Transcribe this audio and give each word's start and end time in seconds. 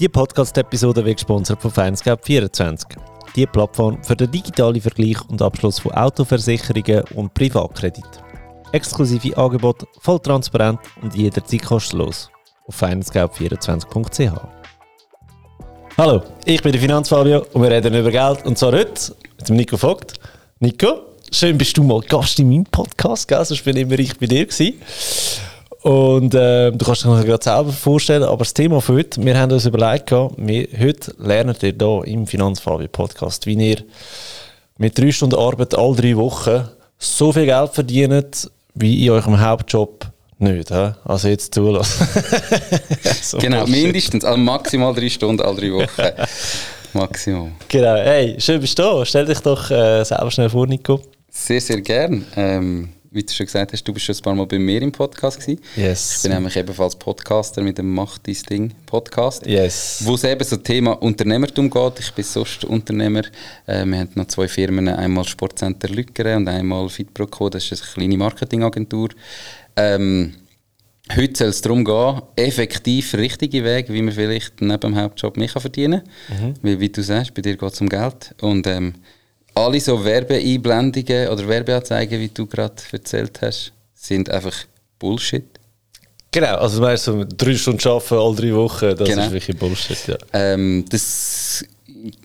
Die 0.00 0.08
Podcast-Episode 0.08 1.04
wird 1.04 1.18
gesponsert 1.18 1.62
von 1.62 1.70
Findscape24. 1.70 2.96
Die 3.36 3.46
Plattform 3.46 4.02
für 4.02 4.16
den 4.16 4.28
digitalen 4.28 4.80
Vergleich 4.80 5.18
und 5.28 5.40
Abschluss 5.40 5.78
von 5.78 5.92
Autoversicherungen 5.92 7.04
und 7.14 7.32
Privatkredit. 7.32 8.04
Exklusive 8.72 9.36
Angebote, 9.36 9.86
voll 10.00 10.18
transparent 10.18 10.80
und 11.00 11.14
jederzeit 11.14 11.62
kostenlos. 11.62 12.28
Auf 12.66 12.82
findscape24.ch. 12.82 14.32
Hallo, 15.96 16.22
ich 16.44 16.60
bin 16.60 16.72
der 16.72 16.80
Finanzfabio 16.80 17.46
und 17.52 17.62
wir 17.62 17.70
reden 17.70 17.94
über 17.94 18.10
Geld. 18.10 18.44
Und 18.44 18.58
zwar 18.58 18.72
heute 18.72 19.14
mit 19.38 19.50
Nico 19.50 19.76
Vogt. 19.76 20.14
Nico, 20.58 21.02
schön 21.30 21.56
bist 21.56 21.76
du 21.76 21.84
mal 21.84 22.00
Gast 22.00 22.40
in 22.40 22.48
meinem 22.48 22.64
Podcast, 22.64 23.28
gell? 23.28 23.44
sonst 23.44 23.64
bin 23.64 23.76
immer 23.76 23.96
ich 23.96 24.18
bei 24.18 24.26
dir 24.26 24.44
gewesen. 24.44 24.74
Und 25.84 26.34
äh, 26.34 26.72
du 26.72 26.82
kannst 26.82 27.04
dir 27.04 27.24
gerade 27.24 27.44
selber 27.44 27.70
vorstellen, 27.70 28.22
aber 28.22 28.38
das 28.38 28.54
Thema 28.54 28.80
für 28.80 28.94
heute, 28.94 29.22
wir 29.22 29.38
haben 29.38 29.52
uns 29.52 29.66
überlegt, 29.66 30.10
wir, 30.10 30.68
heute 30.80 31.14
lernt 31.18 31.62
ihr 31.62 31.74
hier 31.78 32.02
im 32.06 32.26
Finanzfabio 32.26 32.88
Podcast, 32.88 33.44
wie 33.44 33.52
ihr 33.52 33.84
mit 34.78 34.96
drei 34.96 35.12
Stunden 35.12 35.38
Arbeit 35.38 35.74
alle 35.74 35.94
drei 35.94 36.16
Wochen 36.16 36.66
so 36.96 37.32
viel 37.34 37.44
Geld 37.44 37.74
verdient, 37.74 38.50
wie 38.74 39.04
in 39.04 39.10
eurem 39.10 39.38
Hauptjob 39.38 40.06
nicht. 40.38 40.70
He? 40.70 40.92
Also 41.04 41.28
jetzt 41.28 41.52
zulassen. 41.52 42.08
so 43.22 43.36
genau, 43.36 43.66
mindestens, 43.66 44.24
also 44.24 44.38
maximal 44.38 44.94
drei 44.94 45.10
Stunden 45.10 45.42
alle 45.42 45.60
drei 45.60 45.70
Wochen. 45.70 46.26
maximal. 46.94 47.52
Genau, 47.68 47.96
hey, 47.96 48.36
schön 48.38 48.58
bist 48.58 48.78
du 48.78 48.82
da. 48.84 49.04
Stell 49.04 49.26
dich 49.26 49.40
doch 49.40 49.70
äh, 49.70 50.02
selber 50.02 50.30
schnell 50.30 50.48
vor, 50.48 50.66
Nico. 50.66 51.02
Sehr, 51.28 51.60
sehr 51.60 51.82
gern. 51.82 52.24
Ähm, 52.36 52.93
wie 53.14 53.22
du 53.22 53.32
schon 53.32 53.46
gesagt 53.46 53.72
hast, 53.72 53.86
du 53.86 53.92
bist 53.92 54.06
schon 54.06 54.14
ein 54.16 54.22
paar 54.22 54.34
Mal 54.34 54.46
bei 54.46 54.58
mir 54.58 54.82
im 54.82 54.90
Podcast 54.90 55.40
gewesen. 55.40 55.60
Yes. 55.76 56.16
Ich 56.16 56.22
bin 56.22 56.32
nämlich 56.32 56.56
ebenfalls 56.56 56.96
Podcaster 56.96 57.62
mit 57.62 57.78
dem 57.78 57.94
Mach 57.94 58.18
dein 58.18 58.36
Ding 58.50 58.74
Podcast. 58.86 59.46
Yes. 59.46 60.00
Wo 60.04 60.14
es 60.14 60.24
eben 60.24 60.42
so 60.44 60.56
Thema 60.56 60.92
Unternehmertum 61.00 61.70
geht. 61.70 62.00
Ich 62.00 62.12
bin 62.12 62.24
sonst 62.24 62.64
Unternehmer. 62.64 63.22
Äh, 63.66 63.84
wir 63.84 63.98
haben 63.98 64.10
noch 64.16 64.26
zwei 64.26 64.48
Firmen, 64.48 64.88
einmal 64.88 65.24
Sportcenter 65.24 65.88
Lückere 65.88 66.36
und 66.36 66.48
einmal 66.48 66.88
FitProco, 66.88 67.48
das 67.48 67.70
ist 67.70 67.82
eine 67.82 67.92
kleine 67.92 68.16
Marketingagentur. 68.18 69.10
Ähm, 69.76 70.34
Heute 71.14 71.36
soll 71.36 71.48
es 71.48 71.60
darum 71.60 71.84
gehen, 71.84 72.22
effektiv 72.36 73.12
richtige 73.12 73.62
Wege, 73.62 73.92
wie 73.92 74.00
man 74.00 74.14
vielleicht 74.14 74.62
neben 74.62 74.80
dem 74.80 74.96
Hauptjob 74.96 75.36
mehr 75.36 75.50
verdienen 75.50 76.02
kann. 76.28 76.48
Mhm. 76.48 76.54
Weil, 76.62 76.80
wie 76.80 76.88
du 76.88 77.02
sagst, 77.02 77.34
bei 77.34 77.42
dir 77.42 77.58
geht 77.58 77.72
es 77.72 77.80
um 77.82 77.90
Geld. 77.90 78.34
Und 78.40 78.66
ähm, 78.66 78.94
alle 79.54 79.80
so 79.80 80.04
Werbeeinblendungen 80.04 81.28
oder 81.28 81.48
Werbeanzeigen, 81.48 82.20
wie 82.20 82.28
du 82.28 82.46
gerade 82.46 82.74
erzählt 82.92 83.40
hast, 83.42 83.72
sind 83.94 84.28
einfach 84.30 84.54
Bullshit. 84.98 85.44
Genau, 86.30 86.56
also 86.56 86.78
du 86.78 86.82
meinst 86.82 87.04
so 87.04 87.24
drei 87.24 87.54
Stunden 87.54 87.88
arbeiten, 87.88 88.14
alle 88.14 88.34
drei 88.34 88.54
Wochen, 88.54 88.96
das 88.96 89.08
genau. 89.08 89.22
ist 89.22 89.32
wirklich 89.32 89.56
Bullshit, 89.56 90.06
ja. 90.08 90.16
Ähm, 90.32 90.84
das 90.88 91.64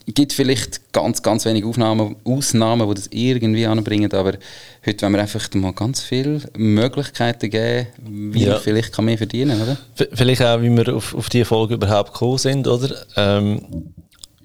gibt 0.08 0.34
vielleicht 0.34 0.92
ganz, 0.92 1.22
ganz 1.22 1.46
wenige 1.46 1.68
Aufnahmen, 1.68 2.16
Ausnahmen, 2.24 2.88
die 2.90 2.96
das 2.96 3.08
irgendwie 3.12 3.66
anbringen, 3.68 4.12
aber 4.12 4.34
heute 4.86 5.02
wollen 5.04 5.14
wir 5.14 5.22
einfach 5.22 5.48
mal 5.54 5.74
ganz 5.74 6.02
viele 6.02 6.42
Möglichkeiten 6.58 7.50
geben, 7.50 7.88
wie 8.34 8.46
ja. 8.46 8.54
man 8.54 8.62
vielleicht 8.62 8.92
kann 8.92 9.06
mehr 9.06 9.18
verdienen 9.18 9.60
kann, 9.60 9.78
oder? 9.96 10.10
Vielleicht 10.14 10.42
auch, 10.42 10.62
wie 10.62 10.76
wir 10.76 10.96
auf, 10.96 11.14
auf 11.14 11.30
diese 11.30 11.46
Folge 11.46 11.76
überhaupt 11.76 12.14
gekommen 12.14 12.40
sind, 12.40 12.68
oder? 12.68 12.96
Ähm, 13.16 13.94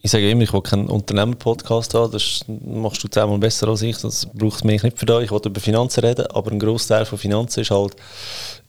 ich 0.05 0.11
sage 0.11 0.31
immer, 0.31 0.43
ich 0.43 0.53
will 0.53 0.61
keinen 0.61 0.89
Unternehmer-Podcast 0.89 1.95
haben, 1.95 2.13
das 2.13 2.45
machst 2.47 3.03
du 3.03 3.09
zehnmal 3.09 3.39
besser 3.39 3.69
als 3.69 3.81
ich, 3.81 3.97
das 3.97 4.27
braucht 4.35 4.63
mich 4.63 4.83
nicht 4.83 4.99
für 4.99 5.07
da. 5.07 5.21
Ich 5.21 5.31
will 5.31 5.41
über 5.43 5.61
Finanzen 5.61 6.05
reden, 6.05 6.27
aber 6.27 6.53
ein 6.53 6.59
Großteil 6.59 7.07
von 7.07 7.17
Finanzen 7.17 7.61
ist 7.61 7.71
halt 7.71 7.97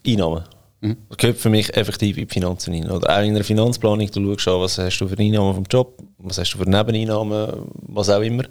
Einnahmen. 0.08 0.45
Mhm. 0.80 0.95
Das 1.09 1.17
gehört 1.17 1.38
für 1.38 1.50
mich 1.50 1.75
effektiv 1.75 2.17
in 2.17 2.25
die 2.25 2.33
Finanzen 2.33 2.73
rein. 2.73 2.89
Oder 2.89 3.09
auch 3.09 3.22
in 3.22 3.36
einer 3.36 3.44
Finanzplanung, 3.44 4.09
du 4.09 4.39
schaust 4.39 4.47
an, 4.47 4.61
was 4.61 4.78
hast 4.78 4.97
du 4.97 5.09
für 5.09 5.19
Einnahmen 5.19 5.56
vom 5.56 5.66
Job, 5.69 6.02
was 6.19 6.38
hast 6.38 6.53
du 6.53 6.58
für 6.58 6.69
Nebeneinnahmen, 6.69 7.69
was 7.81 8.09
auch 8.09 8.22
immer. 8.22 8.45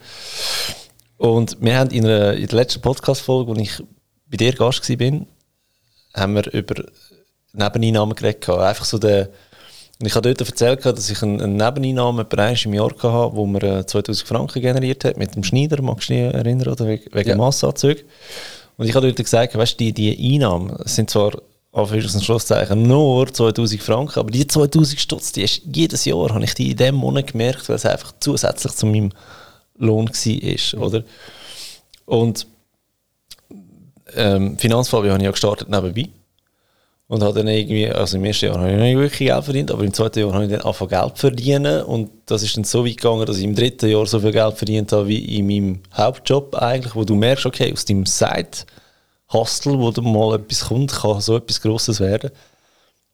Und 1.17 1.57
wir 1.63 1.79
haben 1.79 1.89
in, 1.89 2.05
einer, 2.05 2.35
in 2.35 2.47
der 2.49 2.57
letzten 2.57 2.83
Podcast-Folge, 2.83 3.51
wo 3.51 3.59
ich 3.59 3.83
bei 4.27 4.37
dir 4.37 4.53
Gast 4.53 4.87
war, 4.87 5.21
haben 6.13 6.35
wir 6.35 6.53
über 6.53 6.85
Nebeneinnahmen 7.55 8.15
geredet. 8.15 8.47
Einfach 8.51 8.85
so 8.85 8.99
der 8.99 9.31
und 10.01 10.07
ich 10.07 10.15
habe 10.15 10.35
dort 10.35 10.49
erzählt, 10.49 10.85
dass 10.85 11.09
ich 11.09 11.23
einen, 11.23 11.41
einen 11.41 11.57
Nebeneinnahmepreis 11.57 12.65
im 12.65 12.75
Jahr 12.75 12.91
hatte, 12.91 13.37
wo 13.37 13.47
man 13.47 13.87
2000 13.87 14.27
Franken 14.27 14.61
generiert 14.61 15.05
hat 15.05 15.17
mit 15.17 15.37
dem 15.37 15.45
Schneider, 15.45 15.81
magst 15.83 16.09
du 16.09 16.15
dich 16.15 16.35
erinnern, 16.35 16.69
oder 16.69 16.87
wegen, 16.87 17.29
ja. 17.29 17.37
Massenanzügen. 17.37 18.05
Und 18.77 18.87
ich 18.87 18.95
habe 18.95 19.07
dort 19.07 19.17
gesagt, 19.17 19.57
weißt 19.57 19.75
du, 19.75 19.85
die, 19.85 19.93
die 19.93 20.35
Einnahmen 20.35 20.77
sind 20.85 21.11
zwar 21.11 21.33
auf 21.71 21.93
Schlusszeichen 21.93 22.83
nur 22.83 23.33
2000 23.33 23.83
Franken, 23.83 24.19
aber 24.19 24.31
die 24.31 24.47
2000 24.47 25.01
Stutz, 25.01 25.33
die 25.33 25.43
ist 25.43 25.63
jedes 25.73 26.05
Jahr, 26.05 26.35
habe 26.35 26.45
ich 26.45 26.55
die 26.55 26.73
in 26.73 26.77
diesem 26.77 26.97
Monat 26.97 27.33
gemerkt, 27.33 27.69
weil 27.69 27.77
es 27.77 27.87
einfach 27.87 28.13
zusätzlich 28.21 28.75
zu 28.75 28.87
meinem 28.87 29.11
Lohn 29.77 30.09
war, 30.09 30.81
oder? 30.81 31.05
Und 32.05 32.47
ähm, 34.15 34.59
Finanzfabio 34.59 35.11
habe 35.13 35.23
ich 35.23 35.25
ja 35.25 35.31
gestartet 35.31 35.69
nebenbei. 35.69 36.09
Und 37.07 37.23
habe 37.23 37.35
dann 37.35 37.49
irgendwie, 37.49 37.89
also 37.91 38.17
im 38.17 38.25
ersten 38.25 38.47
Jahr 38.47 38.59
habe 38.59 38.73
ich 38.73 38.79
nicht 38.79 38.97
wirklich 38.97 39.29
Geld 39.29 39.45
verdient, 39.45 39.71
aber 39.71 39.85
im 39.85 39.93
zweiten 39.93 40.21
Jahr 40.21 40.33
habe 40.33 40.45
ich 40.45 40.51
dann 40.51 40.63
angefangen 40.63 40.91
Geld 40.91 41.19
verdienen. 41.19 41.83
Und 41.83 42.11
das 42.27 42.43
ist 42.43 42.57
dann 42.57 42.65
so 42.65 42.87
weit 42.87 42.97
gegangen, 42.97 43.27
dass 43.27 43.37
ich 43.37 43.45
im 43.45 43.55
dritten 43.55 43.91
Jahr 43.91 44.07
so 44.07 44.21
viel 44.21 44.33
Geld 44.33 44.57
verdient 44.57 44.91
habe 44.93 45.09
wie 45.09 45.39
in 45.39 45.47
meinem 45.47 45.81
Hauptjob 45.95 46.55
eigentlich, 46.55 46.95
wo 46.95 47.05
du 47.05 47.15
merkst, 47.15 47.45
okay, 47.45 47.73
aus 47.73 47.85
deinem 47.85 48.07
Side-Hustle, 48.07 49.79
wo 49.79 49.91
du 49.91 50.01
mal 50.01 50.37
etwas 50.37 50.69
kommt, 50.69 50.93
kann 50.93 51.21
so 51.21 51.37
etwas 51.37 51.61
Grosses 51.61 52.01
werden, 52.01 52.31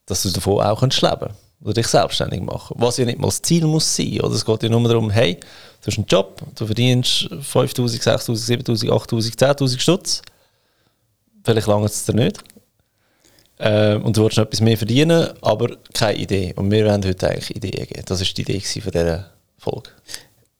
dass 0.06 0.22
du 0.22 0.30
davon 0.30 0.60
auch 0.62 0.82
leben 0.82 0.90
kannst 0.90 1.34
oder 1.62 1.74
dich 1.74 1.88
selbstständig 1.88 2.40
machen. 2.42 2.76
Was 2.78 2.96
ja 2.96 3.04
nicht 3.04 3.18
mal 3.18 3.28
das 3.28 3.42
Ziel 3.42 3.66
muss 3.66 3.94
sein. 3.94 4.20
Oder? 4.20 4.34
Es 4.34 4.44
geht 4.44 4.62
ja 4.62 4.68
nur 4.68 4.82
darum, 4.88 5.10
hey, 5.10 5.34
du 5.34 5.86
hast 5.86 5.98
einen 5.98 6.06
Job, 6.06 6.40
du 6.54 6.66
verdienst 6.66 7.28
5000, 7.40 8.02
6000, 8.02 8.38
7000, 8.38 8.92
8000, 8.92 9.36
10.000 9.36 9.78
Stutz. 9.78 10.22
Vielleicht 11.44 11.66
lange 11.66 11.86
es 11.86 12.04
dir 12.04 12.14
nicht. 12.14 12.38
Äh, 13.60 13.96
und 13.96 14.16
du 14.16 14.24
willst 14.24 14.38
noch 14.38 14.46
etwas 14.46 14.62
mehr 14.62 14.78
verdienen, 14.78 15.28
aber 15.42 15.76
keine 15.92 16.18
Idee. 16.18 16.54
Und 16.56 16.70
wir 16.70 16.86
wollen 16.86 17.04
heute 17.04 17.28
eigentlich 17.28 17.54
Ideen 17.54 17.86
geben. 17.86 18.02
Das 18.06 18.20
war 18.20 18.26
die 18.26 18.40
Idee 18.40 18.60
von 18.60 18.90
dieser 18.90 19.30
Folge. 19.58 19.90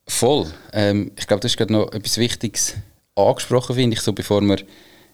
Voll. 0.07 0.47
Ähm, 0.71 1.11
ich 1.17 1.25
glaube, 1.25 1.41
das 1.41 1.51
ist 1.51 1.57
gerade 1.57 1.73
noch 1.73 1.91
etwas 1.93 2.17
Wichtiges 2.17 2.75
angesprochen, 3.15 3.75
finde 3.75 3.95
ich, 3.95 4.01
so 4.01 4.13
bevor 4.13 4.41
wir 4.41 4.57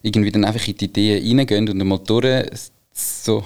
irgendwie 0.02 0.32
dann 0.32 0.44
einfach 0.44 0.68
in 0.68 0.76
die 0.76 0.86
Ideen 0.86 1.40
reingehen 1.40 1.70
und 1.70 1.88
mal 1.88 2.00
durch 2.00 2.46
so, 2.92 3.46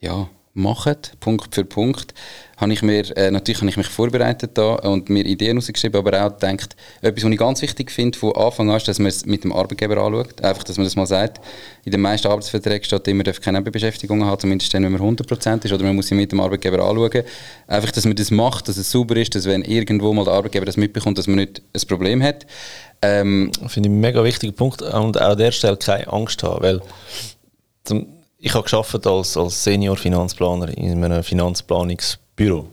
ja, 0.00 0.28
machen, 0.54 0.96
Punkt 1.20 1.54
für 1.54 1.64
Punkt 1.64 2.14
habe 2.56 2.72
ich 2.72 2.82
mir, 2.82 3.16
äh, 3.16 3.30
natürlich 3.30 3.60
habe 3.60 3.68
ich 3.68 3.76
mich 3.76 3.88
vorbereitet 3.88 4.52
da 4.54 4.74
und 4.76 5.10
mir 5.10 5.26
Ideen 5.26 5.58
rausgeschrieben, 5.58 5.98
aber 5.98 6.24
auch 6.24 6.38
gedacht, 6.38 6.74
etwas, 7.02 7.24
was 7.24 7.30
ich 7.30 7.38
ganz 7.38 7.62
wichtig 7.62 7.90
finde 7.90 8.18
von 8.18 8.34
Anfang 8.34 8.70
an, 8.70 8.78
ist, 8.78 8.88
dass 8.88 8.98
man 8.98 9.08
es 9.08 9.26
mit 9.26 9.44
dem 9.44 9.52
Arbeitgeber 9.52 9.98
anschaut. 9.98 10.42
Einfach, 10.42 10.64
dass 10.64 10.78
man 10.78 10.84
das 10.84 10.96
mal 10.96 11.06
sagt. 11.06 11.40
In 11.84 11.92
den 11.92 12.00
meisten 12.00 12.28
Arbeitsverträgen 12.28 12.84
steht 12.84 13.06
immer, 13.08 13.24
darf 13.24 13.40
keine 13.40 13.58
Nebenbeschäftigung 13.58 14.24
haben, 14.24 14.40
zumindest 14.40 14.72
dann, 14.72 14.84
wenn 14.84 14.92
man 14.92 15.02
100% 15.02 15.64
ist, 15.64 15.72
oder 15.72 15.84
man 15.84 15.94
muss 15.94 16.08
sich 16.08 16.16
mit 16.16 16.32
dem 16.32 16.40
Arbeitgeber 16.40 16.78
anschauen. 16.78 17.22
Einfach, 17.66 17.90
dass 17.90 18.06
man 18.06 18.16
das 18.16 18.30
macht, 18.30 18.68
dass 18.68 18.78
es 18.78 18.90
sauber 18.90 19.16
ist, 19.16 19.34
dass 19.34 19.44
wenn 19.44 19.62
irgendwo 19.62 20.12
mal 20.14 20.24
der 20.24 20.32
Arbeitgeber 20.32 20.64
das 20.64 20.78
mitbekommt, 20.78 21.18
dass 21.18 21.26
man 21.26 21.36
nicht 21.36 21.60
ein 21.74 21.86
Problem 21.86 22.22
hat. 22.22 22.46
Ähm, 23.02 23.52
Finde 23.68 23.88
ich 23.88 23.92
einen 23.92 24.00
mega 24.00 24.24
wichtigen 24.24 24.54
Punkt 24.54 24.80
und 24.80 25.20
auch 25.20 25.30
an 25.30 25.38
der 25.38 25.52
Stelle 25.52 25.76
keine 25.76 26.10
Angst 26.10 26.42
haben, 26.42 26.62
weil 26.62 26.80
ich 28.38 28.54
habe 28.54 28.64
geschafft 28.64 29.06
als, 29.06 29.36
als 29.36 29.64
Senior 29.64 29.96
Finanzplaner 29.96 30.76
in 30.76 31.02
einem 31.02 31.22
Finanzplanungs 31.22 32.18
Büro. 32.34 32.68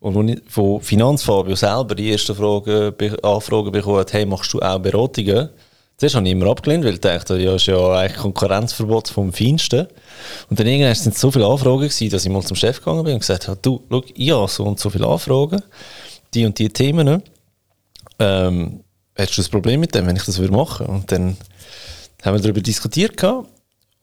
Und 0.00 0.42
von 0.48 0.80
Finanzfabio 0.80 1.54
selber 1.54 1.94
die 1.94 2.10
erste 2.10 2.34
Frage, 2.34 2.94
Anfrage 3.22 3.70
bekommen 3.70 4.00
hat, 4.00 4.12
hey, 4.12 4.26
machst 4.26 4.52
du 4.52 4.60
auch 4.60 4.78
Beratungen? 4.78 5.48
Zuerst 5.96 6.16
habe 6.16 6.26
ich 6.26 6.32
immer 6.32 6.50
abgelehnt, 6.50 6.84
weil 6.84 6.94
ich 6.94 7.00
dachte, 7.00 7.38
ja, 7.38 7.54
ist 7.54 7.66
ja 7.66 7.92
eigentlich 7.92 8.20
Konkurrenzverbot 8.20 9.08
vom 9.08 9.32
Feinsten. 9.32 9.86
Und 10.50 10.58
dann 10.58 10.66
irgendwann 10.66 10.94
sind 10.94 11.14
es 11.14 11.20
so 11.20 11.30
viele 11.30 11.46
Anfragen 11.46 11.78
gewesen, 11.78 12.10
dass 12.10 12.26
ich 12.26 12.30
mal 12.30 12.42
zum 12.42 12.56
Chef 12.56 12.80
gegangen 12.80 13.04
bin 13.04 13.14
und 13.14 13.20
gesagt 13.20 13.48
habe, 13.48 13.58
du, 13.62 13.82
schau, 13.88 14.02
ich 14.14 14.30
habe 14.30 14.48
so 14.48 14.64
und 14.64 14.80
so 14.80 14.90
viele 14.90 15.06
Anfragen, 15.06 15.62
die 16.34 16.44
und 16.44 16.58
die 16.58 16.68
Themen. 16.68 17.22
Ähm, 18.18 18.80
hättest 19.14 19.38
du 19.38 19.42
ein 19.42 19.50
Problem 19.50 19.80
mit 19.80 19.94
dem, 19.94 20.06
wenn 20.06 20.16
ich 20.16 20.24
das 20.24 20.38
machen 20.38 20.86
würde? 20.86 20.92
Und 20.92 21.12
dann 21.12 21.36
haben 22.22 22.34
wir 22.36 22.42
darüber 22.42 22.60
diskutiert 22.60 23.16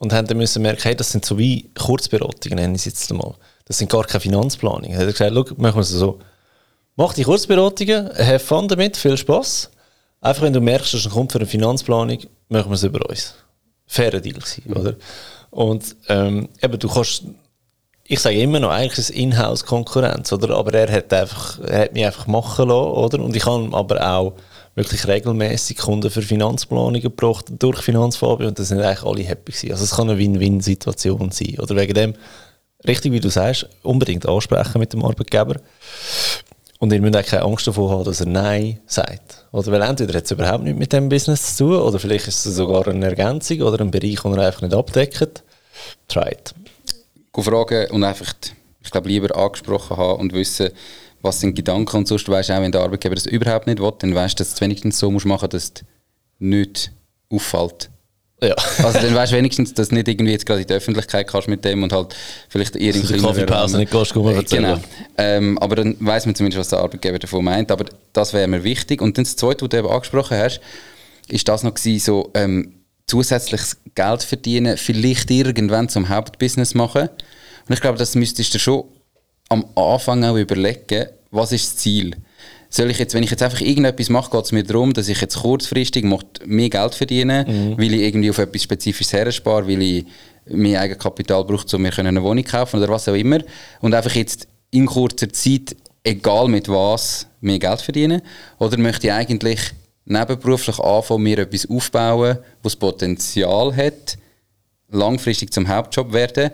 und 0.01 0.13
haben 0.13 0.25
dann 0.25 0.37
müssen 0.37 0.63
merken, 0.63 0.81
hey, 0.81 0.95
das 0.95 1.11
sind 1.11 1.23
so 1.23 1.37
wie 1.37 1.69
Kurzberatungen, 1.77 2.57
nenne 2.57 2.73
ich 2.73 2.81
es 2.81 2.85
jetzt 2.85 3.13
mal. 3.13 3.35
Das 3.65 3.77
sind 3.77 3.91
gar 3.91 4.03
keine 4.03 4.19
Finanzplanungen. 4.19 4.93
Er 4.93 5.05
hat 5.05 5.11
gesagt, 5.11 5.31
schau, 5.31 5.55
machen 5.57 5.75
wir 5.75 5.81
es 5.81 5.89
so. 5.89 6.17
Mach 6.95 7.13
die 7.13 7.23
Kurzberatungen, 7.23 8.09
have 8.17 8.39
fun 8.39 8.67
damit, 8.67 8.97
viel 8.97 9.15
Spaß. 9.15 9.69
Einfach 10.19 10.41
wenn 10.41 10.53
du 10.53 10.59
merkst, 10.59 10.95
dass 10.95 11.05
ein 11.05 11.11
kommt 11.11 11.31
für 11.31 11.37
eine 11.37 11.45
Finanzplanung, 11.45 12.17
machen 12.49 12.71
wir 12.71 12.73
es 12.73 12.83
über 12.83 13.07
uns. 13.07 13.35
Fairer 13.85 14.21
Deal 14.21 14.39
gewesen, 14.39 14.63
mhm. 14.65 14.75
oder? 14.75 14.95
Und 15.51 15.95
ähm, 16.09 16.49
eben, 16.63 16.79
du 16.79 16.89
kannst, 16.89 17.25
ich 18.03 18.19
sage 18.19 18.41
immer 18.41 18.59
noch, 18.59 18.71
eigentlich 18.71 18.93
ist 18.93 19.11
es 19.11 19.15
Inhouse-Konkurrenz, 19.15 20.33
oder? 20.33 20.57
Aber 20.57 20.73
er 20.73 20.91
hat, 20.91 21.13
einfach, 21.13 21.59
er 21.59 21.81
hat 21.81 21.93
mich 21.93 22.07
einfach 22.07 22.25
machen 22.25 22.69
lassen, 22.69 22.91
oder? 22.91 23.19
Und 23.19 23.35
ich 23.35 23.45
habe 23.45 23.69
aber 23.71 24.03
auch 24.03 24.33
wirklich 24.75 25.07
regelmäßig 25.07 25.77
Kunden 25.77 26.09
für 26.09 26.21
Finanzplanungen 26.21 27.01
gebracht 27.01 27.45
durch 27.59 27.81
Finanzfabio 27.81 28.47
und 28.47 28.57
da 28.57 28.63
sind 28.63 28.79
eigentlich 28.81 29.03
alle 29.03 29.23
happy 29.23 29.51
gewesen. 29.51 29.71
Also 29.71 29.83
es 29.83 29.91
kann 29.91 30.09
eine 30.09 30.17
Win-Win-Situation 30.17 31.31
sein. 31.31 31.57
Oder 31.59 31.75
wegen 31.75 31.93
dem 31.93 32.13
richtig, 32.87 33.11
wie 33.11 33.19
du 33.19 33.29
sagst, 33.29 33.67
unbedingt 33.83 34.25
ansprechen 34.25 34.79
mit 34.79 34.93
dem 34.93 35.03
Arbeitgeber. 35.03 35.57
Und 36.79 36.91
ihr 36.91 37.01
müsst 37.01 37.15
auch 37.15 37.23
keine 37.23 37.43
Angst 37.43 37.67
davor 37.67 37.91
haben, 37.91 38.05
dass 38.05 38.21
er 38.21 38.25
Nein 38.25 38.79
sagt. 38.87 39.45
Oder 39.51 39.71
weil 39.71 39.83
entweder 39.83 40.17
hat 40.17 40.25
es 40.25 40.31
überhaupt 40.31 40.63
nichts 40.63 40.79
mit 40.79 40.91
dem 40.91 41.09
Business 41.09 41.55
zu 41.55 41.65
tun, 41.65 41.75
oder 41.75 41.99
vielleicht 41.99 42.27
ist 42.27 42.43
es 42.43 42.55
sogar 42.55 42.87
eine 42.87 43.05
Ergänzung 43.05 43.61
oder 43.61 43.81
ein 43.81 43.91
Bereich, 43.91 44.21
den 44.21 44.33
er 44.33 44.47
einfach 44.47 44.61
nicht 44.61 44.73
abdeckt. 44.73 45.43
Try 46.07 46.31
it. 46.31 46.55
Fragen 47.35 47.91
und 47.91 48.03
einfach, 48.03 48.33
ich 48.83 48.91
glaube, 48.91 49.09
lieber 49.09 49.35
angesprochen 49.37 49.95
haben 49.95 50.21
und 50.21 50.33
wissen, 50.33 50.69
was 51.21 51.39
sind 51.39 51.55
Gedanken 51.55 51.97
und 51.97 52.07
sonst 52.07 52.27
weißt 52.27 52.49
du 52.49 52.53
auch, 52.53 52.61
wenn 52.61 52.71
der 52.71 52.81
Arbeitgeber 52.81 53.15
das 53.15 53.25
überhaupt 53.25 53.67
nicht 53.67 53.79
will, 53.79 53.93
dann 53.99 54.13
weißt 54.15 54.39
du, 54.39 54.41
dass 54.41 54.49
du 54.49 54.55
es 54.55 54.61
wenigstens 54.61 54.97
so 54.97 55.11
musst 55.11 55.25
machen, 55.25 55.49
dass 55.49 55.63
es 55.65 55.73
nicht 56.39 56.91
auffällt. 57.29 57.89
Ja. 58.43 58.55
Also 58.83 58.99
dann 58.99 59.13
weißt 59.13 59.31
du 59.31 59.37
wenigstens, 59.37 59.73
dass 59.75 59.89
du 59.89 59.95
nicht 59.95 60.07
irgendwie 60.07 60.31
jetzt 60.31 60.47
gerade 60.47 60.61
in 60.61 60.67
die 60.67 60.73
Öffentlichkeit 60.73 61.27
kannst 61.27 61.47
mit 61.47 61.63
dem 61.63 61.83
und 61.83 61.93
halt 61.93 62.15
vielleicht 62.49 62.75
in 62.75 62.91
kleineren 62.91 63.21
Kaffeepause 63.21 63.77
nicht 63.77 63.91
gehst, 63.91 64.13
guck 64.13 64.25
mal 64.25 64.43
Genau. 64.43 64.79
Ähm, 65.17 65.59
aber 65.59 65.75
dann 65.75 65.95
weiß 65.99 66.25
man 66.25 66.33
zumindest, 66.33 66.59
was 66.59 66.69
der 66.69 66.79
Arbeitgeber 66.79 67.19
davon 67.19 67.45
meint. 67.45 67.69
Aber 67.69 67.85
das 68.13 68.33
wäre 68.33 68.47
mir 68.47 68.63
wichtig. 68.63 69.01
Und 69.01 69.17
dann 69.17 69.25
das 69.25 69.35
Zweite, 69.35 69.61
was 69.61 69.69
du 69.69 69.77
eben 69.77 69.87
angesprochen 69.87 70.37
hast, 70.37 70.59
ist 71.27 71.47
das 71.47 71.61
noch 71.61 71.75
gewesen, 71.75 72.03
so 72.03 72.31
ähm, 72.33 72.73
zusätzliches 73.05 73.77
Geld 73.93 74.23
verdienen, 74.23 74.75
vielleicht 74.77 75.29
irgendwann 75.29 75.87
zum 75.87 76.09
Hauptbusiness 76.09 76.73
machen. 76.73 77.09
Und 77.67 77.73
ich 77.73 77.81
glaube, 77.81 77.99
das 77.99 78.15
müsstest 78.15 78.55
du 78.55 78.59
schon 78.59 78.85
am 79.51 79.65
Anfang 79.75 80.23
auch 80.23 80.37
überlegen, 80.37 81.07
was 81.29 81.51
ist 81.51 81.65
das 81.65 81.77
Ziel? 81.77 82.15
Soll 82.69 82.89
ich 82.89 82.99
jetzt, 82.99 83.13
wenn 83.13 83.23
ich 83.23 83.31
jetzt 83.31 83.43
einfach 83.43 83.59
irgendetwas 83.59 84.07
mache, 84.07 84.31
geht 84.31 84.45
es 84.45 84.51
mir 84.53 84.63
darum, 84.63 84.93
dass 84.93 85.09
ich 85.09 85.19
jetzt 85.19 85.35
kurzfristig 85.35 86.05
mehr 86.45 86.69
Geld 86.69 86.95
verdiene, 86.95 87.45
mhm. 87.45 87.77
weil 87.77 87.93
ich 87.93 88.01
irgendwie 88.01 88.29
auf 88.29 88.37
etwas 88.37 88.63
Spezifisches 88.63 89.11
herspare, 89.11 89.67
weil 89.67 89.81
ich 89.81 90.05
mehr 90.45 90.79
Eigenkapital 90.79 91.43
brauche, 91.43 91.75
um 91.75 91.81
mir 91.81 91.97
eine 91.99 92.23
Wohnung 92.23 92.45
kaufen 92.45 92.77
oder 92.77 92.87
was 92.87 93.09
auch 93.09 93.13
immer. 93.13 93.39
Und 93.81 93.93
einfach 93.93 94.15
jetzt 94.15 94.47
in 94.71 94.85
kurzer 94.85 95.29
Zeit, 95.33 95.75
egal 96.01 96.47
mit 96.47 96.69
was, 96.69 97.27
mehr 97.41 97.59
Geld 97.59 97.81
verdienen? 97.81 98.21
Oder 98.57 98.77
möchte 98.77 99.07
ich 99.07 99.13
eigentlich 99.13 99.59
nebenberuflich 100.05 100.79
anfangen, 100.79 101.23
mir 101.23 101.39
etwas 101.39 101.69
aufbauen, 101.69 102.37
was 102.63 102.77
Potenzial 102.77 103.75
hat, 103.75 104.17
langfristig 104.89 105.51
zum 105.51 105.67
Hauptjob 105.67 106.13
werden? 106.13 106.51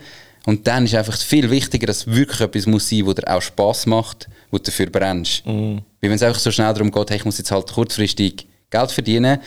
Und 0.48 0.66
dann 0.66 0.86
ist 0.86 0.96
einfach 0.96 1.18
viel 1.18 1.52
wichtiger, 1.52 1.88
dass 1.88 2.08
wirklich 2.08 2.40
etwas 2.40 2.68
muss 2.68 2.88
sein, 2.88 3.06
wo 3.06 3.12
dir 3.12 3.28
auch 3.28 3.42
Spass 3.42 3.86
macht, 3.86 4.30
wo 4.50 4.58
du 4.58 4.64
dafür 4.64 4.86
brennst. 4.86 5.46
Mm. 5.46 5.80
Weil 5.80 5.84
wenn 6.00 6.14
es 6.14 6.24
einfach 6.24 6.40
so 6.40 6.52
schnell 6.52 6.74
darum 6.74 6.90
geht, 6.90 7.10
hey, 7.10 7.18
ich 7.18 7.26
muss 7.26 7.38
jetzt 7.38 7.52
halt 7.52 7.70
kurzfristig 7.70 8.48
Geld 8.70 8.92
verdienen, 8.92 9.42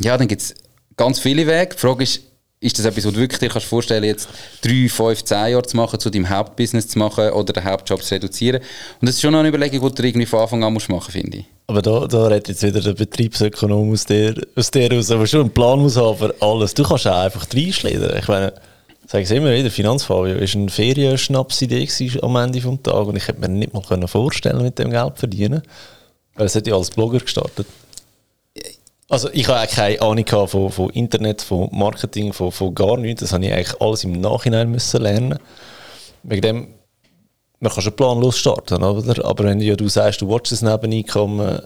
ja, 0.00 0.16
dann 0.16 0.26
gibt 0.26 0.40
es 0.40 0.54
ganz 0.96 1.18
viele 1.18 1.46
Wege. 1.46 1.74
Die 1.74 1.78
Frage 1.78 2.04
ist, 2.04 2.22
ist 2.58 2.78
das 2.78 2.86
etwas, 2.86 3.04
was 3.04 3.12
du 3.12 3.20
wirklich 3.20 3.38
dir 3.38 3.50
kannst 3.50 3.66
vorstellen 3.66 4.02
jetzt 4.02 4.30
drei, 4.62 4.88
fünf, 4.88 5.24
zehn 5.24 5.48
Jahre 5.48 5.62
zu 5.62 5.76
machen, 5.76 6.00
zu 6.00 6.08
deinem 6.08 6.30
Hauptbusiness 6.30 6.88
zu 6.88 6.98
machen 6.98 7.28
oder 7.28 7.52
den 7.52 7.64
Hauptjob 7.64 8.02
zu 8.02 8.14
reduzieren? 8.14 8.62
Und 9.02 9.06
das 9.06 9.16
ist 9.16 9.20
schon 9.20 9.32
noch 9.32 9.40
eine 9.40 9.48
Überlegung, 9.48 9.86
die 9.86 9.94
du 9.94 10.08
irgendwie 10.08 10.24
von 10.24 10.40
Anfang 10.40 10.64
an 10.64 10.72
musst 10.72 10.88
machen 10.88 11.12
finde 11.12 11.36
ich. 11.36 11.44
Aber 11.66 11.82
da, 11.82 12.06
da 12.06 12.28
redet 12.28 12.48
jetzt 12.48 12.62
wieder 12.62 12.80
der 12.80 12.94
Betriebsökonom 12.94 13.92
aus 13.92 14.06
dir, 14.06 14.40
aus 14.56 14.70
dir 14.70 14.90
raus, 14.90 15.10
aber 15.10 15.26
schon 15.26 15.42
einen 15.42 15.50
Plan 15.50 15.80
muss 15.80 15.98
haben 15.98 16.16
für 16.16 16.34
alles. 16.40 16.72
Du 16.72 16.82
kannst 16.82 17.06
auch 17.06 17.24
einfach 17.24 17.46
reinschlittern. 17.54 18.16
Ich 18.18 18.28
meine, 18.28 18.54
sage 19.06 19.24
es 19.24 19.30
immer 19.30 19.52
wieder, 19.52 19.70
Finanzfabio 19.70 20.34
war 20.34 20.42
eine 20.42 20.68
Ferienschnapsidee 20.68 21.88
am 22.22 22.36
Ende 22.36 22.60
des 22.60 22.82
Tages 22.82 23.08
und 23.08 23.16
ich 23.16 23.28
hätte 23.28 23.40
mir 23.40 23.48
nicht 23.48 23.72
mal 23.72 24.06
vorstellen 24.06 24.62
mit 24.62 24.78
dem 24.78 24.90
Geld 24.90 25.18
verdienen 25.18 25.62
weil 26.34 26.46
es 26.46 26.54
hat 26.54 26.66
ja 26.66 26.76
als 26.76 26.90
Blogger 26.90 27.20
gestartet. 27.20 27.66
Also 29.08 29.28
ich 29.32 29.46
habe 29.48 29.60
auch 29.60 29.72
keine 29.72 30.00
Ahnung 30.00 30.48
von, 30.48 30.70
von 30.70 30.90
Internet, 30.90 31.42
von 31.42 31.68
Marketing, 31.72 32.32
von, 32.32 32.50
von 32.50 32.74
gar 32.74 32.96
nichts. 32.96 33.20
Das 33.20 33.32
habe 33.32 33.44
ich 33.44 33.52
eigentlich 33.52 33.80
alles 33.80 34.04
im 34.04 34.20
Nachhinein 34.20 34.70
müssen 34.70 35.02
lernen. 35.02 35.38
Wegen 36.22 36.42
dem, 36.42 36.68
man 37.60 37.70
kann 37.70 37.82
schon 37.82 37.94
planlos 37.94 38.38
starten, 38.38 38.82
oder? 38.82 39.24
aber 39.24 39.44
wenn 39.44 39.60
ja, 39.60 39.76
du 39.76 39.88
sagst, 39.88 40.22
du 40.22 40.28
willst 40.28 40.52
ein 40.52 40.70
Nebeneinkommen, 40.70 41.60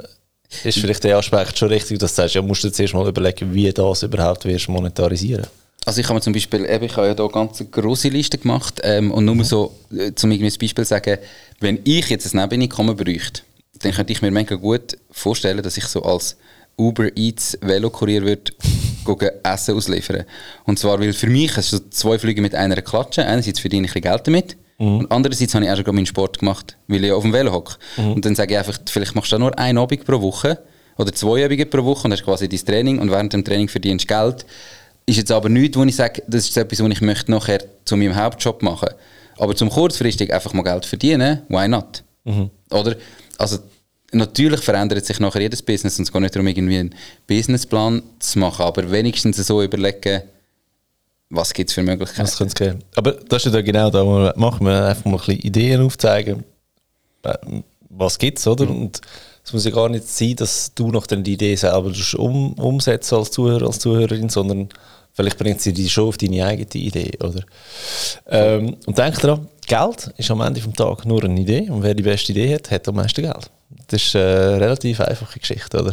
ist 0.64 0.78
vielleicht 0.78 1.04
der 1.04 1.16
Aspekt 1.16 1.58
schon 1.58 1.68
richtig, 1.68 1.98
dass 1.98 2.14
du 2.14 2.22
sagst, 2.22 2.34
ja, 2.34 2.42
musst 2.42 2.64
du 2.64 2.68
jetzt 2.68 2.80
erst 2.80 2.94
mal 2.94 3.06
überlegen, 3.06 3.54
wie 3.54 3.72
das 3.72 4.02
überhaupt 4.02 4.44
wirst 4.44 4.68
monetarisieren 4.68 5.46
also 5.88 6.02
ich 6.02 6.06
habe 6.06 6.16
mir 6.16 6.20
zum 6.20 6.34
Beispiel, 6.34 6.66
eben, 6.66 6.84
ich 6.84 6.96
habe 6.98 7.06
ja 7.06 7.14
hier 7.14 7.28
ganz 7.30 7.64
grosse 7.70 8.10
Liste 8.10 8.36
gemacht 8.36 8.78
ähm, 8.84 9.10
und 9.10 9.24
nur 9.24 9.36
mhm. 9.36 9.44
so, 9.44 9.74
äh, 9.90 10.12
zum 10.14 10.30
irgendwie 10.30 10.54
Beispiel 10.58 10.84
sagen, 10.84 11.16
wenn 11.60 11.80
ich 11.84 12.10
jetzt 12.10 12.34
ein 12.34 12.40
Nebeneinkommen 12.42 12.94
bräuchte, 12.94 13.40
dann 13.78 13.92
könnte 13.92 14.12
ich 14.12 14.20
mir 14.20 14.30
mega 14.30 14.54
gut 14.56 14.98
vorstellen, 15.10 15.62
dass 15.62 15.78
ich 15.78 15.84
so 15.84 16.02
als 16.02 16.36
Uber 16.76 17.16
Eats 17.16 17.56
Velokurier 17.62 18.22
würde 18.22 18.52
Essen 19.42 19.76
ausliefern. 19.76 20.24
Und 20.64 20.78
zwar, 20.78 21.00
weil 21.00 21.14
für 21.14 21.28
mich 21.28 21.56
es 21.56 21.70
so 21.70 21.78
zwei 21.88 22.18
Flüge 22.18 22.42
mit 22.42 22.54
einer 22.54 22.82
Klatsche. 22.82 23.24
Einerseits 23.24 23.60
verdiene 23.60 23.86
ich 23.86 23.96
ein 23.96 24.02
Geld 24.02 24.26
damit 24.26 24.58
mhm. 24.76 24.98
und 24.98 25.10
andererseits 25.10 25.54
habe 25.54 25.64
ich 25.64 25.70
auch 25.70 25.76
schon 25.76 25.94
meinen 25.94 26.04
Sport 26.04 26.40
gemacht, 26.40 26.76
weil 26.86 27.02
ich 27.02 27.12
auf 27.12 27.22
dem 27.22 27.32
Velo 27.32 27.50
hocke. 27.50 27.76
Mhm. 27.96 28.12
Und 28.12 28.24
dann 28.26 28.34
sage 28.34 28.52
ich 28.52 28.58
einfach, 28.58 28.78
vielleicht 28.90 29.14
machst 29.14 29.32
du 29.32 29.36
da 29.36 29.38
nur 29.38 29.58
einen 29.58 29.78
Abend 29.78 30.04
pro 30.04 30.20
Woche 30.20 30.58
oder 30.98 31.14
zwei 31.14 31.46
Abende 31.46 31.64
pro 31.64 31.82
Woche 31.82 32.04
und 32.04 32.12
hast 32.12 32.24
quasi 32.24 32.46
dein 32.46 32.60
Training 32.62 32.98
und 32.98 33.10
während 33.10 33.32
dem 33.32 33.42
Training 33.42 33.68
verdienst 33.68 34.10
du 34.10 34.14
Geld 34.14 34.44
ist 35.08 35.16
jetzt 35.16 35.32
aber 35.32 35.48
nichts, 35.48 35.76
wo 35.76 35.84
ich 35.84 35.96
sage, 35.96 36.22
das 36.26 36.48
ist 36.48 36.56
etwas, 36.56 36.82
was 36.82 36.90
ich 36.90 37.00
möchte 37.00 37.30
nachher 37.30 37.64
zu 37.84 37.96
meinem 37.96 38.14
Hauptjob 38.14 38.62
machen. 38.62 38.90
Aber 39.38 39.56
zum 39.56 39.70
kurzfristig 39.70 40.32
einfach 40.32 40.52
mal 40.52 40.62
Geld 40.62 40.84
verdienen, 40.84 41.42
why 41.48 41.66
not? 41.66 42.02
Mhm. 42.24 42.50
Oder? 42.70 42.96
Also, 43.38 43.58
natürlich 44.12 44.60
verändert 44.60 45.06
sich 45.06 45.18
nachher 45.20 45.40
jedes 45.40 45.62
Business 45.62 45.98
und 45.98 46.04
es 46.04 46.12
geht 46.12 46.20
nicht 46.20 46.34
darum, 46.34 46.46
irgendwie 46.46 46.78
einen 46.78 46.94
Businessplan 47.26 48.02
zu 48.18 48.38
machen, 48.38 48.64
aber 48.64 48.90
wenigstens 48.90 49.38
so 49.38 49.62
überlegen, 49.62 50.22
was 51.30 51.52
gibt 51.52 51.70
es 51.70 51.74
für 51.74 51.82
Möglichkeiten. 51.82 52.22
Was 52.22 52.36
könnte 52.36 52.52
es 52.52 52.54
geben? 52.54 52.84
Aber 52.96 53.12
das 53.12 53.46
ist 53.46 53.54
ja 53.54 53.60
genau 53.60 53.90
da, 53.90 54.04
wo 54.04 54.18
wir 54.18 54.34
machen. 54.36 54.66
Wir 54.66 54.86
einfach 54.86 55.04
mal 55.04 55.12
ein 55.12 55.18
bisschen 55.18 55.40
Ideen 55.40 55.82
aufzeigen, 55.82 56.44
äh, 57.22 57.34
was 57.90 58.18
gibt 58.18 58.38
es, 58.38 58.46
oder? 58.46 58.66
Mhm. 58.66 58.82
Und 58.82 59.00
es 59.44 59.52
muss 59.52 59.64
ja 59.64 59.70
gar 59.70 59.88
nicht 59.88 60.06
sein, 60.06 60.36
dass 60.36 60.74
du 60.74 60.90
noch 60.90 61.06
die 61.06 61.32
Idee 61.32 61.54
selber 61.54 61.92
um, 62.16 62.52
umsetzt 62.54 63.12
als 63.12 63.30
Zuhörer, 63.30 63.66
als 63.66 63.78
Zuhörerin, 63.78 64.28
sondern 64.28 64.68
Vielleicht 65.18 65.36
bringt 65.36 65.60
sie 65.60 65.72
dich 65.72 65.92
schon 65.92 66.10
auf 66.10 66.16
deine 66.16 66.46
eigene 66.46 66.68
Idee, 66.74 67.10
oder? 67.18 67.42
Ähm, 68.28 68.76
und 68.86 68.96
denk 68.96 69.20
daran, 69.20 69.48
Geld 69.66 70.12
ist 70.16 70.30
am 70.30 70.40
Ende 70.42 70.60
des 70.60 70.72
Tages 70.74 71.06
nur 71.06 71.24
eine 71.24 71.40
Idee 71.40 71.68
und 71.70 71.82
wer 71.82 71.92
die 71.92 72.04
beste 72.04 72.30
Idee 72.30 72.54
hat, 72.54 72.70
hat 72.70 72.86
am 72.86 72.94
meisten 72.94 73.22
Geld. 73.22 73.50
Das 73.88 74.00
ist 74.00 74.14
eine 74.14 74.60
relativ 74.60 75.00
einfache 75.00 75.40
Geschichte, 75.40 75.80
oder? 75.82 75.92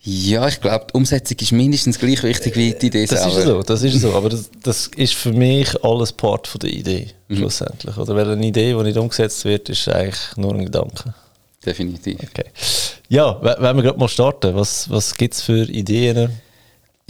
Ja, 0.00 0.48
ich 0.48 0.58
glaube, 0.58 0.86
die 0.88 0.96
Umsetzung 0.96 1.36
ist 1.38 1.52
mindestens 1.52 1.98
gleich 1.98 2.22
wichtig 2.22 2.56
wie 2.56 2.72
die 2.72 2.86
Idee 2.86 3.04
das 3.04 3.24
selber. 3.24 3.38
Ist 3.38 3.44
so, 3.44 3.62
das 3.62 3.82
ist 3.82 4.00
so, 4.00 4.14
aber 4.14 4.30
das, 4.30 4.50
das 4.62 4.86
ist 4.96 5.12
für 5.12 5.34
mich 5.34 5.84
alles 5.84 6.12
Part 6.12 6.46
von 6.46 6.60
der 6.60 6.70
Idee, 6.70 7.08
mhm. 7.28 7.36
schlussendlich. 7.36 7.94
Oder 7.98 8.16
weil 8.16 8.30
eine 8.30 8.46
Idee, 8.46 8.72
die 8.72 8.82
nicht 8.84 8.96
umgesetzt 8.96 9.44
wird, 9.44 9.68
ist 9.68 9.86
eigentlich 9.90 10.34
nur 10.36 10.54
ein 10.54 10.64
Gedanke. 10.64 11.12
Definitiv. 11.66 12.20
Okay. 12.22 12.46
Ja, 13.10 13.38
wenn 13.42 13.76
wir 13.76 13.82
gerade 13.82 13.98
mal 13.98 14.08
starten, 14.08 14.54
was, 14.54 14.88
was 14.88 15.14
gibt 15.14 15.34
es 15.34 15.42
für 15.42 15.64
Ideen? 15.64 16.40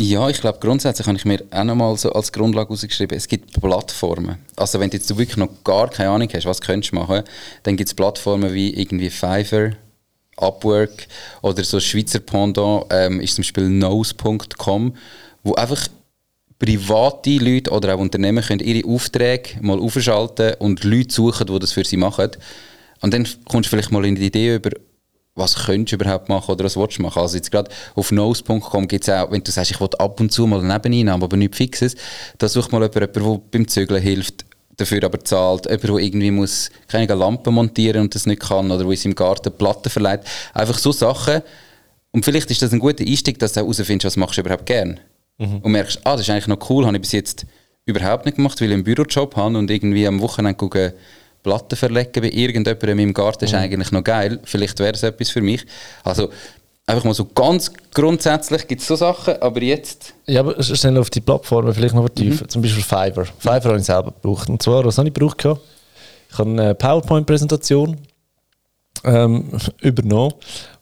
Ja, 0.00 0.28
ich 0.28 0.40
glaube, 0.40 0.58
grundsätzlich 0.60 1.06
habe 1.06 1.16
ich 1.16 1.24
mir 1.24 1.40
auch 1.52 1.62
nochmal 1.62 1.96
so 1.96 2.12
als 2.12 2.32
Grundlage 2.32 2.68
herausgeschrieben, 2.68 3.16
es 3.16 3.28
gibt 3.28 3.52
Plattformen. 3.60 4.38
Also 4.56 4.80
wenn 4.80 4.90
du 4.90 4.96
jetzt 4.96 5.16
wirklich 5.16 5.36
noch 5.36 5.62
gar 5.62 5.88
keine 5.88 6.10
Ahnung 6.10 6.28
hast, 6.34 6.46
was 6.46 6.60
könntest 6.60 6.92
du 6.92 6.96
machen, 6.96 7.22
dann 7.62 7.76
gibt 7.76 7.88
es 7.88 7.94
Plattformen 7.94 8.52
wie 8.52 8.74
irgendwie 8.74 9.08
Fiverr, 9.08 9.72
Upwork 10.36 11.06
oder 11.42 11.62
so 11.62 11.78
Schweizer 11.78 12.18
Pendant 12.18 12.86
ähm, 12.90 13.20
ist 13.20 13.36
zum 13.36 13.42
Beispiel 13.42 13.68
nose.com, 13.68 14.96
wo 15.44 15.54
einfach 15.54 15.86
private 16.58 17.38
Leute 17.38 17.70
oder 17.70 17.94
auch 17.94 18.00
Unternehmen 18.00 18.42
können 18.42 18.66
ihre 18.66 18.88
Aufträge 18.88 19.60
mal 19.60 19.78
aufschalten 19.78 20.54
und 20.58 20.82
Leute 20.82 21.14
suchen, 21.14 21.46
die 21.46 21.58
das 21.58 21.72
für 21.72 21.84
sie 21.84 21.96
machen. 21.96 22.30
Und 23.00 23.14
dann 23.14 23.28
kommst 23.44 23.66
du 23.66 23.70
vielleicht 23.70 23.92
mal 23.92 24.04
in 24.04 24.16
die 24.16 24.26
Idee 24.26 24.56
über, 24.56 24.70
was 25.34 25.66
könntest 25.66 25.92
du 25.92 25.96
überhaupt 25.96 26.28
machen 26.28 26.52
oder 26.52 26.64
was 26.64 26.76
willst 26.76 26.98
du 26.98 27.02
machen. 27.02 27.20
Also 27.20 27.36
jetzt 27.36 27.50
gerade 27.50 27.70
auf 27.94 28.12
nose.com 28.12 28.86
gibt 28.86 29.06
es 29.06 29.12
auch, 29.12 29.30
wenn 29.30 29.42
du 29.42 29.50
sagst, 29.50 29.72
ich 29.72 29.80
will 29.80 29.88
ab 29.98 30.20
und 30.20 30.30
zu 30.30 30.46
mal 30.46 30.62
nebenein 30.62 31.10
haben, 31.10 31.22
aber 31.22 31.36
nichts 31.36 31.56
Fixes, 31.56 31.96
da 32.38 32.48
such 32.48 32.70
mal 32.70 32.82
jemanden, 32.82 33.12
der 33.12 33.40
beim 33.50 33.66
Zügeln 33.66 34.02
hilft, 34.02 34.44
dafür 34.76 35.02
aber 35.04 35.20
zahlt, 35.24 35.66
jemand, 35.66 35.82
der 35.84 35.96
irgendwie 35.96 36.30
muss 36.30 36.70
keine 36.88 37.14
Lampen 37.14 37.54
montieren 37.54 38.02
und 38.02 38.14
das 38.14 38.26
nicht 38.26 38.42
kann 38.42 38.70
oder 38.70 38.84
wo 38.84 38.90
in 38.90 38.96
seinem 38.96 39.14
Garten 39.14 39.52
Platten 39.52 39.90
verleiht. 39.90 40.20
Einfach 40.52 40.78
so 40.78 40.92
Sachen. 40.92 41.42
Und 42.12 42.24
vielleicht 42.24 42.50
ist 42.50 42.62
das 42.62 42.72
ein 42.72 42.78
guter 42.78 43.04
Einstieg, 43.04 43.38
dass 43.40 43.54
du 43.54 43.60
herausfindest, 43.60 44.04
was 44.04 44.16
machst 44.16 44.36
du 44.36 44.42
überhaupt 44.42 44.66
gern. 44.66 45.00
Mhm. 45.38 45.58
Und 45.58 45.72
merkst, 45.72 46.00
ah, 46.04 46.12
das 46.12 46.22
ist 46.22 46.30
eigentlich 46.30 46.46
noch 46.46 46.70
cool, 46.70 46.86
habe 46.86 46.96
ich 46.96 47.02
bis 47.02 47.12
jetzt 47.12 47.44
überhaupt 47.86 48.24
nicht 48.24 48.36
gemacht, 48.36 48.60
weil 48.60 48.68
ich 48.68 48.74
einen 48.74 48.84
Bürojob 48.84 49.34
habe 49.36 49.58
und 49.58 49.70
irgendwie 49.70 50.06
am 50.06 50.20
Wochenende 50.20 50.56
gucke, 50.56 50.94
Platten 51.44 51.76
verlegen 51.76 52.22
bei 52.22 52.30
irgendjemandem 52.30 52.88
in 52.88 52.96
meinem 52.96 53.14
Garten 53.14 53.44
ist 53.44 53.52
mhm. 53.52 53.58
eigentlich 53.58 53.92
noch 53.92 54.02
geil. 54.02 54.40
Vielleicht 54.42 54.80
wäre 54.80 54.94
es 54.94 55.04
etwas 55.04 55.30
für 55.30 55.42
mich. 55.42 55.64
Also 56.02 56.30
einfach 56.86 57.04
mal 57.04 57.14
so 57.14 57.26
ganz 57.26 57.70
grundsätzlich 57.92 58.66
gibt 58.66 58.80
es 58.80 58.88
so 58.88 58.96
Sachen, 58.96 59.40
aber 59.40 59.62
jetzt... 59.62 60.14
Ja, 60.26 60.40
aber 60.40 60.60
schnell 60.62 60.98
auf 60.98 61.10
die 61.10 61.20
Plattformen 61.20 61.72
vielleicht 61.72 61.94
noch 61.94 62.02
vertiefen. 62.02 62.46
Mhm. 62.46 62.48
Zum 62.48 62.62
Beispiel 62.62 62.82
Fiverr. 62.82 63.26
Fiverr 63.38 63.64
habe 63.64 63.78
ich 63.78 63.84
selber 63.84 64.12
gebraucht. 64.12 64.48
Und 64.48 64.62
zwar, 64.62 64.84
was 64.84 64.98
habe 64.98 65.08
ich 65.08 65.14
gebraucht? 65.14 65.44
Ich 66.30 66.38
habe 66.38 66.50
eine 66.50 66.74
PowerPoint-Präsentation 66.74 67.98
ähm, 69.04 69.50
übernommen, 69.82 70.34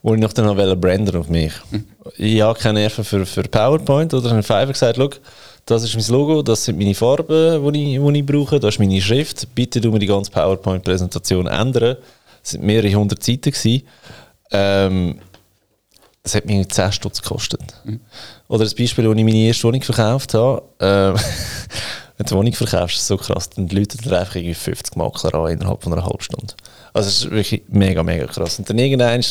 wo 0.02 0.14
ich 0.14 0.20
noch 0.20 0.32
dann 0.32 0.80
branden 0.80 1.16
auf 1.16 1.28
mich. 1.28 1.52
Mhm. 1.70 1.84
Ich 2.16 2.40
habe 2.40 2.58
keine 2.58 2.80
Nerven 2.80 3.04
für, 3.04 3.26
für 3.26 3.42
PowerPoint 3.42 4.14
oder 4.14 4.30
habe 4.30 4.42
Fiverr 4.42 4.66
gesagt, 4.66 4.96
schau, 4.96 5.10
das 5.66 5.84
ist 5.84 5.94
mein 5.94 6.18
Logo, 6.18 6.42
das 6.42 6.64
sind 6.64 6.78
meine 6.78 6.94
Farben, 6.94 7.72
die 7.72 7.94
ich, 7.94 8.00
die 8.00 8.18
ich 8.18 8.26
brauche, 8.26 8.58
das 8.58 8.74
ist 8.74 8.78
meine 8.78 9.00
Schrift. 9.00 9.54
Bitte 9.54 9.80
du 9.80 9.90
mir 9.90 9.98
die 9.98 10.06
ganze 10.06 10.30
PowerPoint-Präsentation 10.30 11.46
ändern. 11.46 11.96
Es 12.42 12.54
waren 12.54 12.66
mehrere 12.66 12.94
hundert 12.94 13.22
Seiten. 13.22 13.50
Gewesen. 13.50 13.82
Ähm, 14.50 15.18
das 16.22 16.34
hat 16.34 16.46
mir 16.46 16.68
10 16.68 16.92
Stutz 16.92 17.20
gekostet. 17.20 17.62
Mhm. 17.84 18.00
Oder 18.48 18.64
das 18.64 18.74
Beispiel, 18.74 19.06
als 19.06 19.18
ich 19.18 19.24
meine 19.24 19.36
erste 19.38 19.64
Wohnung 19.64 19.82
verkauft 19.82 20.34
habe. 20.34 20.62
Äh, 20.78 21.18
wenn 22.16 22.26
du 22.26 22.34
eine 22.34 22.38
Wohnung 22.38 22.52
verkaufst, 22.52 22.96
ist 22.96 23.06
so 23.06 23.16
krass, 23.16 23.50
dann 23.50 23.68
läuten 23.68 23.98
dir 23.98 24.18
einfach 24.18 24.36
irgendwie 24.36 24.54
50 24.54 24.96
Makler 24.96 25.34
an 25.34 25.52
innerhalb 25.52 25.82
von 25.82 25.92
einer 25.92 26.04
halben 26.04 26.20
Stunde. 26.22 26.54
Also 26.92 27.08
es 27.08 27.24
ist 27.24 27.30
wirklich 27.30 27.62
mega, 27.68 28.02
mega 28.02 28.26
krass. 28.26 28.58
Und 28.58 28.68
dann 28.68 28.78
irgendwann 28.78 29.24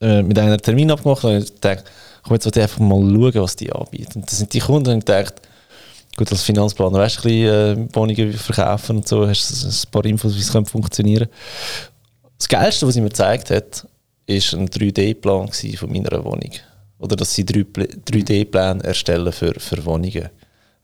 äh, 0.00 0.22
mit 0.22 0.38
einer 0.38 0.58
Termin 0.58 0.90
abgemacht 0.90 1.24
und 1.24 1.38
ich 1.38 1.60
dachte, 1.60 1.84
komm, 2.22 2.34
jetzt 2.34 2.44
wollte 2.44 2.60
ich 2.60 2.64
einfach 2.64 2.80
mal 2.80 3.00
schauen, 3.00 3.42
was 3.42 3.56
die 3.56 3.72
anbieten. 3.72 4.20
Und 4.20 4.30
das 4.30 4.38
sind 4.38 4.52
die 4.52 4.60
Kunden 4.60 4.90
und 4.90 4.98
ich 4.98 5.04
dachte, 5.04 5.42
gut, 6.18 6.32
als 6.32 6.42
Finanzplaner 6.42 6.98
weißt 6.98 7.24
ein 7.24 7.30
äh, 7.30 7.94
Wohnungen 7.94 8.32
verkaufen 8.34 8.96
und 8.96 9.08
so, 9.08 9.26
hast 9.26 9.64
ein 9.64 9.90
paar 9.90 10.04
Infos, 10.04 10.34
wie 10.34 10.40
es 10.40 10.68
funktionieren 10.68 11.28
könnte. 11.28 11.90
Das 12.36 12.48
Geilste, 12.48 12.86
was 12.86 12.94
sie 12.94 13.00
mir 13.00 13.08
gezeigt 13.08 13.50
hat, 13.50 13.86
ist 14.26 14.52
ein 14.52 14.68
3D-Plan 14.68 15.50
von 15.50 15.92
meiner 15.92 16.24
Wohnung. 16.24 16.52
Oder 16.98 17.16
dass 17.16 17.34
sie 17.34 17.44
3D-Pläne 17.44 18.82
erstellen 18.84 19.32
für, 19.32 19.54
für 19.58 19.84
Wohnungen. 19.84 20.28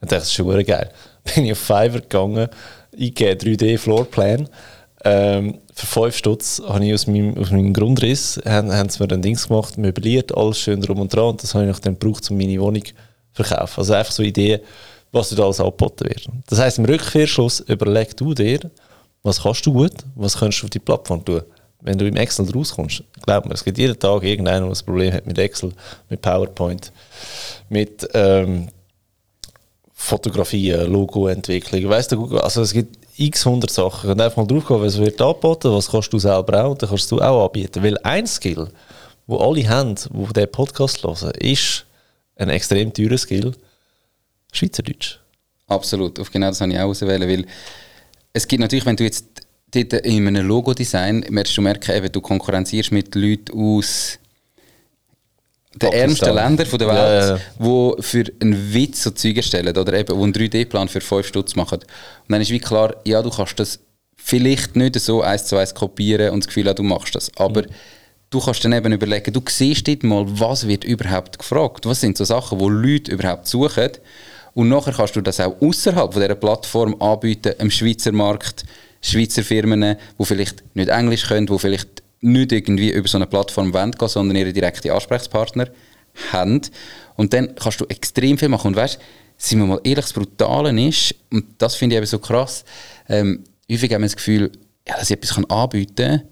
Und 0.01 0.11
dachte, 0.11 0.21
das 0.21 0.23
ist 0.25 0.33
schon 0.33 0.65
geil. 0.65 0.89
Bin 1.35 1.45
ich 1.45 1.51
auf 1.51 1.59
Fiverr 1.59 2.01
gegangen, 2.01 2.47
eingegeben 2.93 3.57
3D-Floorplan. 3.57 4.47
Ähm, 5.03 5.59
für 5.73 5.85
5 5.85 6.15
Stutz 6.15 6.61
habe 6.65 6.85
ich 6.85 6.93
aus 6.93 7.07
meinem, 7.07 7.37
aus 7.37 7.51
meinem 7.51 7.73
Grundriss, 7.73 8.39
haben, 8.45 8.71
haben 8.71 8.89
sie 8.89 9.03
mir 9.03 9.11
ein 9.13 9.21
Dings 9.21 9.47
gemacht, 9.47 9.77
möbliert, 9.77 10.35
alles 10.35 10.59
schön 10.59 10.81
drum 10.81 10.99
und 10.99 11.13
dran. 11.13 11.29
Und 11.29 11.43
das 11.43 11.53
habe 11.53 11.69
ich 11.69 11.79
dann 11.79 11.99
gebraucht, 11.99 12.29
um 12.31 12.37
meine 12.37 12.59
Wohnung 12.59 12.85
zu 12.85 12.93
verkaufen. 13.33 13.81
Also 13.81 13.93
einfach 13.93 14.13
so 14.13 14.23
Ideen, 14.23 14.61
was 15.11 15.29
da 15.29 15.43
alles 15.43 15.59
angeboten 15.59 16.05
wird. 16.05 16.27
Das 16.47 16.59
heisst, 16.59 16.77
im 16.77 16.85
Rückkehrschluss 16.85 17.61
überleg 17.61 18.15
du 18.17 18.33
dir, 18.33 18.59
was 19.23 19.41
kannst 19.41 19.65
du 19.65 19.73
gut, 19.73 19.93
was 20.15 20.37
kannst 20.37 20.61
du 20.61 20.65
auf 20.65 20.69
die 20.69 20.79
Plattform 20.79 21.23
tun 21.23 21.41
wenn 21.85 21.99
du 21.99 22.07
im 22.07 22.15
Excel 22.15 22.49
rauskommst, 22.51 23.03
glaub 23.21 23.45
mir, 23.45 23.53
es 23.53 23.63
gibt 23.63 23.77
jeden 23.77 23.97
Tag 23.97 24.23
irgendeiner, 24.23 24.65
der 24.65 24.75
ein 24.75 24.85
Problem 24.85 25.13
hat 25.13 25.27
mit 25.27 25.37
Excel, 25.37 25.71
mit 26.09 26.19
PowerPoint, 26.19 26.91
mit 27.69 28.07
ähm, 28.13 28.69
Fotografien, 29.93 30.91
Logoentwicklung, 30.91 31.87
weißt 31.87 32.13
du, 32.13 32.37
also 32.37 32.63
es 32.63 32.73
gibt 32.73 32.97
x 33.17 33.45
hundert 33.45 33.69
Sachen. 33.69 34.09
Und 34.09 34.19
einfach 34.19 34.37
mal 34.37 34.47
drauf 34.47 34.67
gehen, 34.67 34.81
was 34.81 34.97
wird 34.97 35.21
angeboten, 35.21 35.71
was 35.71 35.89
kannst 35.89 36.11
du 36.11 36.19
selber 36.19 36.65
auch, 36.65 36.75
dann 36.75 36.89
kannst 36.89 37.09
du 37.11 37.21
auch 37.21 37.45
anbieten. 37.45 37.83
Weil 37.83 37.97
ein 37.99 38.25
Skill, 38.25 38.67
wo 39.27 39.37
alle 39.37 39.67
haben, 39.69 39.95
die 39.95 40.33
diesen 40.33 40.51
Podcast 40.51 41.03
hören, 41.03 41.31
ist 41.39 41.85
ein 42.35 42.49
extrem 42.49 42.91
teurer 42.93 43.17
Skill, 43.17 43.53
Schweizerdeutsch. 44.55 45.19
Absolut, 45.67 46.19
auf 46.19 46.31
genau 46.31 46.47
das 46.47 46.61
habe 46.61 46.71
ich 46.71 46.79
auch 46.79 46.89
auswählen, 46.89 47.27
weil 47.27 47.45
es 48.33 48.47
gibt 48.47 48.61
natürlich, 48.61 48.85
wenn 48.85 48.95
du 48.95 49.03
jetzt 49.03 49.25
dort 49.71 49.93
in 50.05 50.27
einem 50.27 50.47
Logodesign 50.47 51.25
wirst 51.29 51.57
du 51.57 51.61
merken, 51.61 51.95
eben, 51.95 52.11
du 52.11 52.21
konkurrenzierst 52.21 52.91
mit 52.91 53.15
Leuten 53.15 53.57
aus 53.57 54.19
den 55.75 55.91
ärmsten 55.91 56.33
Ländern 56.33 56.67
der 56.69 56.87
Welt, 56.87 56.97
ja, 56.97 57.35
ja. 57.35 57.39
die 57.59 58.01
für 58.01 58.25
einen 58.39 58.73
Witz 58.73 59.03
so 59.03 59.11
Zeug 59.11 59.37
erstellen 59.37 59.75
oder 59.75 59.93
eben, 59.93 60.17
die 60.17 60.23
einen 60.23 60.33
3D-Plan 60.33 60.87
für 60.87 61.01
5 61.01 61.27
Stutz 61.27 61.55
machen. 61.55 61.79
Und 61.79 61.85
dann 62.29 62.41
ist 62.41 62.51
wie 62.51 62.59
klar, 62.59 62.95
ja, 63.05 63.21
du 63.21 63.29
kannst 63.29 63.59
das 63.59 63.79
vielleicht 64.15 64.75
nicht 64.75 64.99
so 64.99 65.21
eins 65.21 65.45
zu 65.45 65.57
eins 65.57 65.75
kopieren 65.75 66.31
und 66.31 66.43
das 66.43 66.47
Gefühl 66.47 66.67
haben, 66.67 66.77
du 66.77 66.83
machst 66.83 67.15
das. 67.15 67.29
Aber 67.35 67.63
mhm. 67.63 67.67
du 68.29 68.39
kannst 68.39 68.63
dann 68.63 68.73
eben 68.73 68.93
überlegen, 68.93 69.33
du 69.33 69.41
siehst 69.47 69.87
dort 69.87 70.03
mal, 70.03 70.25
was 70.27 70.67
wird 70.67 70.85
überhaupt 70.85 71.37
gefragt. 71.39 71.85
Was 71.85 72.01
sind 72.01 72.17
so 72.17 72.23
Sachen, 72.23 72.57
die 72.57 72.65
Leute 72.65 73.11
überhaupt 73.11 73.47
suchen. 73.47 73.91
Und 74.55 74.69
nachher 74.69 74.93
kannst 74.93 75.15
du 75.15 75.21
das 75.21 75.39
auch 75.41 75.61
außerhalb 75.61 76.13
von 76.13 76.21
dieser 76.21 76.35
Plattform 76.35 76.99
anbieten, 77.01 77.53
im 77.59 77.69
Schweizer 77.69 78.13
Markt, 78.13 78.63
Schweizer 79.01 79.43
Firmen, 79.43 79.97
die 80.17 80.25
vielleicht 80.25 80.63
nicht 80.73 80.89
Englisch 80.89 81.27
können, 81.27 81.45
die 81.45 81.59
vielleicht 81.59 82.01
nicht 82.21 82.51
irgendwie 82.53 82.89
über 82.91 83.07
so 83.07 83.17
eine 83.17 83.27
Plattform 83.27 83.71
gehen 83.71 83.91
wollen, 83.99 84.09
sondern 84.09 84.37
ihre 84.37 84.53
direkten 84.53 84.91
Ansprechpartner 84.91 85.67
haben. 86.31 86.61
Und 87.17 87.33
dann 87.33 87.53
kannst 87.55 87.81
du 87.81 87.85
extrem 87.85 88.37
viel 88.37 88.47
machen. 88.47 88.69
Und 88.69 88.77
weißt, 88.77 88.97
sind 89.37 89.59
wir 89.59 89.65
mal 89.65 89.81
ehrlich, 89.83 90.05
das 90.05 90.13
Brutale 90.13 90.87
ist, 90.87 91.13
und 91.29 91.45
das 91.57 91.75
finde 91.75 91.95
ich 91.95 91.97
eben 91.97 92.07
so 92.07 92.19
krass, 92.19 92.63
ähm, 93.09 93.43
häufig 93.69 93.93
haben 93.93 94.01
wir 94.01 94.07
das 94.07 94.15
Gefühl, 94.15 94.51
ja, 94.87 94.95
dass 94.97 95.09
ich 95.09 95.17
etwas 95.17 95.37
anbieten 95.49 95.95
kann, 95.95 96.23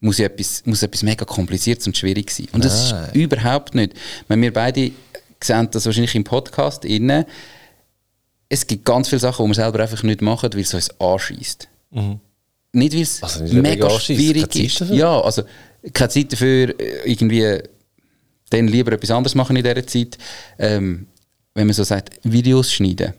muss, 0.00 0.18
etwas, 0.20 0.62
muss 0.64 0.82
etwas 0.82 1.02
mega 1.02 1.26
kompliziertes 1.26 1.86
und 1.86 1.96
schwierig 1.98 2.30
sein. 2.30 2.48
Und 2.52 2.64
das 2.64 2.92
Nein. 2.92 3.04
ist 3.04 3.14
überhaupt 3.14 3.74
nicht. 3.74 3.92
Wenn 4.26 4.40
wir 4.40 4.52
beide 4.52 4.90
sehen 5.42 5.68
das 5.70 5.84
wahrscheinlich 5.84 6.14
im 6.14 6.24
Podcast 6.24 6.84
innen, 6.86 7.26
es 8.48 8.66
gibt 8.66 8.84
ganz 8.84 9.08
viele 9.08 9.20
Sachen, 9.20 9.44
die 9.44 9.50
wir 9.50 9.54
selber 9.54 9.80
einfach 9.80 10.02
nicht 10.02 10.22
machen, 10.22 10.50
weil 10.52 10.60
es 10.60 10.74
uns 10.74 10.90
anschießt. 11.00 11.68
Mhm. 11.90 12.20
Nicht, 12.72 12.94
weil 12.94 13.02
es 13.02 13.22
also 13.22 13.44
mega 13.54 13.90
schwierig 13.98 14.54
ist. 14.56 14.80
Ja, 14.90 15.20
also 15.20 15.42
keine 15.92 16.08
Zeit 16.08 16.32
dafür, 16.32 16.78
äh, 16.78 17.10
irgendwie 17.10 17.62
dann 18.50 18.68
lieber 18.68 18.92
etwas 18.92 19.10
anderes 19.10 19.34
machen 19.34 19.56
in 19.56 19.64
dieser 19.64 19.86
Zeit. 19.86 20.18
Ähm, 20.58 21.06
wenn 21.54 21.66
man 21.66 21.74
so 21.74 21.84
sagt, 21.84 22.20
Videos 22.22 22.72
schneiden. 22.72 23.14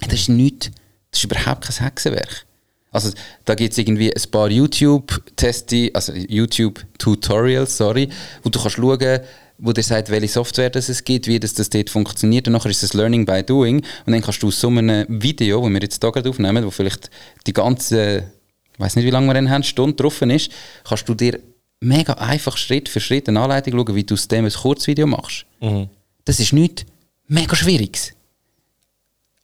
Das 0.00 0.14
ist 0.14 0.28
nichts, 0.28 0.70
das 1.10 1.20
ist 1.20 1.24
überhaupt 1.24 1.64
kein 1.64 1.84
Hexenwerk. 1.84 2.44
Also 2.90 3.10
da 3.44 3.54
gibt 3.54 3.72
es 3.72 3.78
irgendwie 3.78 4.14
ein 4.14 4.30
paar 4.30 4.50
YouTube-Teste, 4.50 5.90
also 5.94 6.12
YouTube-Tutorials, 6.12 7.76
sorry, 7.76 8.08
wo 8.42 8.50
du 8.50 8.60
kannst 8.60 8.76
schauen, 8.76 9.20
wo 9.58 9.72
dir 9.72 9.82
sagt, 9.82 10.10
welche 10.10 10.28
Software 10.28 10.70
das 10.70 10.88
es 10.88 11.04
gibt, 11.04 11.26
wie 11.26 11.38
das, 11.38 11.54
das 11.54 11.70
dort 11.70 11.90
funktioniert. 11.90 12.46
Und 12.46 12.54
nachher 12.54 12.70
ist 12.70 12.82
es 12.82 12.92
Learning 12.92 13.24
by 13.24 13.42
Doing. 13.42 13.84
Und 14.06 14.12
dann 14.12 14.20
kannst 14.20 14.42
du 14.42 14.48
aus 14.48 14.60
so 14.60 14.68
einem 14.68 15.06
Video, 15.08 15.62
das 15.62 15.72
wir 15.72 15.80
jetzt 15.80 16.02
hier 16.02 16.12
gerade 16.12 16.28
aufnehmen, 16.28 16.64
wo 16.64 16.70
vielleicht 16.70 17.10
die 17.46 17.52
ganze, 17.52 18.30
ich 18.72 18.80
weiß 18.80 18.96
nicht, 18.96 19.04
wie 19.04 19.10
lange 19.10 19.26
wir 19.28 19.34
dann 19.34 19.50
haben, 19.50 19.62
Stunde 19.62 19.96
drauf 19.96 20.20
ist, 20.22 20.50
kannst 20.84 21.08
du 21.08 21.14
dir 21.14 21.38
mega 21.80 22.14
einfach 22.14 22.56
Schritt 22.56 22.88
für 22.88 23.00
Schritt 23.00 23.28
eine 23.28 23.40
Anleitung 23.40 23.74
schauen, 23.74 23.94
wie 23.94 24.04
du 24.04 24.14
aus 24.14 24.28
dem 24.28 24.44
ein 24.44 24.52
Kurzvideo 24.52 25.06
machst. 25.06 25.46
Mhm. 25.60 25.88
Das 26.24 26.40
ist 26.40 26.52
nichts 26.52 26.84
mega 27.28 27.54
Schwieriges. 27.54 28.12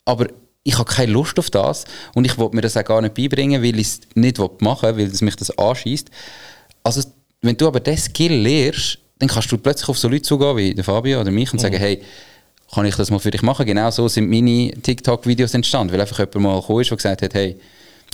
Aber 0.05 0.29
ich 0.63 0.79
habe 0.79 0.91
keine 0.91 1.13
Lust 1.13 1.39
auf 1.39 1.51
das 1.51 1.85
und 2.15 2.25
ich 2.25 2.37
wollte 2.39 2.57
mir 2.57 2.63
das 2.63 2.77
auch 2.77 2.85
gar 2.85 3.01
nicht 3.01 3.15
beibringen, 3.15 3.63
weil 3.63 3.79
ich 3.79 3.87
es 3.87 4.01
nicht 4.15 4.39
machen 4.61 4.97
will, 4.97 5.07
weil 5.07 5.13
es 5.13 5.23
mich 5.23 5.37
das 5.37 5.57
anschießt. 5.57 6.11
Also, 6.83 7.03
wenn 7.43 7.57
du 7.57 7.67
aber 7.67 7.81
diesen 7.81 8.11
Skill 8.11 8.35
lernst, 8.35 8.99
dann 9.21 9.29
kannst 9.29 9.53
du 9.53 9.59
plötzlich 9.59 9.89
auf 9.89 9.99
so 9.99 10.09
Leute 10.09 10.23
zugehen 10.23 10.57
wie 10.57 10.75
der 10.75 10.83
Fabio 10.83 11.21
oder 11.21 11.31
mich 11.31 11.53
und 11.53 11.61
sagen, 11.61 11.77
mhm. 11.77 11.81
hey, 11.81 12.03
kann 12.73 12.87
ich 12.87 12.97
das 12.97 13.11
mal 13.11 13.19
für 13.19 13.31
dich 13.31 13.43
machen? 13.43 13.67
Genau 13.67 13.91
so 13.91 14.09
sind 14.09 14.29
meine 14.29 14.71
TikTok-Videos 14.71 15.55
entstanden, 15.55 15.93
weil 15.93 16.01
einfach 16.01 16.19
jemand 16.19 16.35
mal 16.37 16.61
gekommen 16.61 16.81
ist, 16.81 16.91
der 16.91 16.97
gesagt 16.97 17.23
hat, 17.23 17.35
hey, 17.35 17.57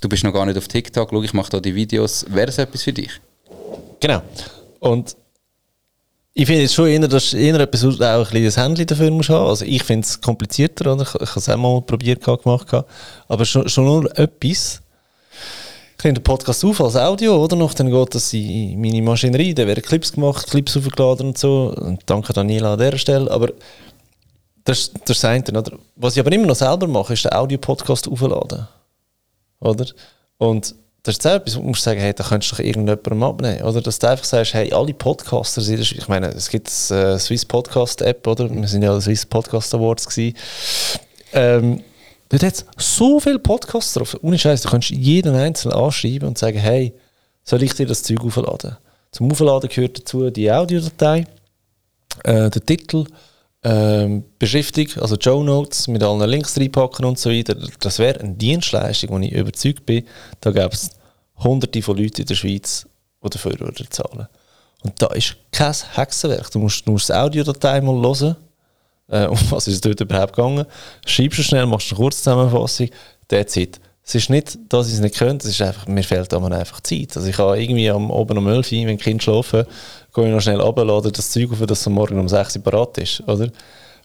du 0.00 0.08
bist 0.08 0.24
noch 0.24 0.32
gar 0.32 0.44
nicht 0.46 0.58
auf 0.58 0.68
TikTok, 0.68 1.08
schau, 1.10 1.22
ich 1.22 1.32
mache 1.32 1.50
da 1.50 1.60
die 1.60 1.74
Videos, 1.74 2.26
wäre 2.28 2.46
das 2.46 2.58
etwas 2.58 2.82
für 2.82 2.92
dich? 2.92 3.10
Genau. 4.00 4.22
Und 4.80 5.16
ich 6.34 6.46
finde 6.46 6.62
jetzt 6.62 6.74
schon 6.74 6.88
eher, 6.88 7.06
dass 7.06 7.32
eher 7.32 7.60
etwas 7.60 7.84
auch 7.84 8.00
ein 8.00 8.24
kleines 8.24 8.56
Handy 8.56 8.84
dafür 8.84 9.10
muss 9.10 9.28
haben. 9.28 9.46
Also 9.46 9.64
ich 9.64 9.82
finde 9.82 10.06
es 10.06 10.20
komplizierter, 10.20 10.92
oder? 10.92 11.02
Ich, 11.02 11.14
ich 11.14 11.30
habe 11.30 11.40
es 11.40 11.48
auch 11.48 11.56
mal 11.56 11.80
probiert, 11.82 12.24
gemacht, 12.24 12.66
aber 13.28 13.44
schon, 13.44 13.68
schon 13.68 13.84
nur 13.84 14.18
etwas, 14.18 14.82
nehme 16.06 16.14
den 16.14 16.22
Podcast 16.22 16.64
auf 16.64 16.80
als 16.80 16.96
Audio, 16.96 17.42
oder? 17.42 17.56
Noch, 17.56 17.74
dann 17.74 17.90
geht 17.90 18.14
das 18.14 18.32
in 18.32 18.80
meine 18.80 19.02
Maschinerie, 19.02 19.54
da 19.54 19.66
werden 19.66 19.82
Clips 19.82 20.12
gemacht, 20.12 20.48
Clips 20.48 20.76
aufgeladen 20.76 21.28
und 21.28 21.38
so. 21.38 21.74
Und 21.76 22.02
danke 22.06 22.32
Daniela 22.32 22.74
an 22.74 22.78
dieser 22.78 22.98
Stelle. 22.98 23.30
Aber 23.30 23.48
das, 24.64 24.78
ist 24.78 24.92
das 25.04 25.24
oder? 25.24 25.78
Was 25.96 26.14
ich 26.14 26.20
aber 26.20 26.32
immer 26.32 26.46
noch 26.46 26.54
selber 26.54 26.86
mache, 26.86 27.12
ist 27.12 27.24
den 27.24 27.32
Audio-Podcast 27.32 28.08
aufladen. 28.08 28.68
Oder? 29.60 29.86
Und 30.38 30.74
das 31.02 31.16
ist 31.16 31.26
etwas, 31.26 31.56
wo 31.56 31.60
du 31.60 31.68
musst 31.68 31.82
sagen, 31.82 32.00
hey, 32.00 32.12
da 32.12 32.24
könntest 32.24 32.52
du 32.52 32.56
doch 32.56 32.64
irgendjemandem 32.64 33.22
abnehmen. 33.22 33.62
Oder 33.62 33.80
dass 33.80 33.98
du 33.98 34.08
einfach 34.08 34.24
sagst, 34.24 34.54
hey, 34.54 34.72
alle 34.72 34.94
Podcaster 34.94 35.60
sind, 35.60 35.80
ich 35.80 36.08
meine, 36.08 36.28
es 36.28 36.48
gibt 36.48 36.70
eine 36.90 37.14
äh, 37.14 37.18
Swiss 37.18 37.44
Podcast 37.44 38.02
App, 38.02 38.26
oder? 38.26 38.52
Wir 38.52 38.68
sind 38.68 38.82
ja 38.82 39.00
Swiss 39.00 39.26
Podcast 39.26 39.74
Awards 39.74 40.08
gewesen. 40.08 40.36
Ähm, 41.32 41.82
Dort 42.28 42.42
hat 42.42 42.64
so 42.76 43.20
viele 43.20 43.38
Podcasts 43.38 43.94
drauf. 43.94 44.16
Ohne 44.22 44.38
Scheiß, 44.38 44.62
du 44.62 44.68
kannst 44.68 44.90
jeden 44.90 45.34
einzelnen 45.34 45.76
anschreiben 45.76 46.28
und 46.28 46.38
sagen, 46.38 46.58
hey, 46.58 46.92
soll 47.44 47.62
ich 47.62 47.74
dir 47.74 47.86
das 47.86 48.02
Zeug 48.02 48.24
aufladen? 48.24 48.76
Zum 49.12 49.30
Aufladen 49.30 49.70
gehört 49.70 49.98
dazu 49.98 50.28
die 50.30 50.50
Audiodatei, 50.50 51.26
äh, 52.24 52.50
der 52.50 52.66
Titel, 52.66 53.04
ähm, 53.62 54.24
Beschriftung, 54.38 54.86
also 55.00 55.16
Show 55.20 55.42
Notes 55.42 55.88
mit 55.88 56.02
allen 56.02 56.28
Links 56.28 56.58
reinpacken 56.58 57.04
und 57.04 57.18
so 57.18 57.30
weiter. 57.30 57.56
Das 57.80 57.98
wäre 57.98 58.20
eine 58.20 58.34
Dienstleistung, 58.34 59.10
wo 59.10 59.18
ich 59.18 59.32
überzeugt 59.32 59.86
bin, 59.86 60.04
da 60.40 60.50
gäbe 60.50 60.70
es 60.72 60.90
hunderte 61.36 61.82
von 61.82 61.96
Leuten 61.96 62.22
in 62.22 62.26
der 62.26 62.34
Schweiz, 62.34 62.86
die 63.24 63.30
dafür 63.30 63.58
würden 63.60 63.86
zahlen. 63.90 64.28
Und 64.82 65.02
da 65.02 65.06
ist 65.08 65.36
kein 65.52 65.74
Hexenwerk. 65.94 66.50
Du 66.50 66.58
musst, 66.58 66.86
musst 66.86 67.08
die 67.08 67.14
Audiodatei 67.14 67.80
mal 67.80 68.00
hören 68.00 68.36
äh, 69.08 69.26
um 69.26 69.38
was 69.50 69.68
ist 69.68 69.74
es 69.74 69.80
dort 69.80 70.00
überhaupt 70.00 70.34
gegangen. 70.34 70.66
Schreibst 71.06 71.38
du 71.38 71.42
schnell, 71.42 71.66
machst 71.66 71.90
eine 71.90 71.98
Kurzzusammenfassung, 71.98 72.88
that's 73.28 73.56
it. 73.56 73.80
Es 74.08 74.14
ist 74.14 74.30
nicht, 74.30 74.56
dass 74.68 74.86
ich 74.86 74.94
es 74.94 75.00
nicht 75.00 75.16
könnte, 75.16 75.48
es 75.48 75.54
ist 75.54 75.62
einfach, 75.62 75.88
mir 75.88 76.04
fehlt 76.04 76.32
aber 76.32 76.52
einfach 76.52 76.80
Zeit. 76.80 77.16
Also 77.16 77.28
ich 77.28 77.36
habe 77.38 77.60
irgendwie 77.60 77.90
am, 77.90 78.10
oben 78.10 78.38
um 78.38 78.46
11 78.46 78.70
Uhr, 78.70 78.78
wenn 78.86 78.96
die 78.96 79.02
Kinder 79.02 79.22
schlafen, 79.22 79.64
gehe 80.14 80.26
ich 80.26 80.30
noch 80.32 80.40
schnell 80.40 80.60
runter, 80.60 81.10
das 81.10 81.30
Zeug 81.30 81.50
auf, 81.50 81.60
dass 81.66 81.80
es 81.80 81.86
morgen 81.88 82.18
um 82.20 82.28
6 82.28 82.56
Uhr 82.56 82.62
parat 82.62 82.98
ist, 82.98 83.20
oder? 83.26 83.48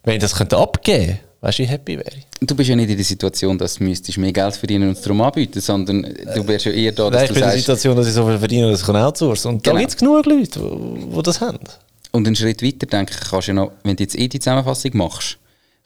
Wenn 0.03 0.15
ich 0.15 0.21
das 0.21 0.33
könnte 0.35 0.57
abgeben 0.57 1.05
könnte, 1.05 1.19
weißt 1.41 1.59
du, 1.59 1.63
wie 1.63 1.67
happy 1.67 1.97
wäre 1.99 2.17
ich? 2.17 2.25
du 2.47 2.55
bist 2.55 2.69
ja 2.69 2.75
nicht 2.75 2.89
in 2.89 2.95
der 2.97 3.05
Situation, 3.05 3.57
dass 3.57 3.75
du 3.75 3.83
müsstest 3.83 4.17
mehr 4.17 4.33
Geld 4.33 4.55
verdienen 4.55 4.89
und 4.89 4.97
es 4.97 5.01
darum 5.01 5.21
anbieten, 5.21 5.61
sondern 5.61 6.01
du 6.01 6.47
wärst 6.47 6.65
ja 6.65 6.71
eher 6.71 6.91
da, 6.91 7.09
dass 7.09 7.21
Nein, 7.21 7.23
ich 7.25 7.33
bin 7.33 7.43
in 7.43 7.49
der 7.49 7.57
Situation, 7.57 7.95
dass 7.95 8.07
ich 8.07 8.13
so 8.13 8.25
viel 8.25 8.39
verdiene, 8.39 8.71
dass 8.71 8.81
ich 8.81 8.89
outsourcen 8.89 9.51
Und 9.51 9.67
da 9.67 9.71
Genau. 9.71 9.79
gibt 9.81 9.91
es 9.91 9.97
genug 9.97 10.25
Leute, 10.25 10.59
die 10.59 11.21
das 11.23 11.39
haben. 11.41 11.59
Und 12.11 12.27
einen 12.27 12.35
Schritt 12.35 12.61
weiter 12.61 12.85
denke 12.87 13.13
ich, 13.13 13.29
kannst 13.29 13.47
du 13.47 13.51
ja 13.51 13.55
noch, 13.55 13.71
wenn 13.83 13.95
du 13.95 14.03
jetzt 14.03 14.17
eh 14.17 14.27
die 14.27 14.39
Zusammenfassung 14.39 14.91
machst, 14.95 15.37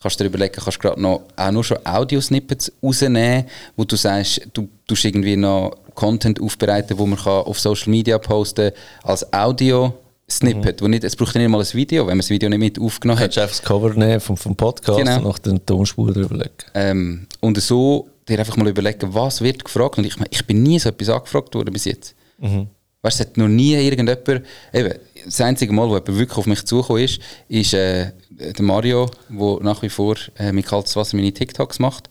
kannst 0.01 0.19
du 0.19 0.23
dir 0.23 0.29
überlegen, 0.29 0.55
kannst 0.55 0.77
du 0.77 0.81
gerade 0.81 1.01
noch 1.01 1.21
auch 1.35 1.51
nur 1.51 1.63
schon 1.63 1.77
Audio-Snippets 1.85 2.71
rausnehmen, 2.81 3.45
wo 3.75 3.83
du 3.83 3.95
sagst, 3.95 4.41
du 4.53 4.67
tust 4.87 5.05
irgendwie 5.05 5.35
noch 5.35 5.75
Content 5.93 6.41
aufbereiten, 6.41 6.97
wo 6.97 7.05
man 7.05 7.17
kann 7.19 7.43
auf 7.43 7.59
Social 7.59 7.89
Media 7.91 8.17
posten 8.17 8.71
als 9.03 9.31
Audio-Snippet. 9.33 10.81
Wo 10.81 10.87
nicht, 10.87 11.03
es 11.03 11.15
braucht 11.15 11.35
ja 11.35 11.41
nicht 11.41 11.49
mal 11.49 11.59
ein 11.61 11.73
Video, 11.73 12.03
wenn 12.03 12.11
man 12.17 12.19
das 12.19 12.29
Video 12.29 12.49
nicht 12.49 12.59
mit 12.59 12.79
aufgenommen 12.79 13.17
Du 13.19 13.23
hat. 13.23 13.31
kannst 13.33 13.37
einfach 13.37 13.55
das 13.57 13.63
Cover 13.65 13.93
nehmen 13.93 14.19
vom, 14.19 14.37
vom 14.37 14.55
Podcast 14.55 14.97
Genau. 14.99 15.17
und 15.17 15.23
nach 15.25 15.39
den 15.39 15.65
Tonspur 15.65 16.11
drüber 16.11 16.35
legen. 16.35 16.51
Ähm, 16.73 17.27
und 17.39 17.59
so 17.61 18.09
dir 18.27 18.39
einfach 18.39 18.57
mal 18.57 18.67
überlegen, 18.67 19.13
was 19.13 19.41
wird 19.41 19.63
gefragt. 19.63 19.97
Und 19.99 20.05
ich 20.05 20.17
meine, 20.17 20.29
ich 20.31 20.45
bin 20.45 20.63
nie 20.63 20.79
so 20.79 20.89
etwas 20.89 21.09
angefragt 21.09 21.53
worden 21.55 21.71
bis 21.71 21.85
jetzt. 21.85 22.15
Weißt 22.39 22.59
du, 22.59 22.67
es 23.07 23.19
hat 23.19 23.37
noch 23.37 23.47
nie 23.47 23.75
irgendjemand, 23.75 24.43
eben, 24.73 24.93
das 25.25 25.41
einzige 25.41 25.73
Mal, 25.73 25.89
wo 25.89 25.95
jemand 25.95 26.07
wirklich 26.07 26.37
auf 26.37 26.45
mich 26.45 26.63
zugekommen 26.65 27.03
ist, 27.03 27.19
ist 27.47 27.73
äh, 27.73 28.11
der 28.29 28.63
Mario, 28.63 29.09
der 29.29 29.59
nach 29.61 29.81
wie 29.81 29.89
vor 29.89 30.15
äh, 30.37 30.51
mit 30.51 30.65
kaltes 30.65 30.95
Wasser 30.95 31.17
meine 31.17 31.33
TikToks 31.33 31.79
macht. 31.79 32.09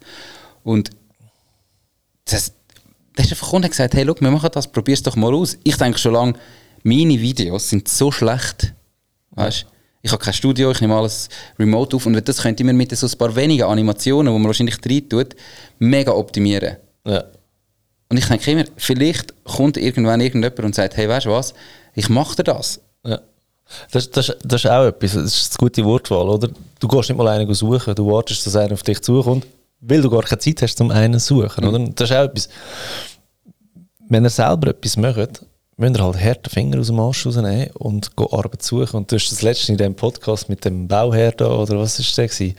Und 0.63 0.91
das, 2.25 2.53
der 3.17 3.25
ist 3.25 3.31
einfach 3.31 3.47
gekommen 3.47 3.65
und 3.65 3.71
gesagt, 3.71 3.95
hey, 3.95 4.05
schau, 4.07 4.17
wir 4.19 4.31
machen 4.31 4.51
das, 4.53 4.71
probier's 4.71 5.03
doch 5.03 5.17
mal 5.17 5.33
aus. 5.33 5.57
Ich 5.63 5.77
denke 5.77 5.99
schon 5.99 6.15
lange, 6.15 6.35
meine 6.83 7.21
Videos 7.21 7.71
sind 7.71 7.89
so 7.89 8.11
schlecht. 8.11 8.75
Weißt 9.31 9.67
Ich 10.03 10.13
habe 10.13 10.23
kein 10.23 10.35
Studio, 10.35 10.71
ich 10.71 10.81
nehme 10.81 10.97
alles 10.97 11.29
remote 11.59 11.97
auf 11.97 12.07
und 12.07 12.29
das 12.29 12.43
könnte 12.43 12.65
man 12.65 12.77
mit 12.77 12.97
so 12.97 13.07
ein 13.07 13.19
paar 13.19 13.35
wenigen 13.37 13.65
Animationen, 13.65 14.33
die 14.33 14.39
man 14.39 14.47
wahrscheinlich 14.47 14.79
rein 14.85 15.09
tut, 15.09 15.37
mega 15.79 16.13
optimieren. 16.13 16.77
Ja. 17.07 17.25
Und 18.09 18.19
ich 18.19 18.27
denke 18.27 18.51
immer, 18.51 18.65
vielleicht 18.77 19.35
kommt 19.45 19.77
irgendwann 19.77 20.21
irgendjemand 20.21 20.61
und 20.61 20.75
sagt, 20.75 20.97
hey, 20.97 21.09
weißt 21.09 21.27
du 21.27 21.31
was, 21.31 21.55
ich 21.95 22.09
mache 22.09 22.37
dir 22.37 22.45
das. 22.45 22.81
Das, 23.91 24.11
das, 24.11 24.37
das 24.43 24.65
ist 24.65 24.71
auch 24.71 24.87
etwas, 24.87 25.15
das 25.15 25.25
ist 25.25 25.53
eine 25.53 25.69
gute 25.69 25.85
Wortwahl, 25.85 26.29
oder? 26.29 26.49
Du 26.79 26.89
gehst 26.89 27.09
nicht 27.09 27.19
mal 27.19 27.29
einen 27.29 27.53
suchen, 27.55 27.95
du 27.95 28.11
wartest, 28.11 28.47
dass 28.47 28.57
einer 28.57 28.75
auf 28.75 28.83
dich 28.83 29.01
zukommt, 29.01 29.47
weil 29.81 30.03
du 30.03 30.11
gar 30.11 30.23
keine 30.23 30.39
Zeit 30.39 30.63
hast, 30.63 30.81
um 30.81 30.91
einen 30.91 31.19
zu 31.19 31.43
suchen, 31.43 31.65
oder? 31.65 31.79
Das 31.95 32.11
ist 32.11 32.17
auch 32.17 32.25
etwas. 32.25 32.49
Wenn 34.09 34.25
ihr 34.25 34.31
selber 34.31 34.69
etwas 34.69 34.97
macht, 34.97 35.45
müsst 35.77 35.97
ihr 35.97 36.05
halt 36.05 36.21
harte 36.21 36.51
Finger 36.51 36.79
aus 36.81 36.89
dem 36.89 37.01
Arsch 37.01 37.27
rausnehmen 37.27 37.71
und 37.75 38.15
go 38.17 38.29
Arbeit 38.31 38.63
suchen. 38.63 38.97
Und 38.99 39.11
du 39.11 39.17
hast 39.17 39.31
das 39.31 39.43
letzte 39.43 39.73
in 39.73 39.79
dem 39.79 39.95
Podcast 39.95 40.49
mit 40.49 40.65
dem 40.65 40.87
Bauherr 40.87 41.33
da, 41.33 41.49
oder 41.49 41.79
was 41.79 41.99
ist 41.99 42.17
der 42.17 42.29
gewesen? 42.29 42.55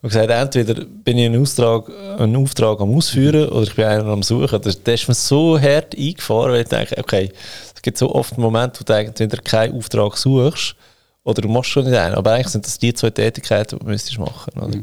Und 0.00 0.10
gesagt, 0.10 0.30
entweder 0.30 0.84
bin 0.84 1.18
ich 1.18 1.26
einen 1.26 1.42
Auftrag, 1.42 1.90
einen 2.18 2.36
Auftrag 2.36 2.80
am 2.80 2.94
Ausführen 2.94 3.48
oder 3.48 3.62
ich 3.62 3.74
bin 3.74 3.84
einen 3.84 4.08
am 4.08 4.22
Suchen. 4.22 4.60
Das, 4.62 4.80
das 4.82 4.94
ist 4.94 5.08
mir 5.08 5.14
so 5.14 5.58
hart 5.58 5.96
eingefahren, 5.96 6.52
weil 6.52 6.62
ich 6.62 6.68
denke, 6.68 6.96
okay, 6.98 7.32
es 7.78 7.82
gibt 7.82 7.96
so 7.96 8.12
oft 8.12 8.36
Momente, 8.38 8.80
wo 8.80 8.84
du 8.84 8.92
eigentlich 8.92 9.20
entweder 9.20 9.40
keinen 9.40 9.76
Auftrag 9.76 10.16
suchst 10.16 10.74
oder 11.22 11.42
du 11.42 11.48
machst 11.48 11.70
schon 11.70 11.84
nicht 11.84 11.96
einen. 11.96 12.16
Aber 12.16 12.32
eigentlich 12.32 12.48
sind 12.48 12.66
das 12.66 12.76
die 12.76 12.92
zwei 12.92 13.10
Tätigkeiten, 13.10 13.78
die 13.78 13.84
du 13.84 13.88
müsstest 13.88 14.18
machen. 14.18 14.52
Oder? 14.60 14.80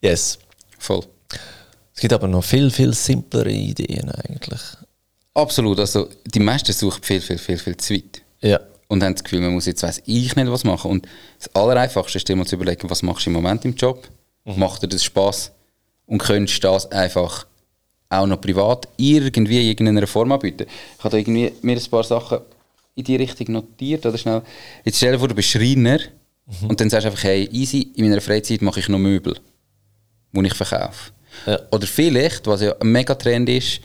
Yes. 0.00 0.38
Voll. 0.78 1.04
Es 1.94 2.00
gibt 2.00 2.14
aber 2.14 2.26
noch 2.26 2.42
viel, 2.42 2.70
viel 2.70 2.94
simplere 2.94 3.50
Ideen 3.50 4.10
eigentlich. 4.10 4.60
Absolut. 5.34 5.78
Also, 5.80 6.08
die 6.24 6.40
meisten 6.40 6.72
suchen 6.72 7.02
viel, 7.02 7.20
viel, 7.20 7.36
viel, 7.36 7.58
viel 7.58 7.76
zu 7.76 7.92
weit. 7.92 8.22
Ja. 8.40 8.58
Und 8.86 9.02
haben 9.02 9.12
das 9.12 9.22
Gefühl, 9.22 9.42
man 9.42 9.52
muss 9.52 9.66
jetzt 9.66 9.82
weiss 9.82 10.00
ich 10.06 10.34
nicht 10.34 10.50
was 10.50 10.64
machen. 10.64 10.90
Und 10.90 11.06
das 11.38 11.54
Allereinfachste 11.54 12.16
ist 12.16 12.26
dir 12.26 12.36
mal 12.36 12.46
zu 12.46 12.56
überlegen, 12.56 12.88
was 12.88 13.02
machst 13.02 13.26
du 13.26 13.30
im 13.30 13.34
Moment 13.34 13.66
im 13.66 13.74
Job? 13.74 14.08
Macht 14.46 14.82
dir 14.82 14.88
das 14.88 15.04
Spaß? 15.04 15.52
Und 16.06 16.22
könntest 16.22 16.64
du 16.64 16.68
das 16.68 16.90
einfach 16.90 17.44
auch 18.10 18.26
noch 18.26 18.40
privat 18.40 18.88
irgendwie 18.96 19.60
in 19.60 19.68
irgendeiner 19.68 20.06
Form 20.06 20.32
anbieten? 20.32 20.66
Ich 20.96 21.04
habe 21.04 21.10
da 21.10 21.16
irgendwie 21.18 21.52
mir 21.62 21.76
ein 21.76 21.90
paar 21.90 22.04
Sachen 22.04 22.38
in 22.94 23.04
die 23.04 23.16
Richtung 23.16 23.52
notiert. 23.52 24.04
Oder 24.06 24.18
schnell. 24.18 24.42
Jetzt 24.84 24.96
stell 24.96 25.12
dir 25.12 25.18
vor, 25.18 25.28
du 25.28 25.34
bist 25.34 25.50
Schreiner 25.50 26.00
und 26.66 26.80
dann 26.80 26.90
sagst 26.90 27.04
du 27.04 27.10
einfach, 27.10 27.24
hey, 27.24 27.48
easy, 27.52 27.92
in 27.94 28.08
meiner 28.08 28.20
Freizeit 28.20 28.62
mache 28.62 28.80
ich 28.80 28.88
noch 28.88 28.98
Möbel, 28.98 29.36
die 30.32 30.46
ich 30.46 30.54
verkaufe. 30.54 31.12
Ja. 31.46 31.60
Oder 31.70 31.86
vielleicht, 31.86 32.46
was 32.46 32.62
ja 32.62 32.74
ein 32.80 32.90
Megatrend 32.90 33.48
ist, 33.48 33.80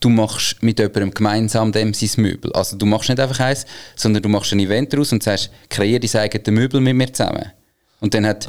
du 0.00 0.08
machst 0.08 0.62
mit 0.62 0.78
jemandem 0.78 1.12
gemeinsam 1.12 1.72
dem 1.72 1.94
sein 1.94 2.22
Möbel. 2.22 2.52
Also 2.52 2.76
du 2.76 2.86
machst 2.86 3.08
nicht 3.08 3.20
einfach 3.20 3.40
eins, 3.40 3.66
sondern 3.94 4.22
du 4.22 4.28
machst 4.28 4.52
ein 4.52 4.60
Event 4.60 4.92
daraus 4.92 5.12
und 5.12 5.22
sagst, 5.22 5.50
kreier 5.68 6.00
dein 6.00 6.20
eigenes 6.20 6.50
Möbel 6.50 6.80
mit 6.80 6.96
mir 6.96 7.12
zusammen. 7.12 7.52
Und 8.00 8.12
dann 8.12 8.26
hat 8.26 8.46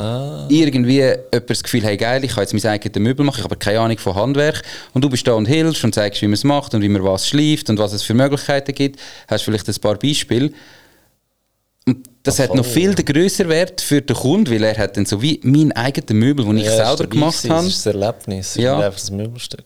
irgendwie 0.49 0.97
jemand 0.99 1.49
das 1.49 1.63
Gefühl, 1.63 1.83
hey 1.83 1.95
geil, 1.95 2.23
ich 2.23 2.31
kann 2.31 2.43
jetzt 2.43 2.53
mein 2.53 2.65
eigenes 2.71 2.99
Möbel 2.99 3.25
machen, 3.25 3.37
ich 3.37 3.43
habe 3.43 3.55
aber 3.55 3.59
keine 3.59 3.79
Ahnung 3.79 3.97
von 3.97 4.13
Handwerk. 4.15 4.61
Und 4.93 5.03
du 5.03 5.09
bist 5.09 5.25
da 5.25 5.33
und 5.33 5.45
hilfst 5.45 5.83
und 5.83 5.95
zeigst, 5.95 6.21
wie 6.21 6.27
man 6.27 6.33
es 6.33 6.43
macht 6.43 6.73
und 6.73 6.81
wie 6.81 6.89
man 6.89 7.03
was 7.03 7.27
schleift 7.27 7.69
und 7.69 7.79
was 7.79 7.93
es 7.93 8.03
für 8.03 8.13
Möglichkeiten 8.13 8.73
gibt. 8.73 8.99
Hast 9.27 9.43
vielleicht 9.43 9.67
ein 9.69 9.75
paar 9.75 9.95
Beispiele. 9.95 10.51
Und 11.85 12.05
das 12.23 12.39
hat 12.39 12.53
noch 12.53 12.65
viel 12.65 12.93
den 12.93 13.05
grösseren 13.05 13.49
Wert 13.49 13.79
für 13.79 14.01
den 14.01 14.15
Kunden, 14.17 14.51
weil 14.51 14.63
er 14.65 14.77
hat 14.77 14.97
dann 14.97 15.05
so 15.05 15.21
wie 15.21 15.39
mein 15.43 15.71
eigenes 15.71 16.09
Möbel, 16.11 16.43
das 16.45 16.55
ich 16.55 16.63
Ja, 16.63 16.67
es 16.67 16.79
ist 16.79 16.85
selber 16.97 17.09
gemacht 17.09 17.37
gewesen, 17.37 17.51
habe. 17.55 17.67
Es 17.67 17.73
ist 17.77 17.87
ein 17.87 18.01
Erlebnis, 18.01 18.55
Ja. 18.55 18.75
nicht 18.75 18.85
einfach 18.85 19.09
ein 19.09 19.15
Möbelstück. 19.15 19.63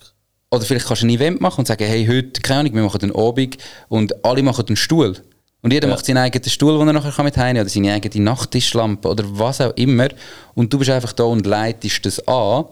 Oder 0.51 0.63
vielleicht 0.65 0.85
kannst 0.85 1.01
du 1.01 1.07
ein 1.07 1.09
Event 1.09 1.41
machen 1.41 1.59
und 1.61 1.65
sagen, 1.65 1.83
hey, 1.85 2.05
heute, 2.05 2.39
keine 2.41 2.59
Ahnung, 2.59 2.75
wir 2.75 2.83
machen 2.83 3.01
einen 3.01 3.15
Abend 3.15 3.57
und 3.89 4.23
alle 4.23 4.43
machen 4.43 4.65
einen 4.67 4.75
Stuhl. 4.75 5.17
Und 5.61 5.71
jeder 5.71 5.87
macht 5.87 6.05
seinen 6.05 6.17
eigenen 6.17 6.49
Stuhl, 6.49 6.77
den 6.77 6.87
er 6.87 6.93
nachher 6.93 7.11
kann 7.11 7.25
mit 7.25 7.37
heimnehmen 7.37 7.65
oder 7.65 7.69
seine 7.69 7.93
eigene 7.93 8.25
Nachttischlampe 8.25 9.07
oder 9.07 9.23
was 9.27 9.61
auch 9.61 9.75
immer. 9.75 10.07
Und 10.55 10.73
du 10.73 10.79
bist 10.79 10.89
einfach 10.89 11.13
da 11.13 11.23
und 11.23 11.45
leitest 11.45 12.05
das 12.05 12.27
an. 12.27 12.65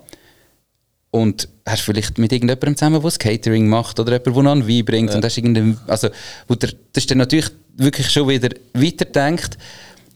Und 1.12 1.50
hast 1.66 1.82
vielleicht 1.82 2.18
mit 2.18 2.32
irgendjemandem 2.32 2.78
zusammen, 2.78 2.96
der 2.96 3.04
das 3.04 3.18
Catering 3.20 3.68
macht 3.68 4.00
oder 4.00 4.14
jemand, 4.14 4.26
der 4.28 4.44
noch 4.44 4.52
einen 4.52 4.68
Wein 4.68 4.86
bringt 4.86 5.14
und 5.14 5.24
hast 5.24 5.38
irgendein, 5.38 5.78
also, 5.88 6.10
wo 6.48 6.54
der, 6.54 6.70
das 6.94 7.04
ist 7.04 7.12
dann 7.12 7.18
natürlich 7.18 7.50
wirklich 7.78 8.10
schon 8.12 8.28
wieder 8.28 8.50
weiterdenkt, 8.74 9.58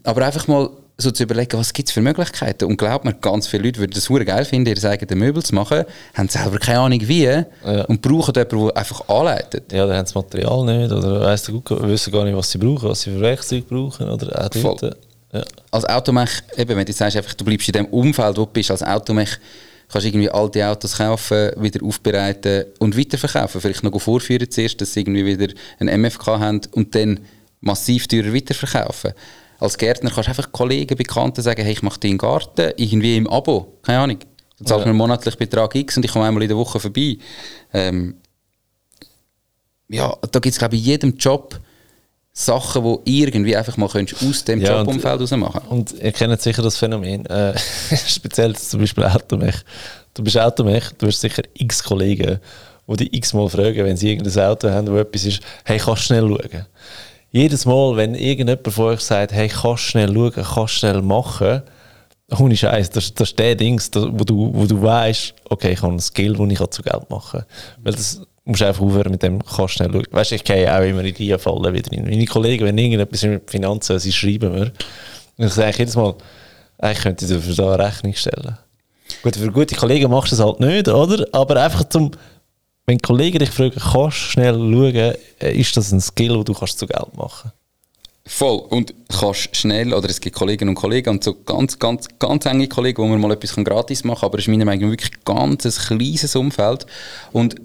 aber 0.04 0.26
einfach 0.26 0.48
mal 0.48 0.70
so 0.98 1.12
zu 1.12 1.24
überlegen, 1.24 1.58
was 1.58 1.74
gibt 1.74 1.90
es 1.90 1.94
für 1.94 2.02
Möglichkeiten. 2.02 2.66
Und 2.66 2.78
glaubt 2.78 3.04
mir, 3.04 3.14
ganz 3.14 3.48
viele 3.48 3.64
Leute 3.64 3.80
würden 3.80 3.94
das 3.94 4.04
super 4.06 4.24
geil 4.24 4.46
finden, 4.46 4.76
ihr 4.76 4.90
eigenes 4.90 5.16
Möbel 5.16 5.42
zu 5.42 5.56
machen, 5.56 5.86
haben 6.14 6.30
selber 6.30 6.60
keine 6.60 6.80
Ahnung 6.80 7.00
wie 7.02 7.44
und 7.88 8.02
brauchen 8.02 8.34
jemanden, 8.36 8.68
der 8.68 8.78
einfach 8.78 9.10
anleitet. 9.10 9.72
Ja, 9.72 9.88
dann 9.88 9.98
haben 9.98 10.06
das 10.06 10.16
Material 10.16 10.66
nicht 10.66 10.92
oder 10.92 11.22
weiss 11.22 11.52
Gott, 11.64 11.82
wissen 11.88 12.14
gar 12.14 12.24
nicht, 12.26 12.36
was 12.36 12.52
sie 12.52 12.58
brauchen, 12.60 12.90
was 12.90 13.02
sie 13.02 13.12
für 13.12 13.22
Werkzeuge 13.22 13.64
brauchen 13.64 14.10
oder 14.10 14.46
auch. 14.46 14.54
Voll. 14.60 14.96
Ja. 15.34 15.44
Als 15.72 15.86
Automech, 15.86 16.30
eben, 16.56 16.78
wenn 16.78 16.86
du 16.86 16.94
sagst, 16.94 17.18
einfach, 17.18 17.34
du 17.34 17.44
bleibst 17.44 17.68
in 17.68 17.74
dem 17.74 17.86
Umfeld, 17.88 18.38
wo 18.38 18.46
du 18.46 18.52
bist, 18.52 18.70
als 18.70 18.84
Automech, 18.84 19.32
kannst 19.92 20.06
du 20.06 20.10
irgendwie 20.10 20.30
alte 20.30 20.68
Autos 20.68 20.98
kaufen, 20.98 21.52
wieder 21.58 21.84
aufbereiten 21.84 22.66
und 22.78 22.96
weiterverkaufen. 22.96 23.60
Vielleicht 23.60 23.84
noch 23.84 24.00
vorführen 24.00 24.50
zuerst, 24.50 24.80
dass 24.80 24.94
sie 24.94 25.00
irgendwie 25.00 25.26
wieder 25.26 25.52
ein 25.80 26.02
MFK 26.02 26.28
haben 26.40 26.62
und 26.74 26.94
dann 26.94 27.20
massiv 27.62 28.08
teurer 28.08 28.34
weiterverkaufen. 28.34 29.14
Als 29.64 29.78
Gärtner 29.78 30.10
kannst 30.12 30.28
du 30.28 30.32
einfach 30.32 30.52
Kollegen, 30.52 30.98
Bekannten 30.98 31.42
sagen, 31.42 31.64
hey, 31.64 31.72
ich 31.72 31.82
mache 31.82 32.00
deinen 32.00 32.18
Garten 32.18 32.74
irgendwie 32.76 33.16
im 33.16 33.28
Abo. 33.30 33.78
Keine 33.82 34.00
Ahnung. 34.00 34.18
Du 34.60 34.66
zahlst 34.66 34.86
Ja. 34.86 34.92
mir 34.92 34.98
monatlich 34.98 35.38
Betrag 35.38 35.74
X 35.76 35.96
und 35.96 36.04
ich 36.04 36.12
komme 36.12 36.26
einmal 36.26 36.44
in 36.44 36.50
der 36.50 36.58
Woche 36.58 36.80
vorbei. 36.82 37.18
Ähm, 37.74 38.16
ja, 39.88 40.14
da 40.32 40.40
gibt 40.40 40.54
es, 40.54 40.60
glaube 40.60 40.76
ich, 40.76 40.82
in 40.82 40.88
jedem 40.88 41.18
Job 41.18 41.60
Sachen, 42.34 42.98
die 43.06 43.22
irgendwie 43.24 43.56
einfach 43.56 43.78
mal 43.78 43.88
könntest 43.88 44.22
aus 44.24 44.44
dem 44.44 44.60
Ja, 44.60 44.80
Jobumfeld 44.80 45.22
raus 45.22 45.32
machen 45.32 45.62
Und 45.70 45.94
ihr 45.94 46.12
kennt 46.12 46.42
sicher 46.42 46.64
das 46.64 46.78
Phänomen, 46.78 47.26
äh, 47.28 47.54
speziell 48.08 48.56
zum 48.56 48.80
Beispiel 48.82 49.04
Automech. 49.06 49.56
Du 50.14 50.24
bist 50.24 50.38
Automech, 50.38 50.86
du 50.98 51.08
hast 51.08 51.22
sicher 51.22 51.44
x 51.54 51.84
Kollegen, 51.84 52.40
die 52.88 52.96
dich 52.98 53.14
x-mal 53.14 53.48
fragen, 53.50 53.86
wenn 53.86 53.96
sie 53.96 54.12
irgendein 54.12 54.46
Auto 54.46 54.70
haben, 54.70 54.88
wo 54.88 54.98
etwas 54.98 55.26
ist, 55.26 55.42
hey, 55.64 55.78
kannst 55.78 56.02
du 56.02 56.06
schnell 56.08 56.28
schauen? 56.28 56.66
Jedes 57.36 57.66
Mal, 57.66 57.98
wenn 57.98 58.14
irgendjemand 58.14 58.72
von 58.72 58.86
euch 58.86 59.00
sagt, 59.00 59.32
hey, 59.32 59.48
kannst 59.48 59.86
schnell 59.86 60.14
schauen, 60.14 60.32
kannst 60.32 60.76
schnell 60.76 61.02
machen, 61.02 61.64
ohne 62.38 62.56
Scheiß, 62.56 62.92
das, 62.92 63.12
das 63.12 63.30
ist 63.30 63.40
der 63.40 63.60
wo 63.60 64.24
du, 64.24 64.52
wo 64.54 64.68
du 64.68 64.80
weißt, 64.80 65.34
okay, 65.50 65.72
ich 65.72 65.82
habe 65.82 65.90
einen 65.90 66.00
Skill, 66.00 66.34
den 66.34 66.52
ich 66.52 66.60
zu 66.68 66.84
Geld 66.84 67.10
machen 67.10 67.40
kann. 67.40 67.50
Weil 67.84 67.94
das 67.94 68.22
musst 68.46 68.62
du 68.62 68.66
einfach 68.68 68.84
aufhören 68.84 69.12
mit 69.12 69.24
dem, 69.24 69.44
kannst 69.44 69.74
schnell 69.74 69.92
schauen. 69.92 70.06
Weißt 70.12 70.30
du, 70.30 70.36
ich 70.36 70.44
gehe 70.44 70.72
auch 70.72 70.84
immer 70.84 71.04
in 71.04 71.16
diese 71.16 71.40
Falle 71.40 71.74
wieder 71.74 71.92
rein. 71.92 72.06
Meine 72.08 72.26
Kollegen, 72.28 72.66
wenn 72.66 72.78
irgendetwas 72.78 73.24
mit 73.24 73.50
Finanzen, 73.50 73.98
sie 73.98 74.12
schreiben 74.12 74.54
mir, 74.54 74.72
und 75.38 75.46
ich 75.48 75.54
sage 75.54 75.76
jedes 75.80 75.96
Mal, 75.96 76.14
eigentlich 76.78 77.00
könnte 77.00 77.26
ich 77.26 77.32
dafür 77.32 77.56
da 77.56 77.74
eine 77.74 77.84
Rechnung 77.84 78.14
stellen. 78.14 78.60
Gut, 79.24 79.36
für 79.36 79.52
gute 79.52 79.76
Kollegen 79.76 80.12
machst 80.12 80.32
du 80.32 80.36
das 80.36 80.46
halt 80.46 80.60
nicht, 80.60 80.88
oder? 80.88 81.26
Aber 81.32 81.60
einfach 81.64 81.90
zum, 81.90 82.12
wenn 82.86 83.00
Kollegen 83.00 83.40
dich 83.40 83.52
fragen, 83.52 83.80
kannst 83.80 83.96
du 83.96 84.12
schnell 84.12 84.56
schauen, 84.56 85.16
äh, 85.42 85.58
ist 85.58 85.76
das 85.78 85.92
ein 85.92 86.02
Skill, 86.02 86.34
den 86.34 86.46
du 86.46 86.54
kannst 86.54 86.80
zu 86.80 86.88
Geld 86.88 87.16
machen 87.16 87.52
Voll. 88.26 88.60
Und 88.70 88.94
kannst 89.10 89.56
schnell, 89.56 89.94
oder 89.94 90.10
es 90.10 90.22
gibt 90.22 90.36
Kolleginnen 90.36 90.70
und 90.70 90.76
Kollegen 90.76 91.10
und 91.10 91.24
so 91.24 91.34
ganz, 91.34 91.78
ganz, 91.78 92.08
ganz 92.20 92.46
enge 92.46 92.68
Kollegen, 92.68 93.04
wo 93.04 93.08
man 93.08 93.20
mal 93.20 93.32
etwas 93.32 93.56
gratis 93.56 94.04
machen 94.04 94.22
kann, 94.22 94.28
aber 94.28 94.38
es 94.38 94.46
ist 94.46 94.50
meiner 94.50 94.66
Meinung 94.66 94.86
nach 94.86 94.92
wirklich 94.92 95.24
ganz 95.26 95.66
ein 95.66 95.98
kleines 95.98 96.36
Umfeld. 96.36 96.86
Und 97.34 97.56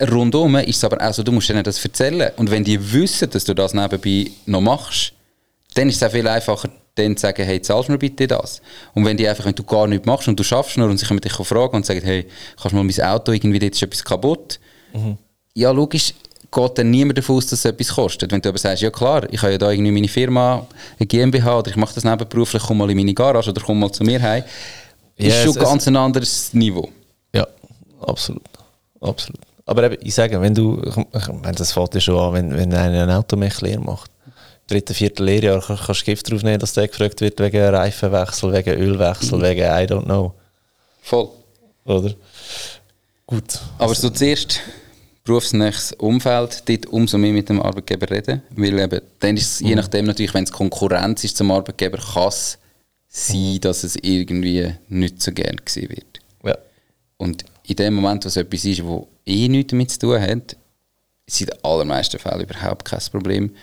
rundum 0.00 0.56
ist 0.56 0.76
es 0.76 0.84
aber 0.84 1.06
auch 1.06 1.12
so, 1.12 1.22
du 1.22 1.32
musst 1.32 1.50
ihnen 1.50 1.62
das 1.62 1.84
erzählen. 1.84 2.32
Und 2.36 2.50
wenn 2.50 2.64
die 2.64 2.92
wissen, 2.92 3.28
dass 3.28 3.44
du 3.44 3.54
das 3.54 3.74
nebenbei 3.74 4.30
noch 4.46 4.62
machst, 4.62 5.12
dann 5.74 5.90
ist 5.90 5.96
es 5.96 6.02
auch 6.02 6.12
viel 6.12 6.26
einfacher, 6.26 6.70
dann 6.98 7.16
zu 7.16 7.22
sagen, 7.22 7.44
hey, 7.44 7.60
zahlst 7.60 7.88
du 7.88 7.92
mir 7.92 7.98
bitte 7.98 8.26
das? 8.26 8.60
Und 8.94 9.04
wenn 9.04 9.16
die 9.16 9.28
einfach, 9.28 9.44
wenn 9.44 9.54
du 9.54 9.62
gar 9.62 9.86
nichts 9.86 10.06
machst 10.06 10.28
und 10.28 10.38
du 10.38 10.44
schaffst 10.44 10.76
nur 10.76 10.88
und 10.88 10.98
sie 10.98 11.06
können 11.06 11.20
dich 11.20 11.32
fragen 11.32 11.76
und 11.76 11.86
sagen, 11.86 12.02
hey, 12.02 12.26
kannst 12.56 12.72
du 12.72 12.76
mal 12.76 12.84
mein 12.84 13.00
Auto 13.06 13.32
irgendwie, 13.32 13.58
dort 13.58 13.74
ist 13.74 13.82
etwas 13.82 14.04
kaputt. 14.04 14.60
Ja, 15.54 15.70
logisch 15.70 16.14
geht 16.50 16.78
dann 16.78 16.90
niemand 16.90 17.18
davon 17.18 17.36
aus, 17.36 17.46
dass 17.46 17.60
es 17.60 17.64
etwas 17.64 17.88
kostet. 17.94 18.32
Wenn 18.32 18.40
du 18.40 18.48
aber 18.48 18.58
sagst, 18.58 18.82
ja 18.82 18.90
klar, 18.90 19.30
ich 19.30 19.40
habe 19.42 19.52
ja 19.52 19.58
da 19.58 19.70
irgendwie 19.70 19.92
meine 19.92 20.08
Firma, 20.08 20.66
eine 20.98 21.06
GmbH 21.06 21.58
oder 21.58 21.70
ich 21.70 21.76
mache 21.76 21.94
das 21.94 22.04
nebenberuflich, 22.04 22.62
komm 22.62 22.78
mal 22.78 22.90
in 22.90 22.96
meine 22.96 23.14
Garage 23.14 23.50
oder 23.50 23.60
komm 23.60 23.78
mal 23.78 23.92
zu 23.92 24.02
mir 24.04 24.20
heim, 24.20 24.44
ist 25.16 25.36
Ja, 25.36 25.44
schon 25.44 25.54
ganz 25.54 25.86
ein 25.86 25.96
anderes 25.96 26.54
Niveau. 26.54 26.88
Ja, 27.34 27.46
absolut. 28.00 28.42
absolut. 29.00 29.40
Aber 29.66 29.84
eben, 29.84 29.98
ich 30.00 30.14
sage, 30.14 30.40
wenn 30.40 30.54
du, 30.54 30.80
ich, 30.82 31.28
meine, 31.28 31.52
das 31.56 31.72
fällt 31.72 31.94
ja 31.94 32.00
schon 32.00 32.18
an, 32.18 32.32
wenn, 32.32 32.56
wenn 32.56 32.72
einer 32.72 33.02
ein 33.02 33.10
Automech-Lehre 33.10 33.80
macht. 33.80 34.10
Dritte, 34.68 34.94
vierte 34.94 35.24
Lehrjahr 35.24 35.60
kann- 35.60 35.78
kannst 35.78 36.02
du 36.02 36.04
Gift 36.04 36.30
drauf 36.30 36.42
nehmen, 36.42 36.58
dass 36.60 36.74
der 36.74 36.86
gefragt 36.88 37.20
wird 37.20 37.40
wegen 37.40 37.62
Reifenwechsel, 37.74 38.52
wegen 38.52 38.78
Ölwechsel, 38.78 39.40
wegen 39.42 39.62
I 39.62 39.86
don't 39.86 40.04
know. 40.04 40.34
Voll. 41.02 41.30
Oder? 41.84 42.14
Gut. 43.26 43.58
Aber 43.78 43.94
so 43.94 44.10
zuerst 44.10 44.60
berufsnächstes 45.24 45.92
Umfeld, 45.98 46.62
dort 46.68 46.86
umso 46.86 47.18
mehr 47.18 47.32
mit 47.32 47.48
dem 47.48 47.60
Arbeitgeber 47.60 48.10
reden, 48.10 48.42
weil 48.50 48.78
eben, 48.78 49.00
dann 49.20 49.36
ist 49.36 49.52
es 49.52 49.60
je 49.60 49.74
nachdem 49.74 50.06
natürlich, 50.06 50.32
wenn 50.34 50.44
es 50.44 50.52
Konkurrenz 50.52 51.24
ist 51.24 51.36
zum 51.36 51.50
Arbeitgeber, 51.50 51.98
kann 51.98 52.28
es 52.28 52.58
sein, 53.08 53.58
dass 53.60 53.84
es 53.84 53.96
irgendwie 53.96 54.74
nicht 54.88 55.20
so 55.22 55.32
gern 55.32 55.56
gesehen 55.64 55.90
wird. 55.90 56.20
Ja. 56.44 56.56
Und 57.16 57.44
in 57.66 57.76
dem 57.76 57.94
Moment, 57.94 58.24
wo 58.24 58.28
es 58.28 58.36
etwas 58.36 58.64
ist, 58.64 58.84
wo 58.84 59.08
eh 59.26 59.48
nichts 59.48 59.70
damit 59.70 59.90
zu 59.90 59.98
tun 59.98 60.20
hat, 60.20 60.56
ist 61.26 61.40
in 61.40 61.46
den 61.48 61.64
allermeisten 61.64 62.18
Fällen 62.18 62.40
überhaupt 62.42 62.84
kein 62.86 63.00
Problem. 63.10 63.54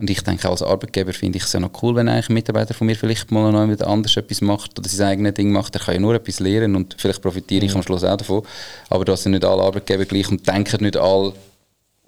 Und 0.00 0.08
ich 0.08 0.22
denke, 0.22 0.48
als 0.48 0.62
Arbeitgeber 0.62 1.12
finde 1.12 1.36
ich 1.36 1.44
es 1.44 1.52
ja 1.52 1.60
noch 1.60 1.82
cool, 1.82 1.94
wenn 1.94 2.08
eigentlich 2.08 2.30
ein 2.30 2.34
Mitarbeiter 2.34 2.72
von 2.72 2.86
mir 2.86 2.96
vielleicht 2.96 3.30
mal 3.30 3.52
noch 3.52 3.60
jemand 3.60 3.82
anders 3.82 4.16
etwas 4.16 4.40
macht 4.40 4.78
oder 4.78 4.88
sein 4.88 5.08
eigenes 5.08 5.34
Ding 5.34 5.52
macht. 5.52 5.74
Der 5.74 5.82
kann 5.82 5.94
ja 5.94 6.00
nur 6.00 6.14
etwas 6.14 6.40
lernen 6.40 6.74
und 6.74 6.96
vielleicht 6.98 7.20
profitiere 7.20 7.66
ich 7.66 7.74
am 7.74 7.82
Schluss 7.82 8.02
auch 8.02 8.16
davon. 8.16 8.42
Aber 8.88 9.04
da 9.04 9.14
sind 9.14 9.32
nicht 9.32 9.44
alle 9.44 9.62
Arbeitgeber 9.62 10.06
gleich 10.06 10.30
und 10.30 10.46
denken 10.48 10.84
nicht 10.84 10.96
alle 10.96 11.34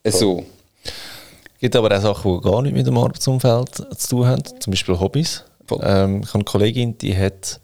so. 0.07 0.47
Es 0.85 1.61
gibt 1.61 1.77
aber 1.77 1.95
auch 1.95 2.01
Sachen, 2.01 2.35
die 2.35 2.41
gar 2.41 2.63
nicht 2.63 2.75
mit 2.75 2.87
dem 2.87 2.97
Arbeitsumfeld 2.97 3.75
zu 3.99 4.09
tun 4.09 4.27
haben, 4.27 4.43
zum 4.59 4.71
Beispiel 4.71 4.99
Hobbys. 4.99 5.45
Ähm, 5.83 6.23
ich 6.23 6.29
habe 6.29 6.37
eine 6.37 6.45
Kollegin, 6.45 6.97
die 6.97 7.17
hat 7.17 7.61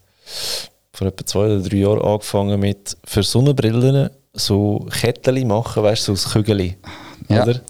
vor 0.92 1.06
etwa 1.06 1.24
zwei 1.24 1.46
oder 1.46 1.60
drei 1.60 1.78
Jahren 1.78 2.02
angefangen 2.02 2.60
mit 2.60 2.98
für 3.04 3.22
Sonnenbrillen 3.22 4.10
so 4.34 4.86
Kettchen 4.90 5.48
machen, 5.48 5.82
weißt 5.82 6.06
du, 6.06 6.14
so 6.14 6.28
aus 6.28 6.32
Kügeli. 6.34 6.76
Ja. 7.28 7.44
Oder? 7.44 7.60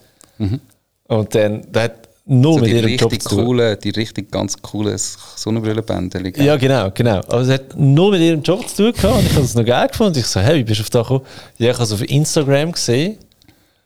Und 1.08 1.34
dann, 1.34 1.70
der 1.72 1.82
hat 1.82 2.07
null 2.28 2.54
So 2.54 2.60
mit 2.60 2.72
ihrem 2.72 2.96
Job 2.96 3.22
zu 3.22 3.28
tun. 3.28 3.44
coole, 3.44 3.76
die 3.76 3.90
richtig 3.90 4.30
ganz 4.30 4.56
coole 4.60 4.96
Sonnenbrillenbänder. 4.96 6.20
Ja, 6.42 6.56
genau, 6.56 6.90
genau. 6.92 7.16
Aber 7.16 7.40
es 7.40 7.48
hat 7.48 7.76
null 7.76 8.12
mit 8.12 8.20
ihrem 8.20 8.42
Job 8.42 8.68
zu 8.68 8.76
tun 8.76 8.92
gehabt 8.92 9.18
und 9.18 9.26
ich 9.26 9.32
habe 9.34 9.44
es 9.44 9.54
noch 9.54 9.64
geil 9.64 9.88
gefunden. 9.88 10.18
Ich 10.18 10.26
so, 10.26 10.40
hey, 10.40 10.58
wie 10.58 10.64
bist 10.64 10.78
du 10.78 10.82
auf 10.82 10.90
das 10.90 11.02
gekommen? 11.02 11.24
Ja, 11.58 11.70
ich 11.70 11.74
habe 11.74 11.84
es 11.84 11.92
auf 11.92 12.02
Instagram 12.08 12.72
gesehen 12.72 13.16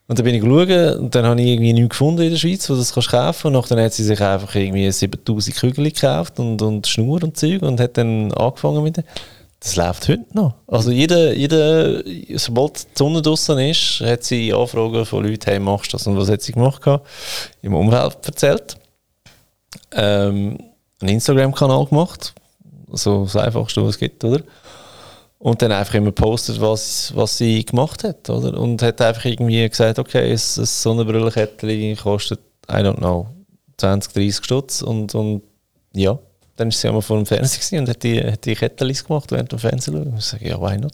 und 0.09 0.19
dann 0.19 0.25
bin 0.25 0.35
ich 0.35 0.43
geschaut 0.43 0.99
und 0.99 1.15
dann 1.15 1.25
habe 1.25 1.41
ich 1.41 1.47
irgendwie 1.47 1.73
nichts 1.73 1.91
gefunden 1.91 2.23
in 2.23 2.31
der 2.31 2.37
Schweiz, 2.37 2.69
wo 2.69 2.75
du 2.75 2.81
das 2.81 2.93
kannst 2.93 3.11
kaufen 3.11 3.55
und 3.55 3.71
dann 3.71 3.81
hat 3.81 3.93
sie 3.93 4.05
sich 4.05 4.21
einfach 4.21 4.55
irgendwie 4.55 4.91
7000 4.91 5.57
Kügel 5.57 5.85
gekauft 5.91 6.39
und, 6.39 6.61
und 6.61 6.87
Schnur 6.87 7.23
und 7.23 7.37
Zeug 7.37 7.63
und 7.63 7.81
hat 7.81 7.97
dann 7.97 8.33
angefangen 8.33 8.83
mit 8.83 8.97
dem. 8.97 9.05
Das 9.63 9.77
läuft 9.77 10.09
heute 10.09 10.27
noch. 10.33 10.55
Also 10.67 10.91
jeder, 10.91 11.33
jeder 11.35 12.03
sobald 12.37 12.83
die 12.83 12.89
Sonne 12.99 13.23
draußen 13.23 13.57
ist, 13.61 14.01
hat 14.01 14.25
sie 14.25 14.53
Anfragen 14.53 15.07
von 15.07 15.25
Leuten, 15.25 15.45
hey, 15.45 15.61
machst 15.61 15.93
du 15.93 15.97
das 15.97 16.07
und 16.09 16.17
was 16.17 16.29
hat 16.29 16.43
sie 16.43 16.51
gemacht 16.51 16.83
gehabt? 16.83 17.09
Im 17.63 17.75
Umfeld 17.75 18.17
erzählt 18.27 18.77
ähm, 19.93 20.59
einen 21.01 21.09
Instagram-Kanal 21.09 21.87
gemacht. 21.87 22.35
So 22.91 23.23
das 23.23 23.37
Einfachste, 23.37 23.83
was 23.83 23.91
es 23.91 23.99
gibt, 23.99 24.25
oder? 24.25 24.41
Und 25.39 25.63
dann 25.63 25.71
einfach 25.71 25.95
immer 25.95 26.13
postet, 26.13 26.61
was, 26.61 27.15
was 27.15 27.39
sie 27.39 27.65
gemacht 27.65 28.03
hat, 28.03 28.29
oder? 28.31 28.59
Und 28.59 28.83
hat 28.83 29.01
einfach 29.01 29.27
irgendwie 29.27 29.69
gesagt, 29.69 30.01
okay, 30.01 30.25
ein, 30.25 30.33
ein 30.33 30.39
Sonnenbrillenkettchen 30.67 31.97
kostet, 31.99 32.41
I 32.69 32.79
don't 32.79 32.97
know, 32.97 33.29
20, 33.77 34.13
30 34.13 34.45
Stutz 34.45 34.83
und, 34.83 35.15
und 35.15 35.43
ja, 35.95 36.19
dann 36.63 36.69
ist 36.69 36.81
sie 36.81 36.89
einmal 36.89 37.03
vor 37.03 37.17
dem 37.17 37.27
Fernseher 37.27 37.81
und 37.81 37.89
hat 37.89 38.03
die, 38.03 38.23
hat 38.23 38.45
die 38.45 38.55
Kettchen 38.55 38.93
gemacht 38.93 39.31
während 39.31 39.51
dem 39.51 39.59
Fernsehen 39.59 39.95
schauen. 39.95 40.15
Ich 40.17 40.25
sage, 40.25 40.49
ja, 40.49 40.61
why 40.61 40.79
not? 40.79 40.93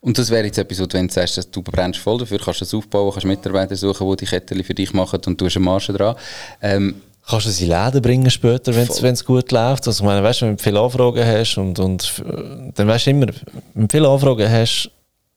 Und 0.00 0.18
das 0.18 0.30
wäre 0.30 0.44
jetzt 0.44 0.58
etwas, 0.58 0.80
wo 0.80 0.86
du, 0.86 0.98
wenn 0.98 1.08
du 1.08 1.14
sagst, 1.14 1.36
dass 1.36 1.50
du 1.50 1.62
brennst 1.62 2.00
voll 2.00 2.18
dafür, 2.18 2.38
kannst 2.38 2.60
du 2.60 2.64
das 2.64 2.74
aufbauen, 2.74 3.10
kannst 3.10 3.26
Mitarbeiter 3.26 3.76
suchen, 3.76 4.10
die 4.10 4.16
die 4.16 4.26
Kettchen 4.26 4.64
für 4.64 4.74
dich 4.74 4.92
machen 4.92 5.20
und 5.26 5.40
du 5.40 5.46
hast 5.46 5.56
eine 5.56 5.64
Marge 5.64 5.92
dran. 5.92 6.16
Ähm, 6.60 6.94
Kannst 7.26 7.46
du 7.46 7.50
es 7.50 7.60
in 7.62 7.68
Läden 7.68 8.02
bringen 8.02 8.30
später, 8.30 8.74
wenn 8.76 9.14
es 9.14 9.24
gut 9.24 9.50
läuft? 9.50 9.86
Also, 9.86 10.04
ich 10.04 10.06
meine, 10.06 10.22
weißt 10.22 10.42
du, 10.42 10.46
wenn 10.46 10.56
du 10.56 10.62
viele 10.62 10.78
Anfragen 10.78 11.26
hast 11.26 11.56
und, 11.56 11.78
und 11.78 12.22
äh, 12.22 12.70
dann 12.74 12.86
weißt 12.86 13.06
du 13.06 13.10
immer, 13.10 13.26
wenn 13.72 13.88
du 13.88 13.90
viele 13.90 14.08
Anfragen 14.10 14.50
hast, 14.50 14.90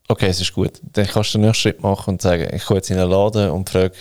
okay, 0.10 0.28
es 0.28 0.42
ist 0.42 0.52
gut. 0.52 0.74
Dann 0.82 1.08
kannst 1.08 1.34
du 1.34 1.38
den 1.38 1.46
nächsten 1.46 1.62
Schritt 1.62 1.82
machen 1.82 2.16
und 2.16 2.22
sagen, 2.22 2.48
ich 2.54 2.66
gehe 2.66 2.76
jetzt 2.76 2.90
in 2.90 2.98
einen 2.98 3.10
Laden 3.10 3.52
und 3.52 3.70
frage, 3.70 3.94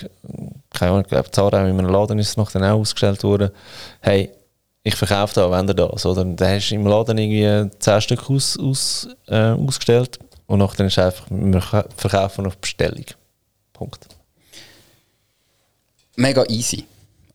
keine 0.71 0.91
Ahnung, 0.91 1.03
ich 1.03 1.09
glaube, 1.09 1.31
Zara 1.31 1.61
in 1.61 1.79
einem 1.79 1.89
Laden 1.89 2.19
ist 2.19 2.31
es 2.31 2.37
noch 2.37 2.51
dann 2.51 2.65
auch 2.65 2.81
ausgestellt 2.81 3.23
worden, 3.23 3.51
hey, 4.01 4.31
ich 4.87 4.94
verkaufe 4.94 5.35
da, 5.35 5.51
wenn 5.51 5.66
ihr 5.66 5.75
das, 5.75 6.07
oder? 6.07 6.25
Dann 6.25 6.49
hast 6.49 6.70
du 6.70 6.77
im 6.77 6.87
Laden 6.87 7.18
irgendwie 7.18 7.77
10 7.81 8.01
Stück 8.01 8.31
aus, 8.31 8.57
aus, 8.57 9.09
äh, 9.27 9.51
ausgestellt 9.51 10.20
und 10.46 10.61
nachher 10.61 10.87
ist 10.87 10.96
einfach, 10.96 11.27
wir 11.29 11.61
verkaufen 11.96 12.46
auf 12.46 12.57
Bestellung. 12.59 13.05
Punkt. 13.72 14.07
mega 16.14 16.44
easy. 16.49 16.85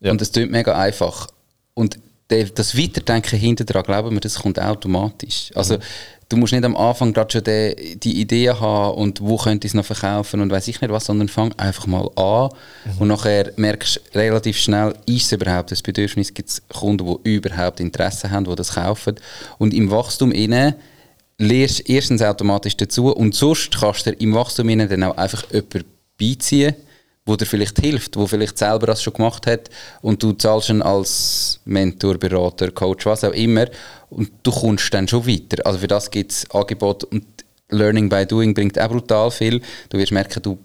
Ja. 0.00 0.12
Und 0.12 0.22
es 0.22 0.32
klingt 0.32 0.50
mega 0.50 0.76
einfach. 0.76 1.28
Und 1.74 1.98
das 2.28 2.76
Weiterdenken 2.76 3.38
hinter 3.38 3.64
dran, 3.64 3.82
glauben 3.82 4.12
wir, 4.12 4.20
das 4.20 4.36
kommt 4.36 4.58
automatisch. 4.58 5.50
Also, 5.54 5.76
du 6.32 6.38
musst 6.38 6.52
nicht 6.52 6.64
am 6.64 6.76
Anfang 6.76 7.12
gerade 7.12 7.30
schon 7.30 7.44
die, 7.44 7.96
die 7.98 8.20
Idee 8.20 8.50
haben 8.50 8.96
und 8.96 9.20
wo 9.20 9.36
könnte 9.36 9.66
ich 9.66 9.72
es 9.72 9.74
noch 9.74 9.84
verkaufen 9.84 10.40
und 10.40 10.50
weiß 10.50 10.66
ich 10.68 10.80
nicht 10.80 10.90
was, 10.90 11.04
sondern 11.04 11.28
fang 11.28 11.52
einfach 11.58 11.86
mal 11.86 12.08
an. 12.16 12.48
Und 12.98 13.08
nachher 13.08 13.52
merkst 13.56 14.00
du 14.12 14.18
relativ 14.18 14.56
schnell, 14.56 14.94
ist 15.06 15.26
es 15.26 15.32
überhaupt 15.32 15.72
ein 15.72 15.78
Bedürfnis, 15.84 16.32
gibt 16.32 16.48
es 16.48 16.62
Kunden, 16.68 17.06
die 17.06 17.34
überhaupt 17.34 17.80
Interesse 17.80 18.30
haben, 18.30 18.46
die 18.46 18.54
das 18.54 18.74
kaufen? 18.74 19.16
Und 19.58 19.74
im 19.74 19.90
Wachstum 19.90 20.32
innen 20.32 20.74
lernst 21.38 21.80
du 21.80 21.92
erstens 21.92 22.22
automatisch 22.22 22.76
dazu 22.76 23.14
und 23.14 23.34
sonst 23.34 23.78
kannst 23.78 24.06
du 24.06 24.12
im 24.12 24.34
Wachstum 24.34 24.68
innen 24.68 24.88
dann 24.88 25.02
auch 25.02 25.16
einfach 25.16 25.44
jemanden 25.52 25.84
beiziehen, 26.18 26.74
wo 27.24 27.36
dir 27.36 27.46
vielleicht 27.46 27.78
hilft, 27.78 28.16
wo 28.16 28.26
vielleicht 28.26 28.58
selber 28.58 28.86
das 28.86 29.02
schon 29.02 29.12
gemacht 29.12 29.46
hat 29.46 29.70
und 30.00 30.22
du 30.22 30.32
zahlst 30.32 30.70
ihn 30.70 30.82
als 30.82 31.60
Mentor, 31.64 32.18
Berater, 32.18 32.70
Coach, 32.70 33.06
was 33.06 33.22
auch 33.22 33.32
immer 33.32 33.66
und 34.12 34.30
du 34.42 34.50
kommst 34.50 34.92
dann 34.94 35.08
schon 35.08 35.26
weiter. 35.26 35.64
Also 35.66 35.78
für 35.78 35.88
das 35.88 36.10
gibt 36.10 36.32
es 36.32 36.50
Angebote 36.50 37.06
und 37.06 37.24
Learning 37.70 38.08
by 38.08 38.26
Doing 38.26 38.52
bringt 38.54 38.78
auch 38.78 38.88
brutal 38.88 39.30
viel. 39.30 39.60
Du 39.88 39.98
wirst 39.98 40.12
merken, 40.12 40.42
du 40.42 40.58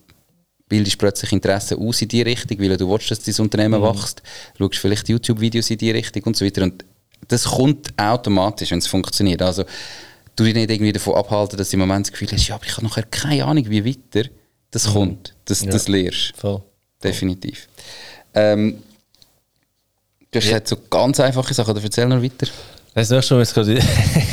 bildest 0.67 0.97
plötzlich 0.97 1.31
Interesse 1.31 1.77
aus 1.77 2.01
in 2.01 2.10
die 2.10 2.21
Richtung, 2.21 2.60
weil 2.60 2.75
du 2.75 2.89
willst, 2.89 3.10
dass 3.10 3.19
dein 3.21 3.36
Unternehmen 3.39 3.81
wächst. 3.81 4.21
Du 4.57 4.65
schaust 4.65 4.79
vielleicht 4.79 5.07
YouTube-Videos 5.07 5.69
in 5.69 5.77
die 5.77 5.91
Richtung 5.91 6.23
und 6.23 6.36
so 6.36 6.45
weiter 6.45 6.63
und 6.63 6.83
das 7.27 7.45
kommt 7.45 7.93
automatisch, 7.97 8.71
wenn 8.71 8.79
es 8.79 8.88
funktioniert. 8.88 9.41
Also 9.41 9.63
du 10.36 10.43
dich 10.43 10.53
nicht 10.53 10.69
irgendwie 10.69 10.91
davon 10.91 11.15
abhalten, 11.15 11.57
dass 11.57 11.69
du 11.69 11.75
im 11.75 11.79
Moment 11.79 12.05
das 12.05 12.12
Gefühl 12.12 12.27
hast, 12.31 12.47
ja, 12.47 12.55
aber 12.55 12.65
ich 12.65 12.73
habe 12.75 12.86
nachher 12.86 13.03
keine 13.03 13.45
Ahnung, 13.45 13.65
wie 13.69 13.86
weiter. 13.86 14.29
Das 14.71 14.91
kommt, 14.91 15.33
das, 15.45 15.62
Ja. 15.63 15.71
das 15.71 15.88
lernst 15.88 16.33
du. 16.36 16.39
Voll. 16.41 16.62
Definitiv. 17.03 17.67
Ähm, 18.33 18.83
du 20.31 20.39
hast 20.39 20.45
gesagt, 20.45 20.67
so 20.67 20.77
ganz 20.89 21.19
einfache 21.21 21.53
Sachen, 21.53 21.71
oder 21.71 21.83
erzähl 21.83 22.05
noch 22.07 22.21
weiter. 22.21 22.47
Das 22.97 23.12
nächste, 23.12 23.38
was 23.38 23.53
gerade 23.53 23.73
in 23.75 23.79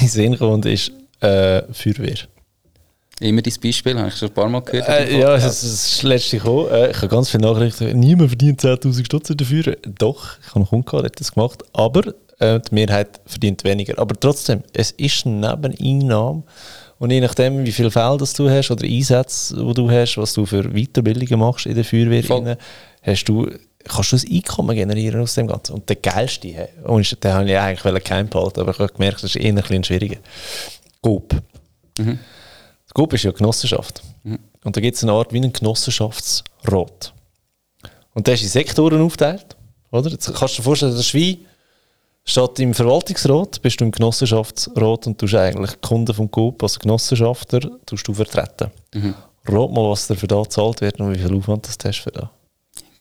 den 0.01 0.09
Sinn 0.09 0.39
kommt, 0.39 0.65
ist 0.65 0.91
äh, 1.21 1.61
Feuerwehr. 1.71 2.17
Immer 3.21 3.43
dein 3.43 3.53
Beispiel, 3.63 3.99
habe 3.99 4.09
ich 4.09 4.17
schon 4.17 4.29
ein 4.29 4.35
paar 4.35 4.49
Mal 4.49 4.63
gehört. 4.63 4.89
Äh, 4.89 5.21
ja, 5.21 5.35
es 5.35 5.63
ist 5.63 5.65
das 5.65 6.03
letzte 6.03 6.39
gekommen. 6.39 6.71
Äh, 6.71 6.93
ich 6.93 6.97
habe 6.97 7.09
ganz 7.09 7.29
viele 7.29 7.43
Nachrichten. 7.43 7.99
Niemand 7.99 8.31
verdient 8.31 8.63
10.000 8.63 9.05
Stutz 9.05 9.31
dafür. 9.37 9.77
Doch, 9.99 10.39
ich 10.41 10.49
habe 10.49 10.61
einen 10.61 10.67
Kunden 10.67 10.87
gehabt, 10.87 11.03
der 11.03 11.11
hat 11.11 11.21
das 11.21 11.33
gemacht. 11.35 11.63
Aber 11.75 12.15
äh, 12.39 12.59
die 12.59 12.75
Mehrheit 12.75 13.21
verdient 13.27 13.65
weniger. 13.65 13.99
Aber 13.99 14.19
trotzdem, 14.19 14.63
es 14.73 14.93
ist 14.93 15.27
eine 15.27 15.47
Nebeneinnahme. 15.47 16.45
Und 16.99 17.11
je 17.11 17.21
nachdem, 17.21 17.67
wie 17.67 17.73
viel 17.73 17.91
Fälle 17.91 18.17
das 18.17 18.33
du 18.33 18.49
hast 18.49 18.71
oder 18.71 18.87
Einsätze, 18.87 19.57
die 19.57 19.75
du 19.75 19.91
hast, 19.91 20.17
was 20.17 20.33
du 20.33 20.47
für 20.47 20.63
Weiterbildungen 20.63 21.39
machst 21.39 21.67
in 21.67 21.75
der 21.75 21.85
Feuerwehr, 21.85 22.25
Voll. 22.25 22.57
hast 23.03 23.25
du, 23.25 23.47
kannst 23.85 24.13
du 24.13 24.17
ein 24.17 24.37
Einkommen 24.37 24.77
generieren 24.77 25.21
aus 25.21 25.35
dem 25.35 25.47
Ganzen. 25.47 25.75
Und 25.75 25.89
der 25.89 25.97
geilste, 25.97 26.69
und 26.85 27.25
den 27.25 27.33
habe 27.33 27.51
ich 27.51 27.59
eigentlich 27.59 28.05
geheim 28.05 28.29
behalten, 28.29 28.61
aber 28.61 28.73
ich 28.73 28.79
habe 28.79 28.93
gemerkt, 28.93 29.23
das 29.23 29.35
ist 29.35 29.37
eher 29.37 29.51
ein 29.51 29.57
bisschen 29.57 29.85
schwieriger. 29.85 30.19
GOP. 31.03 31.35
Das 31.97 32.95
GOP 32.95 33.13
ist 33.15 33.25
ja 33.25 33.31
eine 33.31 33.39
Genossenschaft. 33.39 34.03
Und 34.65 34.77
da 34.77 34.81
gibt 34.81 34.97
es 34.97 35.03
eine 35.03 35.13
Art 35.13 35.33
wie 35.33 35.37
einen 35.39 35.53
Genossenschaftsrat. 35.53 37.13
Und 38.15 38.27
der 38.27 38.35
ist 38.35 38.43
in 38.43 38.49
Sektoren 38.49 39.03
aufgeteilt. 39.03 39.57
Oder? 39.91 40.11
Jetzt 40.11 40.33
kannst 40.35 40.55
du 40.55 40.63
dir 40.63 40.65
vorstellen, 40.65 40.93
das 40.93 41.01
ist 41.01 41.15
wie 41.15 41.45
statt 42.25 42.59
im 42.59 42.73
Verwaltungsrat 42.73 43.61
bist 43.61 43.81
du 43.81 43.85
im 43.85 43.91
Genossenschaftsrat 43.91 45.07
und 45.07 45.19
tust 45.19 45.35
eigentlich 45.35 45.79
Kunden 45.83 46.15
vom 46.15 46.31
GOP, 46.31 46.63
also 46.63 46.81
Genossenschafter, 46.81 47.61
tust 47.85 48.09
du 48.09 48.15
vertreten. 48.15 48.71
Rat 49.47 49.71
mal, 49.73 49.91
was 49.91 50.07
dir 50.07 50.17
für 50.17 50.27
da 50.27 50.41
gezahlt 50.43 50.81
wird 50.81 50.99
und 51.01 51.15
wie 51.15 51.19
viel 51.19 51.37
Aufwand 51.37 51.69
das 51.69 51.77
du 51.77 51.89
hast 51.89 51.99
für 51.99 52.11
da. 52.11 52.31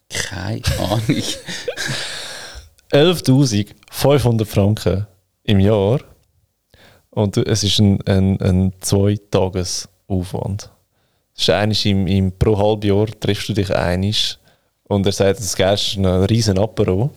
Keine 0.10 0.62
Ahnung. 0.80 1.24
11.500 2.94 4.46
Franken 4.46 5.08
im 5.44 5.60
Jahr. 5.60 6.00
Und 7.10 7.38
es 7.38 7.64
ist 7.64 7.80
ein, 7.80 8.00
ein, 8.08 8.40
ein 8.40 8.74
Zweitagesaufwand. 8.80 10.70
Das 11.34 11.44
ist 11.44 11.50
einisch 11.50 11.86
im, 11.88 12.06
im, 12.06 12.32
pro 12.32 12.58
Halbjahr 12.58 13.08
triffst 13.08 13.50
du 13.50 13.54
dich 13.54 13.76
einisch 13.76 14.38
und 14.84 15.06
er 15.06 15.12
sagt, 15.12 15.40
das 15.40 15.46
ist 15.46 15.98
ein 15.98 16.06
riesen 16.06 16.60
Apero. 16.60 17.10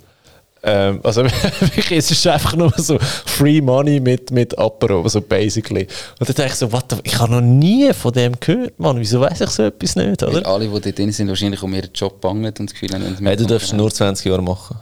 Ähm, 0.63 1.01
also 1.03 1.25
wirklich, 1.61 1.93
es 1.93 2.11
ist 2.11 2.27
einfach 2.27 2.57
nur 2.57 2.73
so 2.77 2.99
Free 2.99 3.61
Money 3.61 4.01
mit, 4.01 4.31
mit 4.31 4.59
Apero, 4.59 5.07
so 5.09 5.21
basically. 5.21 5.87
Und 6.19 6.29
dann 6.29 6.35
denke 6.35 6.53
ich 6.53 6.59
so, 6.59 6.73
what 6.73 6.87
the, 6.91 6.97
ich 7.05 7.19
habe 7.19 7.33
noch 7.33 7.41
nie 7.41 7.93
von 7.93 8.13
dem 8.13 8.33
gehört, 8.41 8.79
Mann. 8.79 8.99
Wieso 8.99 9.21
weiß 9.21 9.41
ich 9.43 9.51
so 9.51 9.65
etwas 9.65 9.97
nicht, 9.97 10.23
oder? 10.23 10.35
Weil 10.35 10.45
alle, 10.45 10.67
die 10.67 10.81
dort 10.81 10.99
drin 10.99 11.13
sind, 11.13 11.29
wahrscheinlich 11.29 11.63
um 11.63 11.73
ihren 11.73 11.91
Job 11.95 12.21
bangen 12.21 12.47
und 12.47 12.61
das 12.61 12.73
Gefühl 12.73 12.93
haben, 12.93 13.17
hey, 13.21 13.37
du 13.37 13.47
darfst 13.47 13.73
nur 13.75 13.91
20 13.91 14.27
Jahre 14.27 14.43
machen. 14.43 14.79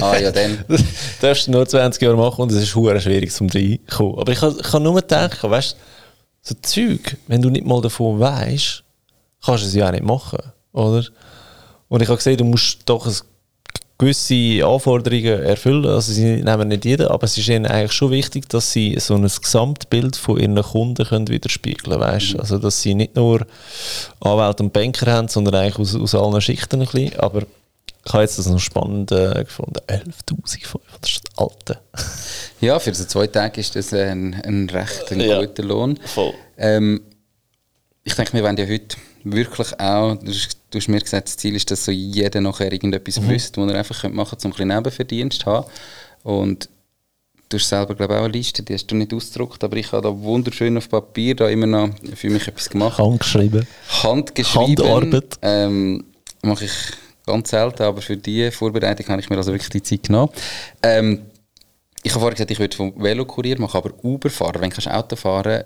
Ah 0.00 0.16
ja, 0.16 0.30
dann. 0.30 0.64
du 0.68 0.76
darfst 1.20 1.48
nur 1.48 1.66
20 1.66 2.02
Jahre 2.02 2.16
machen 2.16 2.42
und 2.42 2.52
es 2.52 2.62
ist 2.62 2.74
hure 2.74 3.00
schwierig 3.00 3.32
zum 3.32 3.48
reinkommen. 3.48 4.18
Aber 4.18 4.30
ich 4.30 4.38
kann, 4.38 4.54
ich 4.56 4.70
kann 4.70 4.82
nur 4.82 5.00
denken, 5.00 5.50
weißt 5.50 5.72
du, 5.72 5.76
so 6.42 6.54
Zeug, 6.60 7.16
wenn 7.26 7.40
du 7.40 7.48
nicht 7.48 7.66
mal 7.66 7.80
davon 7.80 8.20
weißt, 8.20 8.84
kannst 9.44 9.64
du 9.64 9.68
es 9.68 9.74
ja 9.74 9.88
auch 9.88 9.92
nicht 9.92 10.04
machen, 10.04 10.38
oder? 10.72 11.04
Und 11.88 12.02
ich 12.02 12.08
habe 12.08 12.16
gesehen, 12.16 12.36
du 12.36 12.44
musst 12.44 12.80
doch 12.86 13.06
ein 13.06 13.14
gewisse 14.04 14.66
Anforderungen 14.66 15.42
erfüllen. 15.42 15.86
Also 15.86 16.12
sie 16.12 16.42
nehmen 16.42 16.68
nicht 16.68 16.84
jeden, 16.84 17.08
aber 17.08 17.24
es 17.24 17.38
ist 17.38 17.48
ihnen 17.48 17.66
eigentlich 17.66 17.92
schon 17.92 18.10
wichtig, 18.10 18.48
dass 18.48 18.72
sie 18.72 18.96
so 19.00 19.14
ein 19.14 19.22
Gesamtbild 19.22 20.16
von 20.16 20.38
ihren 20.38 20.60
Kunden 20.62 21.06
können 21.06 21.28
widerspiegeln 21.28 22.00
können. 22.00 22.22
Mhm. 22.32 22.40
Also 22.40 22.58
dass 22.58 22.82
sie 22.82 22.94
nicht 22.94 23.16
nur 23.16 23.46
Anwälte 24.20 24.62
und 24.62 24.72
Banker 24.72 25.10
haben, 25.10 25.28
sondern 25.28 25.54
eigentlich 25.54 25.78
aus, 25.78 25.94
aus 25.94 26.14
allen 26.14 26.40
Schichten 26.40 26.80
ein 26.80 26.86
bisschen. 26.86 27.18
Aber 27.18 27.42
ich 28.06 28.12
habe 28.12 28.22
jetzt 28.22 28.38
das 28.38 28.46
noch 28.46 28.60
spannend 28.60 29.10
äh, 29.12 29.44
gefunden. 29.44 29.80
11.500, 29.88 30.80
das 31.00 31.10
ist 31.10 31.22
das 31.24 31.38
Alte. 31.38 31.78
ja, 32.60 32.78
für 32.78 32.94
so 32.94 33.04
zwei 33.04 33.26
Tage 33.26 33.60
ist 33.60 33.74
das 33.74 33.92
ein, 33.94 34.34
ein 34.34 34.68
recht 34.68 35.10
ein 35.10 35.20
ja, 35.20 35.40
guter 35.40 35.62
Lohn. 35.62 35.98
Voll. 36.04 36.34
Ähm, 36.58 37.00
ich 38.04 38.14
denke, 38.14 38.34
wir 38.34 38.42
werden 38.42 38.58
ja 38.58 38.66
heute 38.66 38.96
wirklich 39.24 39.80
auch, 39.80 40.16
du 40.16 40.30
hast, 40.30 40.58
du 40.74 40.80
hast 40.80 40.88
mir 40.88 41.00
gesagt, 41.00 41.28
das 41.28 41.36
Ziel 41.36 41.54
ist, 41.54 41.70
dass 41.70 41.84
so 41.84 41.92
jeder 41.92 42.40
nachher 42.40 42.72
irgendetwas 42.72 43.20
mhm. 43.20 43.28
wüsste, 43.28 43.60
was 43.60 43.72
er 43.72 43.78
einfach 43.78 44.10
machen 44.10 44.38
könnte, 44.38 44.48
um 44.48 44.70
ein 44.70 44.76
Nebenverdienst 44.76 45.40
zu 45.40 45.46
haben. 45.46 45.66
Und 46.24 46.68
du 47.48 47.58
hast 47.58 47.68
selber, 47.68 47.94
glaube 47.94 48.14
ich, 48.14 48.18
auch 48.18 48.24
eine 48.24 48.32
Liste, 48.32 48.62
die 48.62 48.74
hast 48.74 48.86
du 48.86 48.96
nicht 48.96 49.14
ausgedruckt, 49.14 49.62
aber 49.62 49.76
ich 49.76 49.92
habe 49.92 50.02
da 50.02 50.18
wunderschön 50.18 50.76
auf 50.76 50.88
Papier 50.88 51.36
da 51.36 51.48
immer 51.48 51.66
noch 51.66 51.90
für 52.16 52.30
mich 52.30 52.48
etwas 52.48 52.68
gemacht. 52.68 52.98
Handgeschrieben. 52.98 53.66
Handgeschrieben. 54.02 54.84
Handarbeit. 54.84 55.38
Ähm, 55.42 56.04
mache 56.42 56.64
ich 56.64 56.72
ganz 57.26 57.50
selten, 57.50 57.84
aber 57.84 58.02
für 58.02 58.16
diese 58.16 58.50
Vorbereitung 58.50 59.06
habe 59.08 59.20
ich 59.20 59.30
mir 59.30 59.36
also 59.36 59.52
wirklich 59.52 59.70
die 59.70 59.82
Zeit 59.82 60.04
genommen. 60.04 60.32
Ähm, 60.82 61.22
ich 62.02 62.10
habe 62.10 62.20
vorher 62.20 62.34
gesagt, 62.34 62.50
ich 62.50 62.58
würde 62.58 62.76
vom 62.76 62.92
Velokurier 63.02 63.58
machen, 63.60 63.78
aber 63.78 63.92
Uber 64.02 64.28
fahren, 64.28 64.60
wenn 64.60 64.70
du 64.70 64.90
Auto 64.90 65.16
fahren 65.16 65.64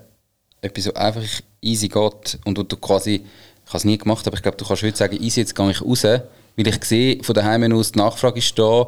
etwas 0.61 0.85
so 0.85 0.94
einfach 0.94 1.23
easy 1.61 1.88
geht 1.88 2.38
und 2.44 2.59
du 2.59 2.64
quasi 2.77 3.25
ich 3.68 3.74
habe 3.74 3.78
es 3.78 3.85
nie 3.85 3.98
gemacht, 3.98 4.26
aber 4.26 4.35
ich 4.35 4.42
glaube, 4.42 4.57
du 4.57 4.64
kannst 4.64 4.83
heute 4.83 4.96
sagen, 4.96 5.22
easy, 5.22 5.40
jetzt 5.40 5.54
gehe 5.54 5.70
ich 5.70 5.83
raus, 5.83 6.02
weil 6.02 6.22
ich 6.57 6.85
sehe, 6.85 7.22
von 7.22 7.35
daheim 7.35 7.70
aus, 7.74 7.92
die 7.92 7.98
Nachfrage 7.98 8.38
ist 8.38 8.59
da. 8.59 8.87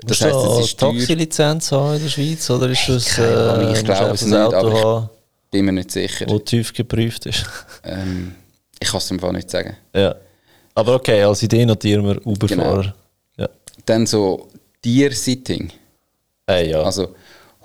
Das 0.00 0.22
heißt, 0.22 0.34
es 0.34 0.64
ist 0.64 0.80
Taxilizenz 0.80 1.70
haben 1.70 1.96
in 1.96 2.02
der 2.02 2.08
Schweiz 2.08 2.48
oder 2.48 2.70
ist 2.70 2.88
das 2.88 3.18
äh, 3.18 3.72
ich 3.72 3.84
glaube 3.84 4.14
es 4.14 4.22
nicht, 4.24 4.34
aber 4.34 5.10
ich 5.44 5.50
bin 5.50 5.66
mir 5.66 5.72
nicht 5.72 5.90
sicher. 5.90 6.24
Wo 6.28 6.38
tief 6.38 6.72
geprüft 6.72 7.26
ist. 7.26 7.44
Ähm, 7.84 8.36
ich 8.78 8.88
kann 8.88 8.98
es 8.98 9.10
einfach 9.10 9.32
nicht 9.32 9.50
sagen. 9.50 9.76
Ja. 9.92 10.14
Aber 10.72 10.94
okay, 10.94 11.20
als 11.24 11.42
Idee 11.42 11.66
notieren 11.66 12.06
wir 12.06 12.24
Uberfahrer. 12.24 12.82
Genau. 12.82 12.94
Ja. 13.36 13.48
Dann 13.84 14.06
so 14.06 14.48
Tier-Sitting. 14.82 15.72
Hey, 16.46 16.70
ja. 16.70 16.82
Also 16.82 17.12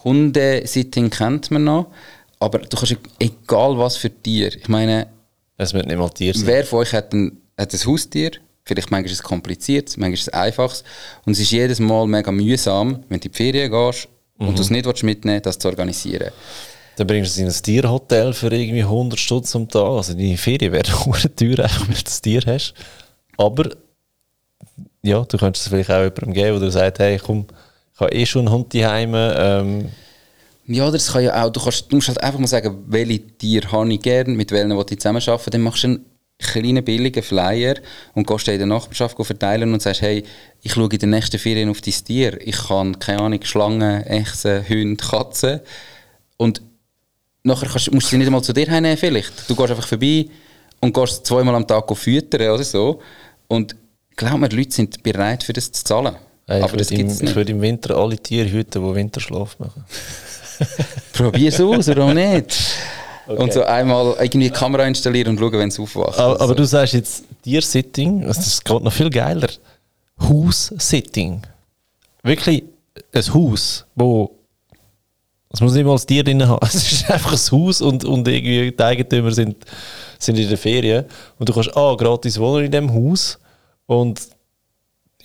Hundesitting 0.04 1.12
kennt 1.12 1.52
man 1.52 1.66
noch, 1.66 1.92
aber 2.40 2.58
du 2.60 2.76
kannst 2.76 2.98
egal 3.20 3.78
was 3.78 3.96
für 3.96 4.10
Tier. 4.10 4.56
Ich 4.56 4.68
meine, 4.68 5.08
es 5.58 5.74
wird 5.74 5.88
nicht 5.88 5.98
mal 5.98 6.10
Tier 6.10 6.34
sein. 6.34 6.46
Wer 6.46 6.66
von 6.66 6.80
euch 6.80 6.94
hat 6.94 7.14
ein, 7.14 7.42
hat 7.58 7.74
ein 7.74 7.86
Haustier? 7.86 8.32
Vielleicht 8.64 8.92
manchmal 8.92 9.06
ist 9.06 9.20
es 9.20 9.24
kompliziert, 9.24 9.90
manchmal 9.98 10.14
ist 10.14 10.22
es 10.22 10.30
einfach. 10.30 10.76
Und 11.26 11.34
es 11.34 11.40
ist 11.40 11.52
jedes 11.52 11.80
Mal 11.80 12.06
mega 12.06 12.32
mühsam, 12.32 13.04
wenn 13.08 13.20
du 13.20 13.28
in 13.28 13.32
die 13.32 13.38
Ferien 13.38 13.72
gehst 13.72 14.10
mhm. 14.38 14.48
und 14.48 14.58
du 14.58 14.62
es 14.62 14.70
nicht 14.70 14.86
mitnehmen 15.04 15.36
willst, 15.36 15.46
das 15.46 15.60
zu 15.60 15.70
organisieren. 15.70 16.32
Dann 16.98 17.08
bringst 17.08 17.38
du 17.38 17.42
es 17.42 17.48
in 17.48 17.48
ein 17.48 17.64
Tierhotel 17.64 18.34
für 18.34 18.52
irgendwie 18.52 18.82
100 18.82 19.20
Stutz 19.20 19.56
am 19.56 19.70
Tag. 19.70 19.84
Also 19.84 20.14
deine 20.14 20.38
Ferien 20.38 20.74
werden 20.74 20.94
auch 20.96 21.18
teuer, 21.36 21.70
wenn 21.86 21.96
du 21.96 22.04
das 22.04 22.22
Tier 22.22 22.42
hast. 22.46 22.74
Aber 23.38 23.70
ja, 25.04 25.24
du 25.24 25.38
könntest 25.38 25.66
es 25.66 25.70
vielleicht 25.70 25.92
auch 25.92 26.02
jemandem 26.02 26.34
geben, 26.34 26.60
der 26.60 26.72
sagt, 26.72 27.00
hey, 27.00 27.20
komm, 27.24 27.46
ich 27.94 28.00
habe 28.00 28.12
eh 28.12 28.26
schon 28.26 28.48
einen 28.48 28.52
Hund 28.52 28.74
daheim. 28.74 29.12
Ähm, 29.16 29.90
ja, 30.68 30.92
das 30.92 31.14
kann 31.14 31.24
ja 31.24 31.44
auch, 31.44 31.50
du, 31.50 31.62
kannst, 31.62 31.90
du 31.90 31.96
musst 31.96 32.10
halt 32.10 32.22
einfach 32.22 32.40
mal 32.40 32.48
sagen, 32.48 32.84
welche 32.88 33.26
Tiere 33.38 33.72
habe 33.72 33.92
ich 33.94 34.02
gerne, 34.02 34.34
mit 34.34 34.52
welchen 34.52 34.72
will 34.72 34.86
ich 34.90 35.00
zusammenarbeiten. 35.00 35.52
Dann 35.52 35.62
machst 35.62 35.84
du 35.84 35.88
einen 35.88 36.06
kleinen, 36.40 36.84
billigen 36.84 37.24
Flyer 37.24 37.76
und 38.14 38.28
gehst 38.28 38.48
in 38.50 38.58
der 38.58 38.68
Nachbarschaft 38.68 39.16
verteilen 39.18 39.74
und 39.74 39.82
sagst, 39.82 40.02
hey, 40.02 40.24
ich 40.62 40.74
schaue 40.74 40.90
in 40.92 41.00
den 41.00 41.10
nächsten 41.12 41.40
Ferien 41.40 41.70
auf 41.70 41.80
dein 41.82 41.94
Tier. 41.94 42.46
Ich 42.46 42.68
kann, 42.68 43.00
keine 43.00 43.22
Ahnung, 43.22 43.40
Schlangen, 43.44 44.04
Echsen, 44.04 44.68
Hunde, 44.68 45.04
Katzen. 45.04 45.62
Und 46.36 46.62
nachher 47.44 47.70
kannst, 47.70 47.92
musst 47.94 48.08
du 48.08 48.12
sie 48.12 48.18
nicht 48.18 48.28
einmal 48.28 48.44
zu 48.44 48.54
dir 48.54 48.70
heimnehmen 48.70 48.98
vielleicht. 48.98 49.50
Du 49.50 49.56
gehst 49.56 49.70
einfach 49.70 49.88
vorbei 49.88 50.28
und 50.82 50.94
gehst 50.94 51.26
zweimal 51.26 51.56
am 51.56 51.66
Tag 51.66 51.96
füttern 51.98 52.50
oder 52.50 52.64
so. 52.64 53.02
Und 53.48 53.76
glaub 54.18 54.38
mir, 54.38 54.50
die 54.50 54.58
Leute 54.58 54.72
sind 54.72 55.02
bereit, 55.02 55.44
für 55.44 55.54
das 55.54 55.72
zu 55.72 55.84
zahlen. 55.84 56.18
Hey, 56.46 56.62
Aber 56.62 56.78
das 56.78 56.90
gibt's 56.90 57.22
im, 57.22 57.28
Ich 57.28 57.36
würde 57.36 57.52
im 57.52 57.62
Winter 57.62 57.96
alle 57.96 58.18
Tiere 58.18 58.50
hüten, 58.50 58.82
die 58.84 58.96
Winterschlaf 58.96 59.58
machen. 59.60 59.86
Probier 61.14 61.50
es 61.50 61.60
aus, 61.62 61.90
oder 61.90 62.14
nicht? 62.14 62.58
Okay. 63.28 63.42
Und 63.42 63.54
so 63.54 63.64
einmal 63.64 64.16
irgendwie 64.20 64.48
die 64.48 64.54
Kamera 64.54 64.86
installieren 64.86 65.32
und 65.32 65.40
schauen, 65.40 65.60
wenn 65.60 65.70
es 65.70 65.80
aufwacht. 65.80 66.18
Aber, 66.18 66.40
aber, 66.40 66.56
du 66.56 66.64
sagst 66.64 66.94
jetzt 66.94 67.26
Tier-Sitting, 67.44 68.22
das 68.26 68.46
ist 68.46 68.64
gerade 68.64 68.86
noch 68.86 68.94
viel 68.94 69.10
geiler. 69.10 69.50
Haus-Sitting. 70.20 71.42
Wirklich 72.24 72.64
ein 73.14 73.34
Haus, 73.34 73.86
wo 73.96 74.38
es 75.50 75.62
muss 75.62 75.74
nicht 75.74 75.86
mal 75.86 75.96
ein 75.96 76.06
Tier 76.06 76.24
drin 76.24 76.48
haben. 76.48 76.60
Es 76.68 76.92
ist 76.92 77.10
einfach 77.10 77.32
ein 77.32 77.60
Haus 77.60 77.82
und, 77.82 78.04
und 78.06 78.28
irgendwie 78.28 78.72
die 78.72 78.84
Eigentümer 78.84 79.32
sind, 79.32 79.58
sind 80.20 80.38
in 80.38 80.50
der 80.50 80.58
Ferien. 80.58 81.06
Und 81.40 81.50
du 81.50 81.54
kannst 81.54 81.76
ah, 81.76 81.96
gratis 81.96 82.40
wohnen 82.40 82.66
in 82.66 82.72
diesem 82.72 82.94
Haus. 82.94 83.40
Und 83.86 84.22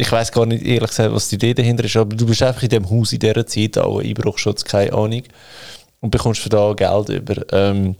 ich 0.02 0.10
weiß 0.10 0.32
gar 0.32 0.46
nicht 0.46 0.64
ehrlich 0.64 0.90
gesagt, 0.90 1.12
was 1.12 1.28
die 1.28 1.36
Idee 1.36 1.54
dahinter 1.54 1.84
ist, 1.84 1.96
aber 1.96 2.14
du 2.14 2.26
bist 2.26 2.42
einfach 2.42 2.62
in 2.64 2.68
dem 2.68 2.90
Haus 2.90 3.12
in 3.12 3.20
dieser 3.20 3.46
Zeit, 3.46 3.78
auch 3.78 4.00
Einbruchschutz, 4.00 4.64
keine 4.64 4.92
Ahnung, 4.92 5.22
und 6.00 6.10
bekommst 6.10 6.40
für 6.40 6.48
da 6.48 6.72
Geld 6.74 7.08
über. 7.08 7.36
Ähm, 7.52 7.96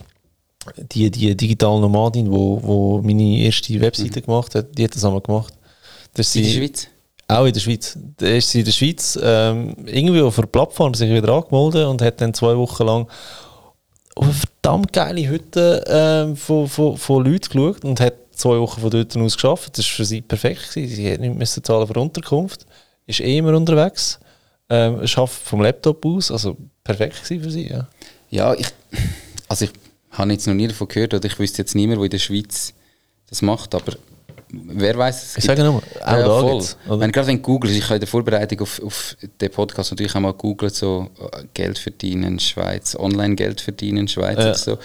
die, 0.76 1.10
die 1.10 1.36
digitale 1.36 1.80
Nomadin, 1.80 2.30
wo, 2.30 2.60
wo 2.62 3.02
meine 3.02 3.38
erste 3.38 3.80
Webseite 3.80 4.20
mhm. 4.20 4.24
gemacht 4.24 4.54
hat, 4.54 4.76
die 4.76 4.84
hat 4.84 4.94
das 4.94 5.04
einmal 5.04 5.20
gemacht. 5.20 5.54
Das 6.14 6.34
in 6.36 6.44
der 6.44 6.50
Schweiz? 6.50 6.88
Auch 7.28 7.46
in 7.46 7.52
der 7.52 7.60
Schweiz. 7.60 7.98
Da 8.16 8.26
ist 8.26 8.50
sie 8.50 8.60
in 8.60 8.64
der 8.64 8.72
Schweiz 8.72 9.18
ähm, 9.22 9.74
irgendwie 9.86 10.20
auf 10.20 10.38
einer 10.38 10.46
Plattform 10.46 10.94
sich 10.94 11.10
wieder 11.10 11.32
angemeldet 11.32 11.86
und 11.86 12.02
hat 12.02 12.20
dann 12.20 12.34
zwei 12.34 12.56
Wochen 12.56 12.84
lang 12.84 13.08
auf 14.14 14.24
eine 14.24 14.34
verdammt 14.34 14.92
geile 14.92 15.28
Hütte 15.28 15.84
ähm, 15.88 16.36
von, 16.36 16.68
von, 16.68 16.96
von 16.96 17.24
Leuten 17.24 17.48
geschaut 17.50 17.84
und 17.84 18.00
hat 18.00 18.14
zwei 18.42 18.58
Wochen 18.58 18.80
von 18.80 18.90
dort 18.90 19.16
aus 19.16 19.34
geschafft. 19.34 19.78
Das 19.78 19.86
war 19.86 19.96
für 19.96 20.04
sie 20.04 20.20
perfekt. 20.20 20.72
Sie 20.72 21.16
musste 21.18 21.60
nicht 21.60 21.66
zahlen 21.66 21.86
für 21.86 22.00
Unterkunft. 22.00 22.66
Ist 23.06 23.20
eh 23.20 23.38
immer 23.38 23.56
unterwegs. 23.56 24.18
Ähm, 24.68 25.06
schafft 25.06 25.42
vom 25.42 25.62
Laptop 25.62 26.04
aus. 26.04 26.30
Also 26.30 26.56
perfekt 26.82 27.16
für 27.16 27.50
sie. 27.50 27.68
Ja, 27.68 27.88
ja 28.30 28.54
ich, 28.54 28.66
also 29.48 29.64
ich 29.64 29.72
habe 30.10 30.32
jetzt 30.32 30.46
noch 30.46 30.54
nie 30.54 30.68
davon 30.68 30.88
gehört 30.88 31.14
oder 31.14 31.24
ich 31.24 31.38
wüsste 31.38 31.62
jetzt 31.62 31.74
niemand, 31.74 31.98
der 31.98 32.04
in 32.04 32.10
der 32.10 32.18
Schweiz 32.18 32.74
das 33.28 33.42
macht. 33.42 33.74
Aber 33.74 33.92
wer 34.50 34.98
weiß 34.98 35.36
Ich 35.36 35.44
sage 35.44 35.62
nur, 35.62 35.76
auch 35.76 35.82
ja, 36.00 36.18
da 36.18 36.40
voll. 36.40 37.00
Wenn, 37.00 37.12
gerade 37.12 37.28
wenn 37.28 37.36
du 37.36 37.42
googelst, 37.42 37.76
ich 37.76 37.84
habe 37.84 37.94
in 37.94 38.00
der 38.00 38.08
Vorbereitung 38.08 38.60
auf, 38.60 38.82
auf 38.82 39.16
den 39.40 39.50
Podcast 39.50 39.92
natürlich 39.92 40.14
auch 40.14 40.20
mal 40.20 40.32
googelt, 40.32 40.74
so 40.74 41.08
äh, 41.18 41.44
Geld 41.54 41.78
verdienen 41.78 42.40
Schweiz, 42.40 42.96
Online-Geld 42.96 43.60
verdienen 43.60 44.08
Schweiz 44.08 44.38
ja. 44.38 44.48
und 44.48 44.58
so. 44.58 44.78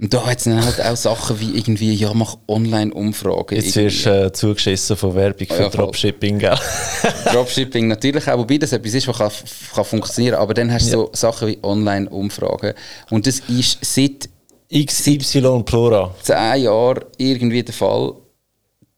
Und 0.00 0.14
da 0.14 0.24
hat 0.24 0.38
es 0.38 0.44
dann 0.44 0.64
halt 0.64 0.80
auch 0.80 0.96
Sachen 0.96 1.38
wie 1.40 1.58
irgendwie, 1.58 1.92
ja, 1.92 2.14
mach 2.14 2.38
Online-Umfragen. 2.48 3.56
Jetzt 3.56 3.76
wirst 3.76 4.06
du 4.06 4.26
äh, 4.26 4.32
zugeschissen 4.32 4.96
von 4.96 5.14
Werbung 5.14 5.46
für 5.46 5.64
ja, 5.64 5.68
Dropshipping, 5.68 6.38
gell? 6.38 6.58
Dropshipping 7.32 7.86
natürlich 7.86 8.26
auch, 8.26 8.38
wobei 8.38 8.56
das 8.56 8.72
etwas 8.72 8.94
ist, 8.94 9.08
was 9.08 9.18
kann, 9.18 9.30
kann 9.74 9.84
funktionieren 9.84 10.36
aber 10.36 10.54
dann 10.54 10.72
hast 10.72 10.86
du 10.86 10.90
ja. 10.90 10.96
so 10.96 11.10
Sachen 11.12 11.48
wie 11.48 11.58
Online-Umfragen. 11.62 12.72
Und 13.10 13.26
das 13.26 13.40
ist 13.40 13.78
seit 13.82 14.30
XY 14.72 15.64
Plura. 15.66 16.14
Zehn 16.22 16.62
Jahren 16.62 17.04
irgendwie 17.18 17.62
der 17.62 17.74
Fall. 17.74 18.14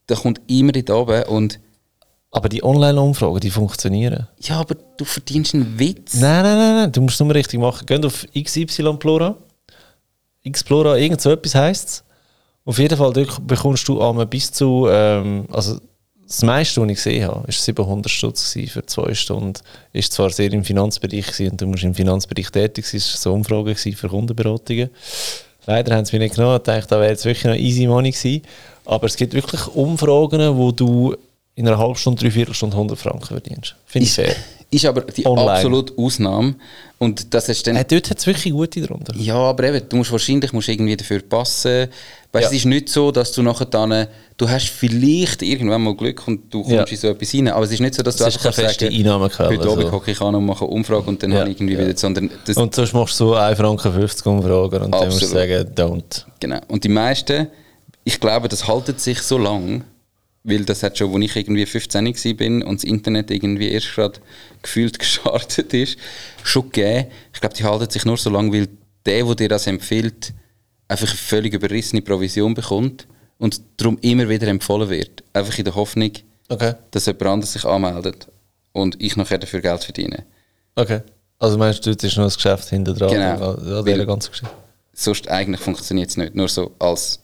Da 0.07 0.15
kommt 0.15 0.41
immer 0.47 0.71
dort 0.71 0.91
oben 0.91 1.23
und 1.25 1.59
aber 2.31 2.49
die 2.49 2.62
Online-Umfragen, 2.62 3.41
die 3.41 3.51
funktionieren. 3.51 4.29
Ja, 4.38 4.61
aber 4.61 4.77
du 4.97 5.05
verdienst 5.05 5.53
einen 5.55 5.79
Witz. 5.79 6.15
Nein, 6.15 6.43
nein, 6.43 6.57
nein, 6.57 6.75
nein. 6.77 6.93
du 6.93 7.03
musst 7.03 7.21
es 7.21 7.21
nur 7.21 7.35
richtig 7.35 7.61
machen. 7.61 7.85
Geh 7.87 8.03
auf 8.03 8.27
XY 8.35 8.97
Plura 8.99 9.37
Explorer, 10.45 10.99
irgend 10.99 11.21
so 11.21 11.31
etwas 11.31 11.55
heisst 11.55 11.89
es. 11.89 12.05
Auf 12.65 12.79
jeden 12.79 12.97
Fall 12.97 13.13
bekommst 13.47 13.89
du 13.89 14.01
einmal 14.01 14.27
bis 14.27 14.53
zu, 14.53 14.87
ähm, 14.89 15.47
also 15.51 15.79
das 16.27 16.43
meiste, 16.43 16.81
was 16.81 16.89
ich 16.89 16.97
gesehen 16.97 17.27
habe, 17.27 17.43
war 17.43 17.53
700 17.53 18.11
Stutz 18.11 18.57
für 18.69 18.87
zwei 18.87 19.13
Stunden. 19.15 19.61
Ist 19.93 20.13
zwar 20.13 20.31
sehr 20.31 20.53
im 20.53 20.65
Finanzbereich 20.65 21.41
und 21.41 21.61
du 21.61 21.67
musst 21.67 21.83
im 21.83 21.95
Finanzbereich 21.95 22.51
tätig 22.51 22.87
sein, 22.87 22.99
es 22.99 23.13
war 23.13 23.19
so 23.19 23.35
Umfrage 23.35 23.75
für 23.75 24.09
Kundenberatungen. 24.09 24.91
Leider 25.67 25.95
haben 25.95 26.05
sie 26.05 26.17
mich 26.17 26.27
nicht 26.27 26.37
genommen. 26.37 26.57
Ich 26.57 26.63
dachte, 26.63 26.89
da 26.89 27.01
wäre 27.01 27.11
jetzt 27.11 27.25
wirklich 27.25 27.45
noch 27.45 27.55
easy 27.55 27.87
money 27.87 28.11
gewesen. 28.11 28.43
Aber 28.85 29.07
es 29.07 29.17
gibt 29.17 29.35
wirklich 29.35 29.67
Umfragen, 29.69 30.57
wo 30.57 30.73
du 30.73 31.15
in 31.55 31.69
einer 31.69 31.79
halben 31.79 31.97
Stunde, 31.97 32.23
drei 32.23 32.31
Viertelstunde 32.31 32.75
100 32.77 32.99
Franken 32.99 33.27
verdienst. 33.27 33.77
Finde 33.87 34.07
ich 34.07 34.12
fair. 34.15 34.35
Ist 34.71 34.87
aber 34.87 35.03
die 35.03 35.27
Online. 35.27 35.51
absolute 35.51 35.93
Ausnahme. 35.99 36.55
Und 36.99 37.35
das 37.35 37.47
ist 37.51 37.67
dann... 37.67 37.77
Äh, 37.77 37.85
dort 37.85 38.09
hat 38.09 38.19
es 38.19 38.27
wirklich 38.27 38.55
gute 38.55 38.81
drunter. 38.81 39.15
Ja, 39.19 39.35
aber 39.35 39.65
eben, 39.65 39.87
du 39.87 39.97
musst 39.97 40.11
wahrscheinlich 40.12 40.51
musst 40.55 40.67
irgendwie 40.71 40.97
dafür 40.97 41.21
passen. 41.21 41.88
Weißt, 42.33 42.45
Ja. 42.45 42.49
Es 42.49 42.53
ist 42.57 42.65
nicht 42.65 42.88
so, 42.88 43.12
dass 43.12 43.33
du 43.33 43.43
nachher 43.43 43.67
dann, 43.67 44.07
du 44.38 44.49
hast 44.49 44.69
vielleicht 44.71 45.43
irgendwann 45.43 45.83
mal 45.83 45.95
Glück 45.95 46.27
und 46.27 46.51
du 46.55 46.62
kommst 46.62 46.75
Ja. 46.75 46.85
in 46.87 46.97
so 46.97 47.09
etwas 47.09 47.35
rein, 47.35 47.49
aber 47.49 47.65
es 47.67 47.73
ist 47.73 47.81
nicht 47.81 47.95
so, 47.97 48.03
dass 48.03 48.17
du 48.17 48.25
ist 48.25 48.38
keine 48.41 48.55
kannst 48.55 48.61
feste 48.81 48.88
Einnahmequelle, 48.88 49.51
heute 49.59 49.69
Abend 49.69 49.83
so. 49.88 49.93
hocke 49.93 50.11
ich 50.12 50.21
an 50.23 50.35
und 50.37 50.47
mache 50.47 50.65
eine 50.65 50.73
Umfrage 50.73 51.05
und 51.05 51.23
dann 51.23 51.33
Ja, 51.33 51.41
habe 51.41 51.51
ich 51.51 51.57
irgendwie 51.59 51.75
ja. 51.75 51.81
wieder, 51.81 51.95
sondern 51.99 52.31
das, 52.47 52.57
Und 52.57 52.75
sonst 52.75 52.95
machst 52.95 53.21
du 53.21 53.27
so 53.27 53.35
1 53.35 53.59
Franken 53.59 53.93
50 53.93 54.25
Umfragen 54.25 54.83
und 54.85 54.91
dann 54.95 55.05
musst 55.05 55.21
du 55.21 55.27
Absolut. 55.27 55.51
sagen, 55.51 55.71
don't. 55.75 56.25
genau. 56.41 56.61
Und 56.69 56.83
die 56.85 56.88
meisten, 56.88 57.49
ich 58.05 58.19
glaube, 58.19 58.49
das 58.49 58.67
haltet 58.67 59.01
sich 59.01 59.21
so 59.21 59.37
lang, 59.37 59.85
weil 60.45 60.65
das 60.65 60.83
hat 60.83 60.99
schon, 60.99 61.15
als 61.15 61.25
ich 61.25 61.37
irgendwie 61.37 61.67
15 61.67 62.05
war 62.07 62.35
bin 62.35 62.63
und 62.63 62.81
das 62.81 62.85
Internet 62.85 63.31
irgendwie 63.31 63.69
erst 63.71 63.95
gerade 63.95 64.21
gefühlt 64.63 64.99
gestartet 64.99 65.73
ist, 65.75 65.97
schon 66.43 66.71
gegeben. 66.71 67.09
Ich 67.33 67.41
glaube, 67.41 67.55
die 67.55 67.65
halten 67.65 67.91
sich 67.91 68.05
nur 68.05 68.17
so 68.17 68.31
lange, 68.31 68.53
weil 68.53 68.69
der, 69.07 69.25
der 69.25 69.35
dir 69.35 69.49
das 69.49 69.67
empfiehlt, 69.67 70.33
einfach 70.89 71.09
eine 71.09 71.17
völlig 71.17 71.55
überrissene 71.55 72.03
Provision 72.03 72.55
bekommt 72.55 73.07
und 73.39 73.61
darum 73.77 73.99
immer 74.03 74.29
wieder 74.29 74.47
empfohlen 74.49 74.89
wird. 74.91 75.23
Einfach 75.33 75.57
in 75.59 75.65
der 75.65 75.75
Hoffnung, 75.75 76.11
Okay. 76.49 76.75
dass 76.91 77.07
jemand 77.07 77.23
anderes 77.27 77.53
sich 77.55 77.65
anmeldet 77.65 78.29
und 78.73 79.01
ich 79.01 79.17
nachher 79.17 79.39
dafür 79.39 79.61
Geld 79.61 79.85
verdiene. 79.85 80.25
Okay. 80.75 81.01
Also 81.39 81.57
meinst 81.59 81.85
du, 81.87 81.95
das 81.95 82.05
ist 82.05 82.17
noch 82.17 82.25
ein 82.25 82.31
Geschäft 82.33 82.69
hinter 82.69 82.95
dran 82.95 83.11
Genau. 83.11 83.53
an 83.53 83.61
dieser 83.65 83.87
Weil- 83.87 84.07
ganzen 84.07 84.31
Geschichte? 84.31 84.55
Sonst 84.95 85.29
eigentlich 85.29 85.61
funktioniert 85.61 86.11
es 86.11 86.17
nicht. 86.19 86.35
Nur 86.35 86.49
so 86.49 86.73
als 86.79 87.19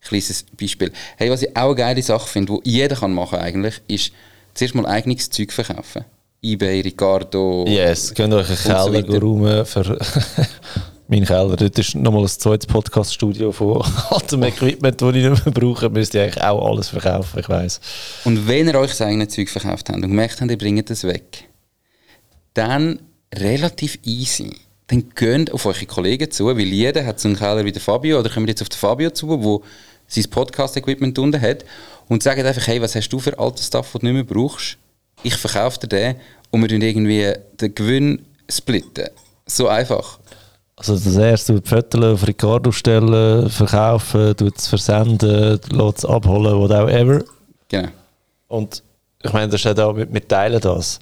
kleines 0.00 0.44
Beispiel. 0.58 0.92
Hey, 1.16 1.30
was 1.30 1.42
ich 1.42 1.56
auch 1.56 1.66
eine 1.66 1.74
geile 1.74 2.02
Sache 2.02 2.28
finde, 2.28 2.58
die 2.64 2.70
jeder 2.70 2.96
kann 2.96 3.12
machen 3.12 3.38
eigentlich, 3.38 3.80
ist 3.88 4.12
zuerst 4.54 4.74
mal 4.74 4.86
eigenes 4.86 5.30
Zeug 5.30 5.52
verkaufen. 5.52 6.04
Ebay, 6.42 6.80
Ricardo. 6.80 7.64
Yes, 7.68 8.14
könnt 8.14 8.32
euch 8.32 8.48
einen 8.48 8.56
so 8.56 8.68
Keller 8.68 8.92
weiter. 8.94 9.20
räumen 9.20 9.66
für 9.66 9.98
meinen 11.08 11.26
Keller. 11.26 11.54
Dort 11.56 11.78
ist 11.78 11.94
nochmal 11.94 12.22
ein 12.22 12.28
zweites 12.28 12.66
Podcast-Studio 12.66 13.52
von 13.52 13.82
altem 14.10 14.42
Equipment, 14.44 15.00
das 15.02 15.14
ich 15.14 15.28
nicht 15.28 15.44
mehr 15.44 15.54
brauche. 15.54 15.90
Müsst 15.90 16.14
ihr 16.14 16.22
eigentlich 16.22 16.42
auch 16.42 16.66
alles 16.66 16.88
verkaufen, 16.88 17.40
ich 17.40 17.48
weiss. 17.48 17.80
Und 18.24 18.48
wenn 18.48 18.68
ihr 18.68 18.74
euch 18.76 18.90
das 18.90 19.02
eigene 19.02 19.28
Zeug 19.28 19.50
verkauft 19.50 19.88
habt 19.88 19.96
und 19.96 20.02
gemerkt 20.02 20.40
habt, 20.40 20.50
ihr 20.50 20.56
bringt 20.56 20.88
es 20.90 21.04
weg, 21.04 21.44
dann 22.54 23.00
relativ 23.34 23.98
easy. 24.04 24.56
Dann 24.90 25.08
geht 25.14 25.52
auf 25.52 25.66
eure 25.66 25.86
Kollegen 25.86 26.30
zu, 26.30 26.46
weil 26.46 26.60
jeder 26.60 27.06
hat 27.06 27.20
so 27.20 27.28
einen 27.28 27.36
Keller 27.36 27.64
wie 27.64 27.70
der 27.70 27.80
Fabio, 27.80 28.18
oder 28.18 28.28
kommt 28.28 28.48
jetzt 28.48 28.60
auf 28.60 28.68
den 28.68 28.78
Fabio 28.78 29.10
zu, 29.10 29.28
wo 29.28 29.62
sein 30.08 30.28
Podcast-Equipment 30.28 31.16
unten 31.18 31.40
hat 31.40 31.64
und 32.08 32.24
sagt 32.24 32.44
einfach, 32.44 32.66
hey, 32.66 32.82
was 32.82 32.96
hast 32.96 33.08
du 33.08 33.20
für 33.20 33.38
altes 33.38 33.68
Stuff, 33.68 33.90
das 33.92 34.00
du 34.00 34.06
nicht 34.06 34.14
mehr 34.14 34.24
brauchst? 34.24 34.78
Ich 35.22 35.36
verkaufe 35.36 35.78
dir 35.78 35.86
den 35.86 36.16
und 36.50 36.60
wir 36.62 36.68
tun 36.68 36.82
irgendwie 36.82 37.32
den 37.60 37.74
Gewinn 37.74 38.22
splitten. 38.50 39.08
So 39.46 39.68
einfach. 39.68 40.18
Also 40.74 40.94
das 40.94 41.16
erste, 41.16 41.60
du 41.60 41.68
Fotos 41.68 42.02
auf 42.02 42.26
Ricardo 42.26 42.72
stellen, 42.72 43.48
verkaufen, 43.48 44.34
du 44.36 44.48
es 44.48 44.66
versenden, 44.66 45.60
lässt 45.70 45.98
es 45.98 46.04
abholen, 46.04 46.58
whatever. 46.58 47.22
Genau. 47.68 47.88
Und 48.48 48.82
ich 49.22 49.32
meine, 49.32 49.48
das 49.48 49.60
ist 49.60 49.64
ja 49.66 49.74
da, 49.74 49.94
wir, 49.96 50.12
wir 50.12 50.26
teilen 50.26 50.60
das. 50.60 50.98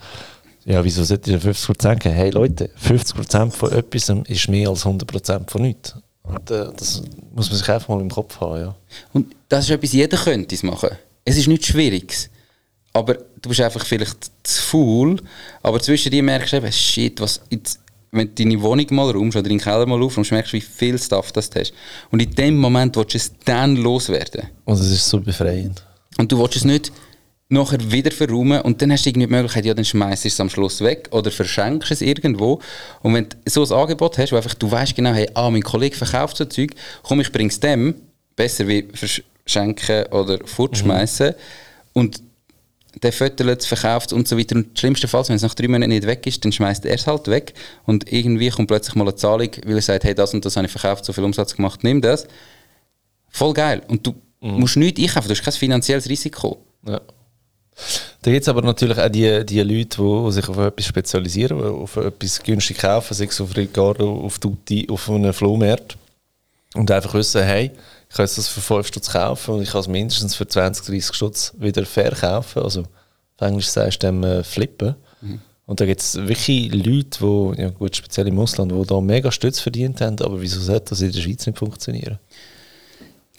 Ja, 0.69 0.85
wieso 0.85 1.03
sollte 1.03 1.35
ich 1.35 1.43
50% 1.43 1.97
geben? 1.97 2.15
Hey 2.15 2.29
Leute, 2.29 2.69
50% 2.87 3.53
von 3.53 3.73
etwas 3.73 4.11
ist 4.29 4.49
mehr 4.49 4.69
als 4.69 4.85
100% 4.85 5.49
von 5.49 5.63
nichts. 5.63 5.95
Und 6.23 6.51
äh, 6.51 6.67
das 6.77 7.03
muss 7.35 7.49
man 7.49 7.59
sich 7.59 7.69
einfach 7.71 7.89
mal 7.89 8.03
im 8.03 8.11
Kopf 8.11 8.39
haben, 8.39 8.61
ja. 8.61 8.77
Und 9.15 9.35
das 9.49 9.65
ist 9.65 9.71
etwas, 9.71 9.93
jeder 9.93 10.19
könnte 10.19 10.55
es 10.55 10.63
machen. 10.63 10.91
Es 11.25 11.39
ist 11.39 11.49
nichts 11.49 11.69
Schwieriges. 11.69 12.29
Aber 12.93 13.15
du 13.15 13.49
bist 13.49 13.63
einfach 13.63 13.87
vielleicht 13.87 14.31
zu 14.43 14.63
faul. 14.63 15.17
Aber 15.63 15.81
zwischen 15.81 16.11
dir 16.11 16.23
merkst 16.23 16.53
du 16.53 16.57
eben, 16.59 16.71
shit, 16.71 17.19
was 17.19 17.41
jetzt, 17.49 17.81
wenn 18.11 18.35
du 18.35 18.45
deine 18.45 18.61
Wohnung 18.61 18.87
mal 18.91 19.11
räumst 19.11 19.39
oder 19.39 19.49
deinen 19.49 19.61
Keller 19.61 19.87
mal 19.87 20.03
aufräumst, 20.03 20.33
merkst 20.33 20.53
du, 20.53 20.59
wie 20.59 20.61
viel 20.61 20.99
Stuff 20.99 21.33
das 21.33 21.49
du 21.49 21.61
hast. 21.61 21.73
Und 22.11 22.21
in 22.21 22.35
dem 22.35 22.59
Moment 22.59 22.95
willst 22.97 23.15
du 23.15 23.17
es 23.17 23.33
dann 23.47 23.77
loswerden. 23.77 24.49
Und 24.67 24.75
es 24.75 24.91
ist 24.91 25.09
so 25.09 25.19
befreiend. 25.19 25.83
Und 26.19 26.31
du 26.31 26.39
willst 26.39 26.57
es 26.57 26.67
nicht 26.67 26.93
nachher 27.49 27.91
wieder 27.91 28.11
verräumen 28.11 28.61
und 28.61 28.83
dann 28.83 28.93
hast 28.93 29.07
du 29.07 29.11
irgendwie 29.11 29.27
die 29.27 29.33
Möglichkeit, 29.33 29.65
ja, 29.65 29.75
dann 29.75 29.85
schmeißt 29.85 30.25
du 30.25 30.29
es 30.29 30.41
am 30.41 30.51
Schluss 30.51 30.81
weg 30.83 31.09
oder 31.13 31.31
verschenkst 31.31 31.91
es 31.91 32.03
irgendwo. 32.03 32.61
Und 33.03 33.15
wenn 33.15 33.29
du 33.29 33.37
so 33.47 33.65
ein 33.65 33.81
Angebot 33.81 34.19
hast, 34.19 34.33
wo 34.33 34.37
einfach 34.37 34.55
du 34.55 34.71
weißt 34.71 34.95
genau, 34.95 35.13
hey, 35.13 35.29
ah, 35.35 35.51
mein 35.51 35.63
Kollege 35.63 35.97
verkauft 35.97 36.37
so 36.37 36.45
Zeug, 36.45 36.75
komm, 37.03 37.21
ich 37.21 37.33
bring's 37.33 37.59
dem, 37.59 37.95
besser 38.37 38.69
wie 38.69 38.87
verschenken 38.93 40.07
oder 40.13 40.39
fortschmeißen. 40.45 41.35
Und 41.95 42.23
der 43.03 43.13
fötelt, 43.13 43.65
verkauft 43.65 44.13
und 44.13 44.29
so 44.29 44.37
weiter. 44.39 44.57
Und 44.57 44.79
schlimmstenfalls, 44.79 45.29
wenn 45.29 45.37
es 45.37 45.43
nach 45.43 45.55
drei 45.55 45.69
Monaten 45.69 45.91
nicht 45.91 46.07
weg 46.07 46.27
ist, 46.27 46.45
dann 46.45 46.53
schmeißt 46.53 46.85
er 46.85 46.95
es 46.95 47.07
halt 47.07 47.29
weg 47.29 47.55
und 47.87 48.13
irgendwie 48.13 48.51
kommt 48.51 48.69
plötzlich 48.69 48.95
mal 48.95 49.05
eine 49.05 49.15
Zahlung, 49.15 49.51
weil 49.65 49.77
er 49.77 49.83
sagt, 49.83 50.05
hey, 50.05 50.15
das 50.15 50.35
und 50.35 50.45
das 50.45 50.57
habe 50.57 50.67
ich 50.67 50.73
verkauft, 50.73 51.05
so 51.05 51.13
viel 51.13 51.25
Umsatz 51.25 51.55
gemacht, 51.55 51.83
nimm 51.83 52.01
das. 52.01 52.27
Voll 53.31 53.55
geil. 53.55 53.83
Und 53.89 54.07
du 54.07 54.15
musst 54.41 54.77
nichts 54.77 55.01
einkaufen, 55.01 55.29
du 55.29 55.35
hast 55.35 55.43
kein 55.43 55.53
finanzielles 55.53 56.09
Risiko. 56.09 56.59
Ja. 56.87 57.01
Da 58.23 58.31
gibt 58.31 58.43
es 58.43 58.49
aber 58.49 58.63
natürlich 58.63 58.99
auch 58.99 59.09
die, 59.09 59.45
die 59.47 59.61
Leute, 59.61 59.97
die, 60.03 60.25
die 60.27 60.33
sich 60.33 60.49
auf 60.49 60.59
etwas 60.59 60.87
spezialisieren, 60.87 61.63
auf 61.63 61.97
etwas 61.97 62.43
günstig 62.43 62.79
kaufen, 62.79 63.15
sei 63.15 63.27
es 63.27 63.41
auf 63.41 63.57
Ricardo, 63.57 64.21
auf 64.25 64.39
Tutti, 64.39 64.89
auf 64.91 65.09
einem 65.09 65.33
Flohmarkt 65.33 65.97
und 66.75 66.91
einfach 66.91 67.15
wissen, 67.15 67.43
hey, 67.43 67.71
ich 68.11 68.17
kann 68.17 68.25
das 68.25 68.49
für 68.49 68.61
5 68.61 68.87
Stutz 68.87 69.11
kaufen 69.11 69.55
und 69.55 69.63
ich 69.63 69.71
kann 69.71 69.81
es 69.81 69.89
mindestens 69.89 70.35
für 70.35 70.47
20, 70.47 70.87
30 70.87 71.15
Stutz 71.15 71.53
wieder 71.59 71.85
verkaufen. 71.85 72.63
Also 72.63 72.81
auf 72.81 73.47
Englisch 73.47 73.69
sagst 73.69 74.03
du 74.03 74.07
dem 74.07 74.25
äh, 74.25 74.43
flippen. 74.43 74.97
Und 75.67 75.81
da 75.81 75.85
gibt 75.85 76.01
es 76.01 76.17
wirklich 76.17 76.73
Leute, 76.73 77.19
die, 77.21 77.61
ja 77.61 77.69
gut, 77.69 77.95
speziell 77.95 78.27
im 78.29 78.39
Ausland, 78.39 78.73
die 78.73 78.87
da 78.87 79.01
mega 79.03 79.31
Stütz 79.31 79.61
verdient 79.61 80.01
haben, 80.01 80.19
aber 80.23 80.41
wieso 80.41 80.61
sollte 80.61 80.91
das 80.91 81.03
in 81.03 81.13
der 81.13 81.21
Schweiz 81.21 81.47
nicht 81.47 81.59
funktionieren? 81.59 82.19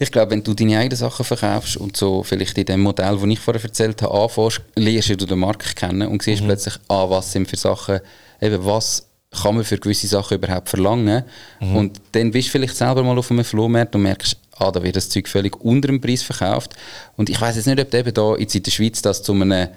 Ich 0.02 0.12
glaube, 0.12 0.32
wenn 0.32 0.44
du 0.44 0.54
deine 0.54 0.80
eigenen 0.80 0.98
Sachen 0.98 1.26
verkaufst 1.26 1.76
und 1.76 1.98
so 1.98 2.24
vielleicht 2.24 2.58
in 2.58 2.66
dem 2.66 2.80
Modell, 2.80 3.18
das 3.18 3.30
ich 3.30 3.40
vorher 3.40 3.64
erzählt 3.64 4.02
habe, 4.02 4.14
anfängst, 4.18 4.62
lernst 4.76 5.10
du 5.10 5.26
den 5.26 5.40
Markt 5.40 5.76
kennen 5.76 6.08
und 6.08 6.24
siehst 6.24 6.44
plötzlich, 6.44 6.76
ah, 6.88 7.10
was 7.10 7.34
sind 7.34 7.50
für 7.50 7.58
Sachen, 7.58 8.00
eben 8.40 8.66
was 8.66 9.06
kann 9.32 9.56
man 9.56 9.64
für 9.64 9.78
gewisse 9.78 10.08
Sachen 10.08 10.38
überhaupt 10.38 10.70
verlangen. 10.70 11.24
Und 11.60 12.02
dann 12.14 12.32
bist 12.32 12.48
du 12.48 12.52
vielleicht 12.54 12.78
selber 12.78 13.04
mal 13.04 13.18
auf 13.18 13.30
einem 13.30 13.44
Flohmarkt 13.44 13.94
und 13.94 14.04
merkst, 14.04 14.38
ah, 14.58 14.72
da 14.72 14.82
wird 14.82 14.96
das 14.96 15.10
Zeug 15.10 15.28
völlig 15.28 15.60
unter 15.62 15.90
dem 15.90 16.02
Preis 16.02 16.24
verkauft. 16.24 16.76
Und 17.18 17.30
ich 17.30 17.40
weiß 17.40 17.58
jetzt 17.58 17.68
nicht, 17.68 17.80
ob 17.80 17.92
du 17.92 17.98
eben 17.98 18.14
da 18.14 18.36
jetzt 18.38 18.56
in 18.56 18.64
der 18.64 18.72
Schweiz 18.72 19.02
das 19.02 19.22
zu 19.22 19.34
einem 19.34 19.68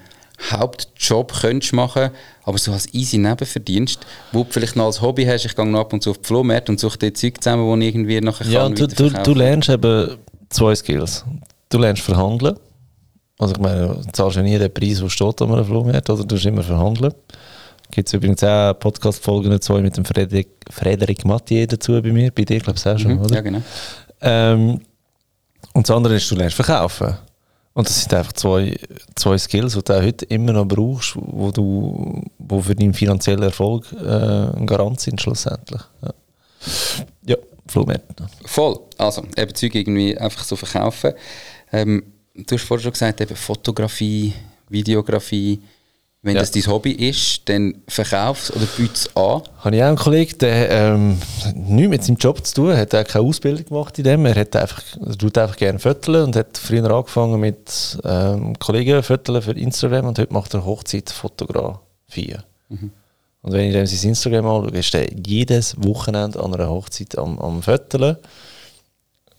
Hauptjob 0.51 1.33
könntest 1.41 1.73
machen, 1.73 2.09
aber 2.43 2.57
so 2.57 2.71
als 2.71 2.93
easy 2.93 3.17
Nebenverdienst, 3.17 3.99
wo 4.31 4.43
du 4.43 4.51
vielleicht 4.51 4.75
noch 4.75 4.85
als 4.85 5.01
Hobby 5.01 5.25
hast, 5.25 5.45
ich 5.45 5.55
gehe 5.55 5.65
noch 5.65 5.79
ab 5.81 5.93
und 5.93 6.03
zu 6.03 6.11
auf 6.11 6.17
die 6.17 6.27
Flohmärkte 6.27 6.71
und 6.71 6.79
suche 6.79 6.97
dort 6.97 7.17
Zeug 7.17 7.41
zusammen, 7.41 7.63
wo 7.63 7.75
ich 7.77 7.87
irgendwie 7.87 8.19
nachher 8.21 8.47
Ja, 8.47 8.61
kann 8.63 8.71
und 8.71 8.79
du, 8.79 8.87
du, 8.87 9.09
du 9.09 9.33
lernst 9.33 9.69
eben 9.69 10.17
zwei 10.49 10.75
Skills. 10.75 11.23
Du 11.69 11.77
lernst 11.77 12.01
verhandeln. 12.01 12.57
Also 13.39 13.55
ich 13.55 13.61
meine, 13.61 13.87
du 13.87 14.11
zahlst 14.11 14.37
ja 14.37 14.43
nie 14.43 14.57
den 14.57 14.73
Preis, 14.73 14.99
der 14.99 15.09
steht 15.09 15.41
an 15.41 15.51
einem 15.51 15.65
Flohmarkt, 15.65 16.09
oder 16.09 16.23
du 16.23 16.35
musst 16.35 16.45
immer 16.45 16.63
verhandeln. 16.63 17.13
Gibt 17.91 18.07
es 18.07 18.13
übrigens 18.13 18.43
auch 18.43 18.73
Podcast-Folgen 18.73 19.61
zwei 19.61 19.81
mit 19.81 19.95
dem 19.95 20.05
Frederik, 20.05 20.49
Frederik 20.69 21.25
Mathieu 21.25 21.65
dazu 21.67 21.93
bei 22.01 22.11
mir, 22.11 22.31
bei 22.31 22.43
dir 22.43 22.59
glaube 22.59 22.77
ich 22.79 22.87
auch 22.87 22.97
schon, 22.97 23.13
Mhm, 23.13 23.21
oder? 23.21 23.35
Ja, 23.35 23.41
genau. 23.41 23.61
Ähm, 24.21 24.81
und 25.73 25.87
das 25.87 25.95
andere 25.95 26.15
ist, 26.15 26.29
du 26.29 26.35
lernst 26.35 26.55
verkaufen. 26.55 27.17
Und 27.73 27.87
das 27.87 28.01
sind 28.01 28.13
einfach 28.13 28.33
zwei, 28.33 28.77
zwei 29.15 29.37
Skills, 29.37 29.73
die 29.73 29.83
du 29.83 30.01
heute 30.01 30.25
immer 30.25 30.53
noch 30.53 30.67
brauchst, 30.67 31.15
wo, 31.15 31.51
du, 31.51 32.23
wo 32.37 32.61
für 32.61 32.75
deinen 32.75 32.93
finanziellen 32.93 33.43
Erfolg 33.43 33.91
äh, 33.93 34.57
ein 34.57 34.67
Garant 34.67 34.99
sind 34.99 35.19
schlussendlich. 35.19 35.81
Ja, 36.01 36.13
ja 37.25 37.37
Flohmärkte. 37.67 38.27
Voll. 38.45 38.79
Also, 38.97 39.23
eben 39.35 39.55
Zeug 39.55 39.73
irgendwie 39.73 40.15
einfach 40.17 40.43
so 40.43 40.55
verkaufen. 40.55 41.13
Ähm, 41.71 42.03
du 42.35 42.55
hast 42.55 42.63
vorhin 42.63 42.83
schon 42.83 42.91
gesagt, 42.91 43.21
eben 43.21 43.35
Fotografie, 43.35 44.33
Videografie. 44.69 45.61
Wenn 46.25 46.35
Ja. 46.35 46.41
das 46.41 46.51
dein 46.51 46.65
Hobby 46.67 46.91
ist, 46.91 47.41
dann 47.49 47.81
verkauf 47.85 48.43
es 48.43 48.55
oder 48.55 48.65
biete 48.77 48.93
es 48.93 49.13
an. 49.13 49.41
Habe 49.57 49.75
ich 49.75 49.83
auch 49.83 49.87
einen 49.87 49.97
Kollegen, 49.97 50.37
der 50.37 50.69
ähm, 50.71 51.17
nichts 51.53 51.89
mit 51.89 52.03
seinem 52.05 52.15
Job 52.15 52.45
zu 52.45 52.53
tun 52.53 52.77
hat, 52.77 52.93
er 52.93 53.01
hat 53.01 53.09
keine 53.09 53.25
Ausbildung 53.25 53.65
gemacht 53.65 53.97
in 53.97 54.05
dem. 54.05 54.25
Er 54.25 54.35
hat 54.35 54.55
einfach, 54.55 54.81
er 55.05 55.17
tut 55.17 55.37
einfach 55.37 55.57
gerne 55.57 55.79
Fotos 55.79 56.25
und 56.25 56.35
hat 56.37 56.57
früher 56.57 56.89
angefangen 56.89 57.41
mit 57.41 57.97
ähm, 58.05 58.57
Kollegen 58.57 59.03
Fotos 59.03 59.43
für 59.43 59.51
Instagram 59.51 60.05
und 60.07 60.17
heute 60.17 60.31
macht 60.33 60.53
er 60.53 60.63
Hochzeitfotografie. 60.63 62.37
Und 62.69 63.51
wenn 63.51 63.67
ich 63.67 63.73
dem 63.73 63.85
sein 63.85 64.09
Instagram 64.11 64.45
anschaue, 64.45 64.79
ist 64.79 64.93
er 64.95 65.11
jedes 65.13 65.75
Wochenende 65.83 66.41
an 66.41 66.53
einer 66.53 66.69
Hochzeit 66.69 67.17
am, 67.17 67.37
am 67.39 67.61
Foteln. 67.61 68.15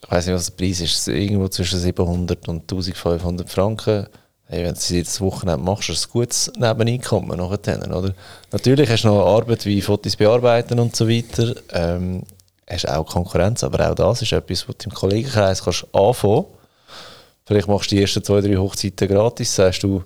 Ich 0.03 0.11
weiß 0.11 0.27
nicht, 0.27 0.35
was 0.35 0.55
der 0.55 0.57
Preis 0.63 0.81
ist, 0.81 1.09
irgendwo 1.09 1.49
zwischen 1.49 1.79
700 1.81 2.47
und 2.47 2.61
1500 2.71 3.49
Franken. 3.49 4.07
Hey, 4.47 4.65
wenn 4.65 4.75
du 4.75 5.03
das 5.03 5.21
Wochenende 5.21 5.63
machst, 5.63 5.89
hast 5.89 6.05
du 6.05 6.09
ein 6.09 6.13
gutes 6.13 6.53
Nebeneinkommen 6.57 7.39
nachher, 7.39 7.97
oder? 7.97 8.15
Natürlich 8.53 8.91
hast 8.91 9.05
du 9.05 9.09
noch 9.09 9.27
Arbeit 9.27 9.65
wie 9.67 9.81
Fotos 9.81 10.17
bearbeiten 10.17 10.79
und 10.79 10.95
so 10.95 11.09
weiter, 11.09 11.55
ähm, 11.73 12.23
hast 12.69 12.89
auch 12.89 13.07
Konkurrenz, 13.07 13.65
aber 13.65 13.91
auch 13.91 13.95
das 13.95 14.23
ist 14.23 14.33
etwas, 14.33 14.69
was 14.69 14.77
du 14.77 14.91
im 14.91 14.95
Kollegenkreis 14.95 15.63
kannst 15.63 15.87
anfangen. 15.95 16.45
Vielleicht 17.47 17.69
machst 17.69 17.91
du 17.91 17.97
die 17.97 18.03
ersten 18.03 18.25
zwei, 18.25 18.41
drei 18.41 18.57
Hochzeiten 18.57 19.09
gratis, 19.09 19.55
sagst 19.55 19.83
du, 19.83 20.03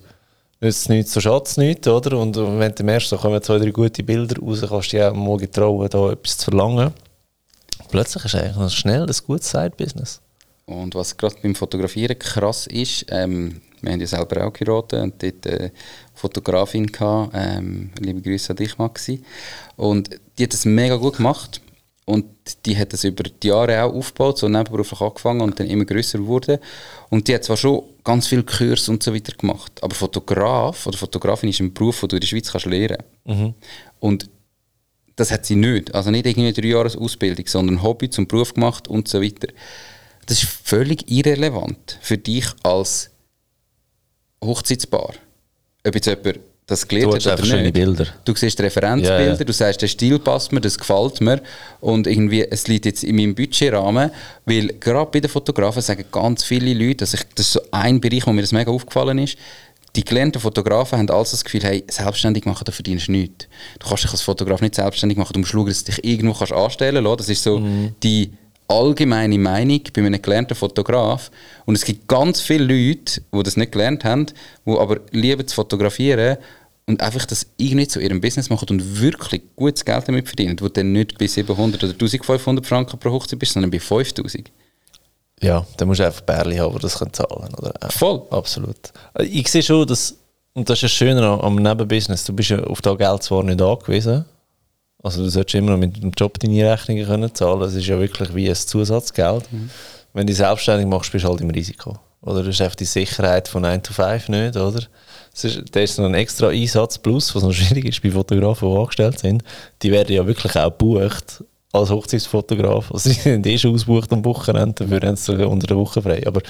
nützt 0.60 0.88
nichts, 0.88 1.12
so 1.12 1.20
schadet 1.20 1.48
es 1.48 1.56
nichts, 1.56 1.86
oder? 1.86 2.18
Und 2.18 2.36
wenn 2.36 2.74
du 2.74 2.82
merkst, 2.82 3.12
da 3.12 3.16
kommen 3.16 3.40
zwei, 3.42 3.58
drei 3.58 3.70
gute 3.70 4.02
Bilder 4.02 4.40
raus, 4.40 4.60
kannst 4.60 4.92
du 4.92 4.96
dich 4.96 5.06
auch 5.06 5.14
mal 5.14 5.36
getrauen, 5.36 5.88
da 5.88 6.12
etwas 6.12 6.38
zu 6.38 6.50
verlangen. 6.50 6.92
Plötzlich 7.90 8.24
ist 8.24 8.34
eigentlich 8.34 8.72
schnell 8.74 9.02
ein 9.02 9.16
gutes 9.26 9.50
Side-Business. 9.50 10.20
Und 10.66 10.94
was 10.94 11.16
gerade 11.16 11.36
beim 11.42 11.54
Fotografieren 11.54 12.18
krass 12.18 12.66
ist, 12.66 13.06
ähm, 13.08 13.62
wir 13.82 13.92
haben 13.92 14.00
ja 14.00 14.06
selber 14.06 14.46
auch 14.46 14.52
geheiratet 14.52 15.02
und 15.02 15.22
dort 15.22 15.46
eine 15.46 15.72
Fotografin 16.14 16.86
gehabt, 16.86 17.32
ähm, 17.34 17.90
liebe 18.00 18.20
Grüße 18.20 18.50
an 18.50 18.56
dich, 18.56 18.78
Maxi. 18.78 19.22
Und 19.76 20.10
die 20.38 20.44
hat 20.44 20.52
das 20.52 20.64
mega 20.64 20.96
gut 20.96 21.16
gemacht. 21.16 21.60
Und 22.08 22.24
die 22.64 22.74
hat 22.78 22.94
das 22.94 23.04
über 23.04 23.22
die 23.24 23.48
Jahre 23.48 23.82
auch 23.82 23.92
aufgebaut, 23.92 24.38
so 24.38 24.48
nebenberuflich 24.48 24.98
angefangen 24.98 25.42
und 25.42 25.60
dann 25.60 25.66
immer 25.66 25.84
größer 25.84 26.24
wurde. 26.24 26.58
Und 27.10 27.28
die 27.28 27.34
hat 27.34 27.44
zwar 27.44 27.58
schon 27.58 27.82
ganz 28.02 28.28
viel 28.28 28.42
Kurs 28.44 28.88
und 28.88 29.02
so 29.02 29.14
weiter 29.14 29.34
gemacht, 29.36 29.72
aber 29.82 29.94
Fotograf 29.94 30.86
oder 30.86 30.96
Fotografin 30.96 31.50
ist 31.50 31.60
ein 31.60 31.74
Beruf, 31.74 32.00
den 32.00 32.08
du 32.08 32.16
in 32.16 32.20
der 32.20 32.26
Schweiz 32.26 32.50
kannst 32.50 32.64
lernen 32.64 33.02
mhm. 33.26 33.54
Und 34.00 34.30
das 35.16 35.30
hat 35.30 35.44
sie 35.44 35.56
nicht. 35.56 35.94
Also 35.94 36.10
nicht 36.10 36.24
irgendwie 36.24 36.52
drei 36.52 36.68
Jahre 36.68 36.98
Ausbildung, 36.98 37.46
sondern 37.46 37.82
Hobby 37.82 38.08
zum 38.08 38.26
Beruf 38.26 38.54
gemacht 38.54 38.88
und 38.88 39.06
so 39.08 39.20
weiter. 39.20 39.48
Das 40.24 40.42
ist 40.42 40.48
völlig 40.48 41.10
irrelevant 41.10 41.98
für 42.00 42.16
dich 42.16 42.46
als 42.62 43.10
Hochzeitspaar. 44.42 45.14
Ob 45.86 45.94
jetzt 45.94 46.06
jemand 46.06 46.40
das 46.68 46.86
gelernt 46.86 47.26
hat 47.26 47.38
oder 47.38 47.46
schöne 47.46 47.72
Bilder. 47.72 48.06
Du 48.26 48.34
siehst 48.34 48.60
Referenzbilder, 48.60 49.24
ja, 49.24 49.34
ja. 49.34 49.44
du 49.44 49.52
sagst, 49.54 49.80
der 49.80 49.88
Stil 49.88 50.18
passt 50.18 50.52
mir, 50.52 50.60
das 50.60 50.76
gefällt 50.76 51.20
mir 51.22 51.40
und 51.80 52.06
irgendwie, 52.06 52.42
es 52.42 52.68
liegt 52.68 52.84
jetzt 52.84 53.04
in 53.04 53.16
meinem 53.16 53.34
Budgetrahmen, 53.34 54.10
weil 54.44 54.68
gerade 54.78 55.10
bei 55.10 55.20
den 55.20 55.30
Fotografen 55.30 55.80
sagen 55.80 56.04
ganz 56.12 56.44
viele 56.44 56.74
Leute, 56.74 56.96
dass 56.96 57.14
ich, 57.14 57.22
das 57.34 57.46
ist 57.46 57.52
so 57.54 57.60
ein 57.70 58.00
Bereich, 58.00 58.26
wo 58.26 58.32
mir 58.32 58.42
das 58.42 58.52
mega 58.52 58.70
aufgefallen 58.70 59.16
ist, 59.16 59.38
die 59.96 60.04
gelernten 60.04 60.40
Fotografen 60.40 60.98
haben 60.98 61.08
alles 61.08 61.30
das 61.30 61.42
Gefühl, 61.42 61.62
hey, 61.62 61.84
selbstständig 61.88 62.44
machen, 62.44 62.64
da 62.66 62.70
verdienst 62.70 63.08
du 63.08 63.12
nichts. 63.12 63.48
Du 63.78 63.88
kannst 63.88 64.04
dich 64.04 64.10
als 64.12 64.20
Fotograf 64.20 64.60
nicht 64.60 64.74
selbstständig 64.74 65.16
machen, 65.16 65.32
du 65.32 65.40
musst 65.40 65.52
schauen, 65.52 65.66
dass 65.66 65.84
du 65.84 65.92
dich 65.92 66.04
irgendwo 66.04 66.34
kannst 66.34 66.52
anstellen 66.52 67.02
kannst. 67.02 67.20
Das 67.20 67.28
ist 67.30 67.42
so 67.42 67.60
mhm. 67.60 67.94
die 68.02 68.30
allgemeine 68.68 69.38
Meinung 69.38 69.80
bei 69.94 70.04
einem 70.04 70.20
gelernten 70.20 70.54
Fotograf. 70.54 71.30
Und 71.64 71.74
es 71.74 71.84
gibt 71.84 72.06
ganz 72.06 72.40
viele 72.40 72.64
Leute, 72.64 73.22
die 73.34 73.42
das 73.42 73.56
nicht 73.56 73.72
gelernt 73.72 74.04
haben, 74.04 74.26
die 74.66 74.78
aber 74.78 75.00
lieben 75.10 75.46
zu 75.46 75.54
fotografieren 75.54 76.36
und 76.86 77.02
einfach 77.02 77.26
das 77.26 77.46
irgendwie 77.56 77.88
zu 77.88 78.00
ihrem 78.00 78.20
Business 78.20 78.50
machen 78.50 78.68
und 78.70 79.00
wirklich 79.00 79.42
gutes 79.56 79.84
Geld 79.84 80.08
damit 80.08 80.26
verdienen, 80.26 80.56
wo 80.60 80.68
dann 80.68 80.92
nicht 80.92 81.18
bei 81.18 81.26
700 81.26 81.82
oder 81.82 81.92
1500 81.92 82.66
Franken 82.66 82.98
pro 82.98 83.10
Hochzeit 83.10 83.38
bist, 83.38 83.52
sondern 83.52 83.70
bei 83.70 83.80
5000. 83.80 84.50
Ja, 85.40 85.66
dann 85.76 85.88
musst 85.88 86.00
du 86.00 86.06
einfach 86.06 86.22
Bärli 86.22 86.56
haben, 86.56 86.74
die 86.74 86.80
das 86.80 86.98
können 86.98 87.12
zahlen 87.12 87.52
können. 87.54 87.72
Voll. 87.90 88.22
Absolut. 88.30 88.92
Ich 89.20 89.48
sehe 89.48 89.62
schon, 89.62 89.86
dass, 89.86 90.16
und 90.54 90.68
das 90.68 90.78
ist 90.78 90.84
das 90.84 90.92
Schöne 90.92 91.22
am 91.22 91.56
Nebenbusiness, 91.56 92.24
du 92.24 92.32
bist 92.32 92.50
ja 92.50 92.62
auf 92.64 92.80
das 92.80 92.98
Geld 92.98 93.22
zwar 93.22 93.44
nicht 93.44 93.60
angewiesen, 93.60 94.24
also 95.02 95.22
du 95.22 95.28
solltest 95.28 95.54
immer 95.54 95.72
noch 95.72 95.78
mit 95.78 96.02
dem 96.02 96.12
Job 96.16 96.38
deine 96.38 96.72
Rechnungen 96.72 97.06
können 97.06 97.34
zahlen, 97.34 97.60
das 97.60 97.74
ist 97.74 97.86
ja 97.86 97.98
wirklich 97.98 98.34
wie 98.34 98.48
ein 98.48 98.54
Zusatzgeld. 98.54 99.50
Mhm. 99.52 99.70
Wenn 100.12 100.26
du 100.26 100.34
selbstständig 100.34 100.86
machst, 100.86 101.12
bist 101.12 101.24
du 101.24 101.28
halt 101.28 101.40
im 101.40 101.50
Risiko. 101.50 101.98
Oder 102.22 102.42
du 102.42 102.48
hast 102.48 102.60
einfach 102.60 102.74
die 102.74 102.84
Sicherheit 102.84 103.46
von 103.46 103.62
9 103.62 103.82
to 103.82 103.92
5 103.92 104.28
nicht, 104.28 104.56
oder? 104.56 104.80
Das 105.32 105.44
ist, 105.44 105.62
das 105.70 105.82
ist 105.82 105.98
noch 105.98 106.06
ein 106.06 106.14
extra 106.14 106.48
Einsatz 106.48 106.98
plus, 106.98 107.34
was 107.34 107.42
noch 107.44 107.52
schwierig 107.52 107.84
ist 107.84 108.02
bei 108.02 108.10
Fotografen, 108.10 108.68
die 108.68 108.76
angestellt 108.76 109.18
sind. 109.20 109.44
Die 109.82 109.92
werden 109.92 110.12
ja 110.14 110.26
wirklich 110.26 110.56
auch 110.56 110.70
gebucht 110.70 111.44
als 111.72 111.90
Hochzeitsfotograf. 111.90 112.90
Also 112.90 113.10
sie 113.10 113.20
sind 113.20 113.46
eh 113.46 113.56
schon 113.56 113.74
ausgebucht 113.74 114.12
am 114.12 114.24
Wochenende, 114.24 114.84
dafür 114.84 115.06
haben 115.06 115.16
sie 115.16 115.46
unter 115.46 115.66
der 115.68 115.76
Woche 115.76 116.02
frei. 116.02 116.26
Aber 116.26 116.40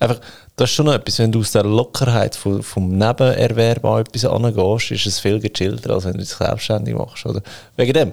einfach, 0.00 0.20
das 0.56 0.70
ist 0.70 0.76
schon 0.76 0.86
noch 0.86 0.94
etwas, 0.94 1.18
wenn 1.18 1.30
du 1.30 1.40
aus 1.40 1.52
der 1.52 1.64
Lockerheit 1.64 2.34
vom, 2.34 2.62
vom 2.62 2.90
Nebenerwerb 2.90 3.84
an 3.84 4.00
etwas 4.00 4.24
angehst, 4.24 4.90
ist 4.90 5.06
es 5.06 5.20
viel 5.20 5.38
gechillter, 5.38 5.90
als 5.90 6.04
wenn 6.04 6.14
du 6.14 6.18
dich 6.18 6.30
selbstständig 6.30 6.94
machst. 6.94 7.24
Oder? 7.26 7.42
Wegen 7.76 7.92
dem 7.92 8.12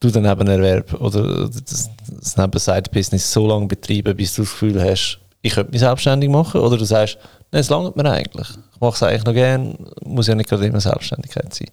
du 0.00 0.10
den 0.10 0.22
Nebenerwerb 0.22 1.00
oder 1.00 1.48
das, 1.48 1.90
das 2.08 2.36
Nebenside-Business 2.36 3.32
so 3.32 3.46
lange 3.46 3.66
betreiben, 3.66 4.16
bis 4.16 4.34
du 4.34 4.42
das 4.42 4.50
Gefühl 4.50 4.82
hast, 4.82 5.18
ich 5.42 5.54
könnte 5.54 5.72
mich 5.72 5.80
selbstständig 5.80 6.30
machen, 6.30 6.60
oder 6.60 6.76
du 6.76 6.84
sagst, 6.84 7.18
nein, 7.50 7.60
es 7.60 7.70
langt 7.70 7.96
mir 7.96 8.10
eigentlich. 8.10 8.48
Ich 8.74 8.80
mache 8.80 8.94
es 8.94 9.02
eigentlich 9.02 9.24
noch 9.24 9.34
gerne, 9.34 9.76
muss 10.04 10.26
ja 10.26 10.34
nicht 10.34 10.48
gerade 10.48 10.66
immer 10.66 10.80
Selbstständigkeit 10.80 11.54
sein. 11.54 11.68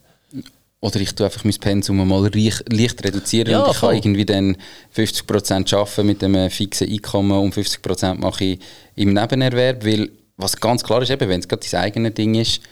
Oder 0.82 1.00
ich 1.00 1.14
tue 1.14 1.26
einfach 1.26 1.44
mein 1.44 1.54
Pensum 1.54 2.08
mal 2.08 2.30
leicht 2.32 3.04
reduzieren 3.04 3.52
ja, 3.52 3.62
und 3.62 3.70
ich 3.70 3.76
voll. 3.76 3.90
kann 3.90 3.98
irgendwie 3.98 4.24
dann 4.24 4.56
50% 4.96 5.76
arbeiten 5.76 6.06
mit 6.06 6.24
einem 6.24 6.50
fixen 6.50 6.90
Einkommen 6.90 7.38
und 7.38 7.54
50% 7.54 8.14
mache 8.14 8.44
ich 8.44 8.58
im 8.96 9.12
Nebenerwerb, 9.12 9.84
weil 9.84 10.10
was 10.38 10.56
ganz 10.56 10.82
klar 10.82 11.02
ist, 11.02 11.10
eben, 11.10 11.28
wenn 11.28 11.40
es 11.40 11.48
gerade 11.48 11.66
dein 11.70 11.82
eigenes 11.82 12.14
Ding 12.14 12.34
ist, 12.34 12.62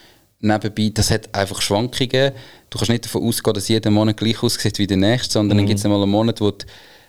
nebenbei, 0.40 0.90
das 0.92 1.10
hat 1.10 1.34
einfach 1.34 1.60
Schwankungen. 1.60 2.32
Du 2.70 2.78
kannst 2.78 2.90
nicht 2.90 3.04
davon 3.04 3.24
ausgehen, 3.24 3.54
dass 3.54 3.68
jeder 3.68 3.90
Monat 3.90 4.16
gleich 4.16 4.42
aussieht 4.42 4.78
wie 4.78 4.86
der 4.86 4.96
nächste, 4.96 5.34
sondern 5.34 5.56
mhm. 5.56 5.60
dann 5.60 5.66
gibt 5.66 5.78
es 5.78 5.84
einmal 5.84 6.02
einen 6.02 6.10
Monat, 6.10 6.40
wo 6.40 6.50
du 6.50 6.64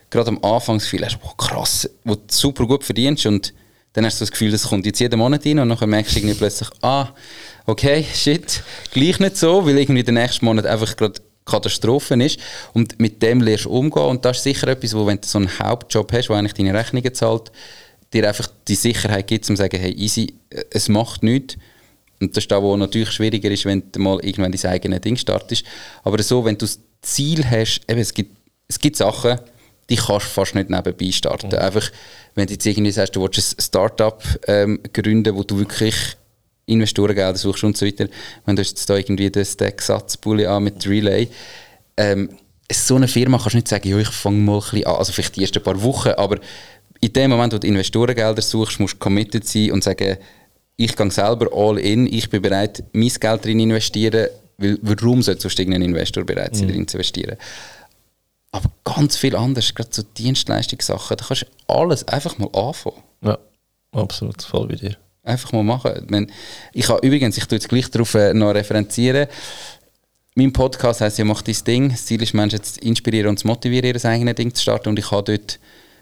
gerade 0.10 0.30
am 0.30 0.44
Anfang 0.44 0.78
das 0.78 0.84
Gefühl 0.84 1.06
hast, 1.06 1.20
wow, 1.22 1.38
krass, 1.38 1.90
wo 2.04 2.16
du 2.16 2.22
super 2.30 2.66
gut 2.68 2.84
verdienst 2.84 3.26
und 3.26 3.54
dann 3.94 4.06
hast 4.06 4.20
du 4.20 4.24
das 4.24 4.32
Gefühl, 4.32 4.52
das 4.52 4.64
kommt 4.64 4.86
jetzt 4.86 5.00
jeden 5.00 5.18
Monat 5.18 5.46
rein 5.46 5.60
und 5.60 5.70
dann 5.70 5.90
merkst 5.90 6.16
du 6.16 6.20
irgendwie 6.20 6.36
plötzlich, 6.36 6.70
ah, 6.82 7.10
okay, 7.66 8.06
shit, 8.14 8.62
gleich 8.92 9.20
nicht 9.20 9.38
so, 9.38 9.66
weil 9.66 9.78
irgendwie 9.78 10.04
der 10.04 10.14
nächste 10.14 10.46
Monat 10.46 10.66
einfach 10.66 10.96
gerade 10.96 11.22
Katastrophe 11.50 12.16
ist. 12.24 12.40
Und 12.74 13.00
mit 13.00 13.22
dem 13.22 13.42
lernst 13.42 13.66
du 13.66 13.72
umgehen. 13.72 14.04
Und 14.04 14.24
das 14.24 14.38
ist 14.38 14.44
sicher 14.44 14.68
etwas, 14.68 14.94
wo, 14.94 15.06
wenn 15.06 15.20
du 15.20 15.28
so 15.28 15.40
einen 15.40 15.60
Hauptjob 15.60 16.12
hast, 16.14 16.30
wo 16.30 16.34
eigentlich 16.34 16.54
deine 16.54 16.74
Rechnungen 16.74 17.14
zahlt, 17.14 17.52
dir 18.14 18.28
einfach 18.28 18.48
die 18.68 18.76
Sicherheit 18.76 19.28
gibt, 19.28 19.50
um 19.50 19.56
zu 19.56 19.62
sagen, 19.62 19.80
hey, 19.80 19.92
easy, 19.94 20.34
es 20.72 20.90
macht 20.90 21.24
nichts. 21.24 21.58
Und 22.22 22.36
das 22.36 22.44
ist 22.44 22.52
da, 22.52 22.62
wo 22.62 22.76
natürlich 22.76 23.12
schwieriger 23.12 23.50
ist, 23.50 23.66
wenn 23.66 23.92
du 23.92 24.00
mal 24.00 24.20
irgendwann 24.24 24.52
dein 24.52 24.72
eigenes 24.72 25.02
Ding 25.02 25.16
startest. 25.16 25.64
Aber 26.04 26.22
so, 26.22 26.44
wenn 26.44 26.58
du 26.58 26.66
das 26.66 26.80
Ziel 27.02 27.46
hast, 27.46 27.82
eben, 27.88 28.00
es 28.00 28.14
gibt, 28.14 28.36
es 28.68 28.80
gibt 28.80 28.98
Sachen, 28.98 29.40
die 29.90 29.96
kannst 29.96 30.28
du 30.28 30.30
fast 30.30 30.56
nicht 30.56 30.70
nebenbei 30.70 31.12
starten. 31.12 31.48
Mhm. 31.48 31.56
Einfach, 31.56 31.90
wenn 32.40 32.48
du 32.48 32.54
jetzt 32.54 32.66
irgendwie 32.66 32.92
sagst, 32.92 33.16
du 33.16 33.22
willst 33.22 33.38
ein 33.58 33.62
Startup 33.62 34.22
ähm, 34.48 34.80
gründen, 34.94 35.36
wo 35.36 35.44
du 35.44 35.60
wirklich 35.60 35.96
Investorengelder 36.66 37.38
suchst 37.38 37.64
und 37.64 37.78
so 37.78 37.86
weiter, 37.86 38.08
wenn 38.46 38.56
du 38.56 38.62
jetzt 38.62 38.90
da 38.90 38.96
irgendwie 38.96 39.30
den 39.30 39.46
Stack-Satzpulli 39.46 40.46
an 40.46 40.64
mit 40.64 40.88
Relay, 40.88 41.28
ähm, 41.98 42.30
so 42.72 42.96
eine 42.96 43.08
Firma 43.08 43.38
kannst 43.38 43.54
du 43.54 43.58
nicht 43.58 43.68
sagen, 43.68 44.00
ich 44.00 44.08
fange 44.10 44.38
mal 44.38 44.56
ein 44.56 44.60
bisschen 44.60 44.86
an, 44.86 44.96
also 44.96 45.12
vielleicht 45.12 45.36
die 45.36 45.42
ersten 45.42 45.64
paar 45.64 45.82
Wochen, 45.82 46.10
aber 46.10 46.38
in 47.02 47.14
dem 47.14 47.32
Moment, 47.32 47.54
wo 47.54 47.58
du 47.58 47.68
Investorengelder 47.68 48.42
suchst, 48.42 48.80
musst 48.80 48.96
du 48.96 49.00
committed 49.00 49.48
sein 49.48 49.72
und 49.72 49.84
sagen, 49.84 50.18
ich 50.76 50.96
gehe 50.96 51.12
selber 51.12 51.48
all 51.52 51.78
in, 51.80 52.06
ich 52.08 52.30
bin 52.30 52.42
bereit, 52.42 52.84
mein 52.94 53.10
Geld 53.10 53.46
drin 53.46 53.60
investieren, 53.60 54.28
weil 54.58 54.78
warum 54.82 55.22
sollte 55.22 55.42
sonst 55.42 55.60
irgendein 55.60 55.82
Investor 55.82 56.24
bereit 56.24 56.56
sein, 56.56 56.68
mhm. 56.68 56.72
drin 56.72 56.88
zu 56.88 56.98
investieren? 56.98 57.38
Aber 58.52 58.72
ganz 58.84 59.16
viel 59.18 59.36
anders, 59.36 59.74
gerade 59.76 59.90
so 59.92 60.02
Dienstleistungssachen, 60.02 61.18
da 61.18 61.26
kannst 61.26 61.44
du 61.44 61.74
alles 61.74 62.08
einfach 62.08 62.38
mal 62.38 62.50
anfangen. 62.54 63.04
Ja, 63.22 63.38
absolut, 63.92 64.42
voll 64.42 64.68
bei 64.68 64.76
dir. 64.76 64.98
Einfach 65.24 65.52
mal 65.52 65.64
machen. 65.64 66.32
Ich 66.74 66.90
habe 66.90 67.06
übrigens, 67.06 67.38
ich 67.38 67.46
tue 67.46 67.58
jetzt 67.58 67.70
gleich 67.70 67.90
darauf 67.92 68.16
äh, 68.16 68.34
noch 68.34 68.56
referenzieren, 68.56 69.28
mein 70.40 70.54
Podcast 70.54 71.02
heisst 71.02 71.18
ja 71.18 71.26
«Mach 71.26 71.42
dein 71.42 71.58
Ding». 71.68 71.90
Das 71.90 72.06
Ziel 72.06 72.22
ist, 72.22 72.34
Menschen 72.34 72.64
zu 72.64 72.80
inspirieren 72.80 73.28
und 73.28 73.40
zu 73.40 73.48
motivieren, 73.48 73.94
ihr 73.94 74.06
eigenes 74.06 74.36
Ding 74.36 74.54
zu 74.54 74.62
starten. 74.62 74.88
Und 74.88 74.98
ich 74.98 75.12
habe 75.12 75.24
dort 75.24 75.60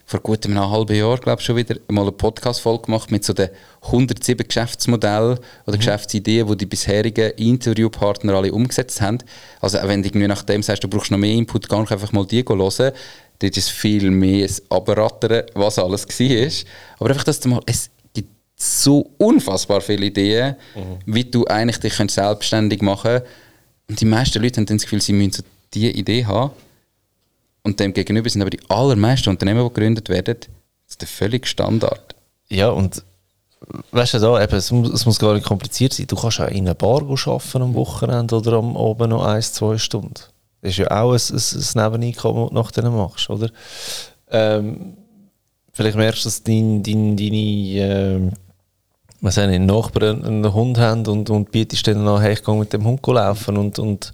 vor 0.07 0.21
gut 0.21 0.45
einem 0.45 0.69
halben 0.69 0.95
Jahr, 0.95 1.17
glaube 1.17 1.41
ich, 1.41 1.45
schon 1.45 1.57
wieder 1.57 1.75
mal 1.89 2.03
eine 2.03 2.13
Podcast-Folge 2.13 2.83
gemacht 2.83 3.11
mit 3.11 3.25
so 3.25 3.33
den 3.33 3.49
107 3.81 4.47
Geschäftsmodellen 4.47 5.37
oder 5.65 5.75
mhm. 5.75 5.79
Geschäftsideen, 5.79 6.47
die 6.47 6.55
die 6.55 6.65
bisherigen 6.65 7.31
Interviewpartner 7.31 8.33
alle 8.33 8.53
umgesetzt 8.53 9.01
haben. 9.01 9.17
Also 9.59 9.79
wenn 9.83 10.01
du 10.01 10.07
irgendwie 10.07 10.27
nach 10.27 10.43
dem 10.43 10.63
sagst, 10.63 10.81
du 10.85 10.87
brauchst 10.87 11.11
noch 11.11 11.17
mehr 11.17 11.33
Input, 11.33 11.67
gar 11.67 11.81
nicht 11.81 11.91
einfach 11.91 12.13
mal 12.13 12.25
die 12.25 12.45
hören. 12.47 12.93
Dort 13.39 13.57
ist 13.57 13.69
viel 13.69 14.09
mehr 14.09 14.49
Abrattern, 14.69 15.43
was 15.55 15.77
alles 15.77 16.07
war. 16.07 16.51
Aber 16.99 17.09
einfach, 17.09 17.25
dass 17.25 17.41
du 17.41 17.49
mal, 17.49 17.61
es 17.65 17.89
gibt 18.13 18.31
so 18.55 19.11
unfassbar 19.17 19.81
viele 19.81 20.05
Ideen, 20.05 20.55
mhm. 20.73 20.99
wie 21.05 21.25
du 21.25 21.45
eigentlich 21.47 21.79
dich 21.81 21.95
selbstständig 22.09 22.81
machen 22.81 23.19
kannst. 23.19 23.25
Und 23.89 23.99
die 23.99 24.05
meisten 24.05 24.41
Leute 24.41 24.61
haben 24.61 24.67
dann 24.67 24.77
das 24.77 24.85
Gefühl, 24.85 25.01
sie 25.01 25.11
müssen 25.11 25.33
so 25.33 25.43
diese 25.73 25.89
Idee 25.89 26.25
haben 26.25 26.51
und 27.67 27.81
dem 27.81 27.93
gegenüber 27.93 28.29
sind 28.29 28.41
aber 28.41 28.49
die 28.49 28.61
allermeisten 28.69 29.29
Unternehmen, 29.29 29.61
die 29.61 29.73
gegründet 29.73 30.07
werden, 30.07 30.37
ist 30.87 31.01
der 31.01 31.07
völlig 31.07 31.45
Standard. 31.45 32.15
Ja, 32.47 32.69
und 32.69 33.03
weißt 33.91 34.13
du, 34.13 34.19
da, 34.19 34.41
eben, 34.41 34.55
es, 34.55 34.71
muss, 34.71 34.89
es 34.89 35.05
muss 35.05 35.19
gar 35.19 35.33
nicht 35.33 35.45
kompliziert 35.45 35.93
sein. 35.93 36.07
Du 36.07 36.15
kannst 36.15 36.39
auch 36.39 36.47
in 36.47 36.65
einer 36.65 36.75
Bar 36.75 37.01
arbeiten 37.01 37.61
am 37.61 37.75
Wochenende 37.75 38.37
oder 38.37 38.53
am 38.53 38.77
Abend 38.77 39.09
noch 39.09 39.25
ein, 39.25 39.41
zwei 39.41 39.77
Stunden. 39.77 40.13
Das 40.61 40.71
ist 40.71 40.77
ja 40.77 40.89
auch 40.91 41.11
ein, 41.11 41.19
ein, 41.19 41.35
ein 41.35 41.91
Nebeneinkommen, 41.91 42.55
das 42.55 42.71
du 42.71 42.81
nachher 42.81 42.95
machst, 42.95 43.29
oder? 43.29 43.49
Ähm, 44.31 44.95
vielleicht 45.73 45.97
merkst 45.97 46.23
du, 46.23 46.27
dass 46.27 46.43
dein, 46.43 46.83
dein, 46.83 47.17
deine, 47.17 47.35
äh, 47.35 48.31
wenn 49.19 49.31
seine 49.31 49.59
Nachbarn 49.59 50.23
einen 50.23 50.53
Hund 50.53 50.77
haben 50.77 51.05
und, 51.05 51.29
und 51.29 51.51
bietest 51.51 51.85
dann 51.85 52.07
an, 52.07 52.21
hey, 52.21 52.31
ich 52.31 52.43
gehe 52.45 52.55
mit 52.55 52.71
dem 52.71 52.85
Hund 52.85 53.05
laufen 53.05 53.57
und, 53.57 53.77
und 53.77 54.13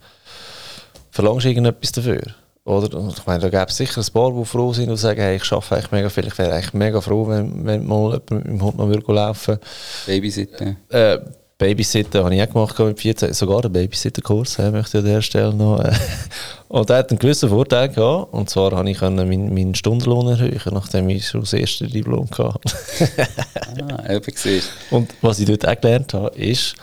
verlangst 1.12 1.46
irgendetwas 1.46 1.92
dafür. 1.92 2.34
Oder? 2.66 2.98
Und 2.98 3.18
ich 3.18 3.26
meine, 3.26 3.40
da 3.40 3.50
gäbe 3.50 3.66
es 3.70 3.76
sicher 3.76 4.02
ein 4.02 4.14
paar, 4.14 4.32
die 4.32 4.46
froh 4.46 4.72
sind 4.72 4.90
und 4.90 4.98
sagen, 4.98 5.20
hey, 5.20 5.36
ich 5.36 5.52
arbeite 5.52 5.76
eigentlich 5.76 5.92
mega 5.92 6.10
viel. 6.10 6.28
Ich 6.28 6.38
wäre 6.38 6.54
eigentlich 6.54 6.74
mega 6.74 7.02
froh, 7.02 7.28
wenn, 7.28 7.66
wenn 7.66 7.86
mal 7.86 8.12
jemand 8.12 8.32
mit 8.32 8.46
dem 8.46 8.62
Hund 8.64 8.78
noch 8.78 8.88
würde 8.88 9.14
laufen 9.14 9.60
Babysitten. 10.06 10.78
äh, 10.90 11.20
Babysitten 11.58 12.24
habe 12.24 12.36
ich 12.36 12.42
auch 12.42 12.50
gemacht 12.52 12.80
mit 12.80 13.00
14, 13.00 13.34
sogar 13.34 13.62
den 13.62 13.72
Babysitter-Kurs, 13.74 14.60
äh, 14.60 14.72
möchte 14.72 14.98
ich 14.98 15.04
an 15.04 15.10
der 15.10 15.22
Stelle 15.22 15.54
noch. 15.54 15.80
Äh. 15.80 15.94
Und 16.68 16.90
der 16.90 16.98
hat 16.98 17.10
einen 17.10 17.20
gewissen 17.20 17.50
Vorteil 17.50 17.90
gehabt, 17.90 18.34
und 18.34 18.50
zwar 18.50 18.72
habe 18.72 18.90
ich 18.90 19.00
meinen, 19.00 19.54
meinen 19.54 19.76
Stundenlohn 19.76 20.28
erhöhen, 20.28 20.74
nachdem 20.74 21.08
ich 21.10 21.28
schon 21.28 21.42
das 21.42 21.54
erste 21.54 21.86
Diplom 21.86 22.28
hatte. 22.32 22.60
ah, 24.08 24.12
eben 24.12 24.34
siehst 24.34 24.72
Und 24.90 25.14
was 25.22 25.38
ich 25.38 25.46
dort 25.46 25.68
auch 25.68 25.80
gelernt 25.80 26.16
habe, 26.16 26.36
ist, 26.36 26.74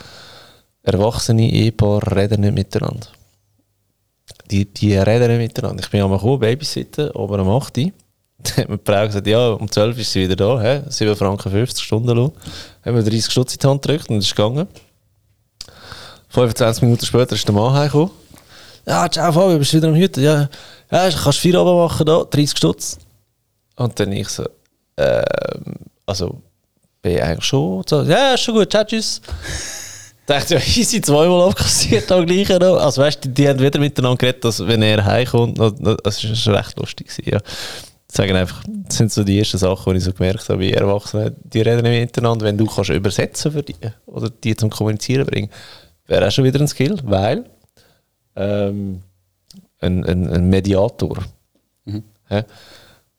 erwachsene 0.84 1.50
Ehepaare 1.50 2.14
reden 2.14 2.42
nicht 2.42 2.54
miteinander. 2.54 3.08
Die, 4.50 4.64
die 4.64 4.96
reden 4.96 5.38
miteinander. 5.38 5.82
Ich 5.82 5.90
bin 5.90 6.02
einmal 6.02 6.18
gekommen, 6.18 6.40
Babysitten, 6.40 7.10
aber 7.14 7.38
am 7.38 7.48
8 7.48 7.78
Uhr. 7.78 7.92
Dann 8.42 8.56
hat 8.56 8.68
mir 8.68 8.78
die 8.78 8.92
Frau 8.92 9.06
gesagt, 9.06 9.26
ja, 9.26 9.48
um 9.50 9.70
12 9.70 9.96
Uhr 9.96 10.00
ist 10.00 10.12
sie 10.12 10.24
wieder 10.24 10.36
da, 10.36 10.60
he? 10.60 10.82
7 10.88 11.14
Franken 11.16 11.50
50 11.50 11.84
Stunden 11.84 12.10
Lohn. 12.10 12.32
Haben 12.84 12.96
wir 12.96 13.02
30 13.02 13.30
Stutz 13.30 13.54
in 13.54 13.60
die 13.60 13.66
Hand 13.66 13.82
gedrückt 13.82 14.08
und 14.08 14.18
ist 14.18 14.34
gegangen. 14.34 14.66
25 16.30 16.82
Minuten 16.82 17.04
später 17.04 17.34
ist 17.34 17.46
der 17.46 17.54
Mann 17.54 17.72
heimgekommen. 17.74 18.10
Ja, 18.86 19.08
ciao 19.08 19.32
Fabio, 19.32 19.58
bist 19.58 19.72
du 19.72 19.76
wieder 19.76 19.88
am 19.88 19.94
Hüten? 19.94 20.22
Ja, 20.22 20.48
ja 20.90 21.10
kannst 21.10 21.38
vier 21.38 21.58
Abend 21.58 21.76
machen 21.76 22.06
da, 22.06 22.24
30 22.24 22.56
Stutz. 22.56 22.98
Und 23.76 23.98
dann 24.00 24.12
ich 24.12 24.28
so, 24.28 24.44
ähm, 24.96 25.74
also, 26.06 26.40
bin 27.02 27.12
ich 27.12 27.22
eigentlich 27.22 27.44
schon, 27.44 27.82
so, 27.86 28.02
ja, 28.02 28.34
ist 28.34 28.40
schon 28.40 28.54
gut, 28.54 28.70
ciao, 28.70 28.84
tschüss. 28.84 29.20
Dachte 30.30 30.54
ja, 30.54 30.60
easy, 30.60 31.00
zweimal 31.00 31.48
abkassiert 31.48 32.10
am 32.12 32.26
gleichen 32.26 32.58
noch. 32.58 32.78
Also 32.78 33.02
weißt 33.02 33.24
du, 33.24 33.28
die, 33.28 33.34
die 33.34 33.48
haben 33.48 33.60
wieder 33.60 33.78
miteinander 33.78 34.16
geredet, 34.16 34.44
dass 34.44 34.66
wenn 34.66 34.82
er 34.82 35.04
heimkommt, 35.04 35.58
das 35.58 36.46
war 36.46 36.58
recht 36.58 36.78
lustig. 36.78 37.08
Gewesen, 37.08 37.30
ja 37.30 37.40
sagen 38.12 38.36
einfach, 38.36 38.64
das 38.66 38.96
sind 38.96 39.12
so 39.12 39.24
die 39.24 39.38
ersten 39.38 39.58
Sachen, 39.58 39.92
die 39.92 39.98
ich 39.98 40.04
so 40.04 40.12
gemerkt 40.12 40.48
habe, 40.48 40.60
wie 40.60 40.72
Erwachsene, 40.72 41.32
die 41.44 41.60
reden 41.60 41.82
nicht 41.82 42.00
miteinander, 42.00 42.44
wenn 42.44 42.58
du 42.58 42.66
kannst 42.66 42.90
übersetzen 42.90 43.52
für 43.52 43.62
die 43.62 43.76
oder 44.06 44.30
die 44.30 44.56
zum 44.56 44.70
Kommunizieren 44.70 45.26
bringen, 45.26 45.50
wäre 46.06 46.26
auch 46.26 46.30
schon 46.30 46.44
wieder 46.44 46.60
ein 46.60 46.68
Skill, 46.68 46.98
weil 47.04 47.44
ähm, 48.36 49.02
ein, 49.78 50.04
ein, 50.04 50.28
ein 50.28 50.48
Mediator, 50.48 51.18
mhm. 51.84 52.02
ja, 52.28 52.44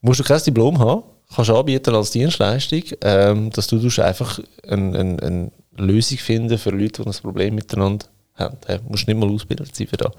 musst 0.02 0.20
du 0.20 0.24
kein 0.24 0.44
Diplom 0.44 0.80
haben, 0.80 1.04
kannst 1.34 1.50
du 1.50 1.56
anbieten 1.56 1.96
als 1.96 2.12
Dienstleistung, 2.12 2.84
ähm, 3.02 3.50
dass 3.52 3.68
du 3.68 3.78
einfach 4.02 4.40
ein, 4.68 5.52
ein 5.78 5.86
Lösung 5.86 6.18
finden 6.18 6.58
für 6.58 6.72
Leute, 6.72 7.04
die 7.04 7.10
ein 7.10 7.14
Problem 7.14 7.56
miteinander 7.56 8.06
haben. 8.36 8.58
Du 8.68 8.90
musst 8.90 9.08
nicht 9.08 9.18
mal 9.18 9.30
ausbilden 9.30 9.68
sein 9.72 9.88
für 9.88 9.98
das. 9.98 10.12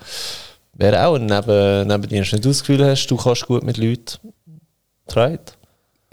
Wäre 0.74 1.06
auch 1.06 1.16
ein 1.16 1.26
Neben 1.26 1.86
Nebendienst. 1.86 2.32
Wenn 2.32 2.40
du 2.40 2.48
das 2.48 2.60
Gefühl 2.60 2.84
hast, 2.84 3.06
du 3.06 3.16
kannst 3.16 3.46
gut 3.46 3.62
mit 3.62 3.76
Leuten 3.76 4.18
Right? 5.10 5.56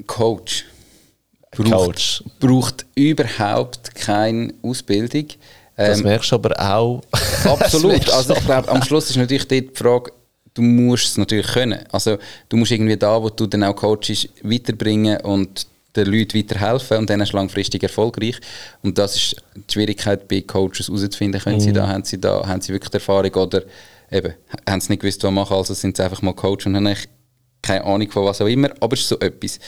Coach. 0.05 0.65
Braucht, 1.51 1.71
Coach. 1.71 2.23
braucht 2.39 2.85
überhaupt 2.95 3.95
keine 3.95 4.53
Ausbildung. 4.61 5.27
das 5.75 5.97
ähm, 5.97 6.03
merkst 6.03 6.31
du 6.31 6.35
aber 6.35 6.59
auch. 6.59 7.01
Absolut. 7.45 8.09
also 8.09 8.35
ich 8.35 8.45
glaube, 8.45 8.69
am 8.69 8.83
Schluss 8.83 9.09
ist 9.09 9.17
natürlich 9.17 9.47
die 9.47 9.69
Frage, 9.73 10.11
du 10.53 10.61
musst 10.61 11.05
es 11.05 11.17
natürlich 11.17 11.47
können. 11.47 11.79
Also 11.91 12.17
du 12.49 12.57
musst 12.57 12.71
irgendwie 12.71 12.97
da, 12.97 13.21
wo 13.21 13.29
du 13.29 13.47
dann 13.47 13.63
auch 13.63 13.75
coachst, 13.75 14.29
weiterbringen 14.43 15.21
und 15.21 15.65
den 15.95 16.07
Leuten 16.07 16.37
weiterhelfen 16.37 16.97
und 16.97 17.09
dann 17.09 17.21
hast 17.21 17.31
du 17.31 17.37
langfristig 17.37 17.83
erfolgreich. 17.83 18.39
Und 18.83 18.97
das 18.97 19.15
ist 19.15 19.35
die 19.55 19.73
Schwierigkeit 19.73 20.27
bei 20.27 20.41
Coaches 20.41 20.87
herauszufinden, 20.87 21.41
können 21.41 21.57
mm. 21.57 21.61
sie 21.61 21.69
mhm. 21.69 21.73
da, 21.73 21.87
haben 21.87 22.03
sie 22.03 22.21
da, 22.21 22.47
haben 22.47 22.61
sie 22.61 22.73
wirklich 22.73 22.93
Erfahrung 22.93 23.33
oder 23.33 23.63
eben, 24.11 24.33
haben 24.67 24.81
sie 24.81 24.91
nicht 24.91 25.01
gewusst, 25.01 25.23
was 25.23 25.31
machen, 25.31 25.55
also 25.55 25.73
sind 25.73 25.97
sie 25.97 26.03
einfach 26.03 26.21
mal 26.21 26.33
Coach 26.33 26.65
und 26.65 26.75
haben 26.75 26.95
keine 27.61 27.83
Ahnung 27.83 28.09
von 28.11 28.25
was 28.25 28.41
auch 28.41 28.47
immer, 28.47 28.69
aber 28.79 28.93
es 28.93 29.01
ist 29.01 29.09
so 29.09 29.19
etwas. 29.19 29.59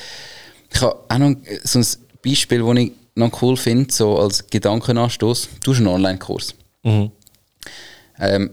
Ich 0.73 0.81
habe 0.81 0.95
auch 1.09 1.17
noch 1.17 1.35
so 1.63 1.79
ein 1.79 1.85
Beispiel, 2.23 2.63
das 2.63 2.77
ich 2.77 2.91
noch 3.15 3.41
cool 3.41 3.57
finde, 3.57 3.93
so 3.93 4.17
als 4.17 4.47
Gedankenanstoß. 4.47 5.49
Du 5.63 5.71
hast 5.71 5.79
einen 5.79 5.87
Online-Kurs. 5.87 6.55
Mhm. 6.83 7.11
Ähm, 8.19 8.51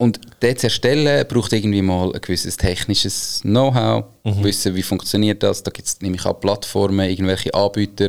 und 0.00 0.18
den 0.40 0.56
zu 0.56 0.68
erstellen, 0.68 1.28
braucht 1.28 1.52
irgendwie 1.52 1.82
mal 1.82 2.10
ein 2.14 2.20
gewisses 2.22 2.56
technisches 2.56 3.40
Know-how, 3.42 4.06
mhm. 4.24 4.44
wissen, 4.44 4.74
wie 4.74 4.82
funktioniert 4.82 5.42
das. 5.42 5.62
Da 5.62 5.70
gibt 5.70 5.86
es 5.86 6.00
nämlich 6.00 6.24
auch 6.24 6.40
Plattformen, 6.40 7.06
irgendwelche 7.06 7.52
Anbieter. 7.52 8.08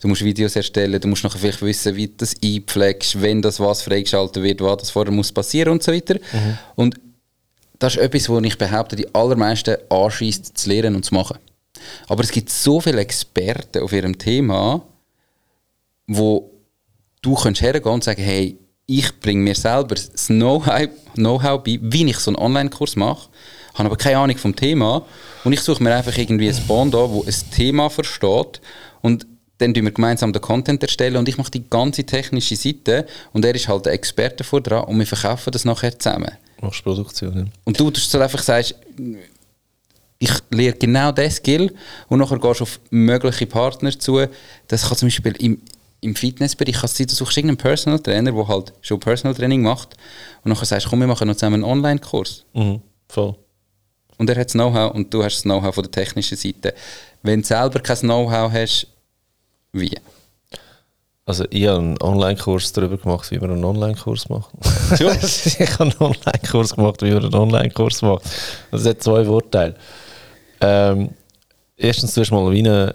Du 0.00 0.06
musst 0.06 0.22
Videos 0.22 0.54
erstellen, 0.54 1.00
du 1.00 1.08
musst 1.08 1.24
nachher 1.24 1.40
vielleicht 1.40 1.62
wissen, 1.62 1.96
wie 1.96 2.06
du 2.06 2.12
das 2.18 2.36
einpflegst, 2.44 3.20
wenn 3.20 3.42
das 3.42 3.58
was 3.58 3.82
freigeschaltet 3.82 4.40
wird, 4.40 4.60
was 4.60 4.76
das 4.76 4.90
vorher 4.90 5.12
muss 5.12 5.32
passieren 5.32 5.72
und 5.72 5.82
so 5.82 5.90
weiter. 5.90 6.14
Mhm. 6.14 6.58
Und 6.76 7.00
das 7.80 7.96
ist 7.96 8.02
etwas, 8.02 8.28
wo 8.28 8.38
ich 8.38 8.56
behaupte, 8.56 8.94
die 8.94 9.12
allermeisten 9.12 9.78
anschießt 9.88 10.56
zu 10.56 10.68
lernen 10.68 10.94
und 10.94 11.04
zu 11.04 11.12
machen. 11.12 11.38
Aber 12.06 12.22
es 12.22 12.30
gibt 12.30 12.50
so 12.50 12.80
viele 12.80 13.00
Experten 13.00 13.82
auf 13.82 13.92
ihrem 13.92 14.16
Thema, 14.16 14.80
wo 16.06 16.52
du 17.20 17.34
kannst 17.34 17.62
hergehen 17.62 17.94
und 17.94 18.04
sagen, 18.04 18.22
hey, 18.22 18.56
ich 18.98 19.20
bringe 19.20 19.42
mir 19.42 19.54
selber 19.54 19.94
das 19.94 20.26
Know-how 20.26 20.88
Know 21.14 21.38
bei, 21.38 21.78
wie 21.80 22.08
ich 22.08 22.18
so 22.18 22.30
einen 22.30 22.38
Online-Kurs 22.38 22.96
mache, 22.96 23.28
habe 23.74 23.86
aber 23.86 23.96
keine 23.96 24.18
Ahnung 24.18 24.36
vom 24.36 24.54
Thema 24.54 25.04
und 25.44 25.52
ich 25.52 25.60
suche 25.60 25.82
mir 25.82 25.94
einfach 25.94 26.16
irgendwie 26.16 26.48
ein 26.48 26.66
Band 26.66 26.94
an, 26.94 27.10
wo 27.10 27.22
ein 27.22 27.34
Thema 27.54 27.88
versteht 27.88 28.60
und 29.00 29.26
dann 29.58 29.74
tun 29.74 29.84
wir 29.84 29.92
gemeinsam 29.92 30.32
den 30.32 30.42
Content 30.42 30.82
erstellen 30.82 31.16
und 31.16 31.28
ich 31.28 31.38
mache 31.38 31.50
die 31.50 31.68
ganze 31.68 32.04
technische 32.04 32.56
Seite 32.56 33.06
und 33.32 33.44
er 33.44 33.54
ist 33.54 33.68
halt 33.68 33.86
der 33.86 33.92
Experte 33.92 34.44
vor 34.44 34.60
dran 34.60 34.84
und 34.84 34.98
wir 34.98 35.06
verkaufen 35.06 35.52
das 35.52 35.64
nachher 35.64 35.98
zusammen. 35.98 36.32
Machst 36.60 36.82
Produktion, 36.82 37.36
ja. 37.36 37.44
Und 37.64 37.78
du, 37.78 37.90
dass 37.90 38.08
du 38.10 38.20
einfach 38.20 38.42
sagst, 38.42 38.74
ich 40.18 40.30
lerne 40.50 40.78
genau 40.78 41.12
diesen 41.12 41.30
Skill 41.32 41.74
und 42.08 42.18
nachher 42.20 42.38
gehst 42.38 42.60
du 42.60 42.64
auf 42.64 42.80
mögliche 42.90 43.46
Partner 43.46 43.98
zu. 43.98 44.26
Das 44.68 44.88
kann 44.88 44.96
zum 44.96 45.06
Beispiel 45.06 45.34
im, 45.40 45.60
im 46.02 46.16
Fitnessbereich 46.16 46.74
kann 46.74 46.88
sein, 46.88 47.06
du 47.06 47.14
suchst 47.14 47.36
irgendeinen 47.36 47.58
Personal 47.58 47.98
Trainer, 48.00 48.32
der 48.32 48.48
halt 48.48 48.72
schon 48.82 49.00
Personal 49.00 49.34
Training 49.34 49.62
macht 49.62 49.96
und 50.44 50.50
nachher 50.50 50.66
sagst, 50.66 50.88
komm, 50.88 51.00
wir 51.00 51.06
machen 51.06 51.28
noch 51.28 51.36
zusammen 51.36 51.62
einen 51.62 51.64
Online-Kurs. 51.64 52.44
Mhm, 52.52 52.82
voll. 53.08 53.36
Und 54.18 54.28
er 54.28 54.36
hat 54.36 54.46
das 54.46 54.52
Know-how 54.52 54.94
und 54.94 55.14
du 55.14 55.22
hast 55.24 55.36
das 55.36 55.42
Know-how 55.42 55.74
von 55.74 55.84
der 55.84 55.92
technischen 55.92 56.36
Seite. 56.36 56.74
Wenn 57.22 57.40
du 57.40 57.46
selber 57.46 57.80
kein 57.80 57.98
Know-how 57.98 58.52
hast, 58.52 58.88
wie? 59.72 59.96
Also 61.24 61.44
ich 61.50 61.66
habe 61.68 61.78
einen 61.78 62.02
Online-Kurs 62.02 62.72
darüber 62.72 62.96
gemacht, 62.96 63.30
wie 63.30 63.38
man 63.38 63.52
einen 63.52 63.64
Online-Kurs 63.64 64.28
macht. 64.28 64.50
ich 64.92 65.00
habe 65.00 65.82
einen 65.84 65.96
Online-Kurs 65.98 66.74
gemacht, 66.74 67.00
wie 67.02 67.12
man 67.12 67.24
einen 67.24 67.34
Online-Kurs 67.34 68.02
macht. 68.02 68.24
Das 68.72 68.84
hat 68.84 69.02
zwei 69.02 69.24
Vorteile. 69.24 69.76
Ähm, 70.60 71.10
erstens, 71.76 72.14
du 72.14 72.22
hast 72.22 72.32
mal 72.32 72.50
wie 72.50 72.58
eine, 72.58 72.94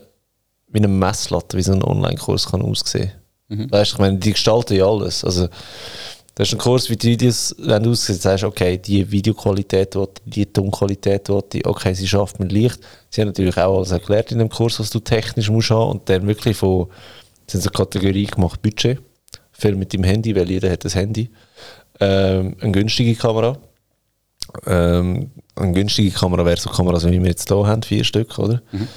wie 0.67 0.79
eine 0.79 0.87
Messlatte, 0.87 1.57
wie 1.57 1.63
so 1.63 1.73
ein 1.73 1.83
Online-Kurs 1.83 2.47
kann 2.47 2.61
aussehen 2.61 3.11
kann. 3.47 3.59
Mhm. 3.59 3.71
Weißt, 3.71 3.93
ich 3.93 3.99
meine, 3.99 4.17
die 4.17 4.31
gestalten 4.31 4.75
ja 4.75 4.85
alles. 4.85 5.23
Also, 5.23 5.47
du 5.47 6.39
hast 6.39 6.51
einen 6.51 6.59
Kurs, 6.59 6.89
wie 6.89 6.97
die 6.97 7.11
Videos 7.11 7.55
wenn 7.59 7.87
aussehen, 7.87 8.17
sagst 8.17 8.43
okay, 8.43 8.77
die 8.77 9.09
Videoqualität, 9.09 9.97
die 10.25 10.45
Tonqualität, 10.45 11.29
okay, 11.29 11.93
sie 11.93 12.07
schafft 12.07 12.39
mit 12.39 12.51
Licht. 12.51 12.79
Sie 13.09 13.21
haben 13.21 13.29
natürlich 13.29 13.57
auch 13.57 13.77
alles 13.77 13.91
erklärt 13.91 14.31
in 14.31 14.39
dem 14.39 14.49
Kurs, 14.49 14.79
was 14.79 14.89
du 14.89 14.99
technisch 14.99 15.49
musst 15.49 15.69
haben 15.69 15.91
und 15.91 16.09
dann 16.09 16.27
wirklich 16.27 16.57
von 16.57 16.87
sind 17.49 17.63
so 17.63 17.69
eine 17.69 17.77
Kategorie 17.85 18.25
gemacht, 18.25 18.61
Budget. 18.61 18.99
Für 19.51 19.73
mit 19.73 19.93
dem 19.93 20.03
Handy, 20.03 20.35
weil 20.35 20.49
jeder 20.49 20.69
hat 20.69 20.85
ein 20.85 20.91
Handy. 20.91 21.29
Ähm, 21.99 22.55
eine 22.59 22.71
günstige 22.71 23.15
Kamera. 23.15 23.57
Ähm, 24.65 25.31
eine 25.55 25.71
günstige 25.71 26.11
Kamera 26.11 26.45
wäre 26.45 26.57
so 26.57 26.69
Kameras, 26.69 27.05
wie 27.05 27.19
wir 27.19 27.29
jetzt 27.29 27.47
hier 27.47 27.65
haben, 27.65 27.81
vier 27.81 28.03
Stück, 28.03 28.37
oder? 28.37 28.61
Mhm. 28.71 28.87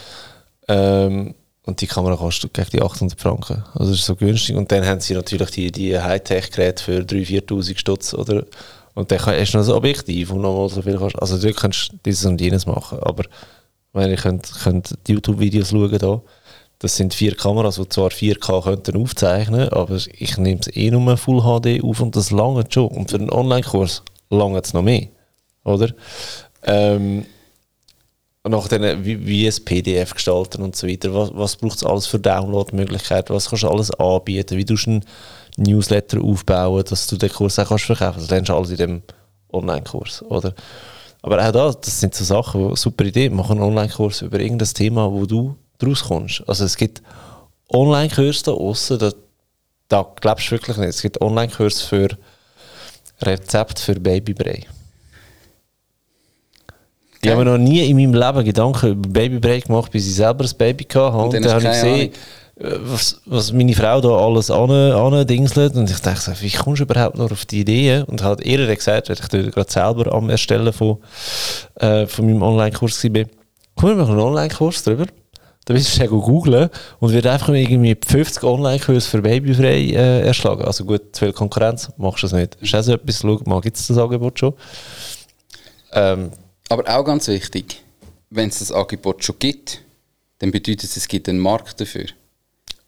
Ähm, 0.68 1.34
und 1.70 1.80
die 1.80 1.86
Kamera 1.86 2.16
kostet 2.16 2.52
gegen 2.52 2.70
die 2.70 2.82
800 2.82 3.18
Franken. 3.18 3.64
Also 3.74 3.92
das 3.92 4.00
ist 4.00 4.06
so 4.06 4.16
günstig. 4.16 4.56
Und 4.56 4.70
dann 4.72 4.84
haben 4.84 5.00
sie 5.00 5.14
natürlich 5.14 5.50
die, 5.50 5.70
die 5.70 5.98
Hightech-Geräte 5.98 6.82
für 6.82 6.98
3'000, 7.00 7.46
4'000 7.46 7.78
Stutz? 7.78 8.12
Und 8.12 8.28
dann 8.28 8.46
hast 9.20 9.54
du 9.54 9.58
noch 9.58 9.68
ein 9.68 9.72
Objektiv 9.72 10.32
und 10.32 10.40
nochmal 10.42 10.68
so 10.68 10.82
viel 10.82 10.98
kannst. 10.98 11.20
Also 11.22 11.38
du 11.38 11.54
kannst 11.54 11.92
dieses 12.04 12.26
und 12.26 12.40
jenes 12.40 12.66
machen. 12.66 12.98
Aber 13.00 13.22
meine, 13.92 14.12
ihr 14.12 14.18
könnt, 14.18 14.50
könnt 14.62 14.98
YouTube-Videos 15.06 15.70
schauen 15.70 15.90
hier. 15.90 16.22
Das 16.80 16.96
sind 16.96 17.14
vier 17.14 17.36
Kameras, 17.36 17.76
die 17.76 17.88
zwar 17.88 18.08
4K 18.08 18.64
könnten 18.64 18.96
aufzeichnen, 18.96 19.68
aber 19.68 19.96
ich 19.96 20.38
nehme 20.38 20.60
es 20.60 20.74
eh 20.74 20.90
nur 20.90 21.16
Full 21.16 21.42
HD 21.42 21.84
auf 21.84 22.00
und 22.00 22.16
das 22.16 22.30
lange 22.30 22.64
schon. 22.68 22.88
Und 22.88 23.10
für 23.10 23.18
einen 23.18 23.30
Online-Kurs 23.30 24.02
lange 24.30 24.60
es 24.60 24.72
noch 24.72 24.82
mehr, 24.82 25.08
oder? 25.62 25.90
Ähm, 26.64 27.26
nach 28.48 28.68
dann, 28.68 29.04
wie, 29.04 29.26
wie 29.26 29.46
ein 29.46 29.64
PDF 29.64 30.14
gestalten 30.14 30.62
und 30.62 30.74
so 30.74 30.88
weiter. 30.88 31.14
Was, 31.14 31.30
was 31.34 31.56
braucht 31.56 31.76
es 31.76 31.84
alles 31.84 32.06
für 32.06 32.18
Download-Möglichkeiten? 32.18 33.34
Was 33.34 33.50
kannst 33.50 33.64
du 33.64 33.68
alles 33.68 33.90
anbieten? 33.92 34.56
Wie 34.56 34.64
tust 34.64 34.86
du 34.86 34.90
einen 34.90 35.04
Newsletter 35.58 36.22
aufbauen, 36.22 36.84
dass 36.88 37.06
du 37.06 37.16
den 37.16 37.30
Kurs 37.30 37.58
auch 37.58 37.68
kannst 37.68 37.84
verkaufen 37.84 38.12
kannst? 38.14 38.24
Das 38.24 38.30
lernst 38.30 38.48
du 38.48 38.54
alles 38.54 38.70
in 38.70 38.76
dem 38.76 39.02
Online-Kurs? 39.52 40.24
Aber 41.22 41.48
auch 41.48 41.52
da, 41.52 41.72
das 41.72 42.00
sind 42.00 42.14
so 42.14 42.24
Sachen, 42.24 42.74
super 42.76 43.04
Idee. 43.04 43.28
Mach 43.28 43.50
einen 43.50 43.60
Online-Kurs 43.60 44.22
über 44.22 44.40
irgendein 44.40 44.68
Thema, 44.68 45.12
wo 45.12 45.26
du 45.26 45.56
daraus 45.76 46.04
kommst. 46.04 46.42
Also 46.46 46.64
es 46.64 46.76
gibt 46.76 47.02
Online-Kurse 47.68 48.44
da 48.44 48.52
draussen, 48.52 48.98
da, 48.98 49.12
da 49.88 50.14
glaubst 50.18 50.46
du 50.46 50.52
wirklich 50.52 50.78
nicht. 50.78 50.88
Es 50.88 51.02
gibt 51.02 51.20
Online-Kurse 51.20 51.86
für 51.86 52.08
Rezepte 53.20 53.82
für 53.82 54.00
Babybrei. 54.00 54.66
Ich 57.22 57.28
Geil. 57.28 57.34
habe 57.36 57.44
noch 57.44 57.58
nie 57.58 57.84
in 57.86 57.96
meinem 57.96 58.14
Leben 58.14 58.44
Gedanken 58.46 58.92
über 58.92 59.08
Babybrei 59.10 59.60
gemacht, 59.60 59.92
bis 59.92 60.06
ich 60.08 60.14
selber 60.14 60.44
ein 60.44 60.50
Baby 60.56 60.84
hatte. 60.84 61.16
Und, 61.18 61.34
dann 61.34 61.42
dann 61.42 61.52
habe 61.52 61.64
ich 61.64 61.68
gesehen, 61.70 62.12
äh, 62.58 62.78
was, 62.80 63.20
was 63.26 63.52
meine 63.52 63.74
Frau 63.74 64.00
da 64.00 64.08
alles 64.08 64.50
an- 64.50 64.70
andingselt. 64.70 65.74
Und 65.76 65.90
ich 65.90 65.98
dachte, 66.00 66.18
so, 66.18 66.32
wie 66.40 66.50
kommst 66.50 66.80
du 66.80 66.84
überhaupt 66.84 67.18
noch 67.18 67.30
auf 67.30 67.44
die 67.44 67.60
Idee? 67.60 68.04
Und 68.06 68.22
hat 68.22 68.42
ihr 68.46 68.66
dann 68.66 68.74
gesagt, 68.74 69.10
weil 69.10 69.16
ich 69.46 69.52
gerade 69.52 69.70
selber 69.70 70.12
am 70.14 70.30
Erstellen 70.30 70.72
von, 70.72 70.96
äh, 71.74 72.06
von 72.06 72.24
meinem 72.24 72.42
Online-Kurs 72.42 73.04
war, 73.04 73.24
komm, 73.74 73.88
wir 73.90 73.96
machen 73.96 74.12
einen 74.12 74.20
Online-Kurs 74.20 74.82
drüber. 74.84 75.04
Da 75.66 75.74
bist 75.74 75.88
du 75.88 75.92
schnell 75.96 76.08
googeln 76.08 76.70
und 77.00 77.12
wird 77.12 77.26
einfach 77.26 77.50
irgendwie 77.50 77.94
50 78.02 78.42
Online-Kurse 78.44 79.06
für 79.08 79.20
Babyfrei 79.20 79.90
äh, 79.90 80.20
erschlagen. 80.22 80.64
Also 80.64 80.86
gut, 80.86 81.14
zu 81.14 81.26
viel 81.26 81.32
Konkurrenz, 81.34 81.90
machst 81.98 82.22
du 82.22 82.28
das 82.28 82.32
nicht. 82.32 82.56
Ist 82.62 82.72
das 82.72 82.86
so 82.86 82.94
etwas, 82.94 83.18
schau 83.20 83.38
mal, 83.44 83.60
gibt 83.60 83.76
es 83.76 83.86
das 83.88 83.98
Angebot 83.98 84.38
schon? 84.38 84.54
Ähm, 85.92 86.30
Aber 86.70 86.88
auch 86.88 87.04
ganz 87.04 87.28
wichtig, 87.28 87.82
wenn 88.30 88.48
es 88.48 88.60
das 88.60 88.72
Angebot 88.72 89.22
schon 89.24 89.36
gibt, 89.38 89.82
dann 90.38 90.50
bedeutet 90.50 90.84
es, 90.84 90.96
es 90.96 91.06
gibt 91.08 91.28
einen 91.28 91.38
Markt 91.38 91.78
dafür. 91.80 92.06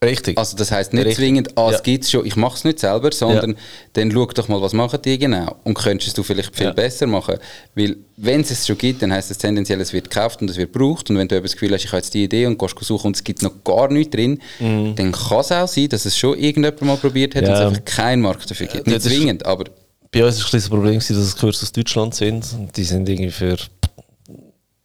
richtig. 0.04 0.36
Also 0.36 0.56
das 0.56 0.72
heißt 0.72 0.94
nicht 0.94 1.04
Richtig. 1.06 1.16
zwingend, 1.18 1.56
ah, 1.56 1.70
Ja. 1.70 1.76
es 1.76 1.82
gibt 1.84 2.02
es 2.02 2.10
schon, 2.10 2.26
ich 2.26 2.34
mache 2.34 2.56
es 2.56 2.64
nicht 2.64 2.80
selber, 2.80 3.12
sondern 3.12 3.56
dann 3.92 4.10
schau 4.10 4.26
doch 4.26 4.48
mal, 4.48 4.60
was 4.60 4.72
machen 4.72 4.98
die 5.04 5.16
genau 5.16 5.54
und 5.62 5.74
könntest 5.74 6.18
du 6.18 6.24
vielleicht 6.24 6.56
viel 6.56 6.66
Ja. 6.66 6.72
besser 6.72 7.06
machen. 7.06 7.36
Weil 7.76 7.98
wenn 8.16 8.40
es 8.40 8.50
es 8.50 8.66
schon 8.66 8.76
gibt, 8.78 9.00
dann 9.02 9.12
heißt 9.12 9.30
es 9.30 9.38
tendenziell, 9.38 9.80
es 9.80 9.92
wird 9.92 10.10
gekauft 10.10 10.42
und 10.42 10.50
es 10.50 10.56
wird 10.56 10.72
gebraucht 10.72 11.08
und 11.08 11.18
wenn 11.18 11.28
du 11.28 11.40
das 11.40 11.52
Gefühl 11.52 11.72
hast, 11.72 11.84
ich 11.84 11.92
habe 11.92 11.98
jetzt 11.98 12.14
die 12.14 12.24
Idee 12.24 12.46
und 12.46 12.58
gehst 12.58 12.74
suchen 12.82 13.06
und 13.08 13.16
es 13.16 13.22
gibt 13.22 13.42
noch 13.42 13.52
gar 13.62 13.88
nichts 13.92 14.10
drin, 14.16 14.40
dann 14.58 15.12
kann 15.12 15.38
es 15.40 15.52
auch 15.52 15.68
sein, 15.68 15.88
dass 15.88 16.04
es 16.04 16.18
schon 16.18 16.36
irgendjemand 16.36 16.82
mal 16.82 16.96
probiert 16.96 17.36
hat 17.36 17.44
und 17.44 17.50
Mhm. 17.50 17.54
Ja. 17.54 17.60
es 17.62 17.68
einfach 17.68 17.84
keinen 17.84 18.22
Markt 18.22 18.50
dafür 18.50 18.66
gibt. 18.66 18.88
Nicht 18.88 19.02
zwingend, 19.02 19.46
aber 19.46 19.66
Bei 20.12 20.24
uns 20.24 20.42
war 20.44 20.50
das 20.52 20.68
Problem, 20.68 20.94
dass 20.98 21.10
es 21.10 21.36
Kurse 21.36 21.62
aus 21.62 21.72
Deutschland 21.72 22.14
sind 22.14 22.44
und 22.52 22.76
die 22.76 22.84
sind 22.84 23.08
irgendwie 23.08 23.30
für 23.30 23.56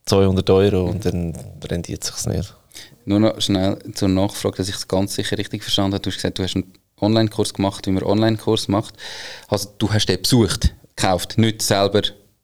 200 0.05 0.49
Euro 0.49 0.85
und 0.85 1.05
dann 1.05 1.33
rendiert 1.69 2.03
es 2.03 2.15
sich 2.15 2.33
nicht. 2.33 2.55
Nur 3.05 3.19
noch 3.19 3.41
schnell 3.41 3.77
zur 3.93 4.07
Nachfrage, 4.07 4.57
dass 4.57 4.69
ich 4.69 4.75
es 4.75 4.87
ganz 4.87 5.15
sicher 5.15 5.37
richtig 5.37 5.63
verstanden 5.63 5.95
habe. 5.95 6.01
Du 6.01 6.09
hast 6.09 6.15
gesagt, 6.15 6.39
du 6.39 6.43
hast 6.43 6.55
einen 6.55 6.71
Online-Kurs 7.01 7.53
gemacht, 7.53 7.85
wie 7.87 7.91
man 7.91 8.03
Online-Kurs 8.03 8.69
macht. 8.69 8.95
Also 9.49 9.69
du 9.77 9.91
hast 9.91 10.07
den 10.07 10.21
besucht, 10.21 10.73
gekauft, 10.95 11.37
nicht 11.37 11.61
selber, 11.61 12.01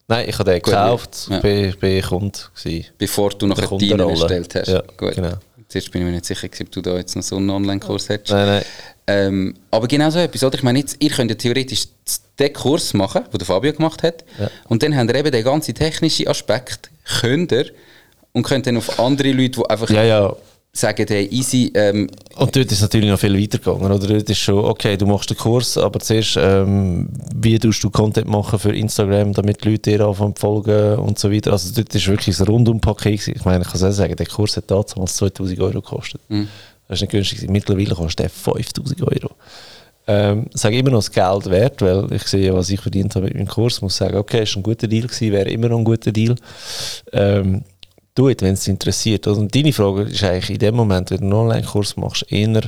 Nein, 0.08 0.28
ich 0.28 0.38
habe 0.38 0.52
den 0.52 0.62
gekauft, 0.62 1.28
ja. 1.30 1.40
bin, 1.40 1.74
bin 1.80 2.04
Kunde 2.04 2.38
gewesen. 2.56 2.86
bevor 2.98 3.30
du 3.30 3.48
nachher 3.48 3.68
deinen 3.78 4.10
erstellt 4.10 4.54
hast. 4.56 4.68
Ja, 4.68 4.84
Gut. 4.98 5.16
genau. 5.16 5.36
Zuerst 5.74 5.90
bin 5.92 6.02
ich 6.04 6.06
mir 6.06 6.12
nicht 6.12 6.26
sicher, 6.26 6.48
ob 6.62 6.72
du 6.72 6.82
da 6.82 6.98
jetzt 6.98 7.16
noch 7.16 7.24
so 7.24 7.36
einen 7.38 7.50
Online-Kurs 7.50 8.08
hättest. 8.10 8.30
Nein, 8.32 8.46
nein. 8.46 8.64
Ähm, 9.08 9.56
aber 9.72 9.88
genau 9.88 10.12
so 10.12 10.20
etwas, 10.20 10.44
oder? 10.44 10.54
Ich 10.56 10.62
meine, 10.62 10.78
jetzt, 10.78 10.98
ihr 11.00 11.10
könnt 11.10 11.32
ja 11.32 11.36
theoretisch 11.36 11.88
den 12.38 12.54
Kurs 12.54 12.94
machen, 12.94 13.24
den 13.32 13.38
der 13.40 13.48
Fabio 13.48 13.74
gemacht 13.74 14.04
hat, 14.04 14.24
Ja. 14.40 14.52
und 14.70 14.84
dann 14.84 14.96
habt 14.96 15.10
ihr 15.10 15.16
eben 15.16 15.32
den 15.32 15.44
ganzen 15.44 15.74
technischen 15.74 16.28
Aspekt, 16.28 16.92
könnt 17.22 17.52
ihr, 17.52 17.72
und 18.34 18.44
könnt 18.44 18.68
dann 18.68 18.78
auf 18.78 19.00
andere 19.00 19.32
Leute, 19.32 19.62
die 19.62 19.66
einfach 19.68 19.90
Ja, 19.90 20.04
ja. 20.04 20.36
Sagen, 20.76 21.06
hey, 21.08 21.28
easy, 21.32 21.72
ähm, 21.76 22.10
Und 22.36 22.56
dort 22.56 22.72
ist 22.72 22.82
natürlich 22.82 23.10
noch 23.10 23.20
viel 23.20 23.40
weiter 23.40 23.60
gegangen. 23.60 23.92
Oder? 23.92 24.08
Dort 24.08 24.30
ist 24.30 24.40
schon, 24.40 24.66
okay, 24.66 24.98
du 24.98 25.06
machst 25.06 25.30
den 25.30 25.38
Kurs, 25.38 25.78
aber 25.78 26.00
zuerst, 26.00 26.36
ähm, 26.38 27.10
wie 27.36 27.60
tust 27.60 27.84
du 27.84 27.92
Content 27.92 28.28
machen 28.28 28.58
für 28.58 28.76
Instagram, 28.76 29.34
damit 29.34 29.64
die 29.64 29.70
Leute 29.70 29.92
dir 29.92 30.02
anfangen 30.02 30.36
folgen 30.36 30.96
und 30.98 31.20
so 31.20 31.32
weiter. 31.32 31.52
Also 31.52 31.74
dort 31.76 31.94
ist 31.94 32.08
wirklich 32.08 32.40
ein 32.40 32.46
Rundumpaket. 32.48 33.28
Ich 33.28 33.46
meine, 33.46 33.64
ich 33.64 33.70
kann 33.70 33.88
es 33.88 33.96
sagen, 33.96 34.16
der 34.16 34.26
Kurs 34.26 34.58
hat 34.58 34.72
damals 34.72 35.16
2000 35.16 35.60
Euro 35.60 35.82
gekostet. 35.82 36.22
Das 36.88 36.98
ist 36.98 37.02
nicht 37.02 37.12
günstig. 37.12 37.50
Mittlerweile 37.50 37.94
kostet 37.94 38.20
der 38.20 38.30
5000 38.30 39.02
Euro. 39.04 39.36
Ähm, 40.06 40.48
sage 40.54 40.78
immer 40.78 40.90
noch 40.90 40.98
das 40.98 41.12
Geld 41.12 41.50
wert, 41.50 41.82
weil 41.82 42.12
ich 42.12 42.24
sehe, 42.24 42.54
was 42.54 42.70
ich 42.70 42.82
verdient 42.82 43.16
habe 43.16 43.28
mit 43.28 43.36
meinem 43.36 43.48
Kurs. 43.48 43.82
muss 43.82 43.96
sagen, 43.96 44.18
okay, 44.18 44.44
ist 44.44 44.56
ein 44.58 44.64
guter 44.64 44.88
Deal 44.88 45.08
gewesen, 45.08 45.32
wäre 45.32 45.50
immer 45.50 45.70
noch 45.70 45.78
ein 45.78 45.86
guter 45.86 46.12
Deal. 46.12 46.36
Ähm, 47.14 47.64
tu 48.16 48.30
es, 48.30 48.38
wenn 48.40 48.54
es 48.54 48.68
interessiert. 48.68 49.28
Also, 49.28 49.42
Und 49.42 49.54
deine 49.54 49.74
Frage 49.74 50.04
ist 50.04 50.24
eigentlich 50.24 50.52
in 50.52 50.60
dem 50.60 50.76
Moment, 50.76 51.12
wenn 51.12 51.20
du 51.20 51.26
einen 51.26 51.34
Online-Kurs 51.34 51.98
machst, 51.98 52.32
eher, 52.32 52.62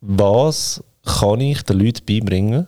was 0.00 0.82
kann 1.04 1.40
ich 1.40 1.62
den 1.62 1.78
Leuten 1.78 2.04
beibringen? 2.04 2.66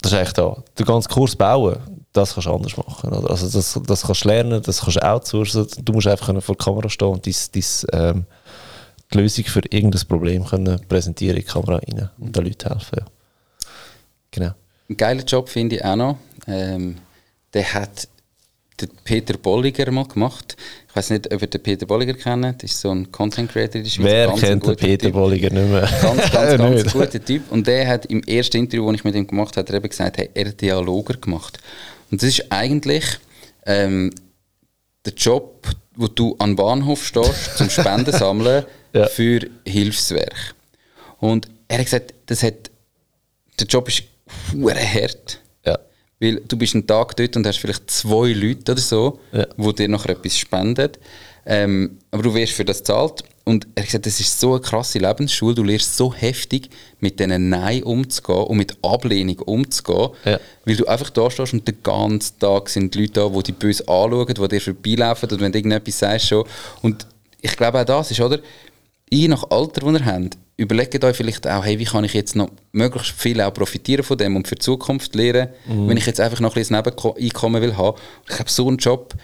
Das 0.00 0.12
ist 0.12 0.18
eigentlich 0.18 0.32
da. 0.32 0.62
Den 0.78 0.86
ganzen 0.86 1.10
Kurs 1.10 1.36
bauen, 1.36 1.76
das 2.12 2.34
kannst 2.34 2.46
du 2.46 2.52
anders 2.52 2.76
machen. 2.76 3.12
Also 3.12 3.48
das, 3.48 3.80
das 3.86 4.02
kannst 4.02 4.24
du 4.24 4.28
lernen, 4.28 4.62
das 4.62 4.80
kannst 4.80 4.96
du 4.96 5.06
outsourcen. 5.06 5.66
Du 5.84 5.92
musst 5.92 6.06
einfach 6.06 6.26
vor 6.42 6.54
der 6.54 6.64
Kamera 6.64 6.88
stehen 6.88 7.08
und 7.08 7.24
dies, 7.24 7.50
dies, 7.50 7.86
ähm, 7.92 8.24
die 9.12 9.18
Lösung 9.18 9.44
für 9.44 9.62
irgendein 9.70 10.06
Problem 10.06 10.44
können 10.44 10.80
präsentieren 10.88 11.36
in 11.36 11.42
die 11.42 11.48
Kamera 11.48 11.76
rein 11.76 12.10
und 12.18 12.34
den 12.34 12.44
Leuten 12.44 12.68
helfen. 12.68 12.98
Ja. 12.98 13.06
Genau. 14.30 14.52
Ein 14.88 14.96
geiler 14.96 15.24
Job 15.24 15.48
finde 15.48 15.76
ich 15.76 15.84
auch 15.84 15.96
noch. 15.96 16.16
Ähm, 16.46 16.96
der 17.52 17.74
hat 17.74 18.08
der 18.80 18.88
Peter 19.04 19.36
Bolliger 19.36 19.90
mal 19.90 20.06
gemacht. 20.06 20.56
Ich 20.88 20.96
weiß 20.96 21.10
nicht, 21.10 21.32
ob 21.32 21.40
ihr 21.40 21.46
den 21.48 21.62
Peter 21.62 21.86
Bolliger 21.86 22.14
kennt. 22.14 22.62
Das 22.62 22.70
ist 22.70 22.80
so 22.80 22.90
ein 22.90 23.10
Content 23.12 23.50
Creator 23.50 23.76
in 23.76 23.84
der 23.84 23.90
Schweiz. 23.90 24.04
Wer 24.06 24.26
Ganz 24.28 24.40
kennt 24.40 24.66
den 24.66 24.76
Peter 24.76 25.06
Typ. 25.06 25.12
Bolliger 25.12 25.50
nicht 25.50 25.70
mehr? 25.70 25.88
Ganz, 26.02 26.30
ganz, 26.32 26.32
ganz 26.58 26.82
Nicht. 26.84 26.92
guter 26.92 27.24
Typ. 27.24 27.42
Und 27.52 27.66
der 27.66 27.86
hat 27.86 28.06
im 28.06 28.22
ersten 28.24 28.56
Interview, 28.58 28.86
das 28.90 28.96
ich 29.00 29.04
mit 29.04 29.14
ihm 29.14 29.26
gemacht 29.26 29.56
habe, 29.56 29.60
hat 29.66 29.70
er 29.70 29.76
eben 29.76 29.88
gesagt, 29.88 30.18
hey, 30.18 30.30
er 30.34 30.48
hat 30.48 30.60
Dialoger 30.60 31.14
gemacht. 31.14 31.58
Und 32.10 32.22
das 32.22 32.28
ist 32.30 32.50
eigentlich 32.50 33.04
ähm, 33.66 34.12
der 35.04 35.12
Job, 35.14 35.68
wo 35.96 36.08
du 36.08 36.34
an 36.38 36.50
den 36.50 36.56
Bahnhof 36.56 37.04
stehst, 37.06 37.56
zum 37.56 37.70
Spenden 37.70 38.12
sammeln 38.12 38.64
Ja. 38.92 39.06
für 39.06 39.40
Hilfswerk. 39.64 40.54
Und 41.20 41.46
er 41.68 41.78
hat 41.78 41.84
gesagt, 41.84 42.14
das 42.26 42.42
hat, 42.42 42.70
der 43.60 43.68
Job 43.68 43.86
ist 43.86 44.02
hart. 44.52 45.40
Weil 46.20 46.42
du 46.46 46.56
bist 46.56 46.74
einen 46.74 46.86
Tag 46.86 47.16
dort 47.16 47.36
und 47.36 47.46
hast 47.46 47.58
vielleicht 47.58 47.90
zwei 47.90 48.32
Leute 48.32 48.72
oder 48.72 48.80
so, 48.80 49.18
Ja. 49.32 49.46
die 49.56 49.74
dir 49.74 49.88
nachher 49.88 50.10
etwas 50.10 50.36
spenden. 50.36 50.90
Ähm, 51.46 51.98
aber 52.10 52.22
du 52.22 52.34
wirst 52.34 52.52
für 52.52 52.64
das 52.64 52.82
zahlt. 52.82 53.24
Und 53.44 53.66
er 53.74 53.82
hat 53.82 53.86
gesagt, 53.88 54.06
das 54.06 54.20
ist 54.20 54.38
so 54.38 54.52
eine 54.52 54.60
krasse 54.60 54.98
Lebensschule. 54.98 55.54
Du 55.54 55.64
lernst 55.64 55.96
so 55.96 56.12
heftig, 56.14 56.68
mit 57.00 57.18
diesen 57.18 57.48
Nein 57.48 57.82
umzugehen 57.82 58.44
und 58.44 58.58
mit 58.58 58.76
Ablehnung 58.82 59.38
umzugehen. 59.40 60.10
Ja. 60.26 60.38
Weil 60.66 60.76
du 60.76 60.86
einfach 60.86 61.08
da 61.10 61.30
stehst 61.30 61.54
und 61.54 61.66
den 61.66 61.82
ganzen 61.82 62.38
Tag 62.38 62.68
sind 62.68 62.94
die 62.94 63.00
Leute 63.00 63.12
da, 63.14 63.28
die 63.30 63.42
dich 63.44 63.54
böse 63.56 63.88
anschauen, 63.88 64.26
die 64.26 64.48
dir 64.48 64.60
vorbeilaufen 64.60 65.30
und 65.30 65.40
wenn 65.40 65.52
du 65.52 65.58
irgendetwas 65.58 65.98
sagst 65.98 66.28
schon. 66.28 66.44
Und 66.82 67.06
ich 67.40 67.56
glaube 67.56 67.80
auch 67.80 67.84
das 67.86 68.10
ist, 68.10 68.20
oder? 68.20 68.38
Je 69.10 69.26
nach 69.26 69.50
Alter, 69.50 69.80
das 69.90 70.00
ihr 70.00 70.04
habt, 70.06 70.36
überlegt 70.60 71.02
euch 71.02 71.16
vielleicht 71.16 71.46
auch, 71.46 71.64
hey, 71.64 71.78
wie 71.78 71.86
kann 71.86 72.04
ich 72.04 72.12
jetzt 72.12 72.36
noch 72.36 72.50
möglichst 72.72 73.12
viel 73.12 73.40
auch 73.40 73.52
profitieren 73.52 74.04
von 74.04 74.18
dem 74.18 74.36
und 74.36 74.46
für 74.46 74.56
die 74.56 74.60
Zukunft 74.60 75.14
lernen, 75.14 75.48
wenn 75.88 75.96
ich 75.96 76.04
jetzt 76.04 76.20
einfach 76.20 76.40
noch 76.40 76.50
ein 76.50 76.60
bisschen 76.60 76.76
ein 76.76 76.84
Nebeneinkommen 76.84 77.62
will 77.62 77.76
haben. 77.78 77.96
Ich 78.28 78.36
glaube, 78.36 78.50
so 78.50 78.68
einen 78.68 78.76
Job, 78.76 79.14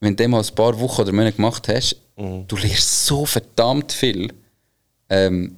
wenn 0.00 0.16
du 0.16 0.22
den 0.22 0.30
mal 0.30 0.40
ein 0.40 0.54
paar 0.54 0.80
Wochen 0.80 1.02
oder 1.02 1.12
Monate 1.12 1.36
gemacht 1.36 1.68
hast, 1.68 1.96
du 2.16 2.56
lernst 2.56 3.04
so 3.04 3.26
verdammt 3.26 3.92
viel. 3.92 4.32
Ähm, 5.10 5.56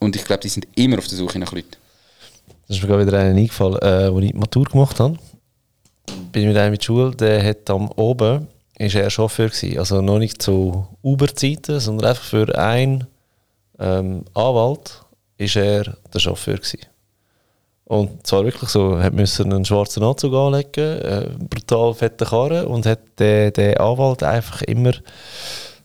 und 0.00 0.16
ich 0.16 0.24
glaube, 0.24 0.40
die 0.40 0.48
sind 0.48 0.66
immer 0.74 0.98
auf 0.98 1.06
der 1.06 1.18
Suche 1.18 1.38
nach 1.38 1.52
Leuten. 1.52 1.76
Das 2.66 2.76
ist 2.76 2.82
mir 2.82 2.88
gerade 2.88 3.06
wieder 3.06 3.18
einer 3.18 3.36
eingefallen, 3.36 3.78
äh, 3.80 3.86
als 3.86 4.24
ich 4.24 4.32
die 4.32 4.38
Matur 4.38 4.64
gemacht 4.64 4.98
habe. 4.98 5.16
Bin 6.32 6.42
ich 6.42 6.48
mit 6.48 6.56
einem 6.56 6.74
in 6.74 6.80
die 6.80 6.84
Schule, 6.84 7.14
der 7.14 7.44
hat 7.44 7.70
am 7.70 7.88
oben, 7.92 8.48
ist 8.78 8.96
er 8.96 9.10
Chauffeur 9.10 9.48
gewesen. 9.48 9.78
Also 9.78 10.00
noch 10.00 10.18
nicht 10.18 10.42
zu 10.42 10.88
Uber-Zeiten, 11.02 11.78
sondern 11.78 12.10
einfach 12.10 12.24
für 12.24 12.58
einen 12.58 13.06
ähm, 13.80 14.24
Anwalt 14.34 15.02
ist 15.38 15.56
er 15.56 15.96
der 16.12 16.20
Chauffeur 16.20 16.56
gewesen. 16.56 16.80
Und 17.84 18.24
zwar 18.24 18.44
wirklich 18.44 18.70
so, 18.70 18.94
er 18.94 19.10
musste 19.10 19.42
einen 19.42 19.64
schwarzen 19.64 20.04
Anzug 20.04 20.32
anlegen, 20.32 21.00
äh, 21.00 21.28
brutal 21.38 21.92
fette 21.94 22.24
Karre 22.24 22.68
und 22.68 22.86
hat 22.86 23.00
den, 23.18 23.52
den 23.52 23.78
Anwalt 23.78 24.22
einfach 24.22 24.62
immer 24.62 24.92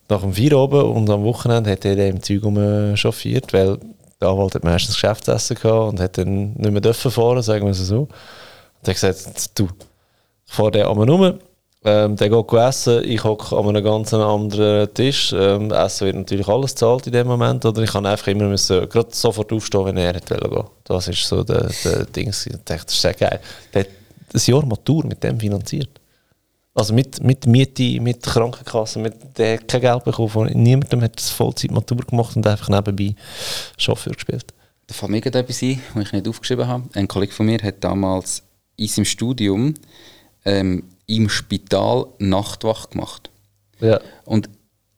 nach 0.07 0.21
dem 0.21 0.33
Vier 0.33 0.55
oben 0.55 0.83
und 0.83 1.09
am 1.09 1.23
Wochenende 1.23 1.71
hat 1.71 1.83
er 1.83 1.97
im 2.07 2.21
Zeug 2.21 2.43
um 2.43 2.95
chauffiert, 2.95 3.51
weil 3.53 3.79
der 4.21 4.29
Anwalt 4.29 4.53
hat 4.53 4.63
meistens 4.63 4.93
Geschäftsessen 4.93 5.55
gehabt 5.55 5.93
und 5.93 5.99
hat 5.99 6.17
dann 6.17 6.53
nicht 6.53 6.71
mehr 6.71 6.81
dürfen 6.81 7.09
fahren, 7.09 7.41
sagen 7.41 7.65
wir 7.65 7.71
es 7.71 7.79
so. 7.79 8.01
Und 8.01 8.09
er 8.83 8.93
hat 8.93 9.01
gesagt, 9.01 9.59
du, 9.59 9.67
ich 10.45 10.53
fahre 10.53 10.71
den 10.71 10.85
einmal 10.85 11.09
rum, 11.09 11.39
ähm, 11.85 12.15
der 12.15 12.29
geht 12.29 12.53
essen, 12.53 13.03
ich 13.03 13.23
hocke 13.23 13.55
an 13.55 13.69
einem 13.69 13.83
ganz 13.83 14.11
anderen 14.11 14.91
Tisch. 14.93 15.31
Ähm, 15.37 15.71
Essen 15.71 16.07
wird 16.07 16.15
natürlich 16.15 16.47
alles 16.47 16.73
zahlt 16.73 17.05
in 17.05 17.13
dem 17.13 17.27
Moment, 17.27 17.63
oder 17.63 17.83
ich 17.83 17.91
kann 17.91 18.05
einfach 18.07 18.27
immer 18.27 18.45
müssen, 18.45 18.89
gerade 18.89 19.09
sofort 19.11 19.53
aufstehen, 19.53 19.85
wenn 19.85 19.97
er 19.97 20.15
wollen 20.15 20.49
gehen. 20.49 20.63
Das 20.83 21.07
ist 21.07 21.27
so 21.27 21.43
der, 21.43 21.69
der 21.83 22.05
Ding. 22.05 22.29
Ich 22.29 22.51
dachte, 22.65 22.85
das 22.85 22.93
ist 22.93 23.01
sehr 23.01 23.13
geil. 23.13 23.39
Der 23.73 23.81
hat 23.81 23.89
ein 24.33 24.41
Jahr 24.43 24.65
Matur 24.65 25.05
mit 25.05 25.23
dem 25.23 25.39
finanziert. 25.39 25.89
Also 26.73 26.93
mit, 26.93 27.23
mit 27.23 27.45
Miete, 27.45 28.01
mit 28.01 28.23
Krankenkasse, 28.23 28.99
mit, 28.99 29.37
der 29.37 29.59
hat 29.59 29.67
kein 29.67 29.81
Geld 29.81 30.03
bekommen. 30.03 30.51
Niemandem 30.53 31.03
hat 31.03 31.17
das 31.17 31.29
Vollzeit 31.29 31.71
Matur 31.71 31.97
gemacht 31.97 32.35
und 32.35 32.47
einfach 32.47 32.67
nebenbei 32.67 33.15
Chauffeur 33.77 34.13
gespielt. 34.13 34.53
Da 34.87 34.93
fällt 34.93 35.11
mir 35.11 35.21
gerade 35.21 35.39
etwas 35.39 35.61
ein, 35.61 35.79
was 35.93 36.07
ich 36.07 36.13
nicht 36.13 36.27
aufgeschrieben 36.27 36.67
habe. 36.67 36.83
Ein 36.93 37.07
Kollege 37.07 37.31
von 37.31 37.45
mir 37.45 37.59
hat 37.59 37.83
damals 37.83 38.43
in 38.75 38.87
seinem 38.87 39.05
Studium 39.05 39.75
ähm, 40.43 40.83
im 41.07 41.29
Spital 41.29 42.07
Nachtwacht 42.19 42.91
gemacht. 42.91 43.29
Ja. 43.79 43.99
Und 44.25 44.49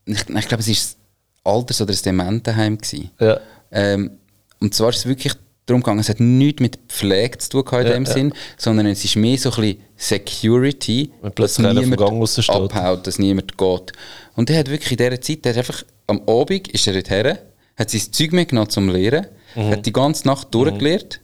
ich, 0.06 0.20
ich 0.30 0.48
glaube, 0.48 0.62
es 0.62 0.68
ist 0.68 0.98
Alters- 1.44 1.82
oder 1.82 1.94
ein 1.94 2.00
Dementenheim. 2.04 2.78
Gewesen. 2.78 3.12
Ja. 3.20 3.40
Ähm, 3.72 4.12
und 4.60 4.74
zwar 4.74 4.90
ist 4.90 4.98
es 4.98 5.06
wirklich 5.06 5.34
darum 5.66 5.82
gegangen, 5.82 6.00
es 6.00 6.08
hat 6.10 6.20
nichts 6.22 6.62
mit 6.62 6.80
Pflege 6.88 7.38
zu 7.40 7.50
tun 7.62 7.80
in 7.82 7.88
Ja, 7.88 7.94
dem 7.94 8.06
ja. 8.06 8.12
Sinn, 8.14 8.34
sondern 8.58 8.86
es 8.88 9.04
ist 9.04 9.16
mehr 9.18 9.38
so 9.38 9.52
ein 9.52 9.56
bisschen 9.62 9.82
Security, 9.98 11.12
raus 11.24 12.34
steht. 12.42 12.50
abhaut, 12.56 13.06
dass 13.06 13.20
niemand 13.20 13.58
geht. 13.58 13.92
Und 14.36 14.50
der 14.50 14.60
hat 14.60 14.70
wirklich 14.70 14.92
in 14.92 14.98
dieser 14.98 15.20
Zeit, 15.22 15.44
der 15.46 15.52
hat 15.54 15.58
einfach, 15.58 15.84
am 16.08 16.22
Abend 16.28 16.70
ist 16.70 16.88
er 16.88 16.94
dort 16.94 17.10
her, 17.10 17.40
hat 17.78 17.90
sein 17.90 18.02
Zeug 18.12 18.32
mitgenommen 18.32 18.70
zum 18.70 18.90
Lehren, 18.90 19.28
Mhm. 19.56 19.72
hat 19.72 19.86
die 19.86 19.94
ganze 19.94 20.26
Nacht 20.28 20.54
durchgelehrt, 20.54 21.20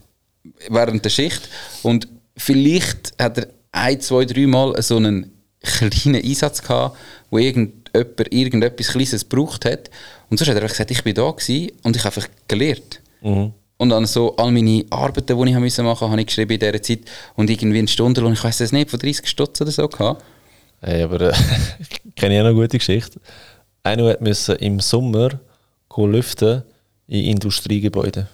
während 0.69 1.05
der 1.05 1.09
Schicht 1.09 1.47
und 1.84 2.07
vielleicht 2.36 3.13
hat 3.21 3.38
er 3.38 3.47
ein, 3.74 3.99
zwei, 3.99 4.24
drei 4.24 4.47
Mal 4.47 4.82
so 4.82 4.95
einen 4.97 5.32
kleinen 5.61 6.24
Einsatz 6.24 6.61
gehabt, 6.61 6.97
wo 7.30 7.38
irgendjemand 7.38 8.34
irgendetwas 8.34 8.88
Kleines 8.88 9.28
gebraucht 9.28 9.65
hat. 9.65 9.89
Und 10.30 10.38
sonst 10.38 10.49
hat 10.49 10.55
er 10.55 10.63
einfach 10.63 10.76
gesagt, 10.76 10.91
ich 10.91 11.03
bin 11.03 11.15
da 11.15 11.30
gewesen 11.30 11.71
und 11.84 11.95
ich 11.95 12.03
habe 12.03 12.15
einfach 12.15 12.30
gelehrt. 12.47 13.01
Mhm. 13.21 13.53
Und 13.78 13.89
dann 13.89 14.05
so 14.05 14.36
all 14.38 14.51
meine 14.51 14.86
Arbeiten, 14.91 15.38
die 15.38 15.51
ich 15.51 15.78
machen, 15.80 16.09
habe 16.09 16.21
ich 16.21 16.28
geschrieben 16.28 16.53
in 16.53 16.59
dieser 16.59 16.82
Zeit 16.82 16.99
und 17.36 17.49
irgendwie 17.49 17.80
eine 17.80 17.88
Stunde 17.88 18.24
und 18.24 18.34
ich 18.34 18.43
weiß 18.43 18.61
es 18.61 18.71
nicht, 18.71 18.89
von 18.89 18.99
30 18.99 19.28
Stutz 19.28 19.59
oder 19.59 19.71
so 19.71 19.88
gehabt. 19.88 20.24
Hey, 20.82 21.03
aber 21.03 21.21
äh, 21.21 21.34
ich 21.80 22.15
kenne 22.15 22.36
ja 22.36 22.43
noch 22.43 22.49
eine 22.49 22.59
gute 22.59 22.78
Geschichte. 22.78 23.19
Einer 23.84 24.09
hat 24.09 24.21
müssen 24.21 24.55
im 24.57 24.80
Sommer 24.80 25.39
lüften 25.97 26.63
in 27.07 27.26
Industriegebäuden. 27.26 28.28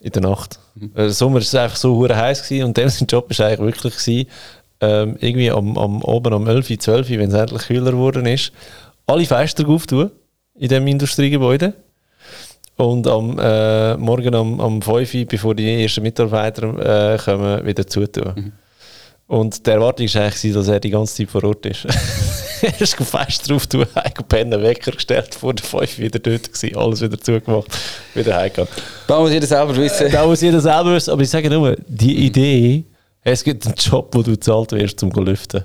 In 0.00 0.12
der 0.12 0.22
Nacht. 0.22 0.58
Der 0.74 1.10
Sommer 1.10 1.34
war 1.34 1.42
es 1.42 1.54
einfach 1.54 1.76
so 1.76 1.94
hure 1.94 2.16
heiß 2.16 2.42
gewesen 2.42 2.64
und 2.64 2.76
dem 2.76 2.88
sein 2.90 3.06
Job 3.06 3.26
war 3.30 3.46
eigentlich 3.46 3.60
wirklich 3.60 3.96
gewesen, 3.96 4.28
ähm, 4.80 5.16
irgendwie 5.20 5.50
am, 5.50 5.78
am, 5.78 6.02
oben 6.02 6.32
um 6.32 6.46
11, 6.46 6.78
12, 6.78 7.10
wenn 7.10 7.28
es 7.28 7.34
endlich 7.34 7.62
kühler 7.62 7.92
geworden 7.92 8.26
ist, 8.26 8.52
alle 9.06 9.24
Fenster 9.24 9.68
auftun 9.68 10.10
in 10.56 10.68
dem 10.68 10.86
Industriegebäude 10.86 11.74
und 12.76 13.06
am 13.06 13.38
äh, 13.38 13.96
morgen 13.96 14.34
um, 14.34 14.58
um 14.60 14.82
5 14.82 15.14
Uhr, 15.14 15.24
bevor 15.26 15.54
die 15.54 15.82
ersten 15.82 16.02
Mitarbeiter 16.02 17.14
äh, 17.14 17.18
kommen, 17.18 17.64
wieder 17.64 17.86
zutun. 17.86 18.52
Und 19.26 19.66
die 19.66 19.70
Erwartung 19.70 20.06
war 20.12 20.22
eigentlich, 20.22 20.52
dass 20.52 20.68
er 20.68 20.80
die 20.80 20.90
ganze 20.90 21.14
Zeit 21.14 21.30
vor 21.30 21.44
Ort 21.44 21.66
ist. 21.66 21.86
er 22.72 22.80
ist 22.80 22.94
fest 22.96 23.50
drauf, 23.50 23.66
hast 23.94 24.28
Pennen 24.28 24.62
Wecker 24.62 24.92
gestellt, 24.92 25.34
vor 25.34 25.54
der 25.54 25.64
5 25.64 25.98
wieder 25.98 26.18
dort 26.18 26.52
gewesen, 26.52 26.76
alles 26.76 27.00
wieder 27.00 27.18
zugemacht, 27.20 27.68
wieder 28.14 28.36
heimgegangen. 28.36 28.70
Da 29.06 29.20
muss 29.20 29.30
jeder 29.30 29.46
selber 29.46 29.76
wissen. 29.76 30.10
Da 30.10 30.26
muss 30.26 30.40
jeder 30.40 30.60
selber 30.60 30.94
wissen, 30.94 31.10
aber 31.10 31.22
ich 31.22 31.30
sage 31.30 31.50
nur, 31.50 31.76
die 31.86 32.26
Idee, 32.26 32.84
es 33.22 33.42
gibt 33.44 33.66
einen 33.66 33.74
Job, 33.76 34.14
wo 34.14 34.22
du 34.22 34.32
bezahlt 34.32 34.72
wirst, 34.72 35.00
zum 35.00 35.12
zu 35.12 35.20
lüften. 35.20 35.64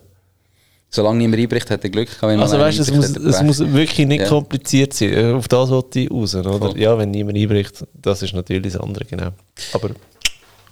Solange 0.92 1.20
niemand 1.20 1.40
einbricht, 1.40 1.70
hat 1.70 1.84
er 1.84 1.90
Glück 1.92 2.10
gehabt. 2.20 2.42
Also 2.42 2.58
weißt 2.58 2.80
du, 2.80 2.82
es 2.82 2.92
muss, 2.92 3.16
es 3.16 3.44
muss 3.44 3.60
wirklich 3.60 4.08
nicht 4.08 4.22
Ja. 4.22 4.28
kompliziert 4.28 4.94
sein. 4.94 5.14
Äh, 5.14 5.34
Auf 5.34 5.48
das 5.48 5.70
wollte 5.70 6.00
ich 6.00 6.10
raus, 6.12 6.34
oder? 6.34 6.58
Voll. 6.58 6.80
Ja, 6.80 6.98
wenn 6.98 7.12
niemand 7.12 7.38
einbricht, 7.38 7.86
das 7.94 8.24
ist 8.24 8.34
natürlich 8.34 8.74
das 8.74 8.82
andere, 8.82 9.06
genau. 9.06 9.30
Aber 9.74 9.92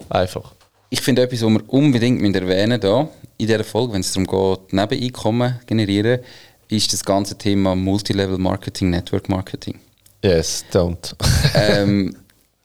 einfach. 0.10 0.54
Ich 0.90 1.02
finde 1.02 1.24
etwas, 1.24 1.42
was 1.42 1.52
wir 1.52 1.64
unbedingt 1.68 2.36
erwähnen 2.36 2.80
da 2.80 3.10
in 3.38 3.48
dieser 3.48 3.64
Folge, 3.64 3.94
wenn 3.94 4.02
es 4.02 4.14
darum 4.14 4.26
geht, 4.26 4.74
Nebeneinkommen 4.74 5.60
generieren, 5.66 6.22
ist 6.70 6.92
das 6.94 7.04
ganze 7.04 7.38
Thema 7.38 7.76
Multilevel 7.76 8.38
Marketing, 8.38 8.90
Network 8.90 9.30
Marketing. 9.30 9.80
Yes, 10.24 10.66
don't. 10.72 11.14
ähm, 11.56 12.16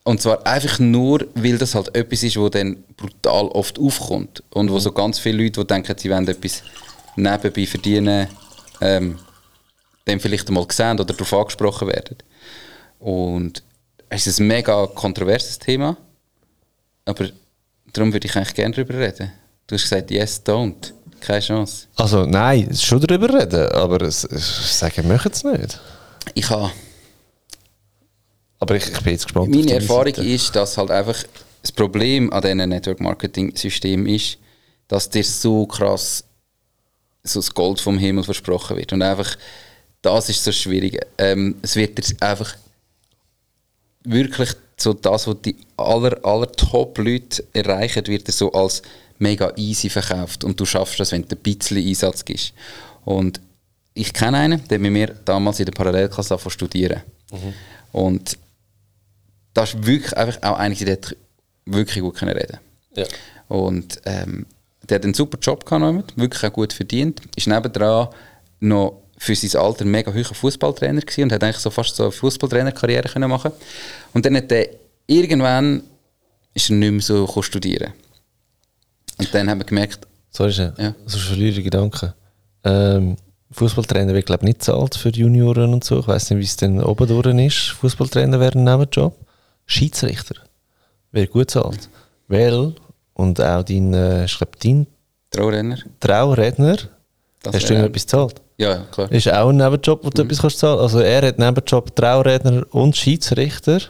und 0.04 0.20
zwar 0.20 0.44
einfach 0.46 0.78
nur, 0.78 1.26
weil 1.34 1.58
das 1.58 1.74
halt 1.74 1.94
etwas 1.94 2.22
ist, 2.22 2.36
wo 2.36 2.48
dann 2.48 2.82
brutal 2.96 3.46
oft 3.48 3.78
aufkommt. 3.78 4.42
Und 4.50 4.70
wo 4.70 4.78
so 4.78 4.92
ganz 4.92 5.18
viele 5.18 5.42
Leute, 5.42 5.60
die 5.60 5.66
denken, 5.66 5.94
sie 5.96 6.10
wollen 6.10 6.26
etwas 6.26 6.62
nebenbei 7.16 7.66
verdienen, 7.66 8.28
ähm, 8.80 9.18
dann 10.04 10.18
vielleicht 10.18 10.48
einmal 10.48 10.66
gesehen 10.66 10.98
oder 10.98 11.14
darauf 11.14 11.32
angesprochen 11.32 11.88
werden. 11.88 12.16
Und 12.98 13.62
es 14.08 14.26
ist 14.26 14.40
ein 14.40 14.48
mega 14.48 14.86
kontroverses 14.86 15.58
Thema, 15.58 15.96
aber 17.04 17.30
darum 17.92 18.12
würde 18.12 18.26
ich 18.26 18.36
eigentlich 18.36 18.54
gerne 18.54 18.74
darüber 18.74 18.94
reden. 18.98 19.32
Du 19.66 19.74
hast 19.74 19.82
gesagt, 19.82 20.10
yes, 20.10 20.42
don't. 20.44 20.92
Keine 21.20 21.40
Chance. 21.40 21.86
Also 21.96 22.24
nein, 22.26 22.74
schon 22.76 23.00
darüber 23.00 23.32
reden, 23.32 23.68
aber 23.72 24.10
sagen 24.10 25.06
möchten 25.06 25.32
es 25.32 25.44
nicht. 25.44 25.80
Ich 26.34 26.50
habe 26.50 26.70
Aber 28.58 28.74
ich, 28.76 28.88
ich 28.88 29.00
bin 29.02 29.12
jetzt 29.12 29.24
gespannt. 29.24 29.50
Meine 29.54 29.74
Erfahrung 29.74 30.14
Seite. 30.14 30.22
ist, 30.24 30.54
dass 30.56 30.76
halt 30.76 30.90
einfach 30.90 31.22
das 31.62 31.70
Problem 31.72 32.32
an 32.32 32.42
diesen 32.42 32.68
Network-Marketing-Systemen 32.68 34.06
ist, 34.06 34.38
dass 34.88 35.08
dir 35.08 35.22
so 35.24 35.66
krass 35.66 36.24
so 37.22 37.38
das 37.38 37.54
Gold 37.54 37.80
vom 37.80 37.98
Himmel 37.98 38.24
versprochen 38.24 38.76
wird. 38.76 38.92
Und 38.92 39.02
einfach, 39.02 39.36
das 40.02 40.28
ist 40.28 40.42
so 40.42 40.50
schwierig. 40.50 40.98
Ähm, 41.18 41.56
es 41.62 41.76
wird 41.76 41.96
dir 41.98 42.16
einfach 42.20 42.56
wirklich 44.02 44.50
so 44.82 44.92
das, 44.92 45.26
was 45.26 45.36
die 45.42 45.56
aller, 45.76 46.24
aller 46.24 46.50
Top-Leute 46.50 47.44
erreichen, 47.52 48.06
wird 48.06 48.28
so 48.28 48.52
als 48.52 48.82
mega 49.18 49.52
easy 49.56 49.88
verkauft. 49.88 50.44
Und 50.44 50.58
du 50.58 50.66
schaffst 50.66 50.98
das, 51.00 51.12
wenn 51.12 51.26
du 51.26 51.36
ein 51.36 51.42
bisschen 51.42 51.78
Einsatz 51.78 52.24
gibst. 52.24 52.52
Und 53.04 53.40
ich 53.94 54.12
kenne 54.12 54.38
einen, 54.38 54.68
der 54.68 54.78
mit 54.78 54.92
mir 54.92 55.08
damals 55.24 55.60
in 55.60 55.66
der 55.66 55.72
Parallelklasse 55.72 56.38
studieren. 56.48 57.02
Und 57.92 58.38
das 59.54 59.74
ist 59.74 59.86
wirklich 59.86 60.16
einfach 60.16 60.42
auch 60.42 60.58
einer, 60.58 60.74
der 60.74 60.94
hat 60.94 61.16
wirklich 61.66 62.02
gut 62.02 62.16
können 62.16 62.36
reden 62.36 62.58
Ja. 62.96 63.04
Und 63.48 64.00
ähm, 64.04 64.46
der 64.88 64.96
hat 64.96 65.04
einen 65.04 65.14
super 65.14 65.38
Job 65.40 65.64
gehabt, 65.64 66.16
wirklich 66.16 66.44
auch 66.44 66.54
gut 66.54 66.72
verdient. 66.72 67.20
Ist 67.36 67.46
nebendran 67.46 68.08
noch 68.60 69.01
für 69.22 69.36
sein 69.36 69.60
Alter 69.60 69.84
ein 69.84 69.90
mega 69.90 70.12
hoher 70.12 70.34
Fußballtrainer 70.34 71.00
gewesen 71.00 71.22
und 71.22 71.32
hat 71.32 71.44
eigentlich 71.44 71.58
so 71.58 71.70
fast 71.70 71.94
so 71.94 72.02
eine 72.04 72.12
Fußballtrainerkarriere 72.12 73.08
können 73.08 73.30
machen. 73.30 73.52
Und 74.12 74.26
dann 74.26 74.36
hat 74.36 74.50
er 74.50 74.68
irgendwann 75.06 75.84
ist 76.54 76.70
er 76.70 76.76
nicht 76.76 76.90
mehr 76.90 77.00
so 77.00 77.42
studieren. 77.42 77.92
Und 79.18 79.32
dann 79.32 79.48
haben 79.48 79.60
wir 79.60 79.64
gemerkt, 79.64 80.08
Sorry, 80.30 80.52
ja. 80.52 80.94
So 81.06 81.18
verliere 81.18 81.62
Gedanken. 81.62 82.14
Ähm, 82.64 83.16
Fußballtrainer 83.52 84.12
wird 84.12 84.26
glaube 84.26 84.42
ich 84.42 84.48
nicht 84.48 84.62
zahlt 84.64 84.96
für 84.96 85.10
Junioren 85.10 85.72
und 85.72 85.84
so. 85.84 86.00
Ich 86.00 86.08
weiß 86.08 86.30
nicht, 86.30 86.40
wie 86.40 86.44
es 86.44 86.56
denn 86.56 86.82
oben 86.82 87.06
durch 87.06 87.46
ist. 87.46 87.76
Fußballtrainer 87.80 88.40
wäre 88.40 88.58
ein 88.58 88.64
Nebenjob. 88.64 89.14
Schiedsrichter 89.66 90.34
wäre 91.12 91.28
gut 91.28 91.50
zahlt. 91.50 91.88
Weil, 92.26 92.74
und 93.14 93.40
auch 93.40 93.62
dein, 93.62 93.94
äh, 93.94 94.24
ich 94.24 94.36
glaube, 94.36 94.58
dein 94.60 94.86
Traurenner, 95.30 95.78
Trauredner, 96.00 96.76
das 97.42 97.54
hast 97.54 97.70
du 97.70 97.74
ihm 97.74 97.84
etwas 97.84 98.02
gezahlt? 98.02 98.41
Ja, 98.58 98.70
ja, 98.70 98.84
klar. 98.90 99.10
Ist 99.10 99.28
auch 99.32 99.48
ein 99.48 99.56
Nebenjob, 99.56 100.04
wo 100.04 100.10
du 100.10 100.22
etwas 100.22 100.40
kannst 100.40 100.58
zahlen 100.58 100.80
Also 100.80 101.00
er 101.00 101.26
hat 101.26 101.38
Nebenjob 101.38 101.94
Trauredner 101.96 102.64
und 102.70 102.96
Schiedsrichter. 102.96 103.80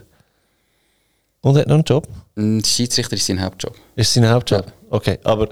Und 1.40 1.56
hat 1.58 1.66
noch 1.66 1.74
einen 1.74 1.84
Job. 1.84 2.06
Ein 2.36 2.64
Schiedsrichter 2.64 3.16
ist 3.16 3.26
sein 3.26 3.42
Hauptjob. 3.42 3.74
Ist 3.96 4.14
sein 4.14 4.28
Hauptjob? 4.28 4.72
Okay, 4.90 5.18
aber 5.24 5.48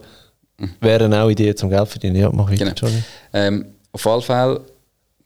wären 0.81 1.13
auch 1.15 1.29
Ideen 1.29 1.57
zum 1.57 1.71
Geld 1.71 1.89
verdienen. 1.89 2.17
Ja, 2.17 2.31
mach 2.33 2.51
weiter, 2.51 2.73
Genau. 2.73 2.93
Ähm, 3.33 3.75
auf 3.93 4.07
alle 4.07 4.23
Fälle, 4.23 4.61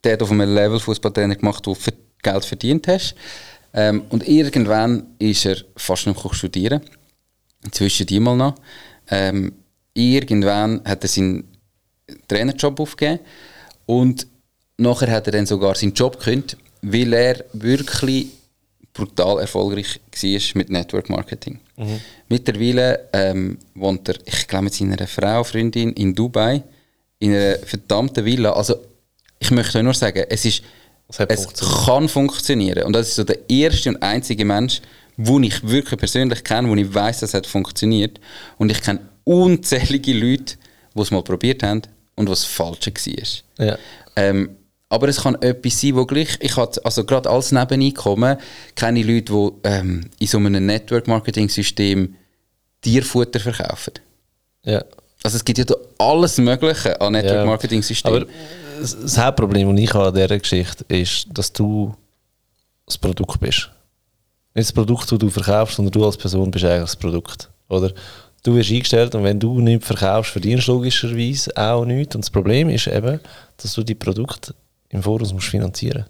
der 0.03 0.15
hat 0.15 0.23
auf 0.23 0.31
einem 0.31 0.55
Level 0.55 0.81
Fußballtrainer 0.81 1.37
gemacht, 1.37 1.67
wo 1.67 1.75
du 1.75 1.81
Geld 2.23 2.45
verdient 2.45 2.89
hast. 2.89 3.15
Ähm, 3.75 4.05
und 4.09 4.27
irgendwann 4.27 5.09
ist 5.19 5.45
er 5.45 5.57
fast 5.77 6.07
nicht 6.07 6.23
mehr 6.25 6.35
studieren. 6.35 6.81
Zwischen 7.71 8.07
die 8.07 8.21
mal 8.21 8.37
noch. 8.37 8.55
Ähm, 9.11 9.53
irgendwann 9.93 10.81
hat 10.85 11.03
er 11.03 11.09
seinen 11.09 11.45
Trainerjob 12.29 12.79
aufgegeben. 12.81 13.21
Und 13.87 14.27
nachher 14.77 15.11
hat 15.11 15.27
er 15.27 15.33
dann 15.33 15.47
sogar 15.47 15.75
seinen 15.75 15.95
Job 15.95 16.19
gekündigt, 16.19 16.57
weil 16.83 17.13
er 17.13 17.45
wirklich 17.53 18.29
brutal 18.93 19.41
erfolgreich 19.41 20.01
war 20.13 20.41
mit 20.55 20.71
Network 20.71 21.11
Marketing. 21.11 21.59
Mittlerweile 22.29 23.09
ähm, 23.13 23.59
wohnt 23.75 24.09
er, 24.09 24.17
ich 24.25 24.47
glaube, 24.47 24.65
mit 24.65 24.75
seiner 24.75 25.07
Frau, 25.07 25.43
Freundin 25.43 25.93
in 25.93 26.15
Dubai, 26.15 26.63
in 27.19 27.35
einer 27.35 27.59
verdammten 27.59 28.25
Villa. 28.25 28.53
Also, 28.53 28.77
ich 29.39 29.51
möchte 29.51 29.83
nur 29.83 29.95
sagen, 29.95 30.25
es, 30.29 30.45
ist, 30.45 30.63
Es 31.29 31.85
kann 31.85 32.09
funktionieren. 32.09 32.85
Und 32.85 32.93
das 32.95 33.09
ist 33.09 33.17
so 33.17 33.25
der 33.25 33.39
erste 33.49 33.91
und 33.91 34.03
einzige 34.03 34.45
Mensch, 34.45 34.81
den 35.17 35.43
ich 35.43 35.67
wirklich 35.67 35.99
persönlich 35.99 36.43
kenne, 36.45 36.69
wo 36.69 36.75
ich 36.75 36.93
weiß, 36.93 37.21
dass 37.21 37.31
es 37.31 37.35
hat 37.35 37.47
funktioniert. 37.47 38.21
Und 38.59 38.71
ich 38.71 38.81
kenne 38.81 39.01
unzählige 39.25 40.13
Leute, 40.13 40.57
die 40.95 41.01
es 41.01 41.11
mal 41.11 41.23
probiert 41.23 41.63
haben 41.63 41.83
und 42.17 42.29
was 42.29 42.45
falsch 42.45 42.87
war. 42.87 43.67
Ja. 43.67 43.79
Ähm, 44.17 44.57
aber 44.89 45.09
es 45.09 45.23
kann 45.23 45.35
etwas 45.43 45.81
sein, 45.81 45.97
wo 45.97 46.07
gleich, 46.07 46.37
ich 46.41 46.57
hatte, 46.57 46.85
also 46.85 47.05
gerade 47.05 47.29
als 47.29 47.51
Nebeneinkommen, 47.53 48.39
kenne 48.77 49.01
ich 49.01 49.07
Leute, 49.07 49.33
die 49.33 49.69
ähm, 49.69 50.11
in 50.19 50.27
so 50.27 50.39
einem 50.39 50.67
Network-Marketing-System 50.67 52.15
Tierfutter 52.81 53.41
verkaufen. 53.41 53.95
ja. 54.65 54.85
Also 55.23 55.39
es 55.39 55.45
gibt 55.47 55.57
ja 55.59 55.65
da 55.65 55.75
alles 55.97 56.37
Mögliche 56.37 57.01
an 57.01 57.15
Ja. 57.15 57.23
Network-Marketing-Systemen. 57.23 58.25
Aber 58.25 58.31
das 58.79 59.01
das 59.01 59.19
Hauptproblem, 59.19 59.75
das 59.75 59.83
ich 59.83 59.95
habe 59.95 60.09
an 60.09 60.15
dieser 60.15 60.39
Geschichte, 60.39 60.85
ist, 60.89 61.27
dass 61.33 61.51
du 61.51 61.95
das 62.85 62.99
Produkt 62.99 63.41
bist. 63.41 63.71
Nicht 64.55 64.69
das 64.69 64.73
Produkt, 64.75 65.11
das 65.11 65.19
du 65.19 65.31
verkaufst, 65.31 65.77
sondern 65.77 65.93
du 65.93 66.05
als 66.05 66.19
Person 66.19 66.51
bist 66.51 66.67
eigentlich 66.67 66.83
das 66.83 66.97
Produkt. 66.97 67.49
Oder? 67.71 67.93
Du 68.45 68.55
wirst 68.55 68.71
eingestellt 68.71 69.15
und 69.15 69.25
wenn 69.25 69.41
du 69.41 69.59
nichts 69.59 69.87
verkaufst, 69.87 70.31
verdienst 70.31 70.69
du 70.69 70.73
logischerweise 70.73 71.51
auch 71.57 71.87
nichts. 71.87 72.15
Und 72.15 72.25
das 72.25 72.31
Problem 72.31 72.69
ist 72.69 72.87
eben, 72.87 73.19
dass 73.57 73.73
du 73.73 73.83
die 73.83 73.95
Produkte 73.95 74.55
im 74.91 75.03
Voraus 75.03 75.33
musst 75.33 75.49
finanzieren 75.49 76.05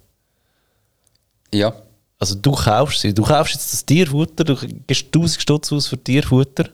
Ja. 1.53 1.73
Also 2.19 2.35
du 2.35 2.51
kaufst 2.51 3.01
sie. 3.01 3.15
Du 3.15 3.23
kaufst 3.23 3.55
jetzt 3.55 3.73
das 3.73 3.87
Tierfutter, 3.87 4.43
du 4.43 4.57
gibst 4.57 5.07
1000 5.07 5.41
Stutz 5.41 5.73
aus 5.73 5.87
für 5.87 5.97
Tierfutter 5.97 6.65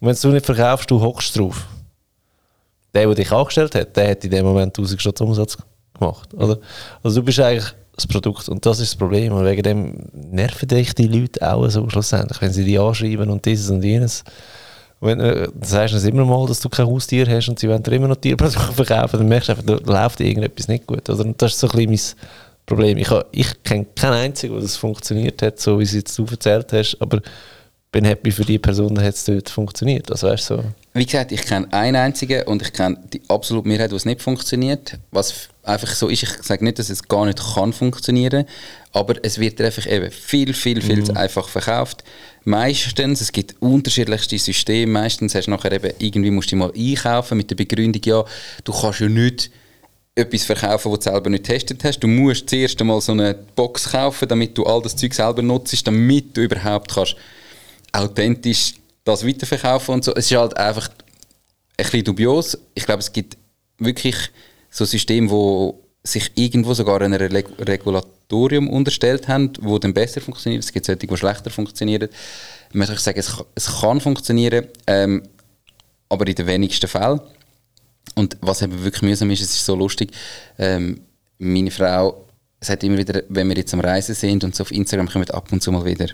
und 0.00 0.08
wenn 0.08 0.16
du 0.16 0.28
nicht 0.28 0.44
verkaufst, 0.44 0.90
du 0.90 1.00
hockst 1.00 1.38
drauf. 1.38 1.66
Der, 2.92 3.06
der 3.06 3.14
dich 3.14 3.30
angestellt 3.30 3.76
hat, 3.76 3.96
der 3.96 4.10
hat 4.10 4.24
in 4.24 4.30
dem 4.30 4.44
Moment 4.44 4.76
1000 4.76 5.00
Stutz 5.00 5.20
Umsatz 5.20 5.56
gemacht. 5.94 6.34
Oder? 6.34 6.58
Also 7.02 7.20
du 7.20 7.24
bist 7.24 7.38
eigentlich 7.38 7.72
das 7.94 8.08
Produkt 8.08 8.48
und 8.48 8.66
das 8.66 8.80
ist 8.80 8.92
das 8.92 8.98
Problem. 8.98 9.32
Und 9.32 9.44
wegen 9.44 9.62
dem 9.62 10.08
nerven 10.12 10.68
dich 10.68 10.94
die 10.94 11.06
Leute 11.06 11.48
auch 11.48 11.68
so 11.68 11.88
schlussendlich, 11.88 12.40
wenn 12.40 12.52
sie 12.52 12.64
die 12.64 12.78
anschreiben 12.78 13.30
und 13.30 13.44
dieses 13.44 13.70
und 13.70 13.84
jenes. 13.84 14.24
Wenn, 15.00 15.20
äh, 15.20 15.48
dann 15.52 15.62
sagst 15.62 15.94
du 15.94 16.08
immer 16.08 16.24
mal, 16.24 16.46
dass 16.46 16.60
du 16.60 16.68
kein 16.68 16.86
Haustier 16.86 17.26
hast 17.28 17.48
und 17.48 17.58
sie 17.58 17.68
wollen 17.68 17.82
dir 17.82 17.92
immer 17.92 18.08
noch 18.08 18.16
Tierprodukte 18.16 18.72
verkaufen, 18.72 19.18
dann 19.18 19.28
merkst 19.28 19.48
du 19.48 19.52
einfach, 19.52 19.64
da 19.66 19.92
läuft 19.92 20.20
irgendetwas 20.20 20.68
nicht 20.68 20.86
gut. 20.86 21.08
Oder? 21.08 21.24
Das 21.36 21.52
ist 21.52 21.60
so 21.60 21.68
ein 21.68 21.88
mein 21.88 22.00
Problem. 22.64 22.98
Ich, 22.98 23.08
ich 23.32 23.62
kenne 23.62 23.86
keinen 23.94 24.14
einzigen, 24.14 24.54
wo 24.54 24.60
das 24.60 24.76
funktioniert 24.76 25.40
hat, 25.42 25.60
so 25.60 25.78
wie 25.78 25.84
es 25.84 25.92
jetzt 25.92 26.18
du 26.18 26.24
erzählt 26.24 26.72
hast, 26.72 26.96
aber 27.00 27.20
bin 27.92 28.04
happy 28.04 28.30
für 28.30 28.44
die 28.44 28.58
Person, 28.58 28.98
hat 29.00 29.14
es 29.14 29.24
dort 29.24 29.48
funktioniert. 29.48 30.10
Also, 30.10 30.28
weißt, 30.28 30.46
so. 30.46 30.64
Wie 30.96 31.04
gesagt, 31.04 31.30
ich 31.30 31.42
kenne 31.42 31.70
einen 31.72 31.96
einzigen 31.96 32.44
und 32.44 32.62
ich 32.62 32.72
kenne 32.72 32.98
die 33.12 33.20
absolute 33.28 33.68
Mehrheit, 33.68 33.92
wo 33.92 33.96
es 33.96 34.06
nicht 34.06 34.22
funktioniert. 34.22 34.98
Was 35.10 35.48
einfach 35.62 35.94
so 35.94 36.08
ist, 36.08 36.22
ich 36.22 36.30
sage 36.42 36.64
nicht, 36.64 36.78
dass 36.78 36.88
es 36.88 37.06
gar 37.06 37.26
nicht 37.26 37.38
kann 37.54 37.74
funktionieren, 37.74 38.46
aber 38.92 39.14
es 39.22 39.38
wird 39.38 39.60
einfach 39.60 39.86
eben 39.86 40.10
viel, 40.10 40.54
viel, 40.54 40.80
viel 40.80 41.02
mhm. 41.02 41.16
einfach 41.16 41.48
verkauft. 41.48 42.02
Meistens, 42.44 43.20
es 43.20 43.30
gibt 43.30 43.56
unterschiedlichste 43.60 44.38
Systeme, 44.38 44.90
meistens 44.90 45.34
hast 45.34 45.46
du 45.46 45.50
nachher 45.50 45.72
eben, 45.72 45.92
irgendwie 45.98 46.30
musst 46.30 46.52
du 46.52 46.56
mal 46.56 46.72
einkaufen 46.74 47.36
mit 47.36 47.50
der 47.50 47.56
Begründung, 47.56 48.02
ja, 48.04 48.24
du 48.64 48.72
kannst 48.72 49.00
ja 49.00 49.08
nicht 49.08 49.50
etwas 50.14 50.44
verkaufen, 50.44 50.92
das 50.92 51.00
du 51.00 51.10
selber 51.10 51.28
nicht 51.28 51.44
getestet 51.44 51.84
hast. 51.84 51.98
Du 52.00 52.08
musst 52.08 52.48
zuerst 52.48 52.80
einmal 52.80 53.02
so 53.02 53.12
eine 53.12 53.34
Box 53.34 53.90
kaufen, 53.90 54.26
damit 54.28 54.56
du 54.56 54.64
all 54.64 54.80
das 54.80 54.96
Zeug 54.96 55.12
selber 55.12 55.42
nutzt, 55.42 55.86
damit 55.86 56.34
du 56.34 56.42
überhaupt 56.42 56.94
kannst 56.94 57.16
authentisch 57.92 58.74
das 59.06 59.26
weiterverkaufen 59.26 59.94
und 59.94 60.04
so. 60.04 60.14
Es 60.14 60.30
ist 60.30 60.36
halt 60.36 60.56
einfach 60.56 60.88
ein 60.88 60.94
bisschen 61.76 62.04
dubios. 62.04 62.58
Ich 62.74 62.84
glaube, 62.84 63.00
es 63.00 63.12
gibt 63.12 63.38
wirklich 63.78 64.16
so 64.68 64.84
Systeme, 64.84 65.30
wo 65.30 65.80
sich 66.02 66.32
irgendwo 66.34 66.74
sogar 66.74 67.00
einem 67.00 67.20
Regulatorium 67.20 68.68
unterstellt 68.68 69.28
haben, 69.28 69.52
wo 69.60 69.78
dann 69.78 69.94
besser 69.94 70.20
funktioniert. 70.20 70.62
Es 70.62 70.72
gibt 70.72 70.86
solche, 70.86 71.06
die 71.06 71.16
schlechter 71.16 71.50
funktionieren. 71.50 72.08
Ich 72.68 72.74
möchte 72.74 72.98
sagen, 72.98 73.18
es, 73.18 73.32
es 73.54 73.80
kann 73.80 74.00
funktionieren, 74.00 74.66
ähm, 74.86 75.22
aber 76.08 76.26
in 76.26 76.34
den 76.34 76.46
wenigsten 76.46 76.88
Fällen. 76.88 77.20
Und 78.14 78.36
was 78.40 78.62
eben 78.62 78.82
wirklich 78.84 79.02
mühsam 79.02 79.30
ist, 79.30 79.40
es 79.40 79.50
ist 79.50 79.64
so 79.64 79.74
lustig, 79.74 80.12
ähm, 80.58 81.00
meine 81.38 81.70
Frau 81.70 82.24
sagt 82.60 82.82
immer 82.82 82.98
wieder, 82.98 83.22
wenn 83.28 83.48
wir 83.48 83.56
jetzt 83.56 83.74
am 83.74 83.80
Reisen 83.80 84.14
sind 84.14 84.42
und 84.42 84.54
so 84.54 84.62
auf 84.62 84.72
Instagram 84.72 85.08
kommen 85.08 85.30
ab 85.30 85.52
und 85.52 85.62
zu 85.62 85.70
mal 85.70 85.84
wieder 85.84 86.08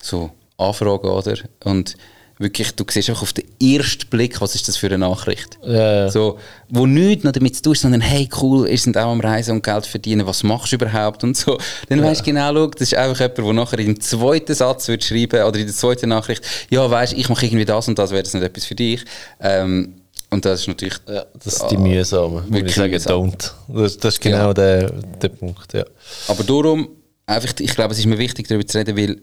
so 0.00 0.30
Anfragen, 0.58 1.08
oder? 1.08 1.36
Und 1.64 1.96
wirklich, 2.38 2.72
du 2.72 2.84
siehst 2.88 3.08
einfach 3.08 3.22
auf 3.22 3.32
den 3.32 3.44
ersten 3.60 4.08
Blick, 4.08 4.40
was 4.40 4.54
ist 4.54 4.68
das 4.68 4.76
für 4.76 4.86
eine 4.86 4.98
Nachricht. 4.98 5.58
Ja. 5.64 6.10
So, 6.10 6.38
wo 6.68 6.86
nichts 6.86 7.24
noch 7.24 7.32
damit 7.32 7.56
zu 7.56 7.62
tun 7.62 7.72
ist, 7.72 7.82
sondern 7.82 8.00
hey, 8.00 8.28
cool, 8.40 8.68
ihr 8.68 8.78
seid 8.78 8.96
auch 8.98 9.10
am 9.10 9.20
Reisen 9.20 9.52
und 9.52 9.62
Geld 9.62 9.86
verdienen, 9.86 10.26
was 10.26 10.42
machst 10.42 10.72
du 10.72 10.76
überhaupt 10.76 11.24
und 11.24 11.36
so. 11.36 11.58
Dann 11.88 12.00
ja. 12.00 12.04
weißt 12.04 12.20
du 12.20 12.24
genau, 12.24 12.52
schau, 12.52 12.66
das 12.66 12.80
ist 12.82 12.94
einfach 12.94 13.20
jemand, 13.20 13.38
der 13.38 13.52
nachher 13.52 13.78
in 13.78 13.86
dem 13.86 14.00
zweiten 14.00 14.54
Satz 14.54 14.88
wird 14.88 15.04
schreiben 15.04 15.42
oder 15.42 15.58
in 15.58 15.66
der 15.66 15.74
zweiten 15.74 16.08
Nachricht, 16.08 16.42
ja, 16.70 16.88
weißt 16.90 17.14
ich 17.14 17.28
mache 17.28 17.46
irgendwie 17.46 17.64
das 17.64 17.88
und 17.88 17.98
das, 17.98 18.10
wäre 18.10 18.22
das 18.22 18.34
nicht 18.34 18.42
etwas 18.42 18.64
für 18.66 18.74
dich. 18.74 19.04
Ähm, 19.40 19.94
und 20.28 20.44
das 20.44 20.60
ist 20.60 20.68
natürlich... 20.68 20.96
Ja, 21.08 21.24
das 21.42 21.54
ist 21.54 21.70
die 21.70 21.76
mühsame, 21.76 22.44
muss 22.48 22.60
ich 22.60 22.74
sagen, 22.74 22.94
don't. 22.94 23.52
Das, 23.68 23.96
das 23.96 24.14
ist 24.14 24.20
genau 24.20 24.48
ja. 24.48 24.54
der, 24.54 24.90
der 24.90 25.28
Punkt, 25.28 25.72
ja. 25.72 25.84
Aber 26.26 26.42
darum, 26.42 26.88
einfach, 27.26 27.54
ich 27.60 27.74
glaube, 27.74 27.92
es 27.92 28.00
ist 28.00 28.06
mir 28.06 28.18
wichtig, 28.18 28.48
darüber 28.48 28.66
zu 28.66 28.76
reden, 28.76 28.96
weil 28.96 29.20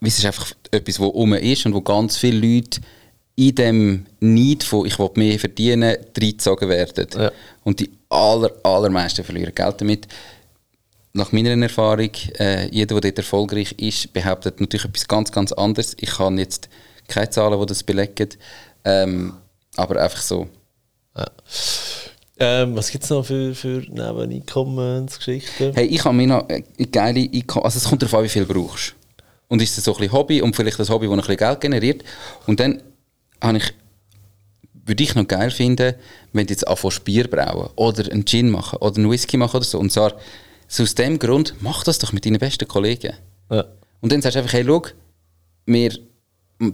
es 0.00 0.18
ist 0.18 0.26
einfach 0.26 0.52
etwas, 0.70 1.00
was 1.00 1.08
um 1.08 1.34
ist 1.34 1.66
und 1.66 1.74
wo 1.74 1.80
ganz 1.80 2.16
viele 2.16 2.46
Leute 2.46 2.80
in 3.36 3.54
dem 3.54 4.06
Need 4.20 4.62
von 4.62 4.86
«ich 4.86 4.98
will 4.98 5.10
mehr 5.14 5.38
verdienen» 5.38 5.96
reingezogen 6.16 6.68
werden. 6.68 7.08
Ja. 7.14 7.32
Und 7.64 7.80
die 7.80 7.90
aller, 8.08 8.52
allermeisten 8.62 9.24
verlieren 9.24 9.54
Geld 9.54 9.80
damit. 9.80 10.06
Nach 11.12 11.32
meiner 11.32 11.50
Erfahrung, 11.50 12.10
äh, 12.38 12.68
jeder, 12.70 13.00
der 13.00 13.10
dort 13.10 13.18
erfolgreich 13.18 13.72
ist, 13.78 14.12
behauptet 14.12 14.60
natürlich 14.60 14.84
etwas 14.84 15.08
ganz, 15.08 15.32
ganz 15.32 15.52
anderes. 15.52 15.96
Ich 16.00 16.18
habe 16.18 16.36
jetzt 16.36 16.68
keine 17.08 17.30
Zahlen, 17.30 17.60
die 17.60 17.66
das 17.66 17.82
belegen, 17.82 18.30
ähm, 18.84 19.34
aber 19.76 20.00
einfach 20.00 20.22
so. 20.22 20.48
Ja. 21.16 21.26
Ähm, 22.36 22.74
was 22.74 22.90
gibt 22.90 23.04
es 23.04 23.10
noch 23.10 23.24
für, 23.24 23.54
für 23.54 23.84
Nebeneinkommensgeschichten? 23.88 25.72
Hey, 25.74 25.86
ich 25.86 26.04
habe 26.04 26.16
mir 26.16 26.26
noch 26.26 26.48
eine 26.48 26.64
geile 26.90 27.20
Einkommen... 27.20 27.64
Also 27.64 27.78
es 27.78 27.84
kommt 27.84 28.02
darauf 28.02 28.14
an, 28.14 28.24
wie 28.24 28.28
viel 28.28 28.44
du 28.44 28.52
brauchst. 28.52 28.94
Und 29.54 29.62
ist 29.62 29.78
das 29.78 29.84
so 29.84 29.92
ein 29.92 29.98
bisschen 29.98 30.12
Hobby 30.14 30.42
und 30.42 30.56
vielleicht 30.56 30.80
ein 30.80 30.88
Hobby, 30.88 31.06
das 31.06 31.12
ein 31.12 31.18
bisschen 31.18 31.36
Geld 31.36 31.60
generiert. 31.60 32.04
Und 32.48 32.58
dann 32.58 32.82
habe 33.40 33.58
ich, 33.58 33.72
würde 34.84 35.00
ich 35.00 35.14
noch 35.14 35.28
geil 35.28 35.52
finden, 35.52 35.94
wenn 36.32 36.48
du 36.48 36.52
jetzt 36.52 36.66
anfängst 36.66 37.04
Bier 37.04 37.30
brauen 37.30 37.70
oder 37.76 38.10
einen 38.10 38.26
Gin 38.26 38.50
machen 38.50 38.78
oder 38.80 38.96
einen 38.96 39.08
Whisky 39.08 39.36
machen 39.36 39.58
oder 39.58 39.64
so. 39.64 39.78
Und 39.78 39.92
zwar 39.92 40.14
so 40.66 40.82
aus 40.82 40.96
dem 40.96 41.20
Grund, 41.20 41.54
mach 41.60 41.84
das 41.84 42.00
doch 42.00 42.12
mit 42.12 42.26
deinen 42.26 42.40
besten 42.40 42.66
Kollegen. 42.66 43.12
Ja. 43.48 43.66
Und 44.00 44.10
dann 44.10 44.22
sagst 44.22 44.34
du 44.34 44.40
einfach, 44.40 44.54
hey, 44.54 44.64
schau, 44.66 44.86
wir 45.66 45.98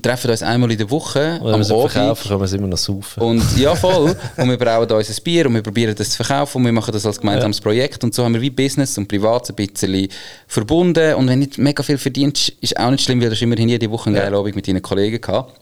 treffen 0.02 0.30
uns 0.30 0.42
einmal 0.42 0.70
in 0.70 0.78
der 0.78 0.90
Woche 0.90 1.40
und 1.42 1.54
am 1.54 1.62
Abend. 1.62 1.66
verkaufen, 1.66 2.28
können 2.28 2.40
wir 2.40 2.44
es 2.44 2.52
immer 2.52 2.66
noch 2.66 2.78
saufen. 2.78 3.22
Und, 3.22 3.42
ja, 3.56 3.74
voll. 3.74 4.14
und 4.36 4.48
wir 4.48 4.58
brauchen 4.58 4.90
uns 4.90 5.10
ein 5.10 5.24
Bier 5.24 5.46
und 5.46 5.54
wir 5.54 5.62
probieren 5.62 5.94
das 5.94 6.10
zu 6.10 6.22
verkaufen 6.22 6.58
und 6.58 6.64
wir 6.66 6.72
machen 6.72 6.92
das 6.92 7.06
als 7.06 7.18
gemeinsames 7.18 7.58
ja. 7.58 7.62
Projekt. 7.62 8.04
Und 8.04 8.14
so 8.14 8.24
haben 8.24 8.34
wir 8.34 8.40
wie 8.40 8.50
Business 8.50 8.96
und 8.98 9.08
Privat 9.08 9.48
ein 9.48 9.56
bisschen 9.56 10.08
verbunden. 10.46 11.14
Und 11.14 11.28
wenn 11.28 11.40
du 11.40 11.46
nicht 11.46 11.58
mega 11.58 11.82
viel 11.82 11.98
verdienst, 11.98 12.50
ist 12.60 12.78
auch 12.78 12.90
nicht 12.90 13.04
schlimm, 13.04 13.20
weil 13.22 13.30
du 13.30 13.36
immerhin 13.42 13.68
jede 13.68 13.90
Woche 13.90 14.08
einen 14.08 14.16
ja. 14.16 14.22
geilen 14.22 14.34
Abend 14.34 14.54
mit 14.54 14.68
deinen 14.68 14.82
Kollegen 14.82 15.20
gehabt. 15.20 15.58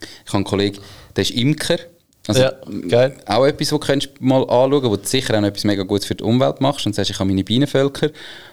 Ich 0.00 0.28
habe 0.28 0.38
einen 0.38 0.44
Kollegen, 0.44 0.78
der 1.14 1.22
ist 1.22 1.30
Imker. 1.30 1.76
Also 2.28 2.40
ja, 2.40 2.52
geil. 2.88 3.16
Auch 3.26 3.44
etwas, 3.44 3.70
das 3.70 3.80
du 3.80 4.08
mal 4.20 4.42
anschauen 4.42 4.90
wo 4.90 4.96
du 4.96 5.04
sicher 5.04 5.36
auch 5.36 5.42
etwas 5.42 5.64
mega 5.64 5.82
Gutes 5.82 6.06
für 6.06 6.14
die 6.14 6.22
Umwelt 6.22 6.60
machst 6.60 6.86
und 6.86 6.94
sagst, 6.94 7.10
ich 7.10 7.18
habe 7.18 7.28
meine 7.28 7.42
Bienenvölker. 7.42 8.10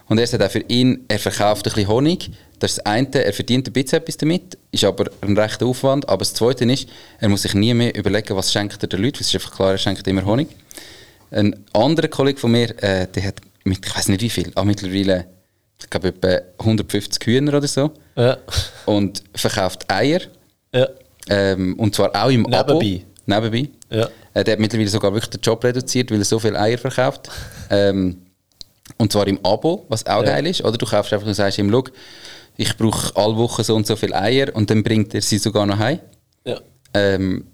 Und 0.07 0.17
er 0.17 0.25
sagt 0.25 0.43
auch 0.43 0.49
für 0.49 0.63
ihn, 0.67 1.05
er 1.07 1.19
verkauft 1.19 1.67
ein 1.67 1.73
bisschen 1.73 1.87
Honig. 1.87 2.31
Das 2.57 2.71
ist 2.71 2.77
das 2.79 2.85
eine, 2.87 3.23
er 3.23 3.31
verdient 3.31 3.67
ein 3.67 3.73
bisschen 3.73 3.99
etwas 3.99 4.17
damit, 4.17 4.57
ist 4.71 4.83
aber 4.83 5.05
ein 5.21 5.37
rechter 5.37 5.67
Aufwand. 5.67 6.09
Aber 6.09 6.19
das 6.19 6.33
zweite 6.33 6.65
ist, 6.65 6.89
er 7.19 7.29
muss 7.29 7.43
sich 7.43 7.53
nie 7.53 7.73
mehr 7.73 7.95
überlegen, 7.95 8.35
was 8.35 8.51
schenkt 8.51 8.81
er 8.81 8.89
den 8.89 9.03
Leuten, 9.03 9.19
es 9.21 9.27
ist 9.27 9.35
einfach 9.35 9.55
klar, 9.55 9.71
er 9.71 9.77
schenkt 9.77 10.07
immer 10.07 10.25
Honig. 10.25 10.47
Ein 11.31 11.63
anderer 11.73 12.07
Kollege 12.07 12.39
von 12.39 12.51
mir, 12.51 12.71
äh, 12.83 13.07
der 13.07 13.23
hat, 13.23 13.35
mit, 13.63 13.85
ich 13.85 13.95
weiß 13.95 14.09
nicht 14.09 14.21
wie 14.21 14.29
viel, 14.31 14.51
aber 14.55 14.65
mittlerweile, 14.65 15.27
ich 15.79 15.89
glaube 15.89 16.07
etwa 16.07 16.41
150 16.57 17.23
Hühner 17.25 17.55
oder 17.55 17.67
so. 17.67 17.91
Ja. 18.15 18.37
Und 18.85 19.23
verkauft 19.35 19.85
Eier. 19.89 20.21
Ja. 20.73 20.87
Ähm, 21.29 21.75
und 21.77 21.93
zwar 21.93 22.15
auch 22.15 22.29
im 22.29 22.41
Nebenbei. 22.41 22.57
Abo. 22.57 23.01
Nebenbei. 23.29 23.69
Ja. 23.89 24.09
Äh, 24.33 24.43
der 24.43 24.53
hat 24.53 24.59
mittlerweile 24.59 24.89
sogar 24.89 25.13
wirklich 25.13 25.29
den 25.29 25.41
Job 25.41 25.63
reduziert, 25.63 26.11
weil 26.11 26.19
er 26.19 26.25
so 26.25 26.39
viele 26.39 26.59
Eier 26.59 26.77
verkauft. 26.77 27.29
ähm, 27.69 28.17
und 28.97 29.11
zwar 29.11 29.27
im 29.27 29.39
Abo, 29.45 29.85
was 29.87 30.05
auch 30.05 30.23
ja. 30.23 30.31
geil 30.31 30.47
ist. 30.47 30.61
Oder 30.61 30.77
du 30.77 30.85
kaufst 30.85 31.13
einfach 31.13 31.27
und 31.27 31.33
sagst 31.33 31.57
ihm, 31.57 31.71
schau, 31.71 31.83
ich 32.57 32.75
brauche 32.75 33.15
alle 33.15 33.37
Woche 33.37 33.63
so 33.63 33.75
und 33.75 33.87
so 33.87 33.95
viele 33.95 34.15
Eier 34.15 34.53
und 34.53 34.69
dann 34.69 34.83
bringt 34.83 35.13
er 35.13 35.21
sie 35.21 35.37
sogar 35.37 35.65
noch 35.65 35.79
heim. 35.79 35.99
Ja. 36.43 36.59
Ähm, 36.93 37.45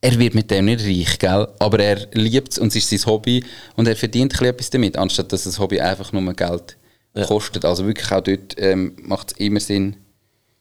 er 0.00 0.18
wird 0.18 0.34
mit 0.34 0.50
dem 0.50 0.64
nicht 0.64 0.84
reich, 0.84 1.18
gell? 1.20 1.46
aber 1.60 1.78
er 1.78 2.08
liebt 2.12 2.52
es 2.52 2.58
und 2.58 2.74
es 2.74 2.76
ist 2.76 2.90
sein 2.90 3.12
Hobby 3.12 3.44
und 3.76 3.86
er 3.86 3.94
verdient 3.94 4.40
etwas 4.40 4.70
damit, 4.70 4.96
anstatt 4.96 5.32
dass 5.32 5.44
das 5.44 5.60
Hobby 5.60 5.80
einfach 5.80 6.12
nur 6.12 6.34
Geld 6.34 6.76
ja. 7.14 7.24
kostet. 7.24 7.64
Also 7.64 7.86
wirklich 7.86 8.10
auch 8.10 8.20
dort 8.20 8.56
ähm, 8.58 8.96
macht 9.02 9.30
es 9.30 9.38
immer 9.38 9.60
Sinn, 9.60 9.96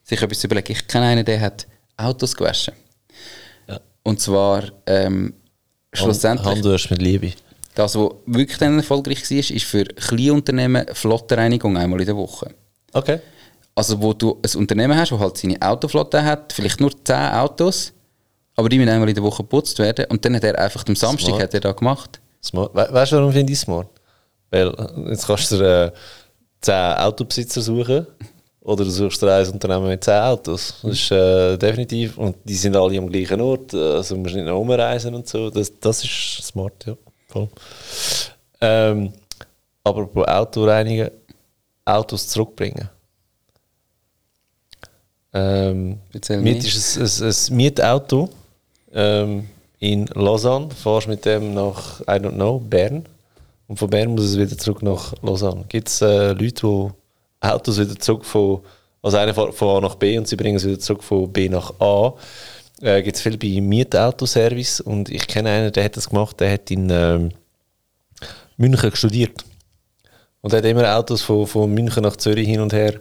sich 0.04 0.22
etwas 0.22 0.40
zu 0.40 0.48
überlegen. 0.48 0.72
Ich 0.72 0.86
kenne 0.86 1.08
einen, 1.08 1.26
der 1.26 1.42
hat 1.42 1.66
Autos 1.98 2.36
gewaschen. 2.36 2.76
Und 4.04 4.20
zwar 4.20 4.64
ähm, 4.86 5.34
schlussendlich... 5.94 6.48
Handwerst 6.48 6.90
mit 6.92 7.02
Liebe. 7.02 7.32
Das, 7.76 7.96
was 7.96 8.12
wirklich 8.26 8.58
dann 8.58 8.78
erfolgreich 8.78 9.30
war, 9.30 9.38
ist 9.38 9.64
für 9.64 9.86
Kleinunternehmen 9.86 10.86
Flottenreinigung 10.94 11.78
einmal 11.78 12.02
in 12.02 12.06
der 12.06 12.18
Woche. 12.18 12.54
Okay. 12.94 13.20
Also 13.74 14.02
wo 14.02 14.14
du 14.14 14.40
ein 14.44 14.60
Unternehmen 14.60 14.98
hast, 14.98 15.12
das 15.12 15.20
halt 15.20 15.38
seine 15.38 15.62
Autoflotte 15.62 16.24
hat, 16.24 16.52
vielleicht 16.52 16.82
nur 16.82 16.92
10 16.92 17.16
Autos, 17.16 17.94
aber 18.56 18.68
die 18.68 18.78
müssen 18.78 18.90
einmal 18.90 19.08
in 19.08 19.16
der 19.16 19.24
Woche 19.24 19.44
geputzt 19.44 19.80
werden. 19.80 20.06
Und 20.10 20.26
dann 20.26 20.36
hat 20.36 20.44
er 20.44 20.60
einfach 20.60 20.86
am 20.88 20.96
Samstag 20.96 21.40
hat 21.42 21.54
er 21.54 21.62
da 21.62 21.72
gemacht. 21.72 22.20
Smart. 22.44 22.76
We 22.76 22.88
weißt 22.92 23.14
du, 23.14 23.18
warum 23.18 23.32
finde 23.32 23.54
ich 23.54 23.60
smart? 23.60 23.88
Weil 24.50 24.74
jetzt 25.10 25.26
kannst 25.26 25.52
du 25.52 25.62
äh, 25.62 25.92
10 26.60 26.74
Autobesitzer 26.76 27.62
suchen 27.62 28.06
oder 28.62 28.84
du 28.84 28.92
suchst 28.92 29.22
dir 29.22 29.34
ein 29.34 29.48
Unternehmen 29.50 29.88
mit 29.88 30.04
10 30.04 30.14
Autos. 30.14 30.76
Das 30.84 30.92
ist 30.92 31.12
äh, 31.12 31.58
definitiv. 31.58 32.18
Und 32.18 32.38
die 32.44 32.54
sind 32.54 32.76
alle 32.76 32.98
am 32.98 33.10
gleichen 33.10 33.42
Ort. 33.42 33.74
Also 33.74 34.16
musst 34.16 34.36
nicht 34.36 34.46
noch 34.46 34.60
umreisen 34.60 35.16
und 35.16 35.28
so. 35.28 35.50
Das, 35.50 35.72
das 35.80 36.04
ist 36.04 36.44
smart, 36.44 36.86
ja. 36.86 36.96
Voll. 37.28 37.50
Ähm, 38.60 39.14
aber 39.84 40.06
bei 40.06 40.28
Autoreinigen, 40.28 41.10
Autos 41.86 42.28
zurückbringen. 42.28 42.88
Ähm, 45.34 46.00
mit 46.14 46.30
ist 46.30 46.98
ein, 46.98 47.26
ein, 47.26 47.30
ein 47.30 47.56
Mietauto 47.56 48.30
ähm, 48.94 49.50
in 49.80 50.06
Lausanne. 50.14 50.68
Du 50.68 50.76
fährst 50.76 51.08
mit 51.08 51.26
dem 51.26 51.56
nach, 51.56 52.02
I 52.02 52.20
don't 52.20 52.34
know, 52.34 52.60
Bern 52.60 53.06
Und 53.68 53.80
von 53.80 53.90
Bern 53.90 54.10
muss 54.10 54.26
es 54.26 54.38
wieder 54.38 54.56
zurück 54.58 54.84
nach 54.84 55.14
Lausanne. 55.24 55.66
Gibt 55.70 55.88
es 55.88 56.02
äh, 56.02 56.34
Leute, 56.34 56.68
die 56.68 57.01
Autos 57.42 57.80
wieder 57.80 57.98
zurück 57.98 58.24
von, 58.24 58.62
also 59.02 59.18
einer 59.18 59.34
von 59.34 59.78
A 59.78 59.82
nach 59.82 59.96
B 59.96 60.18
und 60.18 60.28
sie 60.28 60.36
bringen 60.36 60.58
es 60.58 60.66
wieder 60.66 60.80
zurück 60.80 61.04
von 61.04 61.32
B 61.32 61.50
nach 61.50 61.74
A. 61.80 62.14
Äh, 62.82 63.04
Gibt 63.04 63.18
es 63.18 63.22
viel 63.22 63.38
bei 63.38 63.60
Mietautoservice 63.60 64.80
und 64.80 65.10
ich 65.10 65.28
kenne 65.28 65.50
einen, 65.50 65.72
der 65.72 65.84
hat 65.84 65.98
das 65.98 66.10
gemacht, 66.10 66.40
der 66.40 66.54
hat 66.54 66.72
in 66.72 66.90
ähm, 66.90 67.32
München 68.58 68.96
studiert. 68.96 69.44
Und 70.42 70.54
hat 70.54 70.66
immer 70.66 70.98
Autos 70.98 71.22
von, 71.22 71.46
von 71.46 71.72
München 71.72 72.02
nach 72.02 72.16
Zürich 72.16 72.48
hin 72.48 72.62
und 72.62 72.74
her 72.74 73.00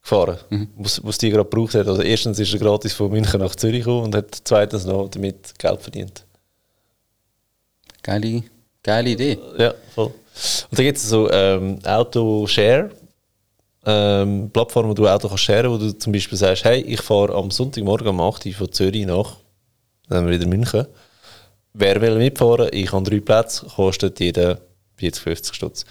gefahren, 0.00 0.38
mhm. 0.50 0.68
was, 0.76 1.02
was 1.02 1.18
die 1.18 1.30
gerade 1.30 1.48
gebraucht 1.48 1.74
hat. 1.74 1.88
Also 1.88 2.02
erstens 2.02 2.38
ist 2.38 2.52
er 2.52 2.60
gratis 2.60 2.92
von 2.92 3.10
München 3.10 3.40
nach 3.40 3.56
Zürich 3.56 3.80
gekommen 3.80 4.04
und 4.04 4.14
hat 4.14 4.36
zweitens 4.44 4.84
noch 4.84 5.08
damit 5.08 5.58
Geld 5.58 5.82
verdient. 5.82 6.24
Geile, 8.02 8.44
geile 8.82 9.10
Idee. 9.10 9.38
Ja, 9.58 9.74
voll. 9.94 10.12
Und 10.70 10.78
da 10.78 10.82
gibt 10.82 10.98
es 10.98 11.08
so 11.08 11.30
ähm, 11.30 11.78
Auto-Share, 11.84 12.90
ähm, 13.86 14.50
Plattformen, 14.52 14.90
wo 14.90 14.94
du 14.94 15.08
Auto 15.08 15.28
kannst 15.28 15.44
sharen, 15.44 15.70
wo 15.70 15.78
du 15.78 15.92
zum 15.96 16.12
Beispiel 16.12 16.38
sagst, 16.38 16.64
hey, 16.64 16.80
ich 16.80 17.00
fahre 17.00 17.34
am 17.34 17.50
Sonntagmorgen 17.50 18.08
um 18.08 18.20
8 18.20 18.46
Uhr 18.46 18.52
von 18.52 18.72
Zürich 18.72 19.06
nach, 19.06 19.36
dann 20.08 20.28
wieder 20.28 20.46
München. 20.46 20.86
Wer 21.72 22.00
will 22.00 22.16
mitfahren? 22.16 22.68
Ich 22.72 22.92
habe 22.92 23.08
drei 23.08 23.20
Plätze, 23.20 23.66
kostet 23.66 24.20
jeder 24.20 24.60
40, 24.96 25.22
50 25.22 25.54
Stutz. 25.54 25.84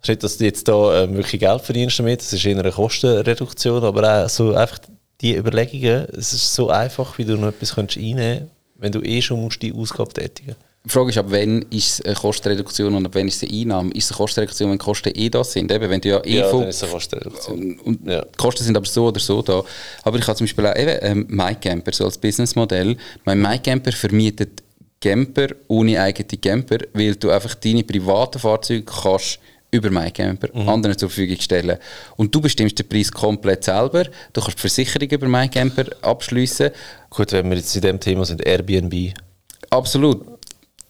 Es 0.00 0.04
ist 0.04 0.08
nicht, 0.08 0.22
dass 0.22 0.36
du 0.38 0.44
jetzt 0.44 0.68
da 0.68 1.02
ähm, 1.02 1.16
wirklich 1.16 1.40
Geld 1.40 1.62
verdienst 1.62 1.98
damit, 1.98 2.20
es 2.20 2.32
ist 2.32 2.44
eher 2.44 2.58
eine 2.58 2.70
Kostenreduktion, 2.70 3.82
aber 3.84 4.24
auch 4.24 4.28
so 4.28 4.54
einfach 4.54 4.78
die 5.20 5.36
Überlegungen, 5.36 6.06
es 6.16 6.32
ist 6.32 6.54
so 6.54 6.68
einfach, 6.68 7.18
wie 7.18 7.24
du 7.24 7.36
noch 7.36 7.48
etwas 7.48 7.76
einnehmen 7.78 8.38
kannst, 8.38 8.52
wenn 8.76 8.92
du 8.92 9.00
eh 9.00 9.22
schon 9.22 9.40
musst 9.40 9.62
die 9.62 9.72
Ausgabe 9.72 10.12
tätigen 10.12 10.50
musst. 10.50 10.73
Die 10.86 10.90
Frage 10.90 11.08
ist, 11.08 11.16
ab 11.16 11.26
wann 11.30 11.62
ist 11.70 12.00
es 12.00 12.04
eine 12.04 12.14
Kostenreduktion 12.14 12.94
und 12.94 13.06
ab 13.06 13.12
wann 13.14 13.26
ist 13.26 13.42
es 13.42 13.48
eine 13.48 13.58
Einnahme? 13.58 13.90
Ist 13.92 14.04
es 14.04 14.10
eine 14.10 14.18
Kostenreduktion, 14.18 14.70
wenn 14.70 14.78
die 14.78 14.84
Kosten 14.84 15.12
eh 15.14 15.30
da 15.30 15.42
sind? 15.42 15.72
Eben, 15.72 15.88
wenn 15.88 16.00
du 16.00 16.10
ja 16.10 16.22
eh 16.22 16.38
ja, 16.40 16.48
von, 16.48 16.60
dann 16.60 16.68
ist 16.68 16.76
es 16.76 16.82
eine 16.82 16.92
Kostenreduktion. 16.92 17.80
Und 17.80 18.06
ja. 18.06 18.22
Die 18.22 18.36
Kosten 18.36 18.64
sind 18.64 18.76
aber 18.76 18.84
so 18.84 19.06
oder 19.06 19.18
so 19.18 19.40
da. 19.40 19.64
Aber 20.02 20.18
ich 20.18 20.26
habe 20.26 20.36
zum 20.36 20.44
Beispiel 20.44 20.66
auch 20.66 20.76
eben 20.76 20.98
ähm, 21.00 21.26
MyCamper 21.30 21.92
so 21.92 22.04
als 22.04 22.18
Businessmodell. 22.18 22.98
Mein 23.24 23.40
MyCamper 23.40 23.92
vermietet 23.92 24.62
Camper 25.00 25.48
ohne 25.68 25.98
eigene 26.00 26.38
Camper, 26.38 26.78
weil 26.92 27.16
du 27.16 27.30
einfach 27.30 27.54
deine 27.54 27.82
privaten 27.82 28.38
Fahrzeuge 28.38 28.84
kannst 28.84 29.38
über 29.70 29.90
MyCamper 29.90 30.48
mhm. 30.52 30.68
anderen 30.68 30.98
zur 30.98 31.08
Verfügung 31.08 31.40
stellen. 31.40 31.78
Und 32.16 32.34
du 32.34 32.42
bestimmst 32.42 32.78
den 32.78 32.86
Preis 32.86 33.10
komplett 33.10 33.64
selber. 33.64 34.04
Du 34.34 34.40
kannst 34.42 34.58
die 34.58 34.60
Versicherung 34.60 35.08
über 35.08 35.28
MyCamper 35.28 35.86
abschließen. 36.02 36.70
Gut, 37.08 37.32
wenn 37.32 37.48
wir 37.48 37.56
jetzt 37.56 37.74
in 37.74 37.80
dem 37.80 37.98
Thema 37.98 38.26
sind, 38.26 38.46
Airbnb. 38.46 39.14
Absolut 39.70 40.33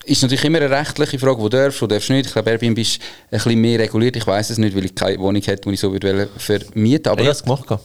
ist 0.07 0.22
natürlich 0.22 0.44
immer 0.44 0.61
eine 0.61 0.70
rechtliche 0.70 1.18
Frage, 1.18 1.40
wo 1.40 1.48
darfst 1.48 1.80
du, 1.80 1.86
darfst 1.86 2.11
nicht. 2.11 2.26
Ich 2.26 2.32
glaube, 2.32 2.50
Airbnb 2.50 2.78
ist 2.78 3.00
ein 3.00 3.38
bisschen 3.38 3.61
mehr 3.61 3.78
reguliert. 3.78 4.16
Ich 4.16 4.26
weiß 4.26 4.50
es 4.50 4.59
nicht, 4.59 4.76
weil 4.76 4.84
ich 4.84 4.94
keine 4.94 5.18
Wohnung 5.18 5.42
hätte, 5.42 5.68
die 5.68 5.74
ich 5.74 5.80
so 5.80 5.92
würde 5.92 6.28
vermieten 6.36 7.11
Aber 7.11 7.20
ich 7.20 7.26
habe 7.26 7.36
es 7.36 7.42
gemacht. 7.42 7.80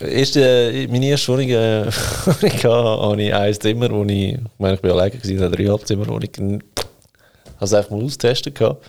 Erste, 0.00 0.42
äh, 0.42 0.86
meine 0.88 1.06
erste 1.06 1.32
Wohnung, 1.32 1.48
äh, 1.48 1.88
ich 2.42 2.64
hatte 2.64 3.22
ich 3.22 3.34
ein 3.34 3.54
Zimmer, 3.54 3.90
wo 3.90 4.04
ich, 4.04 4.34
ich 4.34 4.38
meine, 4.58 4.74
ich 4.74 4.80
bin 4.80 4.90
alleine 4.90 5.10
gewesen, 5.10 5.42
eine 5.42 5.50
Dreieinhalbzimmerwohnung. 5.50 6.22
Ich 6.22 6.38
habe 6.38 6.60
es 7.60 7.72
einfach 7.72 7.90
mal 7.90 8.04
austesten 8.04 8.52
gehabt. 8.52 8.84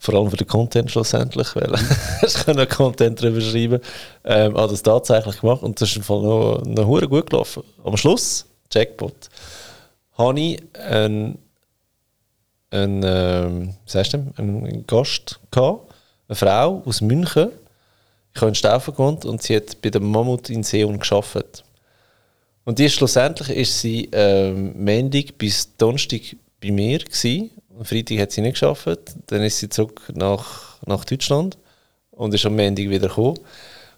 Vor 0.00 0.14
allem 0.14 0.30
für 0.30 0.36
den 0.36 0.48
Content 0.48 0.90
schlussendlich, 0.90 1.54
weil 1.54 1.72
ich 2.26 2.34
kann 2.34 2.68
Content 2.68 3.20
drüber 3.20 3.40
schreiben. 3.40 3.80
Ähm, 4.24 4.56
habe 4.56 4.70
das 4.70 4.82
tatsächlich 4.82 5.40
gemacht 5.40 5.62
und 5.62 5.80
das 5.80 5.90
ist 5.90 5.96
im 5.96 6.02
Fall 6.02 6.22
noch, 6.22 6.62
noch 6.64 7.08
gut 7.08 7.30
gelaufen. 7.30 7.62
Am 7.84 7.96
Schluss, 7.96 8.46
Jackpot, 8.72 9.28
habe 10.16 10.40
ich 10.40 10.62
einen 10.74 11.38
einen, 12.70 13.02
ähm, 13.04 13.74
sagst 13.86 14.14
du, 14.14 14.32
einen 14.36 14.86
Gast 14.86 15.40
gehabt, 15.50 15.92
eine 16.28 16.36
Frau 16.36 16.82
aus 16.84 17.00
München. 17.00 17.50
Ich 18.34 18.40
habe 18.40 18.50
in 18.50 18.54
Staufen 18.54 18.94
gewohnt 18.94 19.24
und 19.24 19.42
sie 19.42 19.56
hat 19.56 19.82
bei 19.82 19.90
der 19.90 20.00
Mammut 20.00 20.50
in 20.50 20.62
Seeon 20.62 20.98
geschafft. 20.98 21.64
Und 22.64 22.78
die 22.78 22.88
schlussendlich 22.88 23.50
ist 23.50 23.80
sie 23.80 24.08
ähm, 24.12 24.72
Montag 24.84 25.36
bis 25.38 25.76
Donnerstag 25.76 26.20
bei 26.60 26.70
mir 26.70 26.98
gewesen. 26.98 27.50
Am 27.76 27.84
Freitag 27.84 28.18
hat 28.18 28.30
sie 28.32 28.42
nicht 28.42 28.54
geschafft. 28.54 28.86
Dann 29.26 29.42
ist 29.42 29.58
sie 29.58 29.68
zurück 29.68 30.02
nach, 30.14 30.76
nach 30.86 31.04
Deutschland 31.04 31.58
und 32.12 32.34
ist 32.34 32.46
am 32.46 32.54
Montag 32.54 32.88
wieder 32.88 33.08
gekommen. 33.08 33.38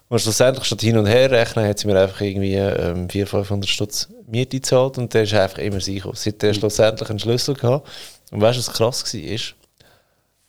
Und 0.09 0.19
schlussendlich 0.19 0.65
statt 0.65 0.81
hin 0.81 0.97
und 0.97 1.05
her 1.05 1.29
rechnen, 1.29 1.67
hat 1.67 1.79
sie 1.79 1.87
mir 1.87 1.99
einfach 1.99 2.21
irgendwie 2.21 2.55
ähm, 2.55 3.09
400, 3.09 3.29
500 3.29 3.69
Stutz 3.69 4.09
Miete 4.27 4.57
gezahlt 4.57 4.97
und 4.97 5.13
der 5.13 5.23
ist 5.23 5.33
einfach 5.33 5.57
immer 5.59 5.79
sie 5.79 5.95
gekommen. 5.95 6.15
Sie 6.15 6.29
hat 6.29 6.55
schlussendlich 6.55 7.09
einen 7.09 7.19
Schlüssel 7.19 7.55
gehabt 7.55 7.87
und 8.33 8.41
weißt 8.41 8.57
du, 8.57 8.61
was 8.61 8.73
krass 8.73 9.13
war? 9.13 9.39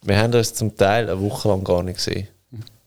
Wir 0.07 0.19
haben 0.19 0.35
uns 0.35 0.55
zum 0.55 0.75
Teil 0.75 1.09
eine 1.09 1.21
Woche 1.21 1.49
lang 1.49 1.63
gar 1.63 1.83
nicht 1.83 1.97
gesehen. 1.97 2.29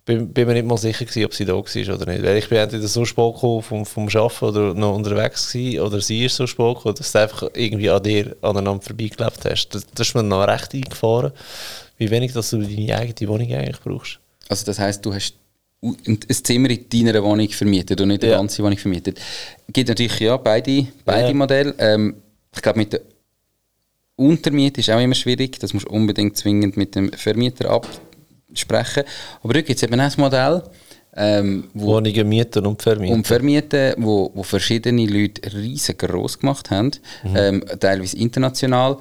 Bin, 0.06 0.34
bin 0.34 0.48
mir 0.48 0.54
nicht 0.56 0.66
mal 0.66 0.78
sicher 0.78 1.06
gewesen, 1.06 1.26
ob 1.26 1.34
sie 1.36 1.46
da 1.46 1.54
war 1.54 1.96
oder 1.96 2.12
nicht. 2.12 2.24
Weil 2.24 2.38
ich 2.38 2.50
bin 2.50 2.58
entweder 2.58 2.88
so 2.88 3.06
spät 3.06 3.34
gekommen 3.36 3.62
vom, 3.62 3.86
vom 3.86 4.08
Arbeiten 4.08 4.46
oder 4.46 4.74
noch 4.74 4.96
unterwegs 4.96 5.52
gewesen, 5.52 5.82
oder 5.82 6.02
sie 6.02 6.26
ist 6.26 6.36
so 6.38 6.48
spät 6.48 6.78
gekommen, 6.78 6.96
dass 6.96 7.12
du 7.12 7.20
einfach 7.20 7.44
irgendwie 7.54 7.90
an 7.92 8.02
dir 8.02 8.36
aneinander 8.42 8.82
vorbeigelebt 8.82 9.46
hast. 9.46 9.70
Das, 9.70 9.86
das 9.86 10.08
ist 10.08 10.16
mir 10.16 10.24
noch 10.24 10.48
recht 10.48 10.74
eingefahren, 10.74 11.32
wie 11.98 12.10
wenig 12.10 12.34
dass 12.34 12.50
du 12.50 12.58
deine 12.58 12.98
eigene 12.98 13.30
Wohnung 13.30 13.54
eigentlich 13.54 13.80
brauchst. 13.82 14.20
Also 14.50 14.66
das 14.66 14.80
heisst, 14.80 15.06
du 15.06 15.14
hast 15.14 15.36
ein 15.84 16.20
Zimmer 16.28 16.72
in 16.72 16.90
deiner 16.90 17.24
Wohnung 17.24 17.50
vermietet 17.50 18.02
und 18.02 18.08
nicht 18.08 18.24
eine 18.24 18.32
ja. 18.32 18.38
ganze 18.40 18.64
Wohnung 18.64 18.78
vermietet. 18.80 19.20
Es 19.68 19.74
gibt 19.74 19.90
natürlich 19.90 20.20
ja 20.20 20.38
beide, 20.38 20.88
beide 21.06 21.28
ja. 21.28 21.34
Modelle. 21.36 21.76
Ähm, 21.78 22.16
ich 22.56 22.62
glaube, 22.64 22.80
mit 22.80 22.94
der 22.94 23.02
Untermiete 24.18 24.82
ist 24.82 24.90
auch 24.90 25.00
immer 25.00 25.16
schwierig. 25.16 25.60
Das 25.60 25.74
musst 25.74 25.88
du 25.88 25.92
unbedingt 25.92 26.36
zwingend 26.36 26.76
mit 26.76 26.96
dem 26.96 27.12
Vermieter 27.14 27.70
absprechen. 27.70 29.04
Aber 29.42 29.54
da 29.54 29.62
gibt 29.62 29.78
es 29.78 29.84
eben 29.84 30.00
auch 30.00 30.04
ein 30.04 30.14
Modell, 30.18 30.64
ähm, 31.16 31.70
wo 31.74 31.94
Wohnungen 31.94 32.28
mieten 32.28 32.66
und 32.66 32.82
vermieten. 32.82 33.16
Und 33.16 33.28
vermieten, 33.28 33.94
wo, 33.98 34.32
wo 34.34 34.44
verschiedene 34.44 35.06
Leute 35.06 35.54
riesengroß 35.54 36.40
gemacht 36.40 36.72
haben, 36.72 36.92
mhm. 37.24 37.36
ähm, 37.36 37.64
teilweise 37.80 38.18
international, 38.18 38.98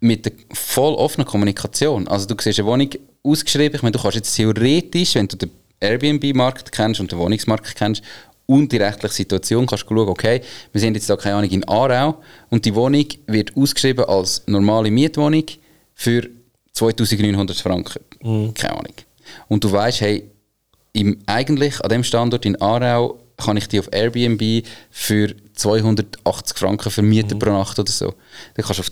mit 0.00 0.26
der 0.26 0.32
voll 0.52 0.94
offenen 0.94 1.26
Kommunikation. 1.26 2.08
Also 2.08 2.26
du 2.26 2.34
siehst 2.38 2.58
eine 2.58 2.68
Wohnung 2.68 2.90
ausgeschrieben, 3.22 3.76
ich 3.76 3.82
meine, 3.82 3.92
du 3.92 4.00
kannst 4.00 4.16
jetzt 4.16 4.34
theoretisch, 4.34 5.14
wenn 5.14 5.28
du 5.28 5.36
den 5.36 5.50
Airbnb-Markt 5.80 6.72
kennst 6.72 7.00
und 7.00 7.12
den 7.12 7.18
Wohnungsmarkt 7.18 7.74
kennst, 7.76 8.02
und 8.52 8.70
die 8.70 8.76
rechtliche 8.76 9.14
Situation 9.14 9.66
kannst 9.66 9.84
du 9.84 9.94
schauen, 9.94 10.08
okay, 10.08 10.42
wir 10.72 10.80
sind 10.80 10.94
jetzt 10.94 11.08
da, 11.08 11.16
keine 11.16 11.36
Ahnung, 11.36 11.50
in 11.50 11.64
Aarau 11.66 12.18
und 12.50 12.64
die 12.64 12.74
Wohnung 12.74 13.06
wird 13.26 13.56
ausgeschrieben 13.56 14.04
als 14.04 14.42
normale 14.46 14.90
Mietwohnung 14.90 15.44
für 15.94 16.28
2900 16.72 17.56
Franken. 17.56 18.04
Mhm. 18.22 18.52
Keine 18.54 18.74
Ahnung. 18.74 18.94
Und 19.48 19.64
du 19.64 19.72
weißt, 19.72 20.02
hey, 20.02 20.30
im, 20.92 21.18
eigentlich 21.24 21.80
an 21.80 21.88
dem 21.88 22.04
Standort 22.04 22.44
in 22.44 22.60
Aarau 22.60 23.18
kann 23.38 23.56
ich 23.56 23.68
die 23.68 23.80
auf 23.80 23.88
Airbnb 23.90 24.66
für 24.90 25.34
280 25.54 26.58
Franken 26.58 26.90
vermieten 26.90 27.38
mhm. 27.38 27.38
pro 27.38 27.50
Nacht 27.50 27.78
oder 27.78 27.90
so. 27.90 28.14
Dann 28.54 28.66
kannst 28.66 28.78
du 28.78 28.82
auf 28.82 28.90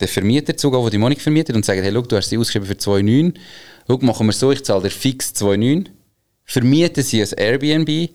den 0.00 0.08
Vermieter 0.08 0.56
zugehen, 0.56 0.82
der 0.82 0.90
die 0.90 1.00
Wohnung 1.00 1.18
vermietet 1.18 1.56
und 1.56 1.64
sagen, 1.64 1.82
hey, 1.82 1.90
look, 1.90 2.08
du 2.08 2.16
hast 2.16 2.28
sie 2.28 2.38
ausgeschrieben 2.38 2.68
für 2.68 2.74
2,9. 2.74 3.34
Schau, 3.88 3.98
machen 3.98 4.26
wir 4.26 4.32
so, 4.32 4.52
ich 4.52 4.64
zahle 4.64 4.82
dir 4.82 4.90
fix 4.90 5.32
2,9. 5.34 5.86
Vermieten 6.44 7.02
sie 7.02 7.22
ein 7.22 7.28
Airbnb 7.36 8.10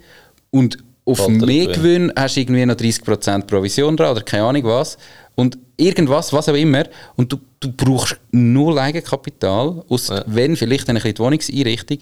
und 0.53 0.77
auf 1.05 1.27
mehr 1.27 1.67
Gewinn 1.67 2.13
hast 2.15 2.35
du 2.35 2.41
irgendwie 2.41 2.65
noch 2.65 2.75
30% 2.75 3.45
Provision 3.45 3.97
dran 3.97 4.11
oder 4.11 4.21
keine 4.21 4.43
Ahnung 4.43 4.63
was. 4.65 4.97
Und 5.35 5.57
irgendwas, 5.75 6.31
was 6.31 6.47
auch 6.47 6.53
immer. 6.53 6.85
Und 7.15 7.31
du, 7.33 7.39
du 7.59 7.71
brauchst 7.71 8.17
null 8.31 8.77
Eigenkapital, 8.77 9.83
aus, 9.89 10.09
ja. 10.09 10.23
wenn 10.27 10.55
vielleicht 10.55 10.87
eine 10.89 10.99
kleine 10.99 11.17
Wohnungseinrichtung, 11.17 11.97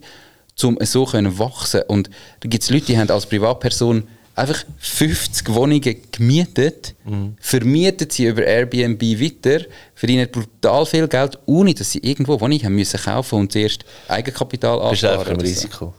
um 0.64 0.78
so 0.82 1.06
können 1.06 1.40
wachsen 1.40 1.82
Und 1.88 2.10
da 2.42 2.50
gibt 2.50 2.62
es 2.62 2.70
Leute, 2.70 2.88
die 2.88 2.98
haben 2.98 3.10
als 3.10 3.26
Privatperson 3.26 4.04
einfach 4.36 4.66
50 4.80 5.54
Wohnungen 5.54 5.96
gemietet, 6.12 6.94
mhm. 7.06 7.36
vermieten 7.40 8.10
sie 8.10 8.26
über 8.26 8.44
Airbnb 8.44 9.02
weiter, 9.02 9.66
verdienen 9.96 10.30
brutal 10.30 10.86
viel 10.86 11.08
Geld, 11.08 11.40
ohne 11.46 11.74
dass 11.74 11.92
sie 11.92 12.00
irgendwo 12.00 12.40
Wohnungen 12.40 12.64
haben 12.64 12.76
müssen 12.76 13.00
kaufen 13.00 13.40
und 13.40 13.52
zuerst 13.52 13.86
Eigenkapital 14.10 14.80
ansparen. 14.82 14.92
Das 14.92 15.04
ist 15.04 15.06
einfach 15.06 15.28
ein 15.28 15.42
Risiko. 15.42 15.94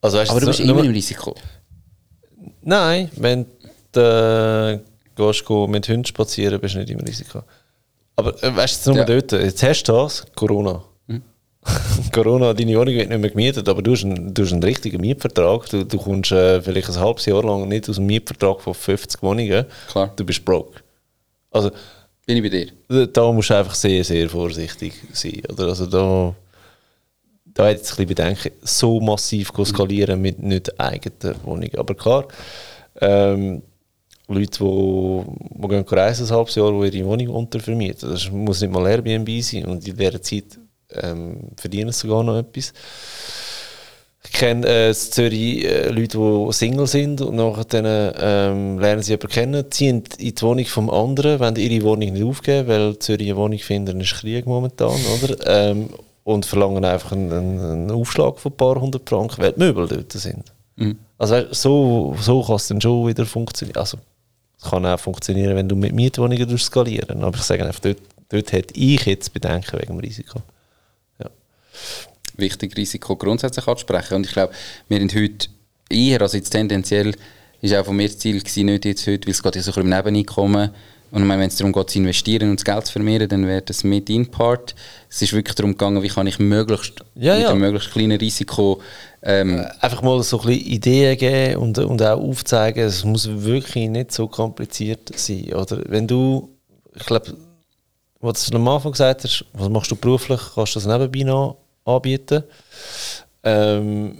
Also, 0.00 0.18
weißt, 0.18 0.30
Aber 0.30 0.40
du 0.40 0.46
bist 0.46 0.60
immer 0.60 0.84
im 0.84 0.92
Risiko. 0.92 1.34
Nein, 2.62 3.10
wenn 3.16 3.46
du 3.92 4.00
äh, 4.00 4.78
gehst, 5.14 5.48
mit 5.50 5.88
Hunden 5.88 6.04
spazieren, 6.04 6.60
bist 6.60 6.74
du 6.74 6.78
nicht 6.78 6.90
im 6.90 7.00
Risiko. 7.00 7.42
Aber 8.16 8.42
äh, 8.42 8.54
weißt 8.54 8.86
du, 8.86 8.90
nur 8.90 8.98
ja. 9.00 9.04
dort, 9.04 9.32
jetzt 9.32 9.62
hast 9.62 9.84
du 9.84 9.92
das, 9.92 10.26
Corona. 10.34 10.82
Hm. 11.08 11.22
Corona, 12.12 12.54
deine 12.54 12.76
Wohnung 12.76 12.94
wird 12.94 13.08
nicht 13.08 13.20
mehr 13.20 13.30
gemietet, 13.30 13.68
aber 13.68 13.82
du 13.82 13.92
hast 13.92 14.04
einen, 14.04 14.32
du 14.32 14.42
hast 14.42 14.52
einen 14.52 14.62
richtigen 14.62 15.00
Mietvertrag. 15.00 15.68
Du, 15.68 15.84
du 15.84 15.98
kommst 15.98 16.32
äh, 16.32 16.62
vielleicht 16.62 16.88
ein 16.88 17.00
halbes 17.00 17.26
Jahr 17.26 17.42
lang 17.42 17.68
nicht 17.68 17.88
aus 17.88 17.96
dem 17.96 18.06
Mietvertrag 18.06 18.60
von 18.60 18.74
50 18.74 19.22
Wohnungen. 19.22 19.66
Klar. 19.88 20.12
Du 20.16 20.24
bist 20.24 20.44
broke. 20.44 20.80
Also, 21.50 21.70
Bin 22.26 22.36
ich 22.36 22.42
bei 22.42 22.48
dir? 22.48 23.06
Da 23.08 23.32
musst 23.32 23.50
du 23.50 23.54
einfach 23.54 23.74
sehr, 23.74 24.04
sehr 24.04 24.28
vorsichtig 24.28 24.94
sein. 25.12 25.42
Oder? 25.50 25.68
Also 25.68 25.86
da 25.86 26.34
da 27.54 27.68
hätte 27.68 27.82
ich 27.82 27.90
ein 27.90 28.06
bisschen 28.06 28.06
Bedenken, 28.06 28.52
so 28.62 29.00
massiv 29.00 29.52
skalieren 29.64 30.20
mit 30.20 30.42
nicht 30.42 30.78
eigenen 30.80 31.36
Wohnungen. 31.44 31.76
Aber 31.76 31.94
klar, 31.94 32.28
ähm, 33.00 33.62
Leute, 34.28 34.64
die, 34.64 35.22
die 35.62 35.68
gehen 35.68 35.84
reisen, 35.88 36.26
ein 36.26 36.36
halbes 36.36 36.54
Jahr, 36.54 36.72
die 36.72 36.98
ihre 36.98 37.08
Wohnung 37.08 37.28
untervermieten. 37.28 38.10
Das 38.10 38.30
muss 38.30 38.60
nicht 38.60 38.72
mal 38.72 38.86
Airbnb 38.86 39.28
sein 39.42 39.64
und 39.64 39.86
in 39.86 39.96
dieser 39.96 40.22
Zeit 40.22 40.58
ähm, 40.92 41.50
verdienen 41.56 41.92
sie 41.92 42.06
sogar 42.06 42.22
noch 42.22 42.38
etwas. 42.38 42.72
Ich 44.22 44.32
kenne 44.32 44.66
äh, 44.66 44.88
in 44.88 44.94
Zürich 44.94 45.64
äh, 45.64 45.88
Leute, 45.88 46.18
die 46.18 46.52
Single 46.52 46.86
sind 46.86 47.20
und 47.22 47.36
nachher 47.36 48.12
ähm, 48.20 48.78
lernen 48.78 49.02
sie 49.02 49.12
jemanden 49.12 49.32
kennen, 49.32 49.70
ziehen 49.70 50.04
in 50.18 50.34
die 50.34 50.42
Wohnung 50.42 50.66
vom 50.66 50.90
anderen, 50.90 51.40
wollen 51.40 51.56
ihre 51.56 51.84
Wohnung 51.84 52.12
nicht 52.12 52.22
aufgeben, 52.22 52.68
weil 52.68 52.98
Zürich 52.98 53.28
eine 53.28 53.36
Wohnung 53.36 53.58
finden 53.58 54.00
ist 54.00 54.14
Krieg 54.14 54.46
momentan, 54.46 54.94
oder? 55.22 55.36
Ähm, 55.46 55.88
und 56.24 56.46
verlangen 56.46 56.84
einfach 56.84 57.12
einen, 57.12 57.32
einen, 57.32 57.90
Aufschlag 57.90 58.38
von 58.38 58.52
ein 58.52 58.56
paar 58.56 58.80
hundert 58.80 59.08
Franken, 59.08 59.42
weil 59.42 59.52
die 59.52 59.58
Möbel 59.58 59.88
dort 59.88 60.12
sind. 60.12 60.52
Mhm. 60.76 60.98
Also 61.18 61.52
so, 61.52 62.16
so 62.20 62.42
kann 62.42 62.56
es 62.56 62.68
dann 62.68 62.80
schon 62.80 63.06
wieder 63.06 63.26
funktionieren. 63.26 63.78
Also 63.78 63.98
es 64.62 64.70
kann 64.70 64.86
auch 64.86 65.00
funktionieren, 65.00 65.56
wenn 65.56 65.68
du 65.68 65.76
mit 65.76 65.92
Mietwohnungen 65.92 66.58
skalieren 66.58 67.22
Aber 67.24 67.36
ich 67.36 67.42
sage 67.42 67.64
einfach, 67.64 67.80
dort, 67.80 67.98
dort 68.28 68.52
hätte 68.52 68.74
ich 68.74 69.04
jetzt 69.06 69.32
Bedenken 69.32 69.78
wegen 69.78 69.94
dem 69.94 70.00
Risiko 70.00 70.42
wichtig, 72.40 72.76
Risiko 72.76 73.16
grundsätzlich 73.16 73.66
anzusprechen. 73.66 74.14
Und 74.14 74.26
ich 74.26 74.32
glaube, 74.32 74.52
wir 74.88 74.98
sind 74.98 75.14
heute 75.14 75.48
eher, 75.88 76.20
also 76.22 76.36
jetzt 76.36 76.50
tendenziell, 76.50 77.14
ist 77.60 77.74
auch 77.74 77.84
von 77.84 77.96
mir 77.96 78.08
das 78.08 78.18
Ziel 78.18 78.40
gewesen, 78.40 78.66
nicht 78.66 78.84
jetzt 78.86 79.06
heute, 79.06 79.26
weil 79.26 79.32
es 79.32 79.42
geht 79.42 79.56
ja 79.56 79.62
so 79.62 79.70
ein 79.70 79.74
bisschen 79.74 79.92
im 79.92 79.96
Nebeneinkommen. 79.96 80.70
Und 81.10 81.28
wenn 81.28 81.40
es 81.40 81.56
darum 81.56 81.72
geht, 81.72 81.90
zu 81.90 81.98
investieren 81.98 82.50
und 82.50 82.60
das 82.60 82.64
Geld 82.64 82.86
zu 82.86 82.92
vermehren, 82.92 83.28
dann 83.28 83.46
wäre 83.46 83.62
das 83.62 83.82
mit 83.82 84.08
in 84.08 84.30
Part. 84.30 84.74
Es 85.08 85.22
ist 85.22 85.32
wirklich 85.32 85.56
darum 85.56 85.72
gegangen, 85.72 86.02
wie 86.02 86.08
kann 86.08 86.26
ich 86.26 86.38
möglichst 86.38 87.00
ja, 87.16 87.34
mit 87.34 87.42
ja. 87.42 87.50
einem 87.50 87.60
möglichst 87.60 87.90
kleinen 87.90 88.18
Risiko 88.18 88.80
ähm, 89.22 89.58
äh, 89.58 89.68
einfach 89.80 90.02
mal 90.02 90.22
so 90.22 90.40
ein 90.40 90.46
bisschen 90.46 90.66
Ideen 90.66 91.18
geben 91.18 91.56
und, 91.56 91.78
und 91.78 92.02
auch 92.02 92.20
aufzeigen, 92.20 92.84
es 92.84 93.04
muss 93.04 93.28
wirklich 93.28 93.88
nicht 93.88 94.12
so 94.12 94.28
kompliziert 94.28 95.10
sein. 95.16 95.52
Oder 95.52 95.82
wenn 95.86 96.06
du, 96.06 96.50
ich 96.94 97.04
glaube, 97.04 97.36
was 98.20 98.46
du 98.46 98.56
am 98.56 98.68
Anfang 98.68 98.92
gesagt 98.92 99.24
hast, 99.24 99.44
was 99.52 99.68
machst 99.68 99.90
du 99.90 99.96
beruflich, 99.96 100.40
kannst 100.54 100.76
du 100.76 100.80
das 100.80 100.86
nebenbei 100.86 101.22
noch 101.22 101.56
anbieten. 101.84 102.44
Ähm, 103.42 104.18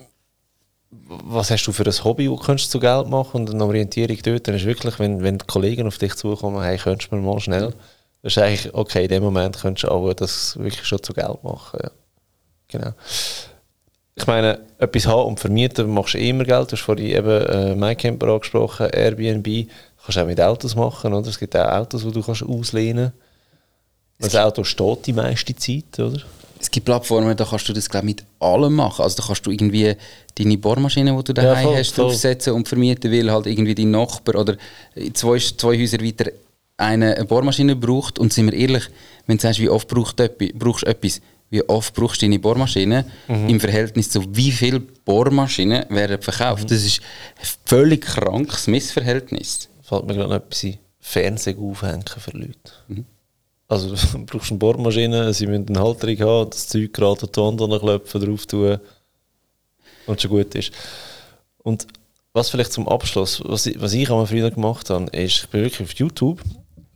was 0.90 1.50
hast 1.50 1.66
du 1.66 1.72
für 1.72 1.84
ein 1.84 2.04
Hobby, 2.04 2.28
das 2.28 2.46
kannst 2.46 2.66
du 2.66 2.70
zu 2.70 2.80
Geld 2.80 3.08
machen 3.08 3.42
und 3.42 3.50
eine 3.50 3.64
Orientierung 3.64 4.18
dort, 4.24 4.48
dann 4.48 4.56
ist 4.56 4.64
wirklich, 4.64 4.98
wenn, 4.98 5.22
wenn 5.22 5.38
die 5.38 5.46
Kollegen 5.46 5.86
auf 5.86 5.98
dich 5.98 6.14
zukommen, 6.16 6.62
hey, 6.62 6.78
könntest 6.78 7.12
du 7.12 7.16
mir 7.16 7.22
mal 7.22 7.40
schnell, 7.40 7.72
das 8.22 8.36
ist 8.36 8.38
eigentlich, 8.38 8.74
okay, 8.74 9.04
in 9.04 9.08
dem 9.08 9.22
Moment 9.22 9.58
könntest 9.58 9.84
du 9.84 9.88
auch 9.90 10.12
das 10.12 10.58
wirklich 10.58 10.84
schon 10.84 11.02
zu 11.02 11.12
Geld 11.12 11.42
machen. 11.42 11.80
Ja. 11.82 11.90
Genau. 12.68 12.92
Ich 14.14 14.26
meine, 14.26 14.60
etwas 14.78 15.06
haben 15.06 15.28
und 15.28 15.40
vermieten 15.40 15.88
machst 15.88 16.14
du 16.14 16.18
immer 16.18 16.44
Geld. 16.44 16.70
Du 16.70 16.76
hast 16.76 16.82
vorhin 16.82 17.06
eben 17.06 17.46
äh, 17.46 17.74
MyCamper 17.74 18.28
angesprochen, 18.28 18.90
Airbnb. 18.90 19.44
Du 19.44 19.66
kannst 20.04 20.18
auch 20.18 20.26
mit 20.26 20.40
Autos 20.40 20.74
machen, 20.74 21.14
oder? 21.14 21.28
Es 21.28 21.38
gibt 21.38 21.56
auch 21.56 21.66
Autos, 21.66 22.02
die 22.02 22.12
du 22.12 22.22
kannst 22.22 22.42
auslehnen 22.42 23.12
kannst. 24.18 24.34
Das 24.34 24.44
Auto 24.44 24.64
steht 24.64 25.06
die 25.06 25.12
meiste 25.14 25.56
Zeit, 25.56 25.98
oder? 25.98 26.20
Es 26.60 26.70
gibt 26.70 26.84
Plattformen, 26.84 27.34
da 27.36 27.44
kannst 27.44 27.68
du 27.68 27.72
das 27.72 27.88
glaube 27.88 28.06
mit 28.06 28.24
allem 28.38 28.74
machen. 28.74 29.02
Also 29.02 29.16
da 29.16 29.26
kannst 29.26 29.46
du 29.46 29.50
irgendwie 29.50 29.96
deine 30.34 30.58
Bohrmaschine, 30.58 31.16
die 31.16 31.24
du 31.24 31.32
daheim 31.32 31.70
ja, 31.70 31.78
hast, 31.78 31.94
voll. 31.94 32.06
draufsetzen 32.06 32.52
und 32.52 32.68
vermieten, 32.68 33.10
weil 33.10 33.30
halt 33.30 33.46
irgendwie 33.46 33.74
dein 33.74 33.90
Nachbar 33.90 34.40
oder 34.40 34.56
zwei, 35.14 35.38
zwei 35.38 35.78
Häuser 35.78 36.00
weiter 36.00 36.30
eine, 36.76 37.16
eine 37.16 37.24
Bohrmaschine 37.24 37.76
braucht. 37.76 38.18
Und 38.18 38.32
sind 38.32 38.52
wir 38.52 38.58
ehrlich, 38.58 38.84
wenn 39.26 39.38
du 39.38 39.42
sagst, 39.42 39.58
wie 39.58 39.70
oft 39.70 39.88
brauchst 39.88 40.18
du 40.18 40.24
etwas, 40.24 41.20
wie 41.48 41.66
oft 41.68 41.94
brauchst 41.94 42.20
du 42.20 42.26
deine 42.26 42.38
Bohrmaschine 42.38 43.06
mhm. 43.26 43.48
im 43.48 43.60
Verhältnis 43.60 44.10
zu 44.10 44.24
wie 44.36 44.52
viele 44.52 44.80
Bohrmaschinen 44.80 45.86
werden 45.88 46.20
verkauft. 46.20 46.64
Mhm. 46.64 46.68
Das 46.68 46.84
ist 46.84 47.00
ein 47.40 47.48
völlig 47.64 48.02
krankes 48.02 48.66
Missverhältnis. 48.66 49.68
Fällt 49.82 50.06
mir 50.06 50.14
gerade 50.14 50.28
noch 50.28 50.36
etwas 50.36 50.64
ein. 50.64 50.78
Fernsehen 51.00 51.58
aufhängen 51.58 52.04
für 52.06 52.36
Leute. 52.36 52.54
Mhm. 52.88 53.06
Also 53.70 53.94
du 54.12 54.26
brauchst 54.26 54.50
eine 54.50 54.58
Bohrmaschine, 54.58 55.32
sie 55.32 55.46
müssen 55.46 55.68
eine 55.68 55.80
Halterung 55.80 56.18
haben, 56.18 56.50
das 56.50 56.68
Zeug 56.68 56.92
gerade 56.92 57.26
die 57.28 57.40
Wand 57.40 57.60
klopfen, 57.60 58.20
drauf 58.20 58.44
tun 58.46 58.80
und 60.06 60.20
schon 60.20 60.30
gut 60.30 60.54
ist. 60.56 60.72
Und 61.58 61.86
was 62.32 62.50
vielleicht 62.50 62.72
zum 62.72 62.88
Abschluss, 62.88 63.40
was 63.44 63.66
ich, 63.66 63.80
was 63.80 63.92
ich 63.92 64.08
früher 64.08 64.50
gemacht 64.50 64.90
habe, 64.90 65.06
ist, 65.16 65.44
ich 65.44 65.48
bin 65.48 65.62
wirklich 65.62 65.82
auf 65.88 65.94
YouTube 65.94 66.40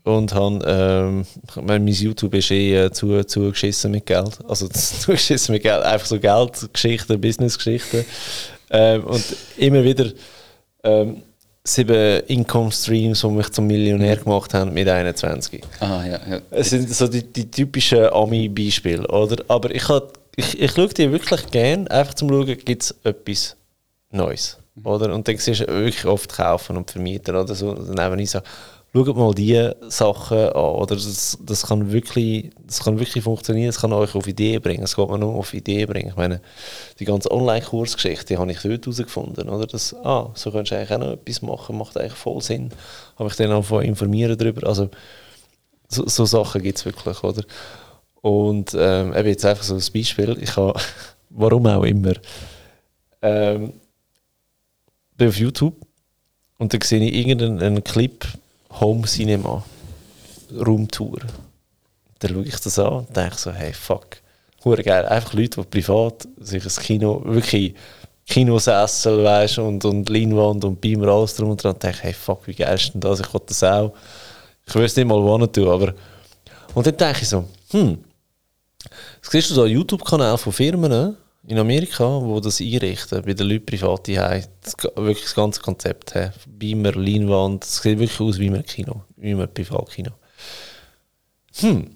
und 0.03 0.35
habe, 0.35 0.65
ähm, 0.67 1.27
mein 1.65 1.87
YouTube 1.87 2.35
ist 2.35 2.51
eh 2.51 2.87
äh, 2.87 2.91
zu, 2.91 3.25
zugeschissen 3.25 3.93
mit 3.93 4.07
Geld, 4.07 4.39
also 4.49 4.67
zugeschissen 4.73 5.53
mit 5.53 5.63
Geld, 5.63 5.83
einfach 5.85 6.07
so 6.07 6.19
Geldgeschichten, 6.19 7.21
Businessgeschichten 7.21 8.05
ähm, 8.71 9.05
und 9.05 9.25
immer 9.59 9.85
wieder 9.85 10.11
ähm, 10.83 11.23
sieben 11.67 12.21
Income 12.27 12.71
Streams, 12.71 13.23
die 13.23 13.29
mich 13.29 13.51
zum 13.51 13.67
Millionär 13.67 14.17
gemacht 14.17 14.53
haben 14.53 14.75
mit 14.75 14.87
21. 14.87 15.63
Ah, 15.81 16.05
ja, 16.05 16.21
ja. 16.29 16.41
Es 16.51 16.71
sind 16.71 16.89
so 16.91 17.09
die, 17.09 17.23
die 17.23 17.51
typischen 17.51 18.07
Ami-Beispiele, 18.13 19.07
oder? 19.09 19.43
Aber 19.49 19.75
ich, 19.75 19.85
ich, 20.37 20.61
ich 20.61 20.73
schaue 20.73 20.89
die 20.89 21.11
wirklich 21.11 21.47
gerne, 21.51 21.91
einfach 21.91 22.15
zum 22.15 22.29
schauen, 22.29 22.47
gibt 22.47 22.83
es 22.83 22.95
etwas 23.03 23.57
Neues, 24.11 24.59
oder? 24.83 25.15
Und 25.15 25.27
dann 25.27 25.39
siehst 25.39 25.63
du 25.63 25.67
wirklich 25.69 26.05
oft 26.05 26.35
kaufen 26.35 26.77
und 26.77 26.91
vermieten 26.91 27.35
oder 27.35 27.55
so. 27.55 27.73
Dann 27.73 28.19
ich 28.19 28.31
so, 28.31 28.41
schaut 28.95 29.17
mal 29.17 29.35
diese 29.35 29.77
Sachen 29.89 30.39
an. 30.39 30.55
Oder 30.55 30.95
das, 30.95 31.37
das, 31.45 31.67
kann 31.67 31.91
wirklich, 31.93 32.51
das 32.67 32.85
kann 32.85 32.99
wirklich 32.99 33.25
funktionieren, 33.25 33.67
das 33.67 33.81
kann 33.81 33.93
euch 33.93 34.15
auf 34.15 34.27
Ideen 34.27 34.63
bringen. 34.63 34.85
Es 34.85 34.95
geht 34.95 35.09
mir 35.09 35.19
nur 35.19 35.35
auf 35.35 35.53
Ideen 35.53 35.89
bringen. 35.89 36.11
Ich 36.11 36.17
meine, 36.17 36.41
die 37.01 37.05
ganze 37.05 37.31
Online-Kursgeschichte 37.31 38.39
habe 38.39 38.53
ich 38.53 38.61
dort 38.61 38.87
herausgefunden. 38.87 39.49
Oder? 39.49 39.67
Das, 39.67 39.95
ah, 40.05 40.31
so 40.35 40.53
könntest 40.53 40.73
du 40.73 40.77
eigentlich 40.77 40.93
auch 40.93 40.99
noch 40.99 41.13
etwas 41.13 41.43
machen, 41.43 41.77
macht 41.77 41.99
eigentlich 41.99 42.13
voll 42.13 42.41
Sinn. 42.41 42.71
Habe 43.19 43.29
ich 43.29 43.37
dann 43.37 43.53
auch 43.53 43.81
informieren 43.81 44.39
darüber. 44.39 44.67
Also, 44.69 44.91
so, 45.89 46.07
so 46.07 46.25
Sachen 46.25 46.63
gibt 46.63 46.79
es 46.79 46.85
wirklich, 46.85 47.23
oder? 47.25 47.43
Und 48.21 48.75
ähm, 48.79 49.13
eben 49.15 49.29
jetzt 49.29 49.45
einfach 49.45 49.65
so 49.65 49.75
ein 49.75 49.83
Beispiel. 49.93 50.39
Ich 50.41 50.57
habe, 50.57 50.79
warum 51.31 51.67
auch 51.67 51.83
immer, 51.83 52.13
ähm, 53.23 53.73
bin 55.17 55.29
auf 55.29 55.37
YouTube 55.37 55.75
und 56.59 56.73
dann 56.73 56.81
sehe 56.81 57.01
ich 57.01 57.15
irgendeinen 57.15 57.83
Clip 57.83 58.25
Home 58.81 59.07
Cinema 59.07 59.65
Roomtour. 60.53 61.21
Dann 62.19 62.33
schaue 62.33 62.45
ich 62.45 62.61
das 62.61 62.79
an 62.79 62.93
und 62.93 63.17
denke 63.17 63.37
so, 63.37 63.53
hey, 63.53 63.73
fuck, 63.73 64.17
hure 64.65 64.83
geil. 64.83 65.07
Einfach 65.07 65.35
Leute, 65.35 65.61
die 65.61 65.67
privat 65.67 66.27
sich 66.39 66.65
ein 66.65 66.83
Kino, 66.85 67.23
wirklich 67.25 67.75
Kinosessel, 68.27 69.23
weißt 69.23 69.59
und, 69.59 69.85
und 69.85 70.09
Leinwand 70.09 70.65
und 70.65 70.81
Beamer, 70.81 71.09
alles 71.09 71.37
drum 71.37 71.51
und 71.51 71.63
dran. 71.63 71.75
Und 71.75 71.83
denke, 71.83 71.99
hey, 72.03 72.13
fuck, 72.13 72.47
wie 72.47 72.55
geil 72.55 72.75
ist 72.75 72.95
denn 72.95 73.01
das? 73.01 73.21
Ich 73.21 73.33
will 73.33 73.43
das 73.47 73.63
auch. 73.63 73.95
Ich 74.67 74.75
es 74.75 74.97
nicht 74.97 75.07
mal 75.07 75.23
wohnen 75.23 75.53
tun, 75.53 75.69
aber... 75.69 75.95
Und 76.75 76.87
dann 76.87 76.97
denke 76.97 77.21
ich 77.23 77.29
so, 77.29 77.45
hm, 77.71 78.03
siehst 79.23 79.51
du 79.51 79.55
so 79.55 79.63
einen 79.63 79.75
YouTube-Kanal 79.75 80.39
von 80.39 80.53
Firmen? 80.53 81.17
In 81.47 81.59
Amerika, 81.59 82.21
wo 82.23 82.41
das 82.41 82.61
einrichten, 82.61 83.23
bei 83.23 83.35
den 83.35 83.49
Leuten 83.49 83.67
privat 83.67 84.09
wirklich 84.09 85.23
das 85.23 85.35
ganze 85.35 85.61
Konzept 85.61 86.15
haben. 86.15 86.33
Beamer, 86.47 86.93
Leinwand, 86.93 87.65
es 87.65 87.83
sieht 87.83 87.99
wirklich 87.99 88.21
aus 88.21 88.39
wie 88.39 88.49
ein 88.49 88.65
Kino, 88.65 89.03
wie 89.17 89.33
ein 89.33 89.53
Privatkino. 89.53 90.13
Hm, 91.57 91.91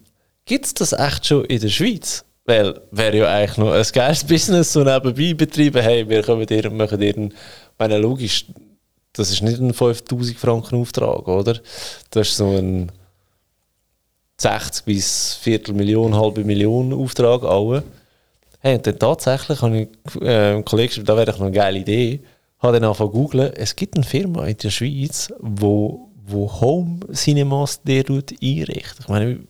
gibt 0.44 0.66
es 0.66 0.74
das 0.74 0.92
echt 0.92 1.26
schon 1.26 1.44
in 1.46 1.60
der 1.60 1.68
Schweiz? 1.68 2.24
Weil, 2.44 2.80
wäre 2.90 3.16
ja 3.18 3.28
eigentlich 3.28 3.58
noch 3.58 3.72
ein 3.72 3.84
geiles 3.92 4.24
Business 4.24 4.72
so 4.72 4.82
nebenbei 4.82 5.34
betreiben, 5.34 5.82
hey, 5.82 6.08
wir 6.08 6.22
kommen 6.22 6.46
dir, 6.46 6.70
machen 6.70 6.98
dir 6.98 7.14
einen, 7.14 7.34
meine, 7.78 7.98
logisch, 7.98 8.46
das 9.12 9.30
ist 9.30 9.42
nicht 9.42 9.60
ein 9.60 9.74
5000 9.74 10.38
Franken 10.38 10.80
Auftrag, 10.80 11.26
oder? 11.26 11.60
Das 12.10 12.28
ist 12.28 12.36
so 12.36 12.56
ein 12.56 12.90
60 14.40 14.84
bis 14.84 15.34
Viertelmillion, 15.34 16.14
halbe 16.14 16.44
Million 16.44 16.92
Auftrag, 16.92 17.42
alle. 17.42 17.82
Hey, 18.60 18.76
und 18.76 18.86
dann 18.86 18.98
tatsächlich 18.98 19.62
habe 19.62 19.78
ich 19.78 20.22
äh, 20.22 20.62
Kollegen 20.62 20.88
geschrieben, 20.88 21.06
da 21.06 21.16
wäre 21.16 21.26
doch 21.26 21.40
eine 21.40 21.52
geile 21.52 21.78
Idee. 21.78 22.20
Habe 22.58 22.74
dann 22.74 22.84
angefangen 22.84 23.12
zu 23.12 23.18
googlen. 23.18 23.52
Es 23.54 23.76
gibt 23.76 23.94
eine 23.94 24.04
Firma 24.04 24.46
in 24.46 24.56
der 24.56 24.70
Schweiz, 24.70 25.32
wo, 25.38 26.08
wo 26.26 26.60
Home 26.60 27.00
Cinemas 27.12 27.80
der 27.82 28.04
einrichtet. 28.08 29.00
Ich 29.00 29.08
meine, 29.08 29.40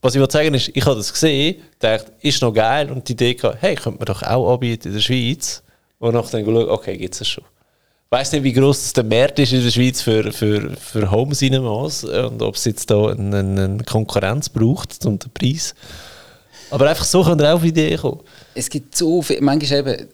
was 0.00 0.14
ich 0.14 0.20
will 0.20 0.30
sagen 0.30 0.54
ist, 0.54 0.70
ich 0.74 0.84
habe 0.84 0.96
das 0.96 1.12
gesehen, 1.12 1.56
dachte, 1.78 2.12
ist 2.20 2.40
noch 2.42 2.52
geil 2.52 2.90
und 2.90 3.08
die 3.08 3.12
Idee 3.12 3.34
gehabt, 3.34 3.58
hey, 3.60 3.74
könnte 3.74 3.98
man 3.98 4.06
doch 4.06 4.22
auch 4.22 4.54
anbieten 4.54 4.88
in 4.88 4.94
der 4.94 5.00
Schweiz. 5.00 5.62
Und 5.98 6.14
nachher 6.14 6.32
dann 6.32 6.44
geschaut, 6.44 6.68
okay, 6.68 6.96
gibt 6.96 7.14
es 7.14 7.18
das 7.20 7.28
schon. 7.28 7.44
Ich 7.44 8.18
weiss 8.18 8.32
nicht, 8.32 8.42
wie 8.42 8.52
groß 8.52 8.94
der 8.94 9.04
Markt 9.04 9.38
ist 9.38 9.52
in 9.52 9.62
der 9.62 9.70
Schweiz 9.70 10.02
für, 10.02 10.32
für, 10.32 10.70
für 10.76 11.10
Home 11.10 11.34
Cinemas 11.34 12.04
und 12.04 12.42
ob 12.42 12.56
es 12.56 12.64
jetzt 12.64 12.90
da 12.90 13.06
eine, 13.06 13.38
eine 13.38 13.84
Konkurrenz 13.84 14.48
braucht 14.48 15.06
um 15.06 15.18
den 15.18 15.30
Preis. 15.30 15.74
Aber 16.72 16.88
einfach 16.88 17.04
so 17.04 17.22
kann 17.22 17.38
er 17.38 17.52
auch 17.52 17.56
auf 17.56 17.64
Ideen 17.64 17.98
kommen. 17.98 18.20
Es 18.54 18.70
gibt 18.70 18.96
so 18.96 19.20
viel, 19.20 19.42
manchmal 19.42 19.80
eben, 19.80 20.08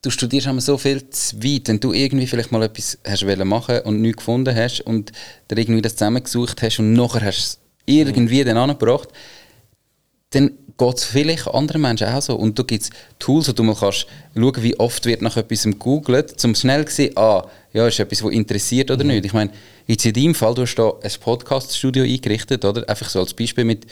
du 0.00 0.10
studierst 0.10 0.46
immer 0.46 0.60
so 0.60 0.78
viel 0.78 1.10
zu 1.10 1.42
weit, 1.42 1.66
wenn 1.66 1.80
du 1.80 1.92
irgendwie 1.92 2.28
vielleicht 2.28 2.52
mal 2.52 2.62
etwas 2.62 2.98
hast 3.04 3.26
machen 3.44 3.80
und 3.80 4.00
nichts 4.00 4.18
gefunden 4.18 4.54
hast 4.54 4.80
und 4.82 5.10
dann 5.48 5.58
irgendwie 5.58 5.82
das 5.82 5.96
zusammengesucht 5.96 6.62
hast 6.62 6.78
und 6.78 6.92
nachher 6.92 7.22
hast 7.22 7.38
du 7.38 7.42
es 7.42 7.58
irgendwie 7.86 8.42
mhm. 8.42 8.46
dann 8.46 8.56
angebracht, 8.58 9.08
dann 10.30 10.52
geht 10.76 10.96
es 10.96 11.04
vielleicht 11.04 11.48
anderen 11.48 11.82
Menschen 11.82 12.06
auch 12.06 12.22
so. 12.22 12.36
Und 12.36 12.56
da 12.60 12.62
gibt 12.62 12.84
es 12.84 12.90
Tools, 13.18 13.48
wo 13.48 13.52
du 13.52 13.64
mal 13.64 13.74
kannst 13.74 14.06
schauen, 14.36 14.62
wie 14.62 14.78
oft 14.78 15.04
wird 15.04 15.20
nach 15.20 15.36
etwas 15.36 15.64
gegoogelt, 15.64 16.44
um 16.44 16.54
schnell 16.54 16.86
zu 16.86 16.94
sehen, 16.94 17.16
ah, 17.16 17.44
ja, 17.72 17.88
ist 17.88 17.98
etwas, 17.98 18.22
was 18.22 18.30
interessiert 18.30 18.92
oder 18.92 19.02
mhm. 19.02 19.10
nicht. 19.10 19.24
Ich 19.24 19.32
meine, 19.32 19.50
jetzt 19.88 20.06
in 20.06 20.12
deinem 20.12 20.34
Fall, 20.36 20.54
du 20.54 20.62
hast 20.62 20.76
da 20.76 20.92
ein 21.02 21.10
Podcast-Studio 21.20 22.04
eingerichtet, 22.04 22.64
oder? 22.64 22.88
Einfach 22.88 23.08
so 23.08 23.18
als 23.18 23.34
Beispiel 23.34 23.64
mit 23.64 23.86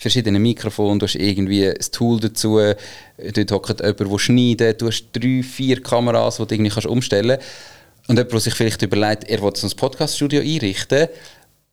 verschiedenen 0.00 0.40
Mikrofonen, 0.42 0.98
du 0.98 1.06
hast 1.06 1.14
irgendwie 1.14 1.68
ein 1.68 1.76
Tool 1.92 2.18
dazu, 2.20 2.58
dort 2.58 3.52
hockt 3.52 3.80
jemand, 3.80 4.00
der 4.00 4.18
schneidet, 4.18 4.80
du 4.80 4.86
hast 4.86 5.04
drei, 5.12 5.42
vier 5.42 5.82
Kameras, 5.82 6.38
die 6.38 6.46
du 6.46 6.54
irgendwie 6.54 6.70
kannst 6.70 6.86
umstellen 6.86 7.38
kannst. 7.38 8.08
Und 8.08 8.16
jemand, 8.16 8.32
der 8.32 8.40
sich 8.40 8.54
vielleicht 8.54 8.82
überlegt, 8.82 9.24
er 9.24 9.42
will 9.42 9.54
so 9.54 9.66
ein 9.66 9.76
Podcast-Studio 9.76 10.40
einrichten, 10.40 11.08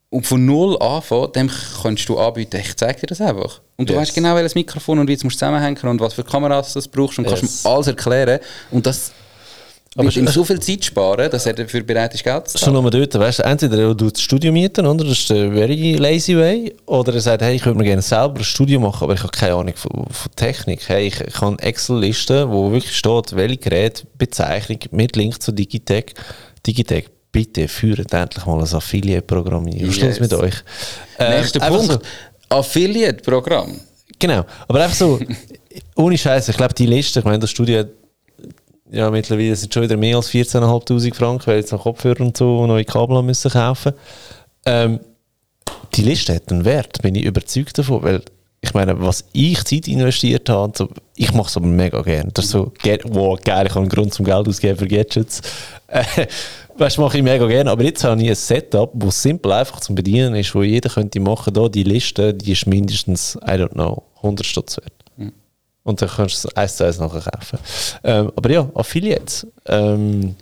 und 0.09 0.25
von 0.25 0.45
null 0.45 0.81
anfangen, 0.81 1.31
dem 1.33 1.51
kannst 1.81 2.07
du 2.07 2.17
anbieten, 2.17 2.61
ich 2.61 2.75
zeige 2.77 3.01
dir 3.01 3.07
das 3.07 3.21
einfach. 3.21 3.59
Und 3.75 3.89
du 3.89 3.93
yes. 3.93 4.01
weißt 4.01 4.15
genau, 4.15 4.35
welches 4.35 4.55
Mikrofon 4.55 4.99
und 4.99 5.07
wie 5.07 5.13
es 5.13 5.19
zusammenhängen 5.19 5.77
und 5.83 5.99
was 5.99 6.13
für 6.13 6.23
Kameras 6.23 6.73
du 6.73 6.81
brauchst 6.89 7.19
und 7.19 7.25
yes. 7.25 7.39
kannst 7.39 7.65
mir 7.65 7.69
alles 7.69 7.87
erklären. 7.87 8.39
Und 8.71 8.85
das 8.85 9.11
aber 9.97 10.15
ihm 10.15 10.27
so 10.27 10.43
viel 10.43 10.59
Zeit 10.59 10.85
sparen, 10.85 11.29
dass 11.29 11.45
er 11.47 11.53
dafür 11.53 11.81
bereit 11.81 12.13
ist, 12.13 12.23
Geld 12.23 12.47
zu 12.47 12.57
zahlen. 12.57 12.75
Schon 12.75 12.81
nur 12.81 12.91
dort, 12.91 13.13
weißt 13.13 13.39
du, 13.39 13.43
entweder 13.43 13.95
du 13.95 14.09
das 14.09 14.21
Studio 14.21 14.51
mieten, 14.51 14.85
oder? 14.85 15.03
das 15.03 15.19
ist 15.19 15.29
der 15.29 15.51
very 15.51 15.95
lazy 15.95 16.37
way, 16.37 16.73
oder 16.85 17.15
er 17.15 17.21
sagt, 17.21 17.41
hey, 17.41 17.55
ich 17.55 17.65
würde 17.65 17.79
mir 17.79 17.85
gerne 17.85 18.03
selber 18.03 18.37
ein 18.37 18.43
Studio 18.43 18.79
machen, 18.79 19.03
aber 19.03 19.15
ich 19.15 19.23
habe 19.23 19.31
keine 19.31 19.55
Ahnung 19.55 19.75
von, 19.75 20.05
von 20.09 20.31
Technik. 20.35 20.87
Hey, 20.87 21.07
ich, 21.07 21.19
ich 21.19 21.41
habe 21.41 21.57
Excel-Listen, 21.59 22.49
wo 22.49 22.71
wirklich 22.71 22.95
steht, 22.95 23.35
welche 23.35 23.57
Geräte, 23.57 24.03
Bezeichnung 24.17 24.79
mit 24.91 25.15
Link 25.15 25.41
zu 25.41 25.51
Digitech. 25.51 26.13
Digitech 26.65 27.05
bitte 27.31 27.67
führt 27.67 28.13
endlich 28.13 28.45
mal 28.45 28.59
ein 28.59 28.73
Affiliate-Programm 28.73 29.65
ein. 29.65 29.73
Yes. 29.73 30.19
mit 30.19 30.33
euch? 30.33 30.55
Äh, 31.17 31.39
Nächster 31.39 31.59
Punkt. 31.59 31.91
So, 31.91 31.99
Affiliate-Programm. 32.49 33.79
Genau, 34.19 34.45
aber 34.67 34.81
einfach 34.81 34.95
so, 34.95 35.19
ohne 35.95 36.17
Scheiß, 36.17 36.49
ich 36.49 36.57
glaube, 36.57 36.73
die 36.73 36.85
Liste, 36.85 37.19
ich 37.19 37.25
meine, 37.25 37.39
das 37.39 37.51
Studio 37.51 37.79
hat 37.79 37.89
ja, 38.91 39.09
mittlerweile 39.11 39.55
sind 39.55 39.73
schon 39.73 39.83
wieder 39.83 39.97
mehr 39.97 40.17
als 40.17 40.29
14.500 40.29 41.13
Franken, 41.13 41.47
weil 41.47 41.57
jetzt 41.57 41.71
noch 41.71 41.83
Kopfhörer 41.83 42.21
und 42.21 42.37
so 42.37 42.65
neue 42.65 42.85
Kabel 42.85 43.21
müssen 43.23 43.51
kaufen. 43.51 43.93
Ähm, 44.65 44.99
die 45.95 46.01
Liste 46.01 46.35
hat 46.35 46.51
einen 46.51 46.65
Wert, 46.65 47.01
bin 47.01 47.15
ich 47.15 47.25
überzeugt 47.25 47.77
davon, 47.77 48.03
weil 48.03 48.21
ich 48.61 48.73
meine, 48.73 48.99
was 48.99 49.25
ich 49.33 49.63
Zeit 49.63 49.87
investiert 49.87 50.49
habe, 50.49 50.73
so, 50.75 50.89
ich 51.15 51.31
mache 51.33 51.47
es 51.47 51.57
aber 51.57 51.67
mega 51.67 52.01
gerne. 52.01 52.31
Das 52.33 52.45
ist 52.45 52.51
so, 52.51 52.73
wow, 53.05 53.39
geil, 53.41 53.65
ich 53.67 53.71
habe 53.71 53.81
einen 53.81 53.89
Grund 53.89 54.13
zum 54.13 54.25
Geld 54.25 54.47
ausgeben 54.47 54.77
für 54.77 54.87
Gadgets. 54.87 55.41
Äh, 55.87 56.03
weißt 56.77 56.97
du, 56.97 57.01
mache 57.01 57.17
ich 57.17 57.23
mega 57.23 57.45
gerne. 57.45 57.69
Aber 57.69 57.83
jetzt 57.83 58.03
habe 58.03 58.21
ich 58.21 58.29
ein 58.29 58.35
Setup, 58.35 58.91
das 58.93 59.21
simpel 59.21 59.51
einfach 59.51 59.79
zum 59.79 59.95
Bedienen 59.95 60.35
ist, 60.35 60.55
wo 60.55 60.63
jeder 60.63 60.89
könnte 60.89 61.19
machen, 61.19 61.53
da 61.53 61.69
die 61.69 61.83
Liste, 61.83 62.33
die 62.33 62.53
ist 62.53 62.65
mindestens, 62.65 63.37
I 63.45 63.51
don't 63.51 63.73
know, 63.73 64.03
100 64.17 64.45
Stutz 64.45 64.77
wert. 64.77 64.96
Und 65.87 66.01
dann 66.01 66.09
kannst 66.09 66.43
du 66.43 66.49
es 66.49 66.55
eins 66.57 66.75
zu 66.75 66.83
eins 66.83 66.99
nachher 66.99 67.21
kaufen. 67.21 67.59
Ähm, 68.03 68.29
aber 68.35 68.51
ja, 68.51 68.69
Affiliates. 68.75 69.47
Ähm, 69.67 70.35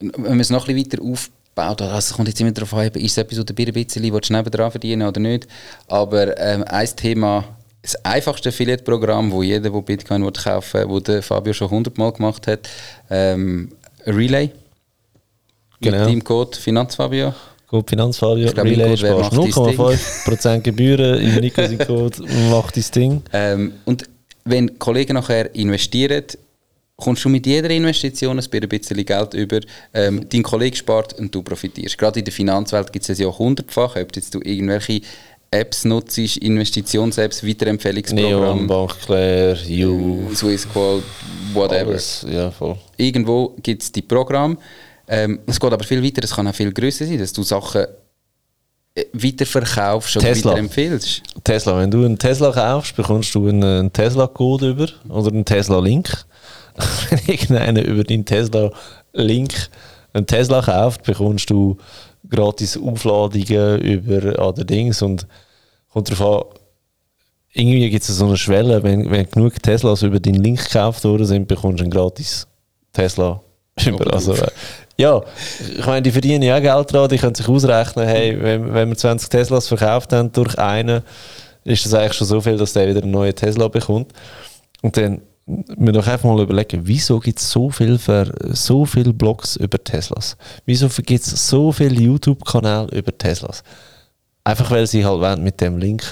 Wenn 0.00 0.22
man 0.22 0.40
es 0.40 0.50
noch 0.50 0.66
ein 0.66 0.74
bisschen 0.74 1.00
weiter 1.00 1.12
aufbaut, 1.12 1.82
also 1.82 2.16
kommt 2.16 2.26
jetzt 2.26 2.40
immer 2.40 2.50
darauf 2.50 2.74
an, 2.74 2.88
ist 2.88 3.12
es 3.12 3.18
etwas, 3.18 3.38
was 3.38 3.44
du 3.44 3.52
ein 3.52 3.72
bisschen 3.72 4.02
willst, 4.02 4.30
nebenan 4.30 4.70
verdienen 4.72 5.06
oder 5.06 5.20
nicht. 5.20 5.46
Aber 5.86 6.36
ähm, 6.40 6.64
ein 6.66 6.88
Thema, 6.96 7.44
das 7.82 8.04
einfachste 8.04 8.48
Affiliate-Programm, 8.48 9.30
wo 9.30 9.44
jeder, 9.44 9.70
der 9.70 9.80
Bitcoin 9.80 10.24
will 10.24 10.32
kaufen 10.32 10.80
will, 10.80 10.88
wo 10.88 10.98
der 10.98 11.22
Fabio 11.22 11.52
schon 11.52 11.68
100 11.68 11.96
Mal 11.96 12.10
gemacht 12.10 12.48
hat, 12.48 12.68
ähm, 13.10 13.70
Relay. 14.08 14.50
Genau. 15.80 15.98
Mit 16.00 16.08
dem 16.08 16.24
Code 16.24 16.58
Finanzfabio. 16.58 17.32
Code 17.68 17.86
Finanzfabio, 17.88 18.52
glaub, 18.52 18.66
Relay 18.66 18.96
sparst 18.96 19.32
0,5% 19.32 20.60
Gebühren, 20.62 21.20
im 21.20 21.36
Nico 21.36 21.62
Code 21.86 22.24
macht 22.50 22.76
dein 22.76 22.84
Ding. 22.92 23.22
Ähm, 23.32 23.74
und 23.84 24.09
wenn 24.44 24.78
Kollegen 24.78 25.14
nachher 25.14 25.54
investieren, 25.54 26.24
kommst 26.96 27.24
du 27.24 27.28
mit 27.28 27.46
jeder 27.46 27.70
Investition 27.70 28.38
ein 28.38 28.68
bisschen 28.68 29.04
Geld 29.04 29.34
über. 29.34 29.60
Ähm, 29.94 30.26
dein 30.28 30.42
Kollege 30.42 30.76
spart 30.76 31.18
und 31.18 31.34
du 31.34 31.42
profitierst. 31.42 31.98
Gerade 31.98 32.20
in 32.20 32.24
der 32.24 32.32
Finanzwelt 32.32 32.92
gibt 32.92 33.08
es 33.08 33.18
ja 33.18 33.26
hundertfach, 33.26 33.96
ob 33.96 34.14
jetzt 34.14 34.34
du 34.34 34.40
irgendwelche 34.42 35.00
Apps 35.50 35.84
nutzt, 35.84 36.16
Investitions-Apps, 36.18 37.44
Weiterempfehlungsprogramm. 37.44 38.66
Neon, 38.66 38.66
Bankler, 38.68 39.54
You, 39.64 40.32
Swissquote, 40.32 41.02
whatever. 41.52 41.90
Alles, 41.90 42.24
ja, 42.30 42.52
voll. 42.52 42.76
Irgendwo 42.96 43.56
gibt 43.60 43.82
es 43.82 43.90
die 43.90 44.02
Programme. 44.02 44.56
Ähm, 45.08 45.40
es 45.46 45.58
geht 45.58 45.72
aber 45.72 45.82
viel 45.82 46.04
weiter, 46.04 46.22
es 46.22 46.32
kann 46.32 46.46
auch 46.46 46.54
viel 46.54 46.72
größer 46.72 47.04
sein, 47.04 47.18
dass 47.18 47.32
du 47.32 47.42
Sachen 47.42 47.84
weiterverkaufst 49.12 50.16
oder 50.16 50.26
Tesla. 50.26 50.50
weiterempfehlst. 50.52 51.22
Tesla, 51.44 51.78
wenn 51.78 51.90
du 51.90 52.04
einen 52.04 52.18
Tesla 52.18 52.50
kaufst, 52.52 52.96
bekommst 52.96 53.34
du 53.34 53.48
einen 53.48 53.92
Tesla-Code 53.92 54.70
über 54.70 54.86
oder 55.08 55.28
einen 55.28 55.44
Tesla-Link. 55.44 56.24
wenn 57.10 57.18
irgendeiner 57.26 57.84
über 57.84 58.04
deinen 58.04 58.24
Tesla-Link 58.24 59.70
einen 60.12 60.26
Tesla 60.26 60.62
kauft, 60.62 61.04
bekommst 61.04 61.50
du 61.50 61.76
gratis 62.28 62.76
Aufladungen 62.76 63.80
über 63.80 64.38
allerdings 64.38 65.02
und 65.02 65.26
kommt 65.92 66.10
darauf 66.10 66.52
an, 66.52 66.60
irgendwie 67.52 67.90
gibt 67.90 68.04
es 68.04 68.16
so 68.16 68.26
eine 68.26 68.36
Schwelle, 68.36 68.82
wenn, 68.82 69.10
wenn 69.10 69.28
genug 69.28 69.60
Teslas 69.62 70.02
über 70.02 70.20
deinen 70.20 70.42
Link 70.42 70.64
gekauft 70.64 71.04
worden 71.04 71.26
sind, 71.26 71.48
bekommst 71.48 71.80
du 71.80 71.84
einen 71.84 71.90
gratis 71.90 72.46
Tesla. 72.92 73.40
Über, 73.84 74.12
also, 74.12 74.34
äh, 74.34 74.48
ja, 75.00 75.22
ich 75.78 75.86
meine, 75.86 76.02
die 76.02 76.10
verdienen 76.10 76.42
ja 76.42 76.58
Geld 76.60 76.92
dran, 76.92 77.08
die 77.08 77.16
können 77.16 77.34
sich 77.34 77.48
ausrechnen, 77.48 78.06
hey, 78.06 78.36
wenn, 78.40 78.74
wenn 78.74 78.88
wir 78.90 78.96
20 78.96 79.28
Teslas 79.30 79.66
verkauft 79.66 80.12
haben 80.12 80.30
durch 80.32 80.58
einen, 80.58 81.02
ist 81.64 81.86
das 81.86 81.94
eigentlich 81.94 82.12
schon 82.12 82.26
so 82.26 82.40
viel, 82.40 82.56
dass 82.56 82.74
der 82.74 82.88
wieder 82.88 83.02
einen 83.02 83.10
neuen 83.10 83.34
Tesla 83.34 83.68
bekommt. 83.68 84.12
Und 84.82 84.96
dann 84.96 85.22
wir 85.46 85.92
doch 85.92 86.06
einfach 86.06 86.28
mal 86.28 86.42
überlegen, 86.42 86.82
wieso 86.84 87.18
gibt 87.18 87.40
es 87.40 87.50
so 87.50 87.70
viele 87.70 87.98
so 88.50 88.84
viel 88.84 89.12
Blogs 89.12 89.56
über 89.56 89.82
Teslas? 89.82 90.36
Wieso 90.64 90.88
gibt 90.88 91.26
es 91.26 91.48
so 91.48 91.72
viele 91.72 92.00
YouTube-Kanäle 92.00 92.88
über 92.92 93.16
Teslas? 93.16 93.64
Einfach 94.44 94.70
weil 94.70 94.86
sie 94.86 95.04
halt 95.04 95.40
mit 95.40 95.60
dem 95.60 95.78
Link 95.78 96.04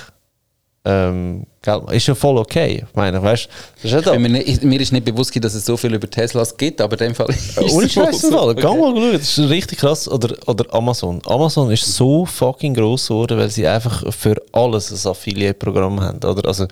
ähm, 0.85 1.47
ist 1.91 2.07
ja 2.07 2.15
voll 2.15 2.39
okay. 2.39 2.85
Ich 2.89 2.95
meine, 2.95 3.23
weißt, 3.23 3.49
ist 3.83 4.07
ja 4.07 4.19
mir, 4.19 4.29
mir, 4.29 4.81
ist 4.81 4.93
nicht 4.93 5.05
bewusst, 5.05 5.33
dass 5.45 5.55
es 5.55 5.67
so 5.67 5.77
viel 5.77 5.93
über 5.93 6.09
Teslas 6.09 6.57
gibt, 6.57 6.81
aber 6.81 6.99
in 7.01 7.09
dem 7.09 7.15
Fall 7.15 7.29
ist 7.31 7.59
es 7.59 7.73
Ohne 7.73 7.89
Scheiß 7.89 8.23
so. 8.23 8.43
Okay. 8.43 8.61
Geh 8.61 8.67
mal 8.67 8.77
schauen, 8.77 9.13
das 9.13 9.39
ist 9.39 9.51
richtig 9.51 9.79
krass. 9.79 10.09
Oder, 10.09 10.37
oder 10.47 10.73
Amazon. 10.73 11.21
Amazon 11.27 11.71
ist 11.71 11.85
so 11.85 12.25
fucking 12.25 12.75
gross 12.75 13.09
geworden, 13.09 13.39
weil 13.39 13.51
sie 13.51 13.67
einfach 13.67 14.13
für 14.15 14.37
alles 14.53 14.91
ein 14.91 15.11
Affiliate-Programm 15.11 16.01
haben. 16.01 16.25
Oder? 16.25 16.49
Also, 16.49 16.67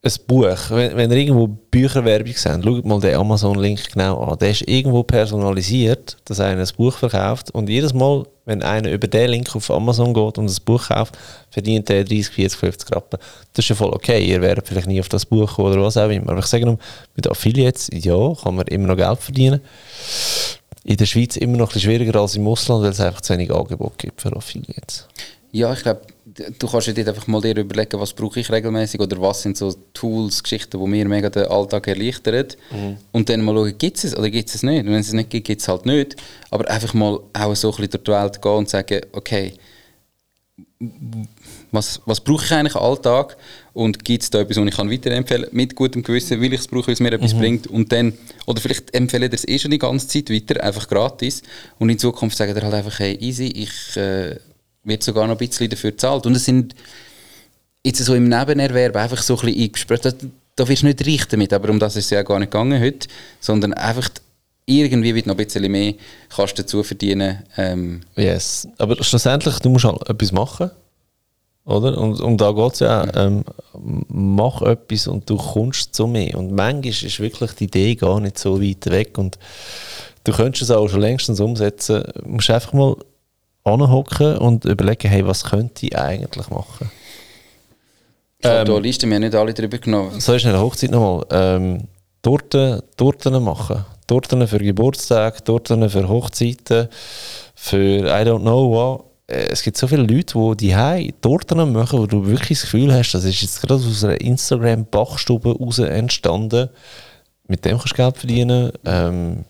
ein 0.00 0.12
Buch, 0.28 0.70
wenn, 0.70 0.96
wenn 0.96 1.10
ihr 1.10 1.16
irgendwo 1.16 1.48
Bücherwerbung 1.48 2.32
seht, 2.32 2.64
schaut 2.64 2.84
mal 2.84 3.00
den 3.00 3.16
Amazon-Link 3.16 3.92
genau 3.92 4.22
an. 4.22 4.38
Der 4.38 4.50
ist 4.50 4.62
irgendwo 4.68 5.02
personalisiert, 5.02 6.16
dass 6.24 6.38
einer 6.38 6.62
ein 6.62 6.68
Buch 6.76 6.96
verkauft 6.96 7.50
und 7.50 7.68
jedes 7.68 7.92
Mal, 7.92 8.24
wenn 8.44 8.62
einer 8.62 8.90
über 8.92 9.08
den 9.08 9.30
Link 9.30 9.54
auf 9.56 9.70
Amazon 9.70 10.14
geht 10.14 10.38
und 10.38 10.48
ein 10.48 10.64
Buch 10.64 10.88
kauft, 10.88 11.18
verdient 11.50 11.90
er 11.90 12.04
30, 12.04 12.28
40, 12.28 12.58
50 12.58 12.96
Rappen. 12.96 13.18
Das 13.52 13.64
ist 13.64 13.70
ja 13.70 13.74
voll 13.74 13.92
okay, 13.92 14.24
ihr 14.24 14.40
werdet 14.40 14.68
vielleicht 14.68 14.86
nie 14.86 15.00
auf 15.00 15.08
das 15.08 15.26
Buch 15.26 15.56
kommen 15.56 15.72
oder 15.72 15.82
was 15.82 15.96
auch 15.96 16.08
immer. 16.08 16.30
Aber 16.30 16.40
ich 16.40 16.46
sage 16.46 16.64
nur, 16.64 16.78
mit 17.16 17.28
Affiliates, 17.28 17.90
ja, 17.92 18.34
kann 18.34 18.54
man 18.54 18.68
immer 18.68 18.86
noch 18.86 18.96
Geld 18.96 19.18
verdienen. 19.18 19.60
In 20.84 20.96
der 20.96 21.06
Schweiz 21.06 21.36
immer 21.36 21.56
noch 21.56 21.70
ein 21.70 21.74
bisschen 21.74 21.90
schwieriger 21.90 22.20
als 22.20 22.36
im 22.36 22.46
Ausland, 22.46 22.84
weil 22.84 22.92
es 22.92 23.00
einfach 23.00 23.20
zu 23.20 23.34
wenig 23.34 23.52
Angebot 23.52 23.98
gibt 23.98 24.22
für 24.22 24.34
Affiliates. 24.34 25.08
Ja, 25.50 25.72
ich 25.72 25.82
glaube, 25.82 26.02
du 26.58 26.66
kannst 26.66 26.88
dir 26.88 27.08
einfach 27.08 27.26
mal 27.26 27.40
dir 27.40 27.56
überlegen, 27.56 27.98
was 27.98 28.12
brauche 28.12 28.40
ich 28.40 28.50
regelmäßig 28.50 29.00
oder 29.00 29.20
was 29.20 29.42
sind 29.42 29.56
so 29.56 29.74
Tools, 29.94 30.42
Geschichten, 30.42 30.78
die 30.78 30.86
mir 30.86 31.08
mega 31.08 31.30
den 31.30 31.46
Alltag 31.46 31.88
erleichtern. 31.88 32.48
Mhm. 32.70 32.96
Und 33.12 33.28
dann 33.28 33.42
mal 33.42 33.54
schauen, 33.54 33.78
gibt 33.78 33.96
es 33.96 34.04
es 34.04 34.16
oder 34.16 34.28
gibt 34.28 34.48
es 34.48 34.56
es 34.56 34.62
nicht. 34.62 34.80
Und 34.80 34.92
wenn 34.92 35.00
es 35.00 35.08
es 35.08 35.14
nicht 35.14 35.30
gibt, 35.30 35.46
gibt 35.46 35.62
es 35.62 35.68
halt 35.68 35.86
nicht. 35.86 36.16
Aber 36.50 36.68
einfach 36.70 36.92
mal 36.92 37.20
auch 37.32 37.54
so 37.54 37.68
ein 37.68 37.76
bisschen 37.76 37.90
durch 37.90 38.04
die 38.04 38.10
Welt 38.10 38.42
gehen 38.42 38.52
und 38.52 38.68
sagen, 38.68 39.00
okay, 39.12 39.54
was, 41.72 42.00
was 42.06 42.20
brauche 42.20 42.44
ich 42.44 42.52
eigentlich 42.52 42.74
im 42.74 42.80
Alltag 42.80 43.36
und 43.72 44.04
gibt 44.04 44.22
es 44.22 44.30
da 44.30 44.40
etwas, 44.40 44.56
was 44.58 44.66
ich 44.66 44.76
kann 44.76 44.90
weiterempfehlen 44.90 45.46
kann, 45.46 45.56
mit 45.56 45.74
gutem 45.74 46.02
Gewissen, 46.02 46.40
weil 46.40 46.52
ich 46.52 46.60
es 46.60 46.68
brauche, 46.68 46.86
weil 46.86 46.94
es 46.94 47.00
mir 47.00 47.12
etwas 47.12 47.34
mhm. 47.34 47.38
bringt 47.38 47.66
und 47.66 47.90
dann, 47.90 48.12
oder 48.46 48.60
vielleicht 48.60 48.94
empfehle 48.94 49.26
ich 49.26 49.32
es 49.32 49.48
eh 49.48 49.58
schon 49.58 49.72
die 49.72 49.78
ganze 49.78 50.06
Zeit 50.06 50.30
weiter, 50.30 50.62
einfach 50.62 50.88
gratis 50.88 51.42
und 51.78 51.90
in 51.90 51.98
Zukunft 51.98 52.36
sagen 52.36 52.54
ihr 52.54 52.62
halt 52.62 52.74
einfach, 52.74 52.98
hey, 53.00 53.16
easy, 53.20 53.46
ich 53.46 53.96
äh, 53.96 54.36
wird 54.88 55.02
sogar 55.02 55.26
noch 55.26 55.34
ein 55.34 55.38
bisschen 55.38 55.70
dafür 55.70 55.92
gezahlt. 55.92 56.26
Und 56.26 56.34
es 56.34 56.44
sind 56.44 56.74
jetzt 57.84 58.04
so 58.04 58.14
im 58.14 58.28
Nebenerwerb 58.28 58.96
einfach 58.96 59.22
so 59.22 59.38
ein 59.38 59.46
bisschen 59.46 59.62
eingesprochen. 59.62 60.00
Da, 60.02 60.12
da 60.56 60.68
wirst 60.68 60.82
du 60.82 60.86
nicht 60.86 61.06
reich 61.06 61.28
damit, 61.28 61.52
aber 61.52 61.70
um 61.70 61.78
das 61.78 61.96
ist 61.96 62.06
es 62.06 62.10
ja 62.10 62.22
gar 62.22 62.38
nicht 62.38 62.50
gegangen 62.50 62.80
heute, 62.80 63.08
sondern 63.40 63.74
einfach 63.74 64.08
irgendwie 64.66 65.14
wird 65.14 65.26
noch 65.26 65.34
ein 65.34 65.44
bisschen 65.44 65.70
mehr 65.70 65.94
kannst 66.28 66.58
dazu 66.58 66.82
verdienen. 66.82 67.42
Ähm. 67.56 68.00
Yes, 68.16 68.68
aber 68.76 69.02
schlussendlich, 69.02 69.58
du 69.60 69.70
musst 69.70 69.86
halt 69.86 70.08
etwas 70.08 70.32
machen, 70.32 70.70
oder? 71.64 71.96
Und 71.98 72.20
um 72.20 72.36
da 72.36 72.52
geht 72.52 72.74
es 72.74 72.80
ja 72.80 73.02
auch. 73.02 73.08
Ähm, 73.14 73.44
mach 74.08 74.62
etwas 74.62 75.06
und 75.06 75.28
du 75.28 75.36
kommst 75.36 75.94
zu 75.94 76.06
mehr. 76.06 76.36
Und 76.36 76.52
manchmal 76.52 76.88
ist 76.88 77.20
wirklich 77.20 77.52
die 77.52 77.64
Idee 77.64 77.94
gar 77.94 78.20
nicht 78.20 78.38
so 78.38 78.60
weit 78.60 78.86
weg 78.86 79.16
und 79.16 79.38
du 80.24 80.32
könntest 80.32 80.62
es 80.62 80.70
auch 80.70 80.88
schon 80.88 81.00
längstens 81.00 81.40
umsetzen. 81.40 82.04
Du 82.14 82.28
musst 82.28 82.50
einfach 82.50 82.72
mal 82.72 82.96
anhocken 83.64 84.38
und 84.38 84.64
überlegen, 84.64 85.08
hey, 85.08 85.26
was 85.26 85.44
könnte 85.44 85.86
ich 85.86 85.96
eigentlich 85.98 86.48
machen? 86.48 86.90
Fotolisten, 88.40 89.08
wir 89.10 89.16
haben 89.16 89.22
nicht 89.22 89.34
alle 89.34 89.52
drüber 89.52 89.78
genommen. 89.78 90.20
So 90.20 90.32
ist 90.34 90.46
eine 90.46 90.60
Hochzeit 90.60 90.90
nochmal. 90.90 91.24
Ähm, 91.30 91.88
Torten, 92.22 92.80
Torten 92.96 93.42
machen. 93.42 93.84
Torten 94.06 94.46
für 94.46 94.58
Geburtstag, 94.58 95.44
Torten 95.44 95.88
für 95.90 96.08
Hochzeiten, 96.08 96.88
für 97.54 98.06
I 98.06 98.24
don't 98.24 98.40
know 98.40 98.70
what. 98.70 99.04
Äh, 99.26 99.48
Es 99.50 99.62
gibt 99.62 99.76
so 99.76 99.86
viele 99.86 100.02
Leute, 100.02 100.56
die 100.56 100.74
die 100.74 101.14
Torten 101.20 101.72
machen, 101.72 101.98
wo 101.98 102.06
du 102.06 102.26
wirklich 102.26 102.60
das 102.60 102.70
Gefühl 102.70 102.92
hast, 102.94 103.12
das 103.12 103.24
ist 103.24 103.42
jetzt 103.42 103.60
gerade 103.60 103.74
aus 103.74 104.04
einer 104.04 104.20
Instagram-Bachstube 104.20 105.56
raus 105.58 105.78
entstanden. 105.78 106.70
Mit 107.48 107.64
dem 107.64 107.78
kannst 107.78 107.92
du 107.92 107.96
Geld 107.96 108.16
verdienen. 108.16 108.72
Ähm, 108.84 109.44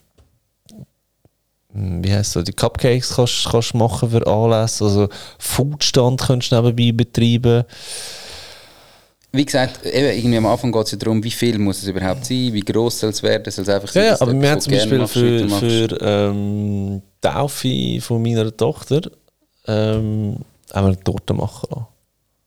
wie 2.03 2.13
heißt 2.13 2.33
so, 2.33 2.43
die 2.43 2.53
Cupcakes 2.53 3.15
kannst 3.17 3.75
du 3.75 3.79
machen 3.79 4.11
für 4.11 4.27
Anlässe, 4.27 4.85
also 4.85 5.09
Foodstand 5.39 6.21
kannst 6.21 6.53
du 6.53 6.61
nebenbei 6.61 6.93
betreiben. 6.93 7.65
Wie 9.31 9.45
gesagt, 9.45 9.85
eben, 9.85 10.17
irgendwie 10.17 10.39
am 10.39 10.47
Anfang 10.47 10.73
geht 10.73 10.87
es 10.87 10.93
ja 10.93 10.99
darum, 10.99 11.23
wie 11.23 11.31
viel 11.31 11.59
muss 11.59 11.83
es 11.83 11.89
überhaupt 11.89 12.25
sein, 12.25 12.53
wie 12.53 12.61
gross 12.61 13.01
soll 13.01 13.11
es 13.11 13.23
werden, 13.23 13.51
soll 13.53 13.63
es 13.63 13.69
einfach 13.69 13.95
Ja, 13.95 14.03
ja 14.03 14.21
aber 14.21 14.33
wir 14.41 14.51
haben 14.51 14.61
zum 14.61 14.73
Beispiel 14.73 14.99
machst, 14.99 15.13
für, 15.13 15.49
für 15.49 16.01
ähm, 16.01 17.03
die 17.03 17.29
Taufe 17.29 18.01
von 18.01 18.23
meiner 18.23 18.57
Tochter 18.57 19.03
ähm, 19.67 20.37
haben 20.73 20.87
wir 20.87 20.93
eine 20.93 21.05
Torte 21.05 21.35
machen 21.35 21.69
lassen. 21.71 21.87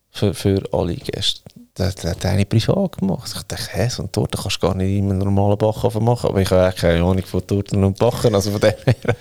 Für, 0.09 0.33
für 0.33 0.63
alle 0.73 0.95
Gäste. 0.95 1.41
Das, 1.75 1.95
das 1.95 2.11
hat 2.11 2.25
eine 2.25 2.45
privat 2.45 2.97
gemacht. 2.97 3.31
Ich 3.33 3.43
dachte, 3.43 3.67
hä, 3.71 3.87
so 3.89 4.03
eine 4.03 4.11
Torte 4.11 4.37
kannst 4.37 4.57
du 4.57 4.67
gar 4.67 4.75
nicht 4.75 4.97
in 4.97 5.09
einem 5.09 5.19
normalen 5.19 5.57
Backofen 5.57 6.03
machen. 6.03 6.29
Aber 6.29 6.41
ich 6.41 6.51
habe 6.51 6.63
eigentlich 6.63 6.81
keine 6.81 7.03
Ahnung 7.03 7.25
von 7.25 7.47
Torten 7.47 7.83
und 7.83 7.97
Backen. 7.97 8.35
Also 8.35 8.51
von 8.51 8.59
dem 8.59 8.73
her. 8.85 9.15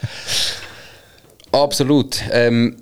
Absolut. 1.52 2.20
Ähm, 2.32 2.76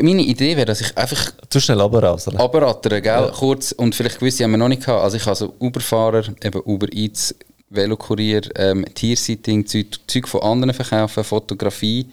meine 0.00 0.22
Idee 0.22 0.56
wäre, 0.56 0.66
dass 0.66 0.80
ich 0.80 0.96
einfach 0.96 1.32
Zu 1.50 1.60
schnell 1.60 1.80
runterrasseln. 1.80 2.38
abrattern, 2.38 3.02
gell, 3.02 3.30
kurz, 3.34 3.72
und 3.72 3.94
vielleicht 3.94 4.18
gewisse 4.18 4.44
haben 4.44 4.52
wir 4.52 4.58
noch 4.58 4.68
nicht 4.68 4.84
gehabt. 4.84 5.02
Also 5.02 5.18
ich 5.18 5.26
habe 5.26 5.36
so 5.36 5.54
Uber-Fahrer, 5.60 6.24
eben 6.42 6.62
Uber 6.64 6.90
Eats, 6.92 7.34
Velokurier, 7.68 8.42
ähm, 8.56 8.84
Tiersitting, 8.94 9.66
Zeug, 9.66 9.86
Zeug 10.06 10.28
von 10.28 10.42
anderen 10.42 10.74
verkaufen, 10.74 11.24
Fotografie, 11.24 12.06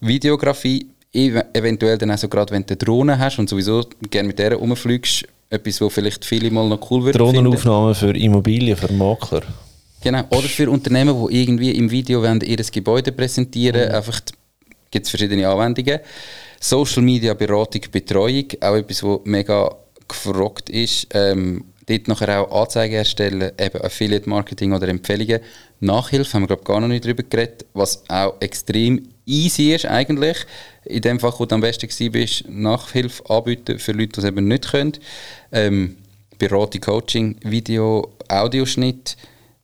Videografie, 0.00 0.88
ev 1.12 1.42
eventuell 1.52 1.98
dann 1.98 2.10
auch 2.10 2.18
so 2.18 2.28
gerade, 2.28 2.52
wenn 2.52 2.64
du 2.64 2.68
eine 2.72 2.76
Drohne 2.76 3.18
hast 3.18 3.38
und 3.38 3.48
sowieso 3.48 3.84
gerne 4.10 4.28
mit 4.28 4.38
der 4.38 4.54
rumfliegst, 4.54 5.26
etwas, 5.50 5.80
wo 5.80 5.88
vielleicht 5.88 6.24
viele 6.24 6.50
mal 6.50 6.68
noch 6.68 6.90
cool 6.90 7.02
finden. 7.02 7.18
Drohnenaufnahmen 7.18 7.94
für 7.94 8.16
Immobilien, 8.16 8.76
für 8.76 8.92
Makler. 8.92 9.42
Genau. 10.02 10.22
Oder 10.30 10.48
für 10.48 10.70
Unternehmen, 10.70 11.26
die 11.28 11.42
irgendwie 11.42 11.70
im 11.72 11.90
Video 11.90 12.22
wollen, 12.22 12.40
ihr 12.40 12.56
Gebäude 12.58 13.12
präsentieren 13.12 13.88
Mhm. 13.88 13.94
Einfach 13.94 14.20
gibt 14.90 15.06
es 15.06 15.10
verschiedene 15.10 15.48
Anwendungen. 15.48 16.00
Social 16.60 17.02
Media 17.02 17.34
Beratung, 17.34 17.82
Betreuung, 17.90 18.46
auch 18.60 18.76
etwas, 18.76 19.02
was 19.02 19.20
mega 19.24 19.74
gefragt 20.08 20.70
ist. 20.70 21.08
Ähm, 21.12 21.64
dort 21.86 22.08
nachher 22.08 22.40
auch 22.40 22.62
Anzeigen 22.62 22.94
erstellen, 22.94 23.52
eben 23.58 23.82
Affiliate 23.82 24.28
Marketing 24.28 24.72
oder 24.72 24.88
Empfehlungen. 24.88 25.40
Nachhilfe 25.80 26.34
haben 26.34 26.42
wir 26.42 26.48
glaube 26.48 26.64
gar 26.64 26.80
noch 26.80 26.88
nicht 26.88 27.04
drüber 27.04 27.22
geredet, 27.22 27.66
was 27.74 28.02
auch 28.08 28.34
extrem 28.40 29.08
easy 29.26 29.74
ist 29.74 29.86
eigentlich. 29.86 30.38
In 30.84 31.02
dem 31.02 31.20
Fach, 31.20 31.38
wo 31.38 31.44
du 31.44 31.54
am 31.54 31.60
besten 31.60 31.88
bist, 32.12 32.48
Nachhilfe 32.48 33.28
anbieten 33.28 33.78
für 33.78 33.92
Leute, 33.92 34.12
die 34.12 34.20
es 34.20 34.24
eben 34.24 34.48
nicht 34.48 34.70
können. 34.70 34.92
Ähm, 35.52 35.96
Beratung, 36.38 36.80
Coaching, 36.80 37.36
Video, 37.42 38.12
Audioschnitt, 38.28 39.16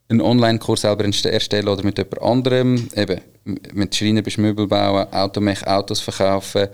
einen 0.08 0.20
Online-Kurs 0.20 0.82
selber 0.82 1.04
erstellen 1.04 1.68
oder 1.68 1.84
mit 1.84 1.98
jemand 1.98 2.22
anderem. 2.22 2.88
Eben, 2.96 3.20
m- 3.46 3.58
wenn 3.72 3.88
du 3.90 3.96
Schreiner 3.96 4.22
bist, 4.22 4.38
Möbel 4.38 4.66
bauen, 4.66 5.06
Automech, 5.12 5.66
Autos 5.66 6.00
verkaufen, 6.00 6.68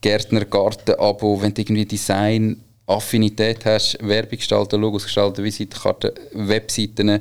Gärtner, 0.00 0.44
Garten, 0.44 0.94
Abo, 0.98 1.40
wenn 1.42 1.52
du 1.52 1.60
irgendwie 1.62 1.84
Design, 1.84 2.62
Affinität 2.86 3.64
hast, 3.64 3.98
Werbung 4.00 4.38
gestalten, 4.38 4.80
Logos 4.80 5.04
gestalten, 5.04 5.44
Visitenkarten, 5.44 6.12
Webseiten, 6.32 7.20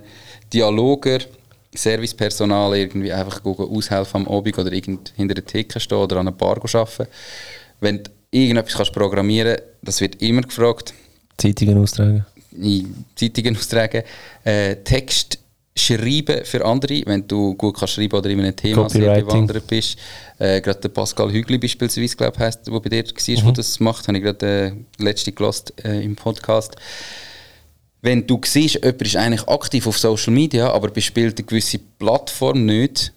Dialoger, 0.51 1.19
Servicepersonal, 1.73 2.75
irgendwie 2.75 3.11
einfach 3.13 3.43
aushelfen 3.45 4.25
am 4.25 4.27
Abend 4.27 4.57
oder 4.57 4.71
irgend 4.71 5.13
hinter 5.15 5.35
der 5.35 5.45
Theke 5.45 5.79
stehen 5.79 5.97
oder 5.97 6.17
an 6.17 6.27
einer 6.27 6.35
Bar 6.35 6.57
arbeiten. 6.57 7.07
Wenn 7.79 8.03
du 8.03 8.11
irgendetwas 8.31 8.75
kannst 8.75 8.93
programmieren 8.93 9.57
das 9.81 10.01
wird 10.01 10.21
immer 10.21 10.41
gefragt 10.41 10.93
Zeitungen 11.37 11.77
austragen. 11.77 12.25
Zeitungen 13.15 13.55
austragen, 13.57 14.03
äh, 14.43 14.75
Text 14.83 15.39
schreiben 15.75 16.43
für 16.43 16.65
andere, 16.65 17.01
wenn 17.05 17.25
du 17.27 17.55
gut 17.55 17.77
kannst 17.77 17.93
schreiben 17.93 18.17
oder 18.17 18.29
in 18.29 18.41
einem 18.41 18.55
Thema 18.55 18.89
sehr 18.89 19.21
bewandert 19.21 19.65
bist. 19.67 19.97
Äh, 20.37 20.59
gerade 20.61 20.81
der 20.81 20.89
Pascal 20.89 21.31
Hügli 21.31 21.57
beispielsweise, 21.57 22.15
glaube 22.17 22.33
ich, 22.35 22.39
heisst, 22.41 22.67
der 22.67 22.79
bei 22.79 22.89
dir 22.89 23.03
war, 23.05 23.43
der 23.43 23.51
das 23.53 23.79
macht, 23.79 24.07
habe 24.07 24.17
ich 24.17 24.23
gerade 24.23 24.45
äh, 24.99 25.03
letzte 25.03 25.31
gelost 25.31 25.73
äh, 25.83 26.03
im 26.03 26.15
Podcast. 26.15 26.75
Wenn 28.01 28.25
du 28.25 28.39
siehst, 28.45 28.75
jemand 28.75 29.01
ist 29.01 29.15
eigentlich 29.15 29.47
aktiv 29.47 29.85
auf 29.87 29.97
Social 29.97 30.33
Media, 30.33 30.71
aber 30.71 30.89
bespielt 30.89 31.37
eine 31.37 31.45
gewisse 31.45 31.79
Plattform 31.97 32.65
nicht 32.65 33.11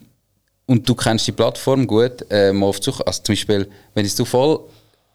und 0.66 0.88
du 0.88 0.94
kennst 0.94 1.26
die 1.26 1.32
Plattform 1.32 1.86
gut, 1.86 2.24
äh, 2.30 2.52
mal 2.52 2.66
auf 2.66 2.82
Suche, 2.82 3.06
also 3.06 3.22
zum 3.22 3.34
Beispiel, 3.34 3.68
wenn 3.94 4.04
jetzt 4.04 4.18
du 4.18 4.24
voll 4.24 4.60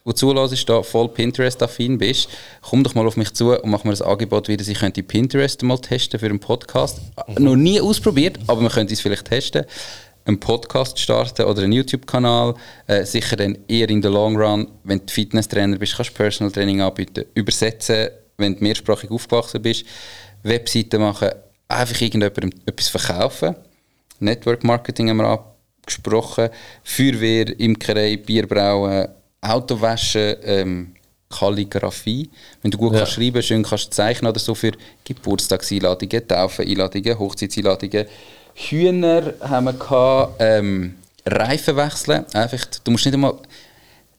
wo 0.07 0.14
zulässt, 0.14 0.69
da 0.69 0.81
voll 0.84 1.10
Pinterest-affin 1.10 1.98
bist, 1.98 2.30
komm 2.61 2.81
doch 2.81 2.95
mal 2.95 3.06
auf 3.06 3.18
mich 3.18 3.34
zu 3.34 3.61
und 3.61 3.69
mach 3.69 3.84
mir 3.84 3.89
das 3.89 4.02
Angebot 4.02 4.48
wieder, 4.48 4.65
ich 4.65 4.80
könnte 4.80 5.03
Pinterest 5.03 5.61
mal 5.64 5.77
testen 5.77 6.18
für 6.18 6.27
einen 6.27 6.39
Podcast. 6.39 7.02
Noch 7.38 7.57
nie 7.57 7.81
ausprobiert, 7.81 8.39
aber 8.48 8.61
man 8.61 8.72
könnte 8.72 8.94
es 8.94 9.02
vielleicht 9.02 9.26
testen. 9.26 9.65
Einen 10.23 10.39
Podcast 10.39 10.98
starten 10.98 11.44
oder 11.44 11.64
einen 11.64 11.73
YouTube-Kanal. 11.73 12.56
Äh, 12.85 13.03
sicher 13.03 13.35
dann 13.35 13.57
eher 13.68 13.89
in 13.89 14.02
the 14.02 14.07
long 14.07 14.38
run, 14.38 14.68
wenn 14.85 14.99
du 14.99 15.14
Fitnesstrainer 15.14 15.77
bist, 15.77 15.98
kannst 15.98 16.11
du 16.11 16.15
Personal 16.15 16.53
Training 16.53 16.80
anbieten. 16.80 17.26
Übersetzen, 17.34 18.07
wenn 18.38 18.55
du 18.55 18.64
mehrsprachig 18.64 19.11
aufgewachsen 19.11 19.61
bist. 19.61 19.85
Webseiten 20.43 21.01
machen, 21.01 21.30
einfach 21.68 21.99
irgendjemandem 21.99 22.51
etwas 22.65 22.89
verkaufen. 22.89 23.55
Network 24.19 24.64
Marketing 24.64 25.09
haben 25.09 25.18
wir 25.18 25.43
angesprochen. 25.81 26.49
Feuerwehr, 26.84 27.59
Imkerei, 27.59 28.18
Bierbrauen, 28.18 29.07
Autowaschen, 29.41 30.35
ähm, 30.43 30.93
Kalligrafie. 31.30 32.30
Wenn 32.61 32.72
du 32.72 32.77
gut 32.77 32.93
Ja. 32.93 32.99
kannst 32.99 33.14
schreiben, 33.14 33.41
schön 33.43 33.64
kannst 33.64 33.93
zeichnen 33.93 34.30
oder 34.30 34.39
so 34.39 34.55
für 34.55 34.72
Geburtstagseinladungen, 35.03 36.27
Taufeneinladungen, 36.27 37.19
Hochzeitseinladungen. 37.19 38.05
Hühner 38.55 39.34
haben 39.41 39.65
wir 39.65 39.73
gehabt, 39.73 40.35
ähm, 40.39 40.95
Reifen 41.26 41.76
wechseln. 41.76 42.26
Einfach, 42.34 42.65
du 42.84 42.91
musst 42.91 43.05
nicht 43.05 43.14
einmal 43.14 43.35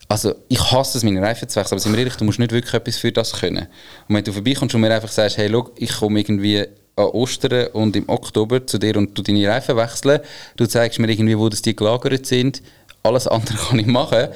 also 0.09 0.35
ich 0.49 0.73
hasse 0.73 0.99
es, 0.99 1.05
meine 1.05 1.21
Reifen 1.21 1.49
zu 1.49 1.61
wechseln, 1.61 1.75
aber 1.75 1.81
sind 1.81 1.93
wir 1.93 1.99
ehrlich, 1.99 2.17
du 2.17 2.25
musst 2.25 2.39
nicht 2.39 2.53
wirklich 2.53 2.73
etwas 2.73 2.97
für 2.97 3.13
das 3.13 3.33
können. 3.33 3.69
Und 4.09 4.15
wenn 4.15 4.25
du 4.25 4.33
vorbeikommst 4.33 4.75
und 4.75 4.81
mir 4.81 4.95
einfach 4.95 5.11
sagst, 5.11 5.37
hey, 5.37 5.51
schau, 5.51 5.71
ich 5.77 5.93
komme 5.93 6.21
irgendwie 6.21 6.65
an 6.97 7.05
Ostern 7.07 7.69
und 7.69 7.95
im 7.95 8.09
Oktober 8.09 8.67
zu 8.67 8.79
dir 8.79 8.97
und 8.97 9.17
du 9.17 9.23
deine 9.23 9.47
Reifen 9.49 9.77
wechseln, 9.77 10.21
du 10.57 10.67
zeigst 10.67 10.99
mir 10.99 11.11
irgendwie, 11.11 11.39
wo 11.39 11.49
das 11.49 11.63
die 11.63 11.77
gelagert 11.77 12.27
sind, 12.27 12.63
alles 13.03 13.27
andere 13.29 13.59
kann 13.69 13.79
ich 13.79 13.87
machen. 13.87 14.29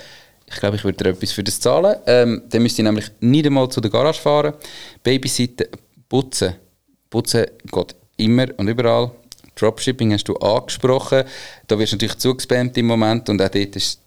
Ich 0.47 0.57
glaube, 0.57 0.77
ich 0.77 0.85
würde 0.85 1.03
dir 1.03 1.11
etwas 1.11 1.33
für 1.33 1.43
das 1.43 1.59
zahlen. 1.59 1.97
Ähm, 2.07 2.43
dann 2.51 2.63
müsste 2.63 2.83
ich 2.83 2.85
nämlich 2.85 3.11
nicht 3.21 3.47
einmal 3.47 3.71
zu 3.71 3.81
der 3.81 3.91
Garage 3.91 4.21
fahren. 4.21 4.53
Babysitten, 5.03 5.69
putzen. 6.11 6.55
Putzen 7.09 7.47
geht 7.71 7.95
immer 8.19 8.47
und 8.59 8.69
überall. 8.69 9.13
Dropshipping 9.55 10.13
hast 10.13 10.29
du 10.29 10.37
angesprochen. 10.37 11.25
Da 11.67 11.79
wirst 11.79 11.93
du 11.93 11.97
natürlich 11.97 12.19
zugespammt 12.19 12.77
im 12.77 12.87
Moment 12.87 13.31
und 13.31 13.41
auch 13.41 13.49
dort 13.49 13.77
ist 13.77 14.02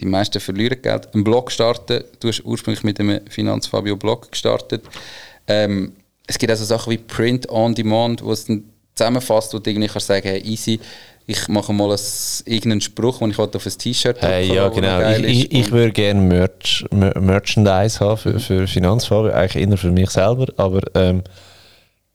die 0.00 0.06
meisten 0.06 0.40
verlieren 0.40 0.80
Geld. 0.82 1.14
Einen 1.14 1.24
Blog 1.24 1.50
starten. 1.50 2.04
Du 2.20 2.28
hast 2.28 2.44
ursprünglich 2.44 2.84
mit 2.84 3.00
einem 3.00 3.20
Finanzfabio-Blog 3.28 4.30
gestartet. 4.30 4.84
Ähm, 5.46 5.92
es 6.26 6.38
gibt 6.38 6.50
also 6.50 6.64
Sachen 6.64 6.92
wie 6.92 6.98
Print 6.98 7.48
on 7.48 7.74
Demand, 7.74 8.22
wo 8.22 8.32
es 8.32 8.44
dann 8.44 8.64
zusammenfasst, 8.94 9.54
wo 9.54 9.58
du 9.58 9.70
irgendwie 9.70 9.88
kannst 9.88 10.08
sagen, 10.08 10.26
hey, 10.26 10.40
easy, 10.40 10.80
ich 11.26 11.48
mache 11.48 11.72
mal 11.72 11.90
ein, 11.90 11.98
irgendeinen 12.44 12.80
Spruch, 12.80 13.18
den 13.18 13.30
ich 13.30 13.38
halt 13.38 13.56
auf 13.56 13.66
ein 13.66 13.72
T-Shirt 13.76 14.18
Hey, 14.20 14.54
ja, 14.54 14.68
genau. 14.68 15.00
Ich, 15.10 15.24
ich, 15.24 15.52
ich 15.52 15.72
würde 15.72 15.92
gerne 15.92 16.20
Merch, 16.20 16.84
Mer 16.92 17.18
Merchandise 17.20 18.00
haben 18.00 18.16
für, 18.16 18.38
für 18.38 18.66
Finanzfabio, 18.66 19.32
eigentlich 19.32 19.68
eher 19.68 19.76
für 19.76 19.90
mich 19.90 20.10
selber, 20.10 20.46
aber 20.56 20.80
ähm, 20.94 21.22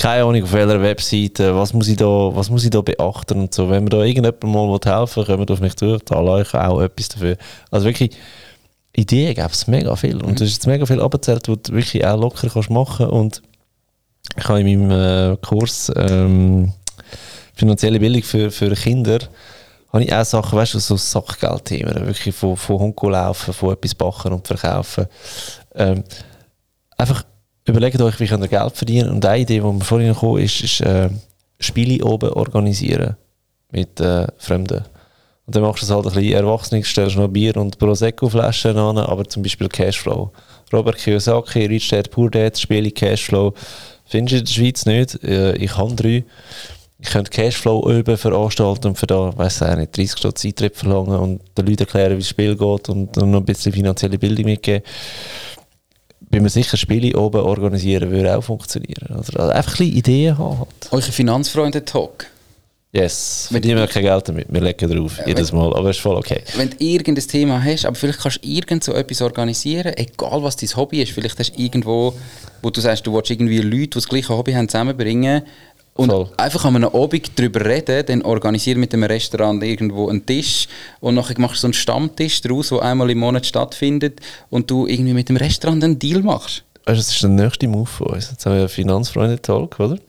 keine 0.01 0.23
Ahnung 0.23 0.41
auf 0.41 0.51
welcher 0.51 0.81
Webseite, 0.81 1.55
was 1.55 1.73
muss 1.73 1.87
ich 1.87 1.95
da, 1.95 2.05
was 2.05 2.49
muss 2.49 2.63
ich 2.63 2.71
da 2.71 2.81
beachten 2.81 3.39
und 3.39 3.53
so. 3.53 3.69
Wenn 3.69 3.83
mir 3.83 3.91
da 3.91 4.01
irgendjemand 4.01 4.43
mal 4.43 4.79
helfen 4.83 5.27
will, 5.27 5.37
kommt 5.37 5.51
auf 5.51 5.59
mich 5.59 5.75
zu, 5.75 5.99
zahle 5.99 6.31
euch 6.31 6.55
auch 6.55 6.81
etwas 6.81 7.09
dafür. 7.09 7.37
Also 7.69 7.85
wirklich, 7.85 8.17
Ideen 8.93 9.35
gäbe 9.35 9.49
es 9.51 9.67
mega 9.67 9.95
viel 9.95 10.15
und 10.15 10.39
du 10.39 10.43
hast 10.43 10.53
jetzt 10.53 10.65
mega 10.65 10.87
viel 10.87 10.99
abgezählt, 10.99 11.47
was 11.47 11.57
du 11.61 11.73
wirklich 11.73 12.03
auch 12.03 12.19
locker 12.19 12.49
kannst 12.49 12.71
machen 12.71 13.05
und 13.11 13.43
ich 14.35 14.49
habe 14.49 14.61
in 14.61 14.87
meinem 14.87 15.33
äh, 15.33 15.37
Kurs 15.37 15.91
ähm, 15.95 16.73
finanzielle 17.53 17.99
Bildung 17.99 18.23
für, 18.23 18.49
für 18.49 18.73
Kinder 18.73 19.19
habe 19.93 20.03
ich 20.03 20.11
auch 20.11 20.25
Sachen, 20.25 20.57
weißt 20.57 20.73
du, 20.73 20.79
so 20.79 20.97
Sackgeldthemen, 20.97 22.07
wirklich 22.07 22.33
von, 22.33 22.57
von 22.57 22.79
Honko 22.79 23.09
laufen, 23.09 23.53
von 23.53 23.73
etwas 23.73 23.93
backen 23.93 24.33
und 24.33 24.47
verkaufen. 24.47 25.05
Ähm, 25.75 26.03
einfach 26.97 27.23
überlegt 27.65 28.01
euch, 28.01 28.19
wie 28.19 28.27
könnt 28.27 28.43
ihr 28.43 28.47
Geld 28.47 28.75
verdienen. 28.75 29.09
Und 29.09 29.25
eine 29.25 29.41
Idee, 29.41 29.59
die 29.59 29.61
mir 29.61 29.81
vorhin 29.81 30.13
gekommen 30.13 30.41
ist, 30.41 30.61
ist 30.61 30.81
äh, 30.81 31.09
Spiele 31.59 32.03
oben 32.03 32.29
organisieren 32.31 33.15
mit 33.71 33.99
äh, 33.99 34.27
Fremden. 34.37 34.83
Und 35.45 35.55
dann 35.55 35.63
machst 35.63 35.81
du 35.81 35.85
es 35.85 35.91
halt 35.91 36.05
ein 36.05 36.13
bisschen 36.13 36.33
erwachsen, 36.33 36.83
stellst 36.83 37.17
noch 37.17 37.27
Bier 37.27 37.57
und 37.57 37.77
Prosecco-Flaschen 37.77 38.77
an, 38.77 38.97
aber 38.97 39.25
zum 39.25 39.43
Beispiel 39.43 39.67
Cashflow. 39.67 40.31
Robert 40.71 40.97
Kiyosaki, 40.97 41.65
Rich 41.65 41.89
Dad, 41.89 42.09
Poor 42.11 42.29
Dad, 42.29 42.57
Spiele 42.57 42.91
Cashflow. 42.91 43.53
Findest 44.05 44.33
du 44.33 44.37
in 44.39 44.45
der 44.45 44.51
Schweiz 44.51 44.85
nicht? 44.85 45.23
Äh, 45.23 45.55
ich 45.55 45.75
habe 45.75 45.93
drei. 45.95 46.23
Ich 47.03 47.09
könnte 47.09 47.31
Cashflow 47.31 47.89
üben 47.91 48.15
veranstalten 48.15 48.89
und 48.89 48.97
für 48.97 49.07
da, 49.07 49.35
weiss 49.35 49.59
ich 49.59 49.75
nicht, 49.75 49.97
30 49.97 50.17
Stunden 50.19 50.47
Eintritt 50.47 50.75
verlangen 50.77 51.17
und 51.17 51.41
den 51.57 51.65
Leuten 51.65 51.79
erklären, 51.79 52.13
wie 52.13 52.19
das 52.21 52.29
Spiel 52.29 52.55
geht 52.55 52.89
und 52.89 53.17
noch 53.17 53.39
ein 53.39 53.45
bisschen 53.45 53.73
finanzielle 53.73 54.19
Bildung 54.19 54.45
mitgeben. 54.45 54.83
Bin 56.31 56.43
mir 56.43 56.49
sicher, 56.49 56.77
Spiele 56.77 57.17
oben 57.19 57.41
organisieren 57.41 58.09
würde 58.09 58.37
auch 58.37 58.41
funktionieren. 58.41 59.15
Also 59.15 59.37
einfach 59.37 59.79
ein 59.79 59.87
Ideen 59.87 60.37
haben. 60.37 60.59
Halt. 60.59 60.91
Eure 60.91 61.11
Finanzfreunde-Talk. 61.11 62.27
Yes, 62.93 63.47
verdienen 63.49 63.77
wir 63.77 63.87
kein 63.87 64.03
Geld 64.03 64.27
damit, 64.27 64.47
wir 64.49 64.59
legen 64.59 64.89
drauf, 64.89 65.17
ja, 65.19 65.27
jedes 65.27 65.53
Mal, 65.53 65.73
aber 65.73 65.91
ist 65.91 66.01
voll 66.01 66.17
okay. 66.17 66.41
Wenn 66.57 66.71
du 66.71 66.75
irgendein 66.79 67.25
Thema 67.25 67.63
hast, 67.63 67.85
aber 67.85 67.95
vielleicht 67.95 68.19
kannst 68.19 68.43
du 68.43 68.49
irgend 68.49 68.83
so 68.83 68.91
etwas 68.93 69.21
organisieren, 69.21 69.93
egal 69.95 70.43
was 70.43 70.57
dein 70.57 70.75
Hobby 70.75 71.01
ist, 71.01 71.13
vielleicht 71.13 71.39
hast 71.39 71.57
du 71.57 71.61
irgendwo, 71.61 72.13
wo 72.61 72.69
du 72.69 72.81
sagst, 72.81 73.07
du 73.07 73.13
willst 73.13 73.31
irgendwie 73.31 73.59
Leute, 73.59 73.77
die 73.77 73.89
das 73.91 74.09
gleiche 74.09 74.35
Hobby 74.35 74.51
haben, 74.51 74.67
zusammenbringen 74.67 75.43
und 76.01 76.09
Voll. 76.09 76.29
einfach 76.37 76.65
an 76.65 76.75
einem 76.75 76.89
Abend 76.89 77.31
darüber 77.37 77.63
reden, 77.63 78.05
dann 78.05 78.21
organisieren 78.23 78.79
mit 78.79 78.91
dem 78.91 79.03
Restaurant 79.03 79.63
irgendwo 79.63 80.09
einen 80.09 80.25
Tisch 80.25 80.67
und 80.99 81.15
nachher 81.15 81.39
machst 81.39 81.57
du 81.57 81.61
so 81.61 81.67
einen 81.67 81.73
Stammtisch 81.73 82.41
daraus, 82.41 82.69
der 82.69 82.81
einmal 82.81 83.09
im 83.11 83.19
Monat 83.19 83.45
stattfindet 83.45 84.19
und 84.49 84.69
du 84.69 84.87
irgendwie 84.87 85.13
mit 85.13 85.29
dem 85.29 85.37
Restaurant 85.37 85.83
einen 85.83 85.99
Deal 85.99 86.21
machst. 86.21 86.63
Weißt, 86.85 86.99
das 86.99 87.11
ist 87.11 87.21
der 87.21 87.29
nächste 87.29 87.67
Move 87.67 87.85
von 87.85 88.07
uns. 88.07 88.31
Jetzt 88.31 88.45
haben 88.45 88.53
wir 88.53 88.61
einen 88.61 88.69
Finanzfreunde-Talk, 88.69 89.79
oder? 89.79 89.99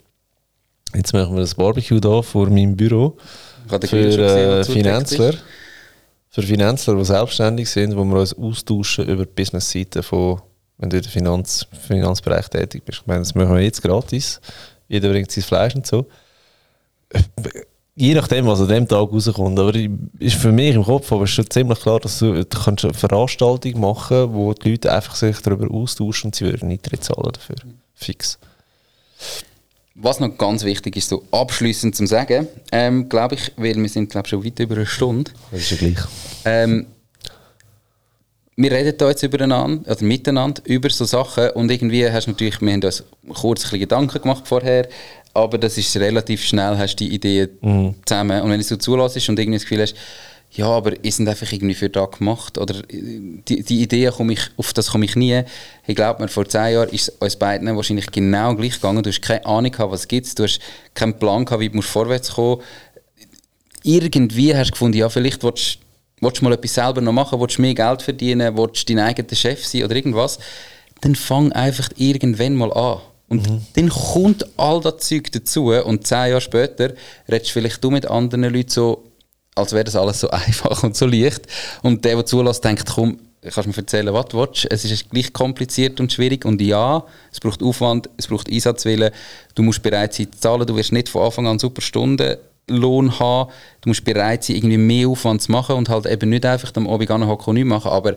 Jetzt 0.95 1.13
machen 1.13 1.35
wir 1.35 1.41
das 1.41 1.55
Barbecue 1.55 2.01
hier 2.01 2.23
vor 2.23 2.49
meinem 2.49 2.77
Büro 2.77 3.17
für 3.69 3.97
äh, 3.97 4.65
Finanzler. 4.65 5.35
Für 6.31 6.43
Finanzler, 6.43 6.97
die 6.97 7.05
selbstständig 7.05 7.69
sind, 7.69 7.95
wo 7.95 8.05
wir 8.05 8.21
uns 8.21 8.37
austauschen 8.37 9.07
über 9.07 9.27
die 9.27 9.33
Business-Seite 9.35 10.03
von, 10.03 10.41
wenn 10.79 10.89
du 10.89 11.01
der 11.01 11.11
Finanz, 11.11 11.67
Finanzbereich 11.87 12.49
tätig 12.49 12.85
bist. 12.87 13.01
Ich 13.03 13.07
meine, 13.07 13.21
das 13.21 13.35
machen 13.35 13.55
wir 13.55 13.61
jetzt 13.61 13.83
gratis. 13.83 14.41
Jeder 14.93 15.09
bringt 15.09 15.33
sein 15.33 15.43
Fleisch 15.43 15.75
und 15.75 15.87
so. 15.87 16.07
Je 17.95 18.13
nachdem, 18.13 18.47
was 18.47 18.61
an 18.61 18.69
dem 18.69 18.87
Tag 18.87 19.11
rauskommt. 19.11 19.59
Aber 19.59 19.73
ist 20.19 20.37
für 20.37 20.53
mich 20.53 20.75
im 20.75 20.85
Kopf 20.85 21.11
aber 21.11 21.27
schon 21.27 21.49
ziemlich 21.49 21.81
klar, 21.81 21.99
dass 21.99 22.19
du, 22.19 22.35
du 22.35 22.45
kannst 22.45 22.85
eine 22.85 22.93
Veranstaltung 22.93 23.81
machen 23.81 24.17
kannst, 24.19 24.35
wo 24.35 24.53
die 24.53 24.73
Leute 24.73 24.93
einfach 24.93 25.15
sich 25.15 25.39
darüber 25.41 25.73
austauschen 25.75 26.29
und 26.29 26.35
sie 26.35 26.45
würden 26.45 26.69
nicht 26.69 26.87
zahlen 27.03 27.33
dafür. 27.33 27.57
Fix. 27.95 28.39
Was 29.95 30.21
noch 30.21 30.37
ganz 30.37 30.63
wichtig 30.63 30.97
ist, 30.97 31.09
so 31.09 31.23
abschließend 31.31 31.97
zu 31.97 32.07
sagen, 32.07 32.49
ähm, 32.71 33.09
glaube 33.09 33.37
ich, 33.37 33.53
weil 33.57 33.77
wir 33.77 33.89
sind 33.89 34.11
glaube 34.11 34.29
schon 34.29 34.45
weit 34.45 34.59
über 34.59 34.75
eine 34.75 34.87
Stunde. 34.87 35.31
Das 35.51 35.61
ist 35.61 35.71
ja 35.71 35.77
gleich. 35.79 36.05
Ähm, 36.45 36.87
wir 38.57 38.71
reden 38.71 38.95
da 38.99 39.09
jetzt 39.09 39.23
übereinander, 39.23 39.91
oder 39.91 40.05
miteinander 40.05 40.63
über 40.67 40.91
so 40.91 41.05
Sachen 41.05 41.51
und 41.51 41.71
irgendwie 41.71 42.09
hast 42.11 42.27
du 42.27 42.33
natürlich, 42.33 42.61
wir 42.61 42.73
haben 42.73 42.83
uns 42.83 43.05
kurz 43.33 43.61
ein 43.61 43.63
bisschen 43.63 43.81
Gedanken 43.81 44.21
gemacht 44.21 44.47
vorher, 44.47 44.89
aber 45.35 45.57
das 45.59 45.79
ist 45.79 45.97
relativ 45.97 46.43
schnell, 46.45 46.77
hast 46.77 46.97
du 46.97 47.05
die 47.05 47.15
Ideen 47.15 47.49
mhm. 47.61 47.95
zusammen 48.05 48.43
und 48.43 48.51
wenn 48.51 48.61
du 48.61 48.65
so 48.65 48.77
zulässt 48.77 49.29
und 49.29 49.39
irgendwie 49.39 49.59
das 49.59 49.63
Gefühl 49.63 49.83
hast, 49.83 49.95
ja, 50.55 50.67
aber 50.67 51.03
ist 51.03 51.17
sind 51.17 51.29
einfach 51.29 51.51
irgendwie 51.51 51.75
für 51.75 51.89
da 51.89 52.05
gemacht 52.05 52.59
oder 52.59 52.83
die, 52.91 53.63
die 53.63 53.83
Idee 53.83 54.11
komme 54.15 54.35
ich, 54.35 54.51
auf 54.59 54.75
das 54.75 54.91
komme 54.91 55.07
ich 55.07 55.17
nie. 55.17 55.43
Ich 55.87 55.97
glaube 55.97 56.23
mir, 56.23 56.29
vor 56.29 56.47
zehn 56.47 56.75
Jahren 56.75 56.91
ist 56.91 57.09
es 57.09 57.15
uns 57.15 57.37
beiden 57.37 57.75
wahrscheinlich 57.75 58.11
genau 58.11 58.55
gleich 58.55 58.75
gegangen. 58.75 59.03
Du 59.03 59.09
hast 59.09 59.23
keine 59.23 59.47
Ahnung 59.47 59.73
gehabt, 59.73 59.93
was 59.93 60.01
es 60.01 60.09
gibt, 60.09 60.39
du 60.39 60.43
hast 60.43 60.61
keinen 60.93 61.19
Plan 61.19 61.47
gehabt, 61.47 61.63
wie 61.63 61.71
du 61.71 61.81
vorwärts 61.81 62.33
kommen 62.33 62.61
Irgendwie 63.83 64.55
hast 64.55 64.69
du 64.69 64.73
gefunden, 64.73 64.99
ja, 64.99 65.09
vielleicht 65.09 65.43
willst, 65.43 65.79
willst 66.23 66.41
du 66.41 66.45
mal 66.45 66.55
etwas 66.55 66.75
selber 66.75 67.01
noch 67.01 67.13
machen, 67.13 67.39
willst 67.41 67.59
du 67.59 67.63
mehr 67.63 67.75
Geld 67.75 68.01
verdienen, 68.01 68.57
willst 68.57 68.89
du 68.89 68.95
dein 68.95 69.05
eigener 69.05 69.35
Chef 69.35 69.67
sein 69.67 69.85
oder 69.85 69.97
irgendwas. 69.97 70.39
Dann 71.01 71.17
fang 71.17 71.53
einfach 71.53 71.91
irgendwann 71.97 72.55
mal 72.55 72.73
an. 72.73 73.01
Und 73.29 73.51
mhm. 73.51 73.67
dann 73.75 73.89
kommt 73.89 74.47
all 74.57 74.81
das 74.81 75.09
Zeug 75.09 75.33
dazu 75.33 75.73
und 75.73 76.07
zehn 76.07 76.29
Jahre 76.29 76.41
später 76.41 76.93
redest 77.31 77.51
vielleicht 77.51 77.83
du 77.83 77.91
mit 77.91 78.07
anderen 78.07 78.45
Leuten 78.45 78.69
so, 78.69 79.05
als 79.55 79.73
wäre 79.73 79.85
das 79.85 79.97
alles 79.97 80.21
so 80.21 80.31
einfach 80.31 80.83
und 80.83 80.97
so 80.97 81.07
leicht. 81.07 81.47
Und 81.83 82.05
der, 82.05 82.15
der 82.15 82.27
zulässt, 82.27 82.65
denkt, 82.65 82.87
komm, 82.95 83.19
kannst 83.43 83.65
du 83.65 83.69
mir 83.71 83.77
erzählen, 83.77 84.15
was 84.15 84.27
du 84.27 84.39
willst. 84.39 84.71
Es 84.71 84.85
ist 84.85 85.11
gleich 85.11 85.33
kompliziert 85.33 85.99
und 85.99 86.13
schwierig. 86.13 86.45
Und 86.45 86.61
ja, 86.61 87.05
es 87.33 87.41
braucht 87.41 87.63
Aufwand, 87.63 88.09
es 88.17 88.29
braucht 88.29 88.51
Einsatzwillen. 88.51 89.11
Du 89.55 89.63
musst 89.63 89.83
bereit 89.83 90.15
sein 90.15 90.31
zu 90.31 90.39
zahlen. 90.39 90.67
Du 90.67 90.77
wirst 90.77 90.93
nicht 90.93 91.09
von 91.09 91.23
Anfang 91.23 91.47
an 91.49 91.59
super 91.59 91.81
Stundenlohn 92.69 93.19
haben. 93.19 93.51
Du 93.81 93.89
musst 93.91 94.05
bereit 94.05 94.45
sein, 94.45 94.57
irgendwie 94.57 94.79
mehr 94.79 95.09
Aufwand 95.09 95.43
zu 95.43 95.53
machen 95.53 95.77
und 95.77 95.89
halt 95.89 96.07
eben 96.07 96.31
nicht 96.31 96.47
einfach 96.47 96.73
am 96.75 96.89
Abend 96.89 97.11
anhocken 97.11 97.47
und 97.49 97.55
nichts 97.55 97.69
machen. 97.69 97.91
Aber 97.91 98.17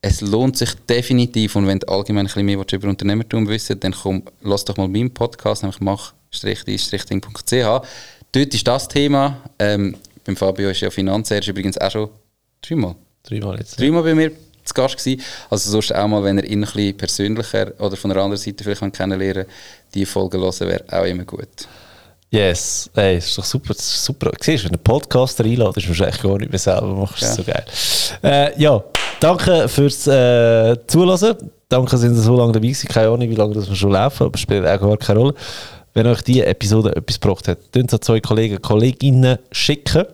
es 0.00 0.20
lohnt 0.20 0.56
sich 0.56 0.74
definitiv. 0.88 1.56
Und 1.56 1.66
wenn 1.66 1.78
du 1.78 1.88
allgemein 1.88 2.26
ein 2.26 2.26
bisschen 2.26 2.46
mehr 2.46 2.58
über 2.72 2.88
Unternehmertum 2.88 3.48
wissen 3.48 3.78
dann 3.80 3.92
komm, 3.92 4.22
lass 4.42 4.64
doch 4.64 4.76
mal 4.76 4.88
meinen 4.88 5.12
Podcast, 5.12 5.62
nämlich 5.62 5.80
mach-ding.ch. 5.80 7.52
Dort 8.34 8.54
ist 8.54 8.66
das 8.66 8.88
Thema. 8.88 9.42
Ähm, 9.58 9.96
beim 10.24 10.36
Fabio 10.36 10.70
ist 10.70 10.80
ja 10.80 10.90
Finanzen, 10.90 11.34
er 11.34 11.40
ist 11.40 11.48
übrigens 11.48 11.78
auch 11.78 11.90
schon 11.90 12.08
dreimal. 12.62 12.94
Dreimal 13.24 13.58
jetzt. 13.58 13.78
Dreimal 13.78 14.02
bei 14.02 14.14
mir 14.14 14.32
zu 14.64 14.74
Gast 14.74 14.96
gewesen. 14.96 15.20
Also 15.50 15.70
sonst 15.70 15.94
auch 15.94 16.08
mal, 16.08 16.24
wenn 16.24 16.38
er 16.38 16.44
ihn 16.44 16.64
ein 16.64 16.72
bisschen 16.72 16.96
persönlicher 16.96 17.72
oder 17.78 17.96
von 17.96 18.10
der 18.10 18.22
anderen 18.22 18.40
Seite 18.40 18.64
vielleicht 18.64 18.92
kennenlernen 18.92 19.46
die 19.94 20.06
Folge 20.06 20.38
hören, 20.38 20.60
wäre 20.60 20.84
auch 20.88 21.04
immer 21.04 21.24
gut. 21.24 21.68
Yes, 22.32 22.88
hey, 22.94 23.18
ist 23.18 23.36
doch 23.36 23.44
super, 23.44 23.74
super. 23.76 24.30
Siehst 24.40 24.64
du, 24.64 24.68
wenn 24.68 24.72
du 24.72 24.78
einen 24.78 24.84
Podcaster 24.84 25.44
einladest, 25.44 25.86
musst 25.86 26.00
du 26.00 26.04
echt 26.04 26.22
gar 26.22 26.38
nicht 26.38 26.50
mehr 26.50 26.58
selber 26.58 26.86
machen, 26.86 27.14
ja. 27.18 27.28
ist 27.28 27.34
so 27.34 27.44
geil. 27.44 27.64
Äh, 28.22 28.58
ja, 28.58 28.82
danke 29.20 29.68
fürs 29.68 30.06
äh, 30.06 30.74
Zuhören. 30.86 31.50
Danke, 31.68 31.90
dass 31.90 32.02
ihr 32.02 32.14
so 32.14 32.34
lange 32.34 32.52
dabei 32.52 32.72
seid. 32.72 32.88
Keine 32.88 33.08
Ahnung, 33.08 33.28
wie 33.28 33.34
lange 33.34 33.52
das 33.52 33.68
wir 33.68 33.76
schon 33.76 33.92
laufen, 33.92 34.24
aber 34.24 34.38
spielt 34.38 34.66
auch 34.66 34.80
gar 34.80 34.96
keine 34.96 35.18
Rolle. 35.18 35.34
Wenn 35.92 36.06
euch 36.06 36.22
diese 36.22 36.46
Episode 36.46 36.96
etwas 36.96 37.20
gebracht 37.20 37.48
hat, 37.48 37.58
könnt 37.70 37.90
es 37.90 37.94
an 37.94 38.00
zwei 38.00 38.20
Kollegen 38.20 38.56
und 38.56 38.62
Kolleginnen 38.62 39.38
schicken. 39.50 40.06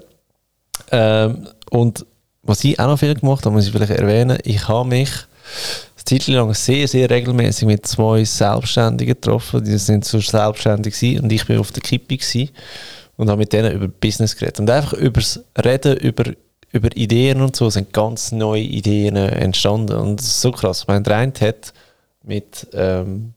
Ähm, 0.91 1.47
und 1.71 2.05
was 2.43 2.65
ich 2.65 2.81
auch 2.81 2.89
noch 2.89 2.99
viel 2.99 3.15
gemacht 3.15 3.45
habe, 3.45 3.55
muss 3.55 3.67
ich 3.67 3.73
vielleicht 3.73 3.93
erwähnen, 3.93 4.39
ich 4.43 4.67
habe 4.67 4.89
mich 4.89 5.11
Zeit 6.09 6.27
lang 6.29 6.55
sehr, 6.55 6.89
sehr 6.89 7.11
regelmäßig 7.11 7.67
mit 7.67 7.87
zwei 7.87 8.25
Selbstständigen 8.25 9.15
getroffen. 9.15 9.63
Die 9.63 9.77
sind 9.77 10.05
so 10.05 10.21
selbstständig 10.21 10.95
gewesen 10.95 11.25
und 11.25 11.33
ich 11.33 11.47
bin 11.47 11.59
auf 11.59 11.71
der 11.71 11.83
Kippe 11.83 12.17
gewesen 12.17 12.51
und 13.17 13.29
habe 13.29 13.41
mit 13.41 13.53
denen 13.53 13.73
über 13.73 13.89
Business 13.89 14.35
geredet. 14.35 14.61
Und 14.61 14.71
einfach 14.71 14.95
über 14.95 15.21
das 15.21 15.45
Reden, 15.63 15.99
über, 15.99 16.25
über 16.73 16.97
Ideen 16.97 17.43
und 17.43 17.55
so 17.57 17.69
sind 17.69 17.93
ganz 17.93 18.33
neue 18.33 18.63
Ideen 18.63 19.17
entstanden. 19.17 19.97
Und 19.97 20.21
das 20.21 20.29
ist 20.29 20.41
so 20.41 20.51
krass. 20.51 20.87
Der 20.87 21.17
eine 21.17 21.33
hat 21.41 21.75
mit 22.23 22.67
ähm, 22.73 23.35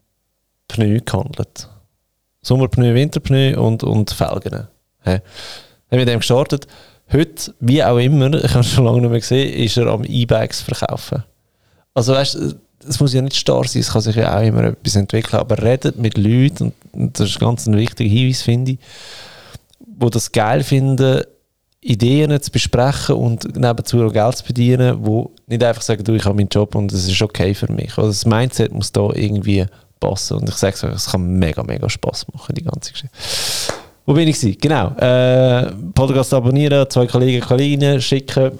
Pneu 0.69 1.01
gehandelt. 1.03 1.67
Sommerpneu, 2.41 2.93
Winterpneu 2.93 3.59
und, 3.59 3.83
und 3.83 4.11
Felgen. 4.11 4.67
He. 5.03 5.11
Haben 5.11 5.21
wir 5.89 6.05
dem 6.05 6.19
gestartet. 6.19 6.67
Heute, 7.11 7.53
wie 7.59 7.83
auch 7.83 7.97
immer, 7.97 8.33
ich 8.43 8.51
habe 8.51 8.61
es 8.61 8.71
schon 8.71 8.85
lange 8.85 9.01
nicht 9.01 9.09
mehr 9.09 9.19
gesehen, 9.19 9.53
ist 9.53 9.77
er 9.77 9.87
am 9.87 10.05
E-Bikes 10.05 10.61
verkaufen. 10.61 11.23
Also 11.93 12.13
weißt 12.13 12.37
es 12.87 12.99
muss 12.99 13.13
ja 13.13 13.21
nicht 13.21 13.35
starr 13.35 13.67
sein, 13.67 13.81
es 13.81 13.91
kann 13.91 14.01
sich 14.01 14.15
ja 14.15 14.35
auch 14.35 14.41
immer 14.41 14.63
etwas 14.63 14.95
entwickeln, 14.95 15.39
aber 15.39 15.61
redet 15.61 15.99
mit 15.99 16.17
Leuten, 16.17 16.73
und 16.93 17.19
das 17.19 17.29
ist 17.29 17.39
ganz 17.39 17.67
ein 17.67 17.77
wichtiger 17.77 18.09
Hinweis, 18.09 18.41
finde 18.41 18.71
ich, 18.71 18.79
die 19.79 20.09
das 20.09 20.31
geil 20.31 20.63
finden, 20.63 21.21
Ideen 21.81 22.39
zu 22.41 22.51
besprechen 22.51 23.15
und 23.15 23.55
nebenzu 23.55 24.03
auch 24.03 24.13
Geld 24.13 24.37
zu 24.37 24.45
verdienen, 24.45 24.97
wo 25.03 25.31
nicht 25.47 25.63
einfach 25.63 25.81
sagen, 25.81 26.03
du, 26.03 26.13
ich 26.13 26.25
habe 26.25 26.35
meinen 26.35 26.49
Job 26.49 26.75
und 26.75 26.91
es 26.91 27.07
ist 27.07 27.21
okay 27.21 27.55
für 27.55 27.71
mich. 27.71 27.97
Also 27.97 28.09
das 28.09 28.25
Mindset 28.25 28.71
muss 28.71 28.91
da 28.91 29.09
irgendwie 29.13 29.65
passen. 29.99 30.37
Und 30.37 30.49
ich 30.49 30.55
sage 30.55 30.75
es 30.75 30.83
euch, 30.83 30.93
es 30.93 31.09
kann 31.09 31.25
mega, 31.39 31.63
mega 31.63 31.89
Spass 31.89 32.27
machen, 32.31 32.53
die 32.53 32.63
ganze 32.63 32.91
Geschichte. 32.91 33.15
Wo 34.05 34.13
bin 34.13 34.27
ich? 34.27 34.59
Genau. 34.59 34.89
Äh, 34.97 35.71
Podcast 35.93 36.33
abonnieren, 36.35 36.87
zwei 36.87 37.07
Kollegen, 37.07 37.43
Kolleginnen 37.43 37.99
schicken. 37.99 38.51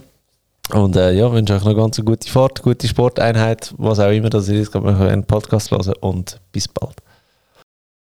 Und 0.74 0.96
äh, 0.96 1.12
ja, 1.12 1.32
wünsche 1.32 1.56
euch 1.56 1.64
noch 1.66 1.76
ganz 1.76 2.00
gute 2.04 2.30
Fahrt, 2.30 2.62
gute 2.62 2.88
Sporteinheit, 2.88 3.74
was 3.78 4.00
auch 4.00 4.10
immer 4.12 4.30
das 4.30 4.48
ist. 4.48 4.72
Kann 4.72 4.84
man 4.84 5.02
einen 5.02 5.26
Podcast 5.26 5.72
hören 5.72 5.94
und 6.00 6.40
bis 6.52 6.68
bald. 6.68 6.96